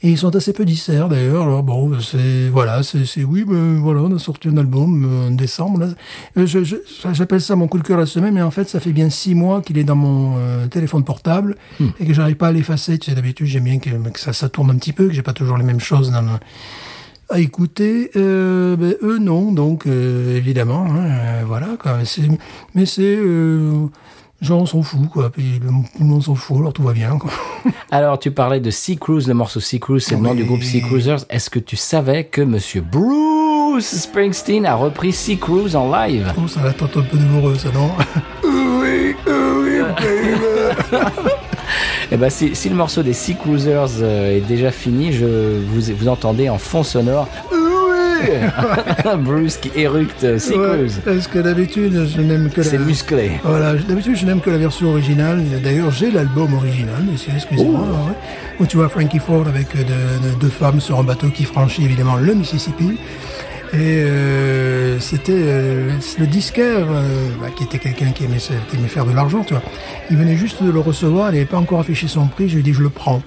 Et 0.03 0.09
ils 0.09 0.17
sont 0.17 0.35
assez 0.35 0.51
peu 0.51 0.65
disserts 0.65 1.07
d'ailleurs. 1.07 1.43
Alors 1.43 1.63
bon, 1.63 1.97
c'est 2.01 2.49
voilà, 2.49 2.83
c'est 2.83 3.23
oui, 3.23 3.45
ben 3.47 3.79
voilà, 3.79 4.01
on 4.01 4.13
a 4.13 4.19
sorti 4.19 4.49
un 4.49 4.57
album 4.57 5.05
euh, 5.05 5.27
en 5.29 5.31
décembre. 5.31 5.79
Là. 5.79 5.87
Euh, 6.37 6.45
je- 6.45 6.75
J'appelle 7.13 7.39
ça 7.39 7.55
mon 7.55 7.69
coup 7.69 7.77
de 7.77 7.83
cœur 7.83 7.97
la 7.97 8.05
semaine, 8.05 8.33
mais 8.33 8.41
en 8.41 8.51
fait, 8.51 8.67
ça 8.67 8.81
fait 8.81 8.91
bien 8.91 9.09
six 9.09 9.33
mois 9.33 9.61
qu'il 9.61 9.77
est 9.77 9.85
dans 9.85 9.95
mon 9.95 10.35
euh, 10.37 10.67
téléphone 10.67 11.05
portable 11.05 11.55
et 11.97 12.05
que 12.05 12.13
j'arrive 12.13 12.35
pas 12.35 12.49
à 12.49 12.51
l'effacer. 12.51 12.97
Tu 12.99 13.09
sais, 13.09 13.15
d'habitude, 13.15 13.47
j'aime 13.47 13.63
bien 13.63 13.79
que, 13.79 13.89
que 14.09 14.19
ça, 14.19 14.33
ça 14.33 14.49
tourne 14.49 14.69
un 14.69 14.75
petit 14.75 14.91
peu, 14.91 15.07
que 15.07 15.13
j'ai 15.13 15.21
pas 15.23 15.31
toujours 15.33 15.57
les 15.57 15.63
mêmes 15.63 15.79
choses 15.79 16.11
dans 16.11 16.21
le 16.21 16.27
à 17.29 17.39
écouter. 17.39 18.11
Euh, 18.15 18.75
ben, 18.75 18.95
eux, 19.01 19.17
non, 19.19 19.51
donc 19.51 19.85
euh, 19.87 20.35
évidemment, 20.37 20.85
hein, 20.89 21.05
euh, 21.05 21.41
voilà. 21.45 21.67
Quoi. 21.79 21.97
Mais 22.75 22.85
c'est- 22.85 23.19
genre, 24.41 24.61
on 24.61 24.65
s'en 24.65 24.81
fout, 24.83 25.09
quoi. 25.09 25.29
Puis 25.29 25.59
tout 25.59 25.99
le 25.99 26.05
monde 26.05 26.23
s'en 26.23 26.35
fout, 26.35 26.57
alors 26.57 26.73
tout 26.73 26.83
va 26.83 26.93
bien, 26.93 27.17
quoi. 27.17 27.31
Alors, 27.91 28.19
tu 28.19 28.31
parlais 28.31 28.59
de 28.59 28.69
Sea 28.69 28.97
Cruise, 28.97 29.27
le 29.27 29.33
morceau 29.33 29.59
Sea 29.59 29.79
Cruise, 29.79 30.03
c'est 30.05 30.15
le 30.15 30.21
nom 30.21 30.35
du 30.35 30.43
groupe 30.45 30.61
Sea 30.61 30.81
Cruisers. 30.81 31.25
Est-ce 31.29 31.49
que 31.49 31.59
tu 31.59 31.75
savais 31.75 32.25
que 32.25 32.41
Monsieur 32.41 32.81
Bruce 32.81 33.85
Springsteen 34.01 34.65
a 34.65 34.75
repris 34.75 35.11
Sea 35.11 35.37
Cruise 35.37 35.75
en 35.75 35.91
live? 35.91 36.31
Oh, 36.37 36.47
ça 36.47 36.61
va 36.61 36.69
être 36.69 36.83
un 36.83 36.87
peu 36.87 37.17
douloureux, 37.17 37.55
ça, 37.55 37.69
non? 37.73 37.89
Oui, 38.43 39.15
oui, 39.27 39.81
Eh 42.17 42.19
ben, 42.19 42.29
si, 42.31 42.55
si 42.55 42.67
le 42.69 42.75
morceau 42.75 43.03
des 43.03 43.13
Sea 43.13 43.35
Cruisers 43.35 44.01
euh, 44.01 44.37
est 44.37 44.41
déjà 44.41 44.71
fini, 44.71 45.13
je 45.13 45.25
vous, 45.25 45.81
vous 45.95 46.07
entendez 46.07 46.49
en 46.49 46.57
fond 46.57 46.81
sonore 46.81 47.27
Oui 47.51 47.57
Bruce 49.19 49.57
qui 49.57 49.69
éructe 49.75 50.23
euh, 50.23 50.39
Sea 50.39 50.55
Ouais, 50.57 50.87
parce 51.05 51.27
que 51.27 51.37
d'habitude, 51.37 52.07
je 52.07 52.19
n'aime 52.21 52.49
que 52.49 52.63
C'est 52.63 52.79
la... 52.79 52.85
musclé. 52.85 53.31
Voilà, 53.43 53.75
d'habitude 53.75 54.15
je 54.15 54.25
n'aime 54.25 54.39
que 54.41 54.49
la 54.49 54.57
version 54.57 54.89
originale. 54.89 55.43
D'ailleurs, 55.63 55.91
j'ai 55.91 56.09
l'album 56.09 56.55
original, 56.55 57.03
monsieur, 57.11 57.31
excusez-moi. 57.35 57.81
ouais. 57.81 58.15
Où 58.59 58.65
tu 58.65 58.77
vois 58.77 58.89
Frankie 58.89 59.19
Ford 59.19 59.45
avec 59.47 59.67
euh, 59.75 59.83
de- 59.83 60.29
de- 60.29 60.39
deux 60.39 60.49
femmes 60.49 60.81
sur 60.81 60.97
un 60.97 61.03
bateau 61.03 61.27
qui 61.27 61.43
franchit 61.43 61.85
évidemment 61.85 62.15
le 62.15 62.33
Mississippi. 62.33 62.97
Et 63.73 63.77
euh, 63.77 64.99
c'était 64.99 65.33
euh, 65.35 65.91
le 66.19 66.27
disquaire, 66.27 66.87
euh, 66.89 67.29
bah, 67.41 67.47
qui 67.55 67.63
était 67.63 67.79
quelqu'un 67.79 68.11
qui 68.11 68.23
aimait, 68.23 68.37
qui 68.37 68.75
aimait 68.75 68.87
faire 68.87 69.05
de 69.05 69.11
l'argent, 69.11 69.43
tu 69.43 69.53
vois. 69.53 69.63
Il 70.09 70.17
venait 70.17 70.37
juste 70.37 70.63
de 70.63 70.71
le 70.71 70.79
recevoir, 70.79 71.29
il 71.29 71.33
n'avait 71.33 71.45
pas 71.45 71.57
encore 71.57 71.79
affiché 71.79 72.07
son 72.07 72.27
prix, 72.27 72.47
je 72.47 72.55
lui 72.55 72.59
ai 72.61 72.63
dit 72.63 72.73
je 72.73 72.81
le 72.81 72.89
prends. 72.89 73.21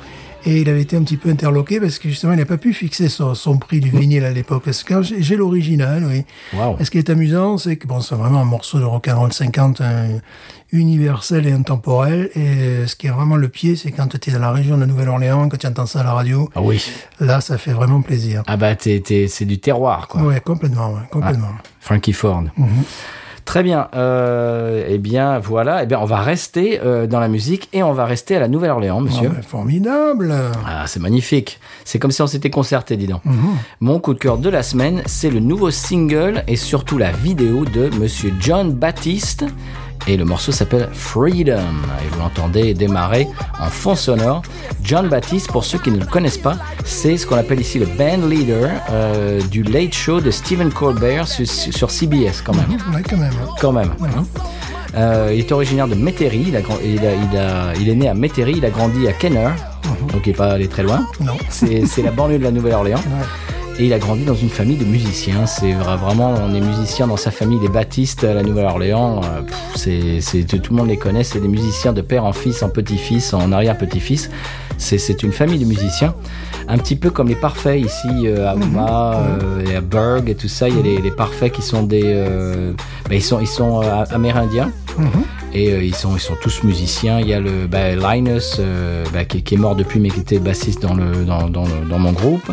Et 0.47 0.63
il 0.63 0.69
avait 0.69 0.81
été 0.81 0.97
un 0.97 1.03
petit 1.03 1.19
peu 1.19 1.29
interloqué 1.29 1.81
parce 1.81 1.99
que 1.99 2.09
justement 2.09 2.33
il 2.33 2.39
n'a 2.39 2.47
pas 2.47 2.57
pu 2.57 2.73
fixer 2.73 3.09
son, 3.09 3.35
son 3.35 3.59
prix 3.59 3.81
du 3.81 3.91
vinyle 3.91 4.25
à 4.25 4.31
l'époque. 4.31 4.63
Parce 4.65 4.83
que 4.83 4.95
quand 4.95 5.03
j'ai 5.03 5.37
l'original, 5.37 6.05
oui. 6.09 6.25
Wow. 6.59 6.77
Et 6.81 6.85
ce 6.85 6.91
qui 6.91 6.99
est 6.99 7.11
amusant, 7.11 7.59
c'est 7.59 7.77
que 7.77 7.87
bon, 7.87 8.01
c'est 8.01 8.15
vraiment 8.15 8.41
un 8.41 8.47
morceau 8.47 8.79
de 8.79 8.85
rock'n'roll 8.85 9.33
50 9.33 9.81
euh, 9.81 10.19
universel 10.73 11.47
et 11.47 11.53
intemporel. 11.53 12.31
Et 12.35 12.87
ce 12.87 12.97
qui 12.97 13.07
est 13.07 13.11
vraiment 13.11 13.37
le 13.37 13.49
pied, 13.49 13.77
c'est 13.77 13.91
quand 13.93 14.07
tu 14.19 14.31
es 14.31 14.33
dans 14.33 14.39
la 14.41 14.53
région 14.53 14.79
de 14.79 14.85
Nouvelle-Orléans, 14.87 15.49
quand 15.49 15.57
tu 15.59 15.67
entends 15.67 15.87
ça 15.87 16.01
à 16.01 16.05
la 16.05 16.13
radio, 16.13 16.49
Ah 16.55 16.61
oui. 16.63 16.83
là, 17.21 17.41
ça 17.41 17.59
fait 17.59 17.73
vraiment 17.73 18.03
plaisir. 18.03 18.43
Ah 18.47 18.57
bah, 18.57 18.75
t'es- 18.75 19.01
t'es- 19.01 19.27
c'est 19.29 19.45
du 19.45 19.59
terroir, 19.59 20.09
quoi. 20.09 20.23
Ouais, 20.23 20.41
complètement, 20.41 20.91
ouais, 20.93 21.01
complètement. 21.11 21.49
Frankie 21.81 22.13
Ford. 22.13 22.45
Très 23.47 23.63
bien. 23.65 23.89
Euh, 23.97 24.85
eh 24.89 24.99
bien, 24.99 25.41
voilà. 25.41 25.83
Eh 25.83 25.87
bien, 25.87 25.99
on 25.99 26.05
va 26.05 26.21
rester 26.21 26.79
euh, 26.85 27.09
dans 27.09 27.19
la 27.19 27.27
musique 27.27 27.69
et 27.73 27.83
on 27.83 27.93
va 27.93 28.05
rester 28.05 28.37
à 28.37 28.41
la 28.41 28.47
Nouvelle-Orléans, 28.47 29.01
monsieur. 29.01 29.29
Ah, 29.33 29.37
ouais, 29.37 29.43
formidable. 29.43 30.33
Ah, 30.65 30.85
c'est 30.87 31.01
magnifique. 31.01 31.59
C'est 31.85 31.99
comme 31.99 32.13
si 32.13 32.23
on 32.23 32.29
s'était 32.29 32.51
concerté, 32.51 32.97
dis 32.97 33.09
donc. 33.09 33.23
Mon 33.81 33.99
coup 33.99 34.15
de 34.15 34.21
cœur 34.21 34.39
de 34.39 34.49
la 34.49 34.63
semaine, 34.63 35.03
c'est 35.07 35.31
le 35.31 35.41
nouveau 35.41 35.73
single 35.73 36.45
et 36.47 36.55
surtout 36.55 36.97
la 36.97 37.11
vidéo 37.11 37.65
de 37.65 37.91
Monsieur 37.99 38.33
John 38.39 38.73
Baptiste. 38.73 39.45
Et 40.07 40.17
le 40.17 40.25
morceau 40.25 40.51
s'appelle 40.53 40.89
Freedom. 40.93 41.59
Et 42.05 42.09
vous 42.11 42.19
l'entendez 42.19 42.75
démarrer 42.75 43.29
en 43.61 43.67
fond 43.69 43.95
sonore. 43.95 44.43
John 44.83 45.09
Baptiste, 45.09 45.49
pour 45.49 45.65
ceux 45.65 45.79
qui 45.79 45.91
ne 45.91 45.99
le 45.99 46.07
connaissent 46.07 46.39
pas, 46.39 46.57
c'est 46.85 47.17
ce 47.17 47.27
qu'on 47.27 47.37
appelle 47.37 47.61
ici 47.61 47.79
le 47.79 47.87
band 47.87 48.27
leader 48.27 48.71
euh, 48.91 49.41
du 49.51 49.63
Late 49.63 49.95
Show 49.95 50.21
de 50.21 50.31
Stephen 50.31 50.71
Colbert 50.73 51.29
sur, 51.29 51.47
sur 51.47 51.91
CBS 51.91 52.43
quand 52.45 52.55
même. 52.55 52.71
Ouais, 52.95 53.03
quand 53.09 53.17
même. 53.19 53.33
hein. 53.33 53.49
Quand 53.61 53.73
même. 53.73 53.91
hein. 54.03 54.25
Euh, 54.97 55.31
il 55.33 55.39
est 55.41 55.53
originaire 55.53 55.87
de 55.87 55.95
Métairie, 55.95 56.47
il, 56.49 56.57
a, 56.57 56.63
grand- 56.63 56.79
il, 56.85 56.99
a- 57.07 57.15
il, 57.15 57.37
a- 57.39 57.73
il 57.81 57.89
est 57.89 57.95
né 57.95 58.09
à 58.09 58.15
Métairie, 58.15 58.55
il 58.57 58.65
a 58.65 58.71
grandi 58.71 59.07
à 59.07 59.13
Kenner, 59.13 59.51
donc 60.13 60.23
il 60.27 60.31
n'est 60.31 60.35
pas 60.35 60.53
allé 60.55 60.67
très 60.67 60.83
loin. 60.83 61.07
Non. 61.21 61.37
C'est 61.49 61.87
c'est 61.87 62.03
la 62.03 62.11
banlieue 62.11 62.39
de 62.39 62.43
la 62.45 62.51
Nouvelle-Orléans. 62.51 62.99
Ouais. 62.99 63.27
Et 63.83 63.87
il 63.87 63.95
a 63.95 63.99
grandi 63.99 64.25
dans 64.27 64.35
une 64.35 64.51
famille 64.51 64.77
de 64.77 64.85
musiciens. 64.85 65.47
C'est 65.47 65.73
vra- 65.73 65.97
vraiment, 65.97 66.35
on 66.47 66.53
est 66.55 66.61
musiciens 66.61 67.07
dans 67.07 67.17
sa 67.17 67.31
famille, 67.31 67.59
les 67.63 67.71
Baptistes 67.71 68.25
à 68.25 68.35
la 68.35 68.43
Nouvelle-Orléans. 68.43 69.23
euh, 69.25 69.41
c'est, 70.21 70.43
tout 70.45 70.73
le 70.75 70.77
monde 70.77 70.89
les 70.89 70.99
connaît. 70.99 71.25
C'est 71.25 71.41
des 71.41 71.49
musiciens 71.49 71.95
de 71.95 72.03
père 72.03 72.27
en 72.27 72.35
fils, 72.35 72.63
en 72.63 72.69
petit-fils, 72.69 73.33
en 73.33 73.53
arrière-petit-fils. 73.53 74.29
C'est, 74.77 75.23
une 75.23 75.33
famille 75.33 75.59
de 75.59 75.65
musiciens. 75.65 76.15
Un 76.69 76.77
petit 76.77 76.95
peu 76.95 77.09
comme 77.11 77.29
les 77.29 77.35
Parfaits 77.37 77.81
ici 77.81 78.09
euh, 78.27 78.51
à 78.51 78.55
Houma 78.55 79.15
euh, 79.17 79.65
et 79.67 79.77
à 79.77 79.81
Berg 79.81 80.29
et 80.29 80.35
tout 80.35 80.49
ça. 80.49 80.69
Il 80.69 80.77
y 80.77 80.79
a 80.79 80.83
les, 80.83 80.99
les 81.01 81.11
Parfaits 81.11 81.51
qui 81.51 81.63
sont 81.63 81.83
des, 81.83 82.03
euh, 82.05 82.73
bah, 83.09 83.15
ils 83.15 83.23
sont, 83.23 83.41
ils 83.41 83.47
sont 83.47 83.81
amérindiens. 84.11 84.71
Et 85.53 85.73
euh, 85.73 85.83
ils, 85.83 85.95
sont, 85.95 86.15
ils 86.17 86.21
sont 86.21 86.37
tous 86.41 86.63
musiciens. 86.63 87.19
Il 87.21 87.27
y 87.29 87.35
a 87.35 87.41
le 87.41 87.67
bah, 87.67 87.91
Linus 87.97 88.57
euh, 88.61 89.05
bah, 89.13 89.25
qui, 89.25 89.43
qui 89.43 89.55
est 89.55 89.59
mort 89.59 89.75
depuis 89.75 89.99
mais 90.01 90.09
qui 90.11 90.21
était 90.21 90.39
bassiste 90.39 90.81
dans, 90.83 90.95
le, 90.95 91.25
dans, 91.25 91.49
dans, 91.49 91.65
le- 91.65 91.89
dans 91.89 91.99
mon 91.99 92.13
groupe. 92.13 92.51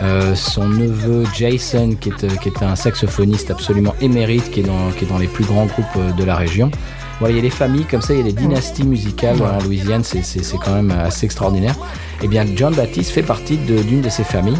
Euh, 0.00 0.34
son 0.34 0.68
neveu 0.68 1.24
Jason 1.36 1.94
qui 2.00 2.08
est, 2.08 2.24
euh, 2.24 2.28
qui 2.42 2.48
est 2.48 2.62
un 2.62 2.74
saxophoniste 2.76 3.50
absolument 3.50 3.94
émérite 4.00 4.50
qui 4.50 4.60
est 4.60 4.62
dans, 4.64 4.90
qui 4.96 5.04
est 5.04 5.08
dans 5.08 5.18
les 5.18 5.26
plus 5.26 5.44
grands 5.44 5.66
groupes 5.66 5.84
euh, 5.96 6.12
de 6.12 6.24
la 6.24 6.36
région. 6.36 6.70
Voilà, 7.18 7.32
il 7.32 7.36
y 7.36 7.40
a 7.40 7.42
des 7.42 7.50
familles 7.50 7.84
comme 7.84 8.00
ça, 8.00 8.14
il 8.14 8.18
y 8.18 8.20
a 8.20 8.24
des 8.24 8.32
dynasties 8.32 8.84
musicales 8.84 9.42
en 9.42 9.60
Louisiane, 9.64 10.04
c'est- 10.04 10.22
c'est 10.22 10.44
c'est 10.44 10.56
quand 10.56 10.72
même 10.74 10.92
assez 10.92 11.26
extraordinaire. 11.26 11.74
Et 12.22 12.28
bien 12.28 12.44
John 12.56 12.72
Baptiste 12.74 13.10
fait 13.10 13.24
partie 13.24 13.56
de- 13.58 13.82
d'une 13.82 14.00
de 14.02 14.08
ces 14.08 14.22
familles. 14.24 14.58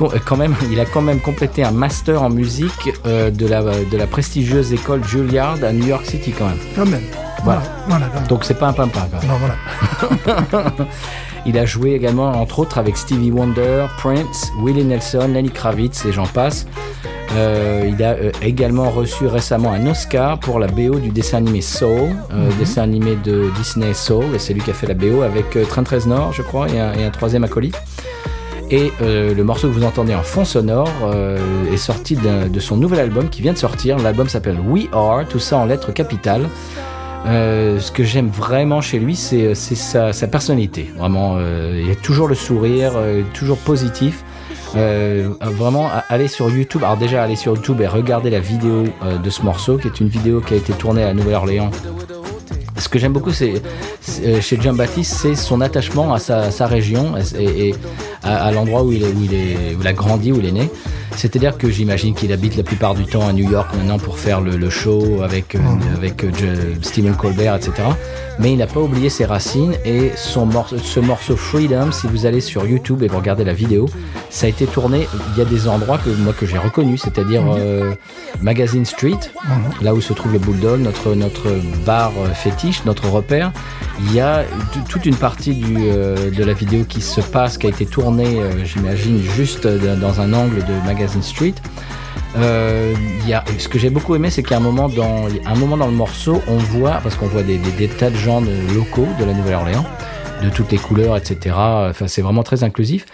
Euh, 0.00 0.18
Quand 0.24 0.36
même, 0.36 0.54
il 0.70 0.80
a 0.80 0.84
quand 0.84 1.02
même 1.02 1.20
complété 1.20 1.64
un 1.64 1.70
master 1.70 2.22
en 2.22 2.30
musique 2.30 2.92
euh, 3.06 3.30
de, 3.30 3.46
la, 3.46 3.62
de 3.62 3.96
la 3.96 4.06
prestigieuse 4.06 4.72
école 4.72 5.04
Juilliard 5.04 5.58
à 5.62 5.72
New 5.72 5.86
York 5.86 6.06
City 6.06 6.32
quand 6.36 6.46
même. 6.46 6.58
Quand 6.74 6.86
même. 6.86 7.02
Voilà. 7.44 7.62
Donc 8.28 8.44
c'est 8.44 8.58
pas 8.58 8.68
un 8.68 8.72
pimpin 8.72 9.08
quand 9.10 9.20
même. 9.20 9.28
Non, 9.30 9.36
voilà. 9.38 10.72
Il 11.46 11.58
a 11.58 11.66
joué 11.66 11.92
également, 11.94 12.30
entre 12.30 12.60
autres, 12.60 12.78
avec 12.78 12.96
Stevie 12.96 13.32
Wonder, 13.32 13.86
Prince, 13.98 14.52
Willie 14.62 14.84
Nelson, 14.84 15.28
Lenny 15.32 15.50
Kravitz 15.50 16.04
et 16.06 16.12
j'en 16.12 16.26
passe. 16.26 16.66
Euh, 17.34 17.88
il 17.88 18.02
a 18.04 18.10
euh, 18.10 18.30
également 18.42 18.90
reçu 18.90 19.26
récemment 19.26 19.72
un 19.72 19.86
Oscar 19.86 20.38
pour 20.38 20.58
la 20.58 20.66
BO 20.66 20.98
du 21.00 21.08
dessin 21.08 21.38
animé 21.38 21.62
Soul, 21.62 22.10
euh, 22.32 22.50
dessin 22.58 22.82
animé 22.82 23.16
de 23.16 23.50
Disney 23.56 23.94
Soul, 23.94 24.26
et 24.34 24.38
c'est 24.38 24.52
lui 24.52 24.60
qui 24.60 24.70
a 24.70 24.74
fait 24.74 24.86
la 24.86 24.94
BO 24.94 25.22
avec 25.22 25.56
euh, 25.56 25.64
Trent 25.64 25.84
Reznor, 25.90 26.32
je 26.34 26.42
crois, 26.42 26.68
et 26.68 26.78
un, 26.78 26.92
et 26.92 27.04
un 27.04 27.10
troisième 27.10 27.42
acolyte. 27.44 27.80
Et 28.72 28.90
euh, 29.02 29.34
le 29.34 29.44
morceau 29.44 29.68
que 29.68 29.74
vous 29.74 29.84
entendez 29.84 30.14
en 30.14 30.22
fond 30.22 30.46
sonore 30.46 30.88
euh, 31.04 31.36
est 31.70 31.76
sorti 31.76 32.16
de 32.16 32.58
son 32.60 32.78
nouvel 32.78 33.00
album 33.00 33.28
qui 33.28 33.42
vient 33.42 33.52
de 33.52 33.58
sortir. 33.58 33.98
L'album 33.98 34.30
s'appelle 34.30 34.58
We 34.66 34.86
Are, 34.92 35.28
tout 35.28 35.38
ça 35.38 35.58
en 35.58 35.66
lettres 35.66 35.92
capitales. 35.92 36.48
Euh, 37.26 37.78
ce 37.80 37.92
que 37.92 38.02
j'aime 38.02 38.28
vraiment 38.28 38.80
chez 38.80 38.98
lui, 38.98 39.14
c'est 39.14 39.54
sa, 39.54 40.12
personnalité. 40.26 40.90
Vraiment, 40.96 41.38
il 41.38 41.86
y 41.86 41.90
a 41.90 41.94
toujours 41.94 42.28
le 42.28 42.34
sourire, 42.34 42.92
toujours 43.34 43.58
positif. 43.58 44.24
Vraiment, 44.74 45.90
aller 46.08 46.28
sur 46.28 46.48
YouTube. 46.48 46.82
Alors 46.82 46.96
déjà, 46.96 47.22
aller 47.22 47.36
sur 47.36 47.54
YouTube 47.54 47.82
et 47.82 47.86
regarder 47.86 48.30
la 48.30 48.40
vidéo 48.40 48.84
de 49.22 49.30
ce 49.30 49.42
morceau, 49.42 49.76
qui 49.76 49.88
est 49.88 50.00
une 50.00 50.08
vidéo 50.08 50.40
qui 50.40 50.54
a 50.54 50.56
été 50.56 50.72
tournée 50.72 51.04
à 51.04 51.12
Nouvelle-Orléans. 51.12 51.70
Ce 52.78 52.88
que 52.88 52.98
j'aime 52.98 53.12
beaucoup, 53.12 53.32
c'est 53.32 53.60
chez 54.40 54.58
Jean 54.58 54.72
Baptiste, 54.72 55.12
c'est 55.12 55.34
son 55.34 55.60
attachement 55.60 56.14
à 56.14 56.18
sa, 56.18 56.66
région 56.66 57.12
à, 58.22 58.44
à 58.44 58.52
l'endroit 58.52 58.82
où 58.82 58.92
il, 58.92 59.02
est, 59.02 59.12
où, 59.12 59.22
il 59.22 59.34
est, 59.34 59.74
où 59.76 59.80
il 59.80 59.86
a 59.86 59.92
grandi, 59.92 60.32
où 60.32 60.38
il 60.38 60.46
est 60.46 60.52
né. 60.52 60.70
C'est-à-dire 61.16 61.58
que 61.58 61.70
j'imagine 61.70 62.14
qu'il 62.14 62.32
habite 62.32 62.56
la 62.56 62.62
plupart 62.62 62.94
du 62.94 63.04
temps 63.04 63.26
à 63.26 63.32
New 63.32 63.48
York 63.50 63.68
maintenant 63.76 63.98
pour 63.98 64.18
faire 64.18 64.40
le, 64.40 64.56
le 64.56 64.70
show 64.70 65.22
avec, 65.22 65.54
euh, 65.54 65.58
avec 65.96 66.24
euh, 66.24 66.30
Stephen 66.80 67.14
Colbert, 67.14 67.54
etc. 67.54 67.72
Mais 68.38 68.52
il 68.52 68.56
n'a 68.56 68.66
pas 68.66 68.80
oublié 68.80 69.10
ses 69.10 69.24
racines 69.24 69.74
et 69.84 70.10
son 70.16 70.46
morceau, 70.46 70.78
ce 70.78 71.00
morceau 71.00 71.36
Freedom, 71.36 71.92
si 71.92 72.06
vous 72.06 72.24
allez 72.24 72.40
sur 72.40 72.66
YouTube 72.66 73.02
et 73.02 73.08
vous 73.08 73.18
regardez 73.18 73.44
la 73.44 73.52
vidéo, 73.52 73.88
ça 74.30 74.46
a 74.46 74.48
été 74.48 74.66
tourné. 74.66 75.06
Il 75.32 75.38
y 75.38 75.42
a 75.42 75.44
des 75.44 75.68
endroits 75.68 75.98
que 75.98 76.10
moi 76.10 76.32
que 76.32 76.46
j'ai 76.46 76.58
reconnus, 76.58 77.02
c'est-à-dire 77.02 77.44
euh, 77.56 77.92
Magazine 78.40 78.86
Street, 78.86 79.20
là 79.82 79.94
où 79.94 80.00
se 80.00 80.14
trouve 80.14 80.32
le 80.32 80.38
Bulldog, 80.38 80.80
notre 80.80 81.14
notre 81.14 81.50
bar 81.84 82.12
fétiche, 82.34 82.84
notre 82.86 83.08
repère. 83.10 83.52
Il 84.00 84.14
y 84.14 84.20
a 84.20 84.44
toute 84.88 85.06
une 85.06 85.14
partie 85.14 85.54
du, 85.54 85.76
euh, 85.78 86.30
de 86.30 86.44
la 86.44 86.54
vidéo 86.54 86.84
qui 86.84 87.00
se 87.00 87.20
passe, 87.20 87.58
qui 87.58 87.66
a 87.66 87.70
été 87.70 87.86
tournée, 87.86 88.11
euh, 88.20 88.64
j'imagine, 88.64 89.20
juste 89.22 89.66
euh, 89.66 89.96
dans 89.96 90.20
un 90.20 90.32
angle 90.32 90.58
de 90.64 90.86
Magazine 90.86 91.22
Street. 91.22 91.54
Euh, 92.36 92.94
y 93.26 93.32
a, 93.34 93.44
ce 93.58 93.68
que 93.68 93.78
j'ai 93.78 93.90
beaucoup 93.90 94.14
aimé, 94.14 94.30
c'est 94.30 94.42
qu'à 94.42 94.56
un 94.56 94.60
moment 94.60 94.88
dans 94.88 95.26
un 95.44 95.54
moment 95.54 95.76
dans 95.76 95.86
le 95.86 95.92
morceau, 95.92 96.40
on 96.48 96.56
voit 96.56 97.00
parce 97.02 97.14
qu'on 97.16 97.26
voit 97.26 97.42
des, 97.42 97.58
tas 97.98 98.10
de 98.10 98.16
gens 98.16 98.40
locaux 98.74 99.06
de 99.20 99.24
la 99.24 99.34
Nouvelle-Orléans, 99.34 99.84
de 100.42 100.48
toutes 100.48 100.72
les 100.72 100.78
couleurs, 100.78 101.16
etc. 101.16 101.54
Enfin, 101.90 102.06
c'est 102.06 102.22
vraiment 102.22 102.42
très 102.42 102.64
inclusif. 102.64 103.04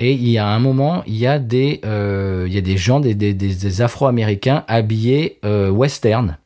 Et 0.00 0.12
il 0.12 0.28
y 0.28 0.38
a 0.38 0.46
un 0.46 0.58
moment, 0.58 1.02
il 1.06 1.16
y 1.16 1.26
a 1.26 1.38
des, 1.38 1.80
euh, 1.84 2.46
il 2.48 2.54
y 2.54 2.58
a 2.58 2.62
des 2.62 2.76
gens, 2.78 2.98
des- 2.98 3.14
des 3.14 3.82
Afro-Américains 3.82 4.64
habillés 4.68 5.38
euh, 5.44 5.68
western. 5.70 6.38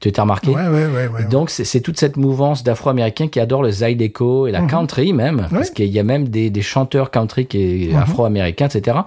Tu 0.00 0.12
t'as 0.12 0.22
remarqué 0.22 0.50
Ouais, 0.50 0.68
ouais, 0.68 0.86
ouais, 0.86 1.08
ouais. 1.08 1.24
Donc 1.24 1.50
c'est 1.50 1.80
toute 1.80 1.98
cette 1.98 2.16
mouvance 2.16 2.62
d'Afro-Américains 2.62 3.28
qui 3.28 3.40
adorent 3.40 3.62
le 3.62 3.70
Zydeco 3.70 4.46
et 4.46 4.50
la 4.52 4.60
country 4.68 5.12
même, 5.12 5.46
parce 5.50 5.70
qu'il 5.70 5.86
y 5.86 5.98
a 5.98 6.02
même 6.02 6.28
des, 6.28 6.50
des 6.50 6.62
chanteurs 6.62 7.10
country 7.10 7.46
qui 7.46 7.88
est 7.90 7.94
Afro-Américains, 7.94 8.68
etc. 8.68 8.98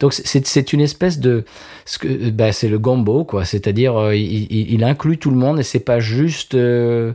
Donc 0.00 0.12
c'est 0.12 0.72
une 0.72 0.80
espèce 0.80 1.18
de, 1.18 1.44
ce 1.86 1.98
que, 1.98 2.30
bah, 2.30 2.52
c'est 2.52 2.68
le 2.68 2.78
gombo 2.78 3.24
quoi, 3.24 3.44
c'est-à-dire 3.44 3.96
euh, 3.96 4.14
il, 4.16 4.46
il- 4.52 4.72
il 4.74 4.84
inclut 4.84 5.18
tout 5.18 5.30
le 5.30 5.36
monde 5.36 5.58
et 5.60 5.62
c'est 5.62 5.80
pas 5.80 6.00
juste 6.00 6.54
euh, 6.54 7.12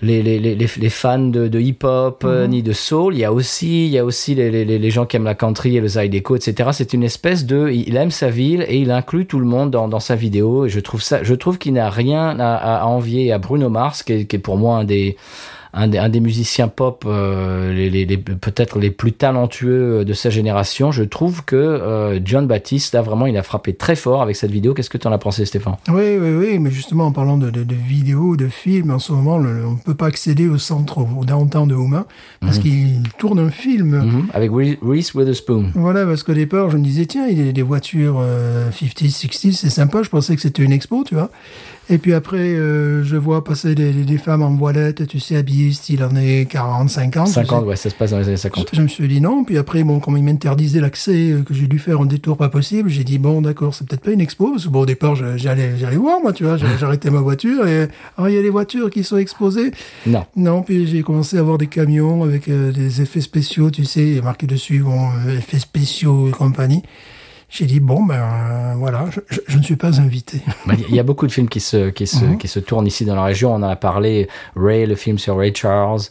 les, 0.00 0.22
les, 0.22 0.38
les, 0.38 0.54
les 0.54 0.88
fans 0.90 1.18
de, 1.18 1.48
de 1.48 1.60
hip-hop 1.60 2.22
euh, 2.24 2.46
ni 2.46 2.62
de 2.62 2.72
soul. 2.72 3.14
Il 3.14 3.20
y 3.20 3.24
a 3.24 3.32
aussi 3.32 3.86
il 3.86 3.90
y 3.90 3.98
a 3.98 4.04
aussi 4.04 4.34
les, 4.34 4.50
les, 4.50 4.78
les 4.78 4.90
gens 4.90 5.06
qui 5.06 5.16
aiment 5.16 5.24
la 5.24 5.34
country 5.34 5.76
et 5.76 5.80
le 5.80 5.88
Zydeco, 5.88 6.36
etc. 6.36 6.70
C'est 6.72 6.92
une 6.92 7.02
espèce 7.02 7.46
de, 7.46 7.68
il 7.68 7.96
aime 7.96 8.10
sa 8.10 8.30
ville 8.30 8.64
et 8.68 8.78
il 8.78 8.90
inclut 8.90 9.26
tout 9.26 9.38
le 9.38 9.46
monde 9.46 9.70
dans, 9.70 9.88
dans 9.88 10.00
sa 10.00 10.14
vidéo. 10.14 10.66
Et 10.66 10.68
je 10.68 10.80
trouve 10.80 11.02
ça, 11.02 11.22
je 11.22 11.34
trouve 11.34 11.58
qu'il 11.58 11.72
n'a 11.74 11.90
rien 11.90 12.38
à, 12.38 12.54
à 12.54 12.84
envier 12.84 13.32
à 13.32 13.38
Bruno 13.38 13.68
Mars, 13.68 14.02
qui 14.02 14.12
est, 14.12 14.24
qui 14.26 14.36
est 14.36 14.40
pour 14.40 14.56
moi 14.56 14.78
un 14.78 14.84
des 14.84 15.16
un 15.74 15.88
des, 15.88 15.98
un 15.98 16.08
des 16.08 16.20
musiciens 16.20 16.68
pop 16.68 17.04
euh, 17.06 17.72
les, 17.74 17.90
les, 17.90 18.04
les- 18.06 18.16
peut-être 18.18 18.78
les 18.78 18.90
plus 18.90 19.12
talentueux 19.12 20.04
de 20.04 20.12
sa 20.12 20.30
génération. 20.30 20.90
Je 20.92 21.02
trouve 21.04 21.44
que 21.44 21.56
euh, 21.56 22.18
John 22.24 22.46
Baptiste, 22.46 22.94
là 22.94 23.02
vraiment, 23.02 23.26
il 23.26 23.36
a 23.36 23.42
frappé 23.42 23.74
très 23.74 23.96
fort 23.96 24.22
avec 24.22 24.36
cette 24.36 24.50
vidéo. 24.50 24.74
Qu'est-ce 24.74 24.90
que 24.90 24.98
tu 24.98 25.06
en 25.06 25.12
as 25.12 25.18
pensé, 25.18 25.44
Stéphane? 25.44 25.76
Oui, 25.88 26.16
oui, 26.18 26.30
oui, 26.38 26.58
mais 26.58 26.70
justement, 26.70 27.06
en 27.06 27.12
parlant 27.12 27.36
de, 27.36 27.50
de, 27.50 27.64
de 27.64 27.74
vidéos, 27.74 28.36
de 28.36 28.48
films, 28.48 28.90
en 28.90 28.98
ce 28.98 29.12
moment, 29.12 29.38
le- 29.38 29.64
on 29.66 29.72
ne 29.72 29.78
peut 29.78 29.94
pas 29.94 30.06
accéder 30.06 30.48
au 30.48 30.58
centre, 30.58 30.98
au 30.98 31.24
downtown 31.24 31.68
de 31.68 31.74
Houma, 31.74 32.06
parce 32.40 32.58
qu'il 32.58 33.02
tourne 33.18 33.38
un 33.38 33.50
film. 33.50 33.98
Mhm. 33.98 34.26
Avec 34.32 34.50
Re- 34.50 34.78
Reese 34.82 35.14
Witherspoon. 35.14 35.70
Voilà, 35.74 36.06
parce 36.06 36.22
qu'au 36.22 36.34
départ, 36.34 36.70
je 36.70 36.76
me 36.78 36.82
disais, 36.84 37.06
tiens, 37.06 37.26
il 37.28 37.44
y 37.44 37.48
a 37.48 37.52
des 37.52 37.62
voitures 37.62 38.16
euh, 38.20 38.70
50s, 38.70 39.26
60s, 39.26 39.52
c'est 39.52 39.70
sympa, 39.70 40.02
je 40.02 40.08
pensais 40.08 40.34
que 40.34 40.40
c'était 40.42 40.62
une 40.62 40.72
expo, 40.72 41.04
tu 41.04 41.14
vois. 41.14 41.30
Et 41.90 41.96
puis 41.96 42.12
après, 42.12 42.36
euh, 42.36 43.02
je 43.02 43.16
vois 43.16 43.42
passer 43.44 43.74
des, 43.74 43.92
des- 43.92 44.18
femmes 44.18 44.42
en 44.42 44.50
voilette, 44.50 45.06
tu 45.06 45.20
sais, 45.20 45.36
habillées 45.36 45.72
style 45.72 46.02
années 46.02 46.44
40, 46.44 46.90
50. 46.90 47.28
je 47.28 47.32
50, 47.32 47.60
sais. 47.62 47.66
ouais, 47.66 47.76
ça 47.76 47.88
se 47.88 47.94
passe 47.94 48.10
dans 48.10 48.18
les 48.18 48.28
années 48.28 48.36
50. 48.36 48.70
Je 48.74 48.82
me 48.82 48.88
suis 48.88 49.08
dit 49.08 49.20
non, 49.22 49.42
puis 49.44 49.56
après, 49.56 49.82
bon, 49.84 49.98
comme 49.98 50.16
ils 50.18 50.22
m'interdisaient 50.24 50.80
l'accès, 50.82 51.30
euh, 51.30 51.42
que 51.42 51.54
j'ai 51.54 51.66
dû 51.66 51.78
faire 51.78 52.00
un 52.00 52.06
détour 52.06 52.36
pas 52.36 52.50
possible, 52.50 52.90
j'ai 52.90 53.04
dit 53.04 53.18
bon, 53.18 53.40
d'accord, 53.40 53.74
c'est 53.74 53.86
peut-être 53.88 54.02
pas 54.02 54.10
une 54.10 54.20
expo, 54.20 54.50
parce 54.50 54.64
que 54.64 54.68
bon, 54.68 54.80
au 54.80 54.86
départ, 54.86 55.14
j'allais, 55.16 55.78
j'allais 55.78 55.96
voir, 55.96 56.20
moi, 56.20 56.32
tu 56.34 56.44
vois, 56.44 56.58
arrêté 56.82 57.08
ma 57.10 57.20
voiture, 57.20 57.66
et 57.66 57.88
ah, 58.18 58.28
il 58.28 58.34
y 58.34 58.38
a 58.38 58.42
des 58.42 58.50
voitures 58.50 58.90
qui 58.90 59.02
sont 59.02 59.16
exposées. 59.16 59.70
Non. 60.06 60.26
Non, 60.36 60.62
puis 60.62 60.86
j'ai 60.86 61.02
commencé 61.02 61.38
à 61.38 61.42
voir 61.42 61.56
des 61.56 61.68
camions 61.68 62.22
avec 62.22 62.48
euh, 62.48 62.70
des 62.70 63.00
effets 63.00 63.22
spéciaux, 63.22 63.70
tu 63.70 63.84
sais, 63.86 64.20
marqué 64.22 64.46
dessus, 64.46 64.80
bon, 64.80 65.08
euh, 65.26 65.38
effets 65.38 65.58
spéciaux 65.58 66.28
et 66.28 66.32
compagnie. 66.32 66.82
J'ai 67.50 67.64
dit, 67.64 67.80
bon, 67.80 68.04
ben 68.04 68.14
euh, 68.14 68.74
voilà, 68.76 69.06
je, 69.10 69.20
je- 69.30 69.40
je 69.48 69.56
ne 69.58 69.62
suis 69.62 69.76
pas 69.76 70.00
invité. 70.00 70.42
Bah, 70.66 70.74
Il 70.88 70.94
y 70.94 70.98
a 71.00 71.02
beaucoup 71.02 71.26
de 71.26 71.32
films 71.32 71.48
qui 71.48 71.60
se, 71.60 71.88
qui, 71.88 72.06
se, 72.06 72.24
qui 72.36 72.46
se 72.48 72.60
tournent 72.60 72.86
ici 72.86 73.04
dans 73.06 73.14
la 73.14 73.24
région. 73.24 73.52
On 73.54 73.56
en 73.56 73.62
a 73.62 73.76
parlé. 73.76 74.28
Ray, 74.54 74.86
le 74.86 74.94
film 74.96 75.18
sur 75.18 75.36
Ray 75.38 75.54
Charles. 75.54 76.02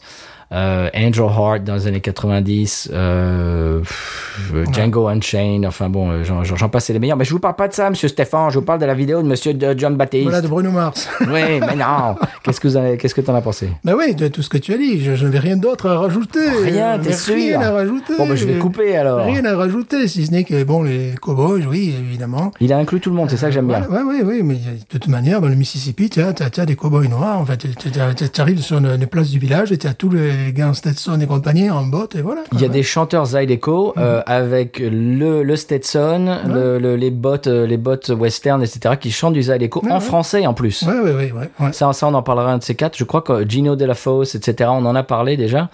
Euh, 0.52 0.88
Angel 0.94 1.24
Heart 1.24 1.64
dans 1.64 1.74
les 1.74 1.86
années 1.86 2.00
90. 2.00 2.90
Euh, 2.92 3.80
pff, 3.80 4.52
Django 4.72 5.08
Unchained. 5.08 5.66
Enfin 5.66 5.88
bon, 5.90 6.10
euh, 6.10 6.24
j'en- 6.24 6.42
c'est 6.78 6.92
les 6.92 6.98
meilleurs. 6.98 7.16
Mais 7.16 7.24
je 7.24 7.32
vous 7.32 7.38
parle 7.38 7.56
pas 7.56 7.68
de 7.68 7.74
ça, 7.74 7.90
monsieur 7.90 8.08
Stéphane. 8.08 8.50
Je 8.50 8.58
vous 8.58 8.64
parle 8.64 8.78
de 8.80 8.86
la 8.86 8.94
vidéo 8.94 9.20
de 9.22 9.26
monsieur 9.28 9.52
de 9.54 9.74
John 9.78 9.96
Baptiste. 9.96 10.24
Voilà, 10.24 10.40
de 10.40 10.48
Bruno 10.48 10.70
Mars. 10.70 11.08
Oui, 11.28 11.60
mais 11.60 11.76
non. 11.76 12.16
Qu'est-ce 12.42 12.60
que 12.60 12.74
avez- 12.76 12.96
qu'est-ce 12.96 13.14
que 13.14 13.20
t'en 13.20 13.34
as 13.34 13.40
pensé? 13.42 13.68
Ben 13.84 13.94
oui, 13.98 14.14
de 14.14 14.28
tout 14.28 14.42
ce 14.42 14.48
que 14.48 14.56
tu 14.58 14.72
as 14.72 14.78
dit, 14.78 15.00
je, 15.02 15.14
je 15.14 15.24
n'avais 15.24 15.38
rien 15.40 15.56
d'autre 15.56 15.86
à 15.88 15.98
rajouter. 15.98 16.38
Rien, 16.64 16.98
t'es 16.98 17.10
Mais 17.10 17.14
sûr? 17.14 17.34
Rien 17.34 17.60
à 17.60 17.70
rajouter. 17.72 18.14
Bon, 18.16 18.26
ben, 18.26 18.34
je 18.36 18.46
vais 18.46 18.58
couper 18.58 18.96
alors. 18.96 19.24
Rien 19.26 19.44
à 19.44 19.56
rajouter, 19.56 20.08
si 20.08 20.26
ce 20.26 20.30
n'est 20.30 20.44
que, 20.44 20.62
bon, 20.64 20.82
les 20.82 21.12
cowboys, 21.20 21.66
oui, 21.68 21.94
évidemment. 22.00 22.52
Il 22.60 22.72
a 22.72 22.78
inclus 22.78 23.00
tout 23.00 23.10
le 23.10 23.16
monde, 23.16 23.28
c'est 23.30 23.36
ça 23.36 23.48
que 23.48 23.52
j'aime 23.52 23.66
bien. 23.66 23.82
Ouais, 23.88 24.02
ouais, 24.02 24.22
ouais, 24.22 24.42
mais 24.42 24.54
de 24.54 24.60
toute 24.88 25.08
manière, 25.08 25.40
dans 25.40 25.48
le 25.48 25.54
Mississippi, 25.56 26.08
tu 26.08 26.22
as, 26.22 26.32
t'as- 26.32 26.48
t'as 26.50 26.64
des 26.64 26.76
cowboys 26.76 27.08
noirs. 27.08 27.38
En 27.38 27.44
fait, 27.44 27.66
tu 27.78 28.40
arrives 28.40 28.60
sur 28.60 28.78
une, 28.78 28.86
une 28.86 29.06
place 29.06 29.28
du 29.30 29.38
village 29.38 29.72
et 29.72 29.78
tu 29.78 29.86
as 29.86 29.94
tous 29.94 30.10
les 30.10 30.37
Stetson 30.74 31.20
et 31.20 31.26
compagnie 31.26 31.70
en 31.70 31.82
bottes, 31.84 32.14
et 32.16 32.22
voilà. 32.22 32.42
Il 32.52 32.60
y 32.60 32.64
a 32.64 32.68
des 32.68 32.82
chanteurs 32.82 33.26
Zydeco 33.26 33.94
euh, 33.96 34.22
avec 34.26 34.78
le, 34.78 35.42
le 35.42 35.56
Stetson, 35.56 36.38
le- 36.46 36.78
le- 36.78 36.96
les 36.96 37.10
bottes, 37.10 37.46
euh, 37.46 37.66
les 37.66 37.76
bottes 37.76 38.08
western, 38.10 38.62
etc., 38.62 38.96
qui 39.00 39.10
chantent 39.10 39.34
du 39.34 39.42
Zydeco 39.42 39.82
en 39.88 39.94
ouais. 39.94 40.00
français 40.00 40.46
en 40.46 40.54
plus. 40.54 40.82
Ouais, 40.82 40.98
ouais. 40.98 41.32
ouais. 41.60 41.72
Ça, 41.72 41.92
ça, 41.92 42.06
on 42.08 42.14
en 42.14 42.22
parlera 42.22 42.52
un 42.52 42.58
de 42.58 42.62
ces 42.62 42.74
quatre. 42.74 42.96
Je 42.96 43.04
crois 43.04 43.22
que 43.22 43.48
Gino 43.48 43.76
De 43.76 43.84
La 43.84 43.94
Fosse, 43.94 44.34
etc., 44.34 44.70
on 44.72 44.84
en 44.86 44.94
a 44.94 45.02
parlé 45.02 45.36
déjà. 45.36 45.68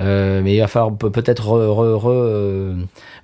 Euh, 0.00 0.40
mais 0.42 0.54
il 0.54 0.60
va 0.60 0.66
falloir 0.66 0.96
pe- 0.96 1.08
peut-être 1.10 1.44
re- 1.44 1.66
re- 1.66 2.00
re- 2.00 2.08
euh, 2.10 2.74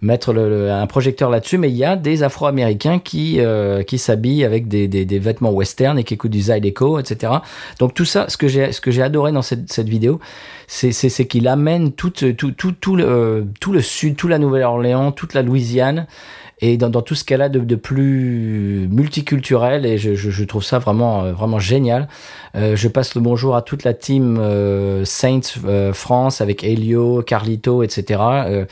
mettre 0.03 0.33
le- 0.35 0.49
le- 0.49 0.70
un 0.70 0.87
projecteur 0.87 1.31
là-dessus. 1.31 1.57
Mais 1.57 1.70
il 1.70 1.77
y 1.77 1.85
a 1.85 1.97
des 1.97 2.22
Afro-Américains 2.22 2.99
qui, 2.99 3.37
euh, 3.41 3.83
qui 3.83 3.97
s'habillent 3.99 4.45
avec 4.45 4.68
des, 4.68 4.87
des, 4.87 5.05
des 5.07 5.18
vêtements 5.18 5.53
western 5.53 5.99
et 5.99 6.05
qui 6.05 6.14
écoutent 6.14 6.33
du 6.33 6.41
Zydeco, 6.43 6.99
etc. 6.99 7.33
Donc 7.79 7.95
tout 7.95 8.05
ça, 8.05 8.27
ce 8.29 8.37
que 8.37 8.47
j'ai, 8.49 8.72
ce 8.72 8.81
que 8.83 8.91
j'ai 8.91 9.03
adoré 9.03 9.33
dans 9.33 9.43
cette, 9.43 9.72
cette 9.72 9.89
vidéo, 9.89 10.20
c'est, 10.66 10.93
c'est, 10.93 11.27
qu'il 11.27 11.49
amène 11.49 11.93
tout, 11.93 12.11
tout, 12.11 12.33
tout, 12.53 12.72
tout, 12.72 12.97
le, 12.97 13.47
tout 13.61 13.72
le 13.72 13.81
sud, 13.81 14.16
toute 14.16 14.31
la 14.31 14.39
Nouvelle-Orléans, 14.39 15.12
toute 15.12 15.33
la 15.33 15.43
Louisiane 15.43 16.07
et 16.61 16.78
dans, 16.78 16.88
dans 16.88 17.02
tout 17.02 17.14
ce 17.14 17.24
qu'elle 17.24 17.42
a 17.42 17.48
de, 17.48 17.59
de 17.61 17.74
plus 17.76 18.88
multiculturel 18.90 19.84
et 19.84 19.98
je, 19.98 20.14
je, 20.14 20.30
je 20.30 20.44
trouve 20.44 20.64
ça 20.64 20.78
vraiment 20.78 21.24
euh, 21.24 21.32
vraiment 21.32 21.59
génial. 21.59 22.09
Euh, 22.54 22.76
je 22.76 22.88
passe 22.88 23.14
le 23.14 23.20
bonjour 23.20 23.57
à 23.57 23.62
toute 23.62 23.84
la 23.84 23.92
team 23.92 24.38
euh, 24.38 25.04
Saints 25.04 25.40
euh, 25.64 25.92
France 25.92 26.40
avec 26.40 26.64
Elio, 26.64 27.22
Carlito, 27.22 27.82
etc. 27.82 28.66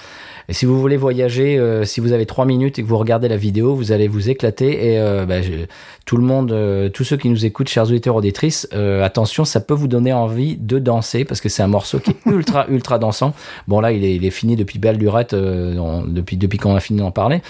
Et 0.49 0.53
si 0.53 0.67
vous 0.67 0.79
voulez 0.81 0.97
voyager, 0.97 1.59
euh, 1.59 1.85
si 1.85 2.01
vous 2.01 2.13
avez 2.13 2.27
trois 2.27 2.45
minutes 2.45 2.79
et 2.79 2.83
que 2.83 2.89
vous 2.89 2.99
regardez 2.99 3.29
la 3.29 3.37
vidéo, 3.37 3.75
vous 3.75 3.93
allez 3.93 4.09
vous 4.09 4.29
éclater. 4.29 4.93
Et 4.93 4.99
euh, 4.99 5.25
bah, 5.25 5.41
je- 5.43 5.67
tout 6.05 6.17
le 6.17 6.23
monde, 6.23 6.53
euh, 6.53 6.91
tous 6.91 7.05
ceux 7.05 7.17
qui 7.17 7.31
nous 7.31 7.47
écoutent, 7.47 7.69
chers 7.69 7.85
auditeurs 7.85 8.17
auditrices, 8.17 8.69
attention, 9.03 9.45
ça 9.45 9.61
peut 9.61 9.75
vous 9.75 9.89
donner 9.89 10.13
envie 10.13 10.57
de 10.57 10.79
danser 10.79 11.25
parce 11.25 11.41
que 11.41 11.49
c'est 11.49 11.63
un 11.63 11.69
morceau 11.69 11.99
qui 11.99 12.11
est 12.11 12.27
ultra 12.27 12.67
ultra 12.69 12.99
dansant. 12.99 13.33
Bon 13.69 13.81
là, 13.81 13.93
il 13.93 14.05
est, 14.05 14.31
fini 14.31 14.57
depuis 14.57 14.79
belle 14.79 14.99
lurette, 14.99 15.35
depuis 15.35 16.37
depuis 16.37 16.59
qu'on 16.59 16.75
a 16.75 16.81
fini 16.81 16.99
d'en 16.99 17.11
parler. 17.11 17.41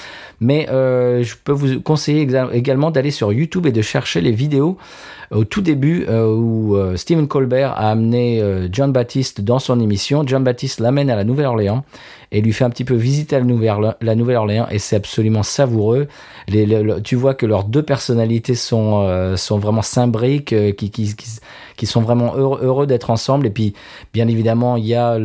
Mais 0.41 0.67
je 0.69 1.35
peux 1.43 1.53
vous 1.53 1.81
conseiller 1.81 2.29
également 2.53 2.91
d'aller 2.91 3.11
sur 3.11 3.33
YouTube 3.33 3.67
et 3.67 3.73
de 3.73 3.83
chercher 3.83 4.21
les 4.21 4.33
vidéos 4.33 4.77
au 5.31 5.45
tout 5.45 5.63
début 5.63 6.07
euh, 6.09 6.27
où 6.27 6.77
euh, 6.77 6.97
Stephen 6.97 7.29
Colbert 7.29 7.73
a 7.73 7.91
amené 7.91 8.41
euh, 8.41 8.69
John 8.71 8.93
Baptiste 8.93 9.41
dans 9.41 9.59
son 9.59 9.81
émission. 9.81 10.25
John 10.27 10.45
Baptiste 10.45 10.81
l'amène 10.81 11.11
à 11.11 11.17
la 11.17 11.25
Nouvelle-Orléans 11.25 11.85
et 12.33 12.41
lui 12.41 12.53
fait 12.53 12.65
un 12.65 12.71
petit 12.71 12.85
peu 12.85 12.95
visiter 12.95 13.37
la 13.39 13.45
Nouvelle- 13.45 13.97
la 14.01 14.15
Nouvelle-Orléans 14.17 14.67
et 14.71 14.79
c'est 14.81 14.97
absolument 14.97 15.45
savoureux. 15.45 16.09
Tu 17.05 17.17
vois 17.17 17.35
que 17.35 17.47
leurs 17.47 17.65
deux 17.65 17.83
personnalités 17.83 18.57
sont, 18.57 19.03
euh, 19.05 19.37
sont 19.37 19.59
vraiment 19.59 19.83
s'imbriquent, 19.83 20.53
euh, 20.53 20.73
qui, 20.73 20.91
qui, 20.91 21.15
qui, 21.77 21.87
sont 21.87 22.01
vraiment 22.01 22.35
heureux, 22.37 22.87
d'être 22.87 23.11
ensemble. 23.11 23.47
Et 23.47 23.51
puis, 23.51 23.75
bien 24.13 24.27
évidemment, 24.27 24.77
il 24.77 24.85
y 24.87 24.95
a 24.95 25.19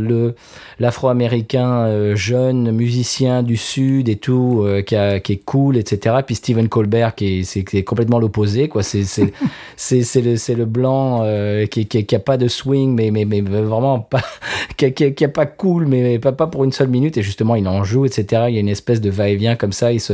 l'Afro-américain 0.79 1.85
euh, 1.87 2.15
jeune 2.15 2.71
musicien 2.71 3.43
du 3.43 3.57
Sud 3.57 4.07
et 4.07 4.17
tout, 4.17 4.61
euh, 4.63 4.81
qui, 4.81 4.95
est 4.95 5.43
cool, 5.45 5.77
etc. 5.77 6.17
Puis 6.25 6.35
Stephen 6.35 6.69
Colbert, 6.69 7.15
qui 7.15 7.39
est, 7.39 7.73
est 7.73 7.83
complètement 7.83 8.19
l'opposé, 8.19 8.67
quoi. 8.67 8.81
c'est, 9.89 10.03
c'est, 10.03 10.21
le, 10.21 10.37
c'est 10.37 10.53
le 10.53 10.65
blanc 10.65 11.21
euh, 11.23 11.65
qui, 11.65 11.87
qui, 11.87 12.05
qui 12.05 12.15
a 12.15 12.19
pas 12.19 12.37
de 12.37 12.47
swing, 12.47 12.93
mais, 12.93 13.09
mais, 13.09 13.25
mais 13.25 13.41
vraiment 13.41 13.99
pas, 13.99 14.21
qui, 14.77 14.93
qui, 14.93 15.15
qui 15.15 15.25
a 15.25 15.29
pas 15.29 15.47
cool, 15.47 15.87
mais 15.87 16.19
pas, 16.19 16.31
pas 16.31 16.45
pour 16.45 16.63
une 16.63 16.71
seule 16.71 16.89
minute. 16.89 17.17
Et 17.17 17.23
justement, 17.23 17.55
il 17.55 17.67
en 17.67 17.83
joue, 17.83 18.05
etc. 18.05 18.43
Il 18.49 18.53
y 18.53 18.57
a 18.57 18.59
une 18.59 18.69
espèce 18.69 19.01
de 19.01 19.09
va-et-vient 19.09 19.55
comme 19.55 19.71
ça. 19.71 19.91
Il 19.91 19.99
se, 19.99 20.13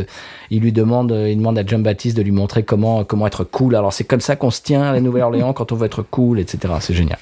il 0.50 0.62
lui 0.62 0.72
demande, 0.72 1.12
euh, 1.12 1.30
il 1.30 1.38
demande 1.38 1.60
à 1.60 1.66
John 1.66 1.84
Baptiste 1.84 2.16
de 2.16 2.22
lui 2.22 2.32
montrer 2.32 2.64
comment, 2.64 3.04
comment 3.04 3.28
être 3.28 3.44
cool. 3.44 3.76
Alors 3.76 3.92
c'est 3.92 4.06
comme 4.06 4.22
ça 4.22 4.38
qu'on 4.38 4.50
se 4.50 4.62
tient 4.62 4.84
à 4.84 4.94
la 4.94 5.02
Nouvelle-Orléans 5.02 5.52
quand 5.54 5.74
on 5.74 5.76
veut 5.76 5.88
être 5.88 6.04
cool, 6.04 6.40
etc. 6.40 6.76
C'est 6.80 6.94
génial. 6.94 7.20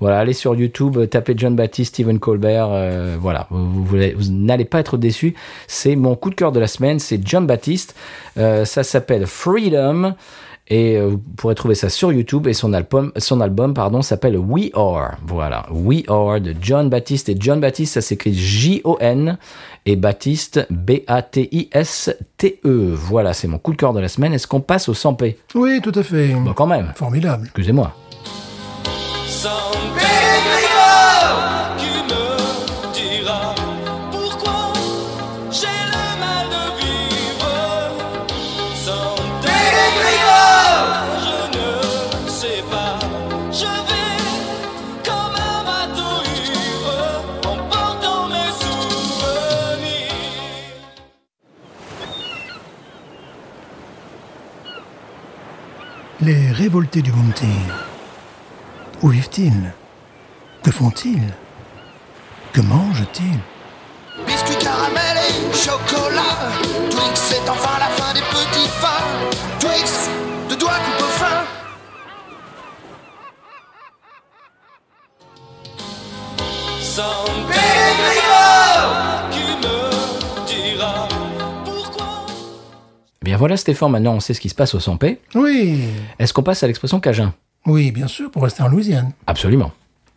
Voilà, 0.00 0.20
allez 0.20 0.34
sur 0.34 0.54
YouTube, 0.54 0.98
euh, 0.98 1.06
tapez 1.06 1.34
John 1.36 1.56
Baptiste, 1.56 1.94
Stephen 1.94 2.20
Colbert. 2.20 2.68
euh, 2.70 3.16
voilà, 3.20 3.48
vous, 3.50 3.84
vous, 3.84 3.96
n'allez 4.30 4.66
pas 4.66 4.78
être 4.78 4.98
déçus. 4.98 5.34
C'est 5.66 5.96
mon 5.96 6.14
coup 6.14 6.30
de 6.30 6.36
cœur 6.36 6.52
de 6.52 6.60
la 6.60 6.68
semaine. 6.68 7.00
C'est 7.00 7.26
John 7.26 7.44
Baptiste. 7.44 7.96
Euh, 8.38 8.64
ça 8.64 8.84
s'appelle 8.84 9.26
Freedom. 9.26 10.14
Et 10.68 10.96
euh, 10.96 11.08
vous 11.08 11.18
pourrez 11.36 11.54
trouver 11.54 11.74
ça 11.74 11.88
sur 11.88 12.12
YouTube. 12.12 12.46
Et 12.46 12.52
son 12.52 12.72
album, 12.72 13.10
son 13.16 13.40
album 13.40 13.74
pardon, 13.74 14.02
s'appelle 14.02 14.36
We 14.36 14.70
Are. 14.74 15.16
Voilà, 15.26 15.66
We 15.70 16.02
Are 16.08 16.40
de 16.40 16.54
John 16.60 16.88
Baptiste. 16.88 17.28
Et 17.28 17.36
John 17.38 17.60
Baptiste, 17.60 17.94
ça 17.94 18.00
s'écrit 18.00 18.34
J-O-N 18.34 19.38
et 19.86 19.96
Baptiste 19.96 20.66
B-A-T-I-S-T-E. 20.70 22.14
Voilà, 22.94 23.32
c'est 23.32 23.48
mon 23.48 23.58
coup 23.58 23.72
de 23.72 23.76
cœur 23.76 23.92
de 23.92 24.00
la 24.00 24.08
semaine. 24.08 24.34
Est-ce 24.34 24.46
qu'on 24.46 24.60
passe 24.60 24.88
au 24.88 24.94
100p 24.94 25.36
Oui, 25.54 25.80
tout 25.82 25.92
à 25.94 26.02
fait. 26.02 26.28
Bon, 26.28 26.52
quand 26.52 26.66
même. 26.66 26.92
Formidable. 26.94 27.44
Excusez-moi. 27.46 27.92
100p 29.28 30.17
révoltés 56.20 57.02
du 57.02 57.12
Bounty. 57.12 57.46
Où 59.02 59.08
vivent-ils? 59.08 59.72
Que 60.62 60.70
font-ils? 60.70 61.32
Que 62.52 62.60
mangent-ils? 62.60 63.38
Biscuits, 64.26 64.58
caramel 64.58 65.16
et 65.16 65.54
chocolat. 65.56 66.50
Twix, 66.90 67.14
c'est 67.14 67.48
enfin 67.48 67.78
la 67.78 67.88
fin 67.88 68.12
des 68.12 68.20
petits 68.20 68.68
pains. 68.80 69.04
Twix, 69.60 70.10
de 70.50 70.54
doigts 70.56 70.72
coupe 70.72 71.06
fin. 71.06 71.44
Sans 76.80 77.24
Pellegrino 77.46 78.48
qui 79.30 79.44
me 79.62 80.46
dira 80.46 81.08
bien 83.28 83.36
voilà 83.36 83.58
Stéphane, 83.58 83.90
maintenant 83.90 84.14
on 84.14 84.20
sait 84.20 84.32
ce 84.32 84.40
qui 84.40 84.48
se 84.48 84.54
passe 84.54 84.74
au 84.74 84.78
100p. 84.78 85.18
Oui, 85.34 85.82
Est-ce 86.18 86.32
qu'on 86.32 86.42
passe 86.42 86.62
à 86.62 86.66
l'expression 86.66 86.98
Cajun? 86.98 87.34
Oui, 87.66 87.90
bien 87.92 88.06
sûr, 88.06 88.30
pour 88.30 88.42
rester 88.42 88.62
en 88.62 88.68
Louisiane. 88.68 89.12
Absolument. 89.26 89.70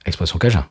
Expression 0.05 0.39
Cajun. 0.39 0.66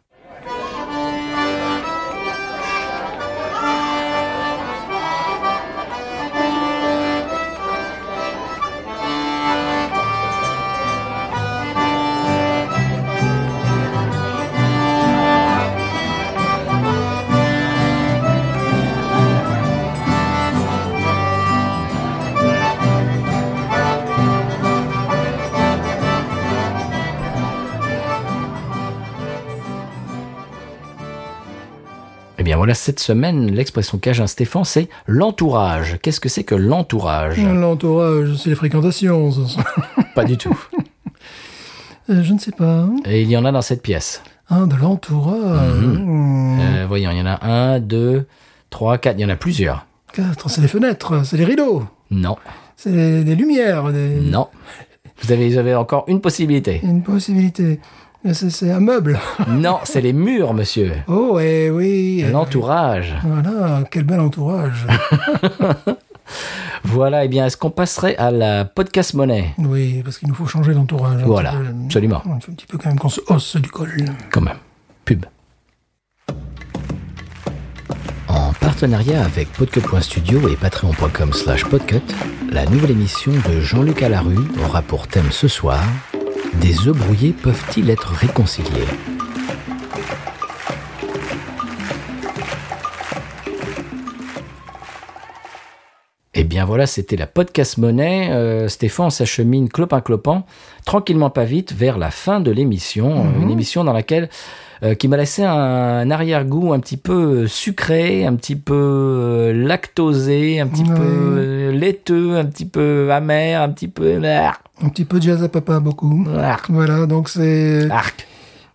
Voilà, 32.61 32.75
cette 32.75 33.01
semaine, 33.01 33.51
l'expression 33.51 33.97
Cajun 33.97 34.27
Stéphane, 34.27 34.67
c'est 34.67 34.91
l'entourage. 35.07 35.97
Qu'est-ce 36.03 36.21
que 36.21 36.29
c'est 36.29 36.45
que 36.45 36.55
l'entourage? 36.55 37.43
L'entourage, 37.43 38.35
c'est 38.37 38.51
les 38.51 38.55
fréquentations. 38.55 39.31
Pas 40.15 40.25
du 40.25 40.37
tout. 40.37 40.59
Euh, 42.11 42.23
je 42.25 42.33
ne 42.33 42.39
sais 42.39 42.51
pas. 42.51 42.87
Et 43.05 43.23
il 43.23 43.31
y 43.31 43.37
en 43.37 43.45
a 43.45 43.53
dans 43.53 43.63
cette 43.63 43.83
pièce. 43.83 44.23
Ah, 44.49 44.67
de 44.67 44.75
l'entourage. 44.75 45.71
Hmm. 45.81 46.59
Euh, 46.61 46.85
voyons, 46.89 47.13
il 47.13 47.19
y 47.19 47.21
en 47.23 47.27
a 47.27 47.47
un, 47.47 47.79
deux, 47.79 48.27
trois, 48.69 48.99
quatre, 48.99 49.17
il 49.17 49.23
y 49.23 49.25
en 49.25 49.29
a 49.29 49.37
plusieurs. 49.37 49.87
Quatre, 50.13 50.51
c'est 50.51 50.61
les 50.61 50.67
fenêtres, 50.67 51.25
c'est 51.25 51.37
les 51.37 51.45
rideaux, 51.45 51.85
Non, 52.11 52.37
c'est 52.77 52.91
les, 52.91 53.23
les 53.23 53.37
lumières, 53.37 53.85
non. 53.85 54.49
Vous 55.23 55.31
avez, 55.31 55.51
vous 55.51 55.59
avez 55.59 55.75
encore 55.77 56.05
une 56.09 56.21
possibilité. 56.21 56.81
une 56.83 57.03
possibilité. 57.03 57.79
C'est 58.33 58.51
c'est 58.51 58.71
un 58.71 58.81
meuble. 58.81 59.19
Non, 59.49 59.79
c'est 59.85 60.01
les 60.03 60.13
murs, 60.13 60.53
monsieur. 60.55 60.93
Oh, 61.09 61.39
eh 61.41 61.71
oui. 61.71 62.23
L'entourage. 62.31 63.15
Voilà, 63.25 63.83
quel 63.91 64.05
bel 64.05 64.21
entourage. 64.21 64.87
Voilà, 66.85 67.25
eh 67.25 67.29
bien, 67.29 67.45
est-ce 67.47 67.57
qu'on 67.57 67.71
passerait 67.71 68.17
à 68.17 68.31
la 68.31 68.65
podcast 68.65 69.15
monnaie? 69.15 69.51
Oui, 69.59 70.01
parce 70.05 70.17
qu'il 70.19 70.29
nous 70.29 70.35
faut 70.35 70.47
changer 70.47 70.73
l'entourage. 70.73 71.23
un 71.23 71.27
Voilà, 71.27 71.53
peu. 71.53 71.67
absolument. 71.87 72.23
Il 72.25 72.29
faut 72.43 72.51
un 72.53 72.55
petit 72.55 72.67
peu 72.67 72.79
quand 72.79 72.89
même 72.89 72.99
qu'on 72.99 73.09
se 73.09 73.21
hausse 73.29 73.57
du 73.57 73.69
col. 73.69 73.91
Quand 74.31 74.41
même. 74.41 74.57
Pub. 75.05 75.27
En 78.29 78.53
partenariat 78.55 79.23
avec 79.25 79.51
podcut.studio 79.53 80.49
et 80.49 80.57
patreon.com 80.57 81.33
slash 81.33 81.65
podcut, 81.65 82.01
la 82.51 82.65
nouvelle 82.67 82.93
émission 82.93 83.33
de 83.33 83.61
Jean-Luc 83.61 84.03
Alarue 84.03 84.39
aura 84.65 84.83
pour 84.83 85.07
thème 85.09 85.31
ce 85.33 85.49
soir 85.49 85.83
Des 86.55 86.89
œufs 86.89 86.97
brouillés 86.97 87.33
peuvent-ils 87.33 87.89
être 87.91 88.09
réconciliés 88.09 88.87
Eh 96.35 96.45
bien 96.45 96.65
voilà, 96.65 96.87
c'était 96.87 97.17
la 97.17 97.27
podcast 97.27 97.77
monnaie. 97.79 98.31
Euh, 98.31 98.69
Stéphane 98.69 99.11
s'achemine 99.11 99.69
clopin 99.69 100.01
clopin, 100.01 100.45
tranquillement 100.87 101.31
pas 101.31 101.45
vite, 101.45 101.73
vers 101.73 101.99
la 101.99 102.11
fin 102.11 102.41
de 102.41 102.51
l'émission. 102.51 103.27
Euh, 103.27 103.43
Une 103.43 103.51
émission 103.51 103.85
dans 103.85 103.93
laquelle 103.93 104.31
euh, 104.83 104.95
qui 104.95 105.09
m'a 105.09 105.19
laissé 105.19 105.45
un, 105.45 106.11
arrière-goût 106.11 106.73
un 106.73 106.81
petit 106.81 106.97
peu 106.97 107.47
sucré, 107.47 108.25
un 108.25 108.35
petit 108.37 108.57
peu 108.57 109.53
lactosé, 109.55 110.61
un 110.61 110.67
petit 110.67 110.85
peu 110.85 111.71
laiteux, 111.73 112.37
un 112.39 112.47
petit 112.47 112.65
peu 112.67 113.13
amer, 113.13 113.61
un 113.61 113.69
petit 113.69 113.89
peu 113.89 114.19
Un 114.83 114.89
petit 114.89 115.05
peu 115.05 115.19
de 115.19 115.25
jazz 115.25 115.43
à 115.43 115.49
papa, 115.49 115.79
beaucoup. 115.81 116.27
Arc. 116.37 116.71
Voilà, 116.71 117.07
donc 117.07 117.29
c'est. 117.29 117.89
Arc. 117.91 118.27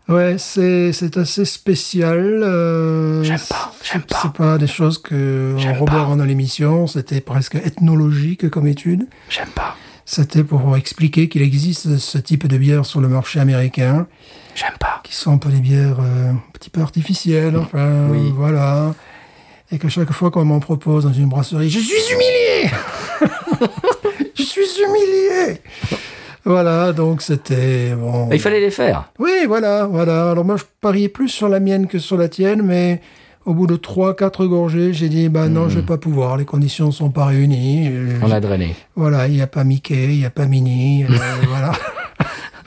Ouais, 0.07 0.35
c'est 0.37 0.93
c'est 0.93 1.17
assez 1.17 1.45
spécial. 1.45 2.19
euh, 2.43 3.23
J'aime 3.23 3.39
pas, 3.49 3.73
j'aime 3.83 4.03
pas. 4.03 4.19
C'est 4.21 4.33
pas 4.33 4.57
des 4.59 4.67
choses 4.67 4.99
que 4.99 5.55
on 5.79 6.15
dans 6.15 6.23
l'émission. 6.25 6.85
C'était 6.85 7.21
presque 7.21 7.55
ethnologique 7.55 8.49
comme 8.51 8.67
étude. 8.67 9.07
J'aime 9.29 9.47
pas. 9.55 9.75
C'était 10.05 10.43
pour 10.43 10.77
expliquer 10.77 11.27
qu'il 11.27 11.41
existe 11.41 11.97
ce 11.97 12.17
type 12.19 12.45
de 12.45 12.55
bière 12.59 12.85
sur 12.85 13.01
le 13.01 13.07
marché 13.07 13.39
américain, 13.39 14.05
J'aime 14.53 14.77
pas. 14.79 15.01
qui 15.03 15.15
sont 15.15 15.33
un 15.33 15.37
peu 15.39 15.49
des 15.49 15.57
bières 15.59 15.97
euh, 15.99 16.29
un 16.33 16.37
petit 16.53 16.69
peu 16.69 16.81
artificielles. 16.81 17.57
Enfin, 17.57 18.09
Oui. 18.11 18.31
voilà. 18.35 18.93
Et 19.71 19.79
que 19.79 19.89
chaque 19.89 20.11
fois 20.11 20.29
qu'on 20.29 20.45
m'en 20.45 20.59
propose 20.59 21.05
dans 21.05 21.13
une 21.13 21.27
brasserie, 21.29 21.71
je 21.71 21.79
suis 21.79 22.13
humilié. 22.13 22.69
je 24.63 24.67
suis 24.69 24.83
humilié. 24.83 25.61
Voilà, 26.43 26.93
donc 26.93 27.21
c'était 27.21 27.95
bon. 27.95 28.29
Il 28.31 28.39
fallait 28.39 28.59
les 28.59 28.69
faire. 28.71 29.11
Oui, 29.19 29.31
voilà, 29.47 29.85
voilà. 29.85 30.29
Alors 30.31 30.45
moi, 30.45 30.57
je 30.57 30.63
pariais 30.79 31.09
plus 31.09 31.29
sur 31.29 31.49
la 31.49 31.59
mienne 31.59 31.87
que 31.87 31.97
sur 31.97 32.17
la 32.17 32.29
tienne, 32.29 32.61
mais 32.61 33.01
au 33.45 33.53
bout 33.55 33.65
de 33.65 33.75
trois, 33.75 34.15
quatre 34.15 34.45
gorgées, 34.45 34.93
j'ai 34.93 35.09
dit, 35.09 35.27
bah 35.29 35.47
non, 35.49 35.69
je 35.69 35.79
vais 35.79 35.85
pas 35.85 35.97
pouvoir. 35.97 36.37
Les 36.37 36.45
conditions 36.45 36.91
sont 36.91 37.09
pas 37.09 37.25
réunies. 37.25 37.89
On 38.21 38.29
a 38.31 38.39
drainé. 38.39 38.75
Voilà, 38.95 39.27
il 39.27 39.33
n'y 39.33 39.41
a 39.41 39.47
pas 39.47 39.63
Mickey, 39.63 40.05
il 40.13 40.19
n'y 40.19 40.25
a 40.25 40.29
pas 40.29 40.45
Minnie, 40.45 41.03
euh, 41.05 41.07
voilà. 41.49 41.71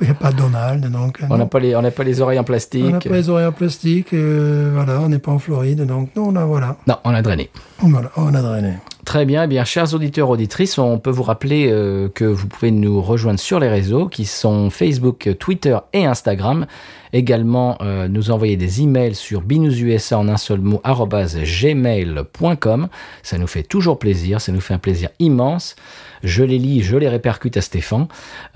Il 0.00 0.04
n'y 0.06 0.10
a 0.12 0.14
pas 0.14 0.30
Donald, 0.32 0.88
donc. 0.92 1.20
euh, 1.22 1.26
On 1.30 1.36
n'a 1.38 1.46
pas 1.46 1.58
les, 1.58 1.74
on 1.74 1.82
n'a 1.82 1.90
pas 1.90 2.04
les 2.04 2.20
oreilles 2.20 2.38
en 2.38 2.42
On 2.42 2.44
plastique. 2.44 2.84
n'a 2.84 2.98
pas 3.00 3.10
les 3.16 3.28
oreilles 3.28 3.46
en 3.46 3.52
plastique, 3.52 4.12
euh, 4.12 4.70
voilà, 4.74 5.00
on 5.00 5.08
n'est 5.08 5.18
pas 5.18 5.32
en 5.32 5.38
Floride, 5.40 5.84
donc 5.86 6.10
non, 6.16 6.28
on 6.28 6.36
a, 6.36 6.44
voilà. 6.44 6.76
Non, 6.86 6.96
on 7.04 7.14
a 7.14 7.22
drainé. 7.22 7.50
Voilà, 7.80 8.10
on 8.16 8.32
a 8.34 8.40
drainé. 8.42 8.74
Très 9.08 9.24
bien, 9.24 9.44
eh 9.44 9.46
bien, 9.46 9.64
chers 9.64 9.94
auditeurs, 9.94 10.28
auditrices, 10.28 10.76
on 10.76 10.98
peut 10.98 11.08
vous 11.08 11.22
rappeler 11.22 11.70
euh, 11.72 12.10
que 12.10 12.26
vous 12.26 12.46
pouvez 12.46 12.70
nous 12.70 13.00
rejoindre 13.00 13.40
sur 13.40 13.58
les 13.58 13.70
réseaux 13.70 14.06
qui 14.06 14.26
sont 14.26 14.68
Facebook, 14.68 15.30
Twitter 15.38 15.78
et 15.94 16.04
Instagram. 16.04 16.66
Également, 17.14 17.78
euh, 17.80 18.06
nous 18.06 18.30
envoyer 18.30 18.58
des 18.58 18.82
emails 18.82 19.14
sur 19.14 19.40
binoususa 19.40 20.18
en 20.18 20.28
un 20.28 20.36
seul 20.36 20.60
mot, 20.60 20.82
gmail.com. 20.84 22.88
Ça 23.22 23.38
nous 23.38 23.46
fait 23.46 23.62
toujours 23.62 23.98
plaisir, 23.98 24.42
ça 24.42 24.52
nous 24.52 24.60
fait 24.60 24.74
un 24.74 24.78
plaisir 24.78 25.08
immense. 25.20 25.74
Je 26.22 26.42
les 26.44 26.58
lis, 26.58 26.82
je 26.82 26.96
les 26.96 27.08
répercute 27.08 27.56
à 27.56 27.60
Stéphane. 27.60 28.06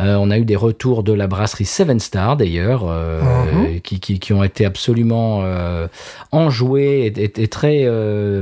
Euh, 0.00 0.16
on 0.20 0.30
a 0.30 0.38
eu 0.38 0.44
des 0.44 0.56
retours 0.56 1.02
de 1.02 1.12
la 1.12 1.26
brasserie 1.26 1.64
Seven 1.64 2.00
Star 2.00 2.36
d'ailleurs, 2.36 2.84
euh, 2.86 3.20
Mhm. 3.22 3.80
qui, 3.80 4.00
qui, 4.00 4.18
qui 4.18 4.32
ont 4.32 4.42
été 4.44 4.64
absolument 4.64 5.40
euh, 5.44 5.86
enjoués 6.32 7.06
et, 7.16 7.24
et- 7.24 7.42
et 7.42 7.48
très, 7.48 7.86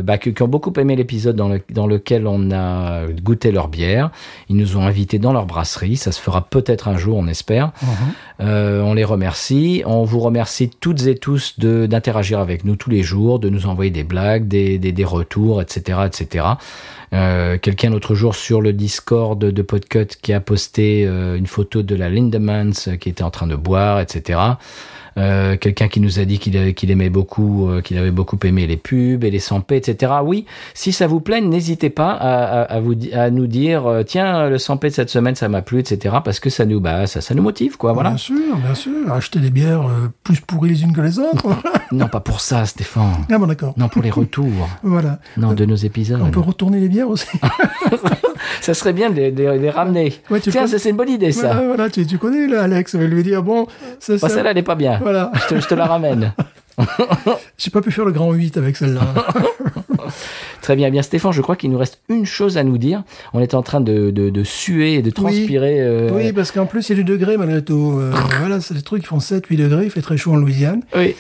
bah, 0.03 0.19
qui, 0.19 0.33
qui 0.35 0.43
ont 0.43 0.49
beaucoup 0.49 0.73
aimé 0.79 0.97
l'épisode 0.97 1.37
dans, 1.37 1.49
le- 1.49 1.63
dans 1.71 1.87
lequel 1.87 2.27
on 2.27 2.51
a 2.51 3.07
goûté 3.23 3.53
leur 3.53 3.69
bière. 3.69 4.11
Ils 4.49 4.57
nous 4.57 4.77
ont 4.77 4.83
invités 4.87 5.19
dans 5.19 5.33
leur 5.33 5.47
brasserie. 5.47 5.97
Ça 5.97 6.13
se 6.13 6.21
fera 6.21 6.43
peut-être 6.43 6.89
un 6.89 6.97
jour, 6.97 7.17
on 7.17 7.27
espère. 7.27 7.73
Euh, 8.41 8.81
on 8.83 8.95
les 8.95 9.05
remercie. 9.05 9.83
On 9.87 10.05
vous 10.05 10.21
remercie 10.21 10.71
toutes 10.71 11.07
et 11.07 11.15
tous 11.17 11.59
d'interagir 11.59 12.39
avec 12.39 12.65
nous 12.65 12.77
tous 12.77 12.91
les 12.91 13.03
jours, 13.03 13.39
de 13.39 13.49
nous 13.49 13.67
envoyer 13.67 13.91
des 13.91 14.05
blagues, 14.05 14.49
des, 14.49 14.79
des, 14.79 14.93
des 14.93 15.05
retours, 15.05 15.61
etc., 15.61 16.01
etc. 16.07 16.45
Euh, 17.13 17.59
Quelqu'un 17.59 17.91
l'autre 17.91 18.15
jour 18.15 18.35
sur 18.35 18.61
le 18.61 18.73
Discord 18.73 19.39
de 19.39 19.63
Podcut 19.63 20.07
qui 20.23 20.33
a 20.33 20.41
posté 20.41 21.07
euh, 21.07 21.37
une 21.37 21.47
photo 21.47 21.83
de 21.83 21.95
la 21.95 22.09
Lindemans 22.09 22.71
euh, 22.89 22.97
qui 22.97 23.09
était 23.09 23.25
en 23.25 23.31
train 23.31 23.47
de 23.47 23.57
boire, 23.57 24.01
etc. 24.01 24.39
Euh, 25.19 25.57
Quelqu'un 25.57 25.89
qui 25.89 26.01
nous 26.01 26.19
a 26.21 26.25
dit 26.25 26.39
qu'il 26.39 26.91
aimait 26.91 27.11
beaucoup, 27.11 27.69
euh, 27.69 27.81
qu'il 27.81 27.99
avait 27.99 28.11
beaucoup 28.11 28.39
aimé 28.45 28.67
les 28.67 28.77
pubs 28.77 29.25
et 29.25 29.31
les 29.31 29.39
100p, 29.41 29.75
etc. 29.75 30.13
Oui, 30.25 30.47
si 30.75 30.93
ça 30.93 31.07
vous 31.07 31.21
plaît, 31.21 31.41
n'hésitez 31.41 31.91
pas 31.91 32.13
à, 32.13 32.61
à, 32.61 32.63
à 32.63 32.81
vous, 32.81 32.95
à 33.13 33.31
nous 33.31 33.47
dire, 33.47 33.87
euh, 33.87 34.03
tiens, 34.03 34.49
le 34.49 34.57
100p 34.57 34.85
de 34.85 34.89
cette 34.91 35.11
semaine, 35.11 35.35
ça 35.35 35.49
m'a 35.49 35.63
plu, 35.63 35.81
etc. 35.81 36.17
Parce 36.25 36.41
que 36.41 36.51
ça 36.51 36.65
nous, 36.65 36.81
bah, 36.81 37.07
ça, 37.07 37.21
ça 37.21 37.35
nous 37.35 37.43
motive, 37.43 37.77
quoi. 37.77 37.93
Voilà. 37.93 38.11
Bien 38.11 38.19
sûr, 38.19 38.57
bien 38.65 38.75
sûr. 38.75 39.13
Acheter 39.13 39.41
des 39.41 39.51
bières 39.51 39.83
euh, 39.89 40.09
plus 40.25 40.41
pourries 40.41 40.71
les 40.71 40.83
unes 40.83 40.93
que 40.93 41.01
les 41.01 41.19
autres. 41.19 41.49
Non, 41.93 42.09
pas 42.13 42.21
pour 42.21 42.41
ça, 42.41 42.65
Stéphane. 42.65 43.27
ah 43.31 43.39
bon, 43.39 43.47
d'accord. 43.47 43.75
Non, 43.77 43.89
pour 43.89 44.03
les 44.03 44.11
retours. 44.11 44.69
Voilà. 44.83 45.19
Non, 45.37 45.53
de 45.53 45.65
nos 45.65 45.77
épisodes. 45.77 46.21
On 46.23 46.31
peut 46.31 46.41
retourner 46.41 46.81
les 46.81 46.89
bières 46.89 47.09
aussi. 47.09 47.27
Ça 48.61 48.75
serait 48.75 48.93
bien 48.93 49.11
de 49.11 49.15
les, 49.17 49.31
de 49.31 49.43
les 49.51 49.71
ramener. 49.71 50.15
Ouais, 50.31 50.41
Tiens, 50.41 50.63
connais- 50.65 50.79
c'est 50.79 50.91
une 50.91 50.97
bonne 50.97 51.09
idée, 51.09 51.33
ça. 51.33 51.49
voilà, 51.53 51.67
voilà, 51.67 51.91
tu, 51.91 52.07
tu 52.07 52.19
connais 52.19 52.47
là, 52.47 52.63
Alex, 52.63 52.95
va 52.95 53.05
lui 53.05 53.23
dire, 53.23 53.43
bon, 53.43 53.67
ça, 53.99 54.15
Bah, 54.15 54.19
ça- 54.19 54.29
celle-là, 54.29 54.51
elle 54.53 54.59
est 54.59 54.63
pas 54.63 54.75
bien. 54.75 54.99
Voilà. 55.03 55.31
Je 55.35 55.55
te, 55.55 55.61
je 55.61 55.67
te 55.69 55.75
la 55.75 55.87
ramène. 55.87 56.33
J'ai 57.59 57.71
pas 57.71 57.81
pu 57.81 57.91
faire 57.91 58.05
le 58.05 58.13
grand 58.13 58.33
8 58.33 58.57
avec 58.57 58.77
celle-là. 58.77 59.01
Très 60.63 60.77
bien, 60.77 60.89
Eh 60.89 60.91
bien 60.91 61.03
Stéphane, 61.03 61.33
je 61.33 61.41
crois 61.41 61.57
qu'il 61.57 61.71
nous 61.71 61.79
reste 61.79 62.01
une 62.09 62.27
chose 62.27 62.59
à 62.59 62.65
nous 62.65 62.79
dire. 62.79 63.03
On 63.33 63.41
est 63.41 63.55
en 63.55 63.63
train 63.63 63.81
de, 63.81 64.11
de, 64.11 64.31
de 64.31 64.45
suer 64.45 64.95
et 64.95 65.03
de 65.03 65.11
transpirer. 65.11 65.81
euh, 65.81 66.11
oui, 66.13 66.33
parce 66.33 66.53
qu'en 66.53 66.67
plus, 66.67 66.89
il 66.89 66.97
y 66.97 67.01
a 67.01 67.03
du 67.03 67.05
degré 67.05 67.37
malgré 67.37 67.65
tout. 67.65 67.97
Euh, 67.99 68.13
voilà, 68.41 68.61
c'est 68.61 68.75
des 68.75 68.83
trucs 68.83 69.03
qui 69.03 69.09
font 69.09 69.19
7-8 69.19 69.57
degrés. 69.57 69.85
Il 69.85 69.91
fait 69.91 70.03
très 70.03 70.17
chaud 70.17 70.33
en 70.33 70.37
Louisiane. 70.37 70.83
oui, 70.95 71.15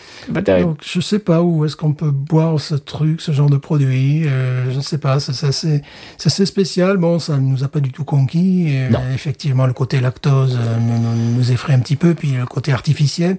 terrible. 0.45 0.69
Donc, 0.71 0.79
je 0.85 1.01
sais 1.01 1.19
pas 1.19 1.43
où 1.43 1.65
est-ce 1.65 1.77
qu'on 1.77 1.93
peut 1.93 2.11
boire 2.11 2.61
ce 2.61 2.75
truc, 2.75 3.21
ce 3.21 3.33
genre 3.33 3.51
de 3.51 3.57
produit. 3.57 4.27
Euh, 4.27 4.71
je 4.71 4.77
ne 4.77 4.83
sais 4.83 4.99
pas, 4.99 5.21
c'est 5.21 5.47
assez, 5.47 6.47
spécial. 6.47 6.97
Bon, 6.99 7.19
ça 7.19 7.37
ne 7.37 7.41
nous 7.43 7.65
a 7.65 7.69
pas 7.69 7.81
du 7.81 7.93
tout 7.93 8.05
conquis. 8.05 8.75
Effectivement, 9.15 9.67
le 9.67 9.73
côté 9.73 10.01
lactose 10.01 10.59
nous 11.37 11.53
effraie 11.53 11.73
un 11.73 11.81
petit 11.81 11.97
peu, 11.97 12.15
puis 12.15 12.33
le 12.33 12.47
côté 12.47 12.73
artificiel. 12.73 13.39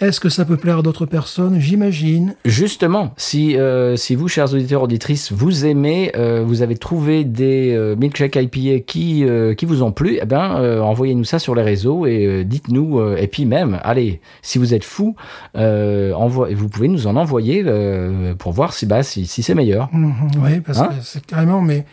Est-ce 0.00 0.18
que 0.20 0.28
ça 0.30 0.44
peut 0.46 0.56
plaire 0.56 0.78
à 0.78 0.82
d'autres 0.82 1.04
personnes? 1.04 1.60
J'imagine. 1.60 2.34
Justement, 2.46 3.12
si, 3.18 3.56
euh, 3.58 3.96
si 3.96 4.14
vous, 4.14 4.28
chers 4.28 4.54
auditeurs, 4.54 4.82
auditrices, 4.82 5.30
vous 5.30 5.66
aimez, 5.66 6.12
euh, 6.16 6.42
vous 6.46 6.62
avez 6.62 6.76
trouvé 6.76 7.24
des 7.24 7.74
euh, 7.74 7.96
milkshake 7.96 8.36
IPA 8.36 8.80
qui, 8.86 9.24
euh, 9.24 9.52
qui 9.54 9.66
vous 9.66 9.82
ont 9.82 9.92
plu, 9.92 10.18
eh 10.22 10.24
ben, 10.24 10.56
euh, 10.56 10.80
envoyez-nous 10.80 11.24
ça 11.24 11.38
sur 11.38 11.54
les 11.54 11.62
réseaux 11.62 12.06
et 12.06 12.24
euh, 12.24 12.44
dites-nous. 12.44 12.98
euh, 12.98 13.16
et 13.16 13.26
puis 13.26 13.44
même, 13.44 13.78
allez, 13.82 14.20
si 14.40 14.58
vous 14.58 14.72
êtes 14.72 14.84
fou, 14.84 15.16
euh, 15.56 16.14
vous 16.16 16.68
pouvez 16.68 16.88
nous 16.88 17.06
en 17.06 17.16
envoyer 17.16 17.62
euh, 17.66 18.34
pour 18.34 18.52
voir 18.52 18.72
si, 18.72 18.86
bah, 18.86 19.02
si, 19.02 19.26
si 19.26 19.42
c'est 19.42 19.54
meilleur. 19.54 19.90
Mhm, 19.92 20.12
oui, 20.42 20.60
parce 20.60 20.78
Hein? 20.78 20.88
que 20.88 21.02
c'est 21.04 21.26
carrément. 21.26 21.60
Mais 21.60 21.84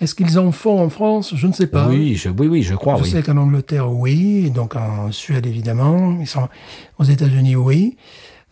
est-ce 0.00 0.14
qu'ils 0.14 0.38
en 0.38 0.52
font 0.52 0.80
en 0.80 0.88
France? 0.88 1.34
Je 1.36 1.46
ne 1.46 1.52
sais 1.52 1.66
pas. 1.66 1.88
Oui, 1.88 2.16
je, 2.16 2.28
oui, 2.28 2.48
oui, 2.48 2.62
je 2.62 2.74
crois. 2.74 2.96
Je 2.96 3.04
oui. 3.04 3.10
sais 3.10 3.22
qu'en 3.22 3.36
Angleterre, 3.36 3.90
oui. 3.90 4.50
Donc 4.50 4.76
en 4.76 5.12
Suède, 5.12 5.46
évidemment. 5.46 6.16
Ils 6.20 6.26
sont 6.26 6.48
aux 6.98 7.04
États-Unis, 7.04 7.56
oui. 7.56 7.96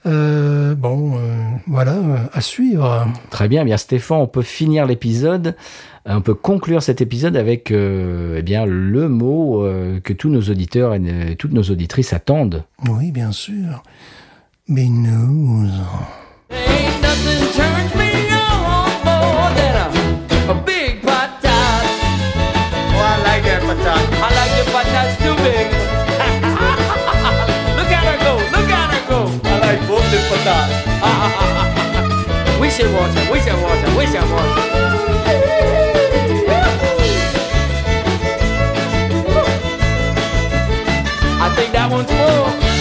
Euh, 0.05 0.75
bon, 0.75 1.17
euh, 1.17 1.37
voilà, 1.67 1.93
euh, 1.93 2.17
à 2.33 2.41
suivre. 2.41 3.07
Très 3.31 3.49
bien, 3.49 3.65
bien 3.65 3.77
Stéphane, 3.77 4.19
on 4.19 4.27
peut 4.27 4.43
finir 4.43 4.85
l'épisode, 4.85 5.55
on 6.07 6.21
peut 6.21 6.35
conclure 6.35 6.83
cet 6.83 7.01
épisode 7.01 7.37
avec 7.37 7.71
euh, 7.71 8.37
eh 8.39 8.43
bien 8.43 8.67
le 8.67 9.09
mot 9.09 9.63
euh, 9.63 10.01
que 10.01 10.13
tous 10.13 10.29
nos 10.29 10.43
auditeurs 10.43 10.95
et 10.95 11.37
toutes 11.39 11.53
nos 11.53 11.63
auditrices 11.63 12.13
attendent. 12.13 12.65
Oui, 12.89 13.13
bien 13.13 13.31
sûr. 13.31 13.85
Mais 14.67 14.89
big. 25.43 25.67
look 27.77 27.91
at 27.91 28.05
her 28.07 28.19
go, 28.23 28.35
look 28.55 28.71
at 28.71 28.89
her 28.95 29.03
go. 29.11 29.21
I 29.45 29.59
like 29.59 29.81
both 29.89 30.07
the 30.13 30.19
patats. 30.31 30.75
we 32.61 32.71
should 32.71 32.93
watch 32.95 33.15
her, 33.15 33.33
we 33.33 33.41
should 33.41 33.61
watch 33.61 33.81
her, 33.81 33.99
we 33.99 34.07
should 34.07 34.31
watch 34.31 34.57
her. 34.57 34.73
I 41.45 41.49
think 41.57 41.73
that 41.73 41.91
one's 41.91 42.09
full. 42.09 42.72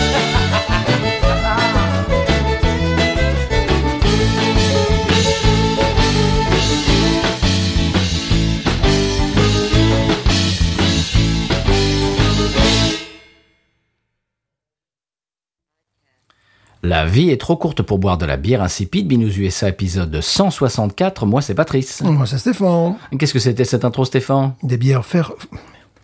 La 16.84 17.06
vie 17.06 17.30
est 17.30 17.40
trop 17.40 17.56
courte 17.58 17.84
pour 17.84 18.00
boire 18.00 18.18
de 18.18 18.26
la 18.26 18.38
bière 18.38 18.62
insipide. 18.64 19.08
Binous 19.08 19.38
USA 19.38 19.70
épisode 19.70 20.20
164. 20.20 21.26
Moi, 21.28 21.42
c'est 21.42 21.54
Patrice. 21.54 22.02
Moi, 22.02 22.26
c'est 22.26 22.40
Stéphane. 22.40 22.96
Qu'est-ce 23.20 23.34
que 23.34 23.40
c'était 23.40 23.66
cette 23.66 23.86
intro, 23.86 24.04
Stéphane? 24.06 24.54
Des 24.64 24.78
bières 24.78 25.06
fer... 25.06 25.32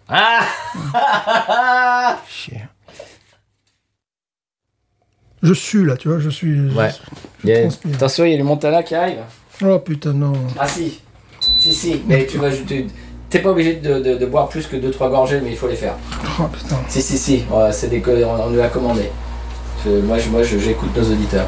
Ah 0.09 0.39
Chier. 2.29 2.61
Je 5.43 5.53
suis 5.53 5.83
là, 5.83 5.97
tu 5.97 6.07
vois, 6.07 6.19
je 6.19 6.29
suis... 6.29 6.69
Ouais. 6.69 6.89
Je, 7.43 7.47
je 7.53 7.61
transpire. 7.61 7.95
Attention, 7.95 8.25
il 8.25 8.31
y 8.31 8.35
a 8.35 8.37
le 8.37 8.43
Montana 8.43 8.83
qui 8.83 8.95
arrive. 8.95 9.19
Oh 9.65 9.79
putain, 9.79 10.13
non. 10.13 10.33
Ah 10.59 10.67
si. 10.67 10.99
Si, 11.59 11.73
si. 11.73 12.01
Mais 12.07 12.25
tu 12.25 12.37
vas... 12.37 12.51
tu- 12.51 12.87
T'es 13.29 13.39
pas 13.39 13.49
obligé 13.49 13.75
de, 13.75 13.99
de- 13.99 14.15
de 14.17 14.25
boire 14.25 14.47
plus 14.47 14.65
que 14.67 14.77
2-3 14.77 15.09
gorgées, 15.09 15.41
mais 15.43 15.49
il 15.51 15.57
faut 15.57 15.67
les 15.67 15.75
faire. 15.75 15.95
Oh 16.39 16.43
putain. 16.47 16.77
Si, 16.87 17.01
si, 17.01 17.17
si. 17.17 17.43
Ouais, 17.51 17.71
c'est 17.73 17.89
des... 17.89 18.01
On, 18.23 18.45
on 18.45 18.49
nous 18.51 18.57
l'a 18.57 18.69
commandé. 18.69 19.09
Moi 20.05 20.17
je- 20.43 20.57
j'écoute 20.59 20.89
nos 20.95 21.03
auditeurs. 21.03 21.47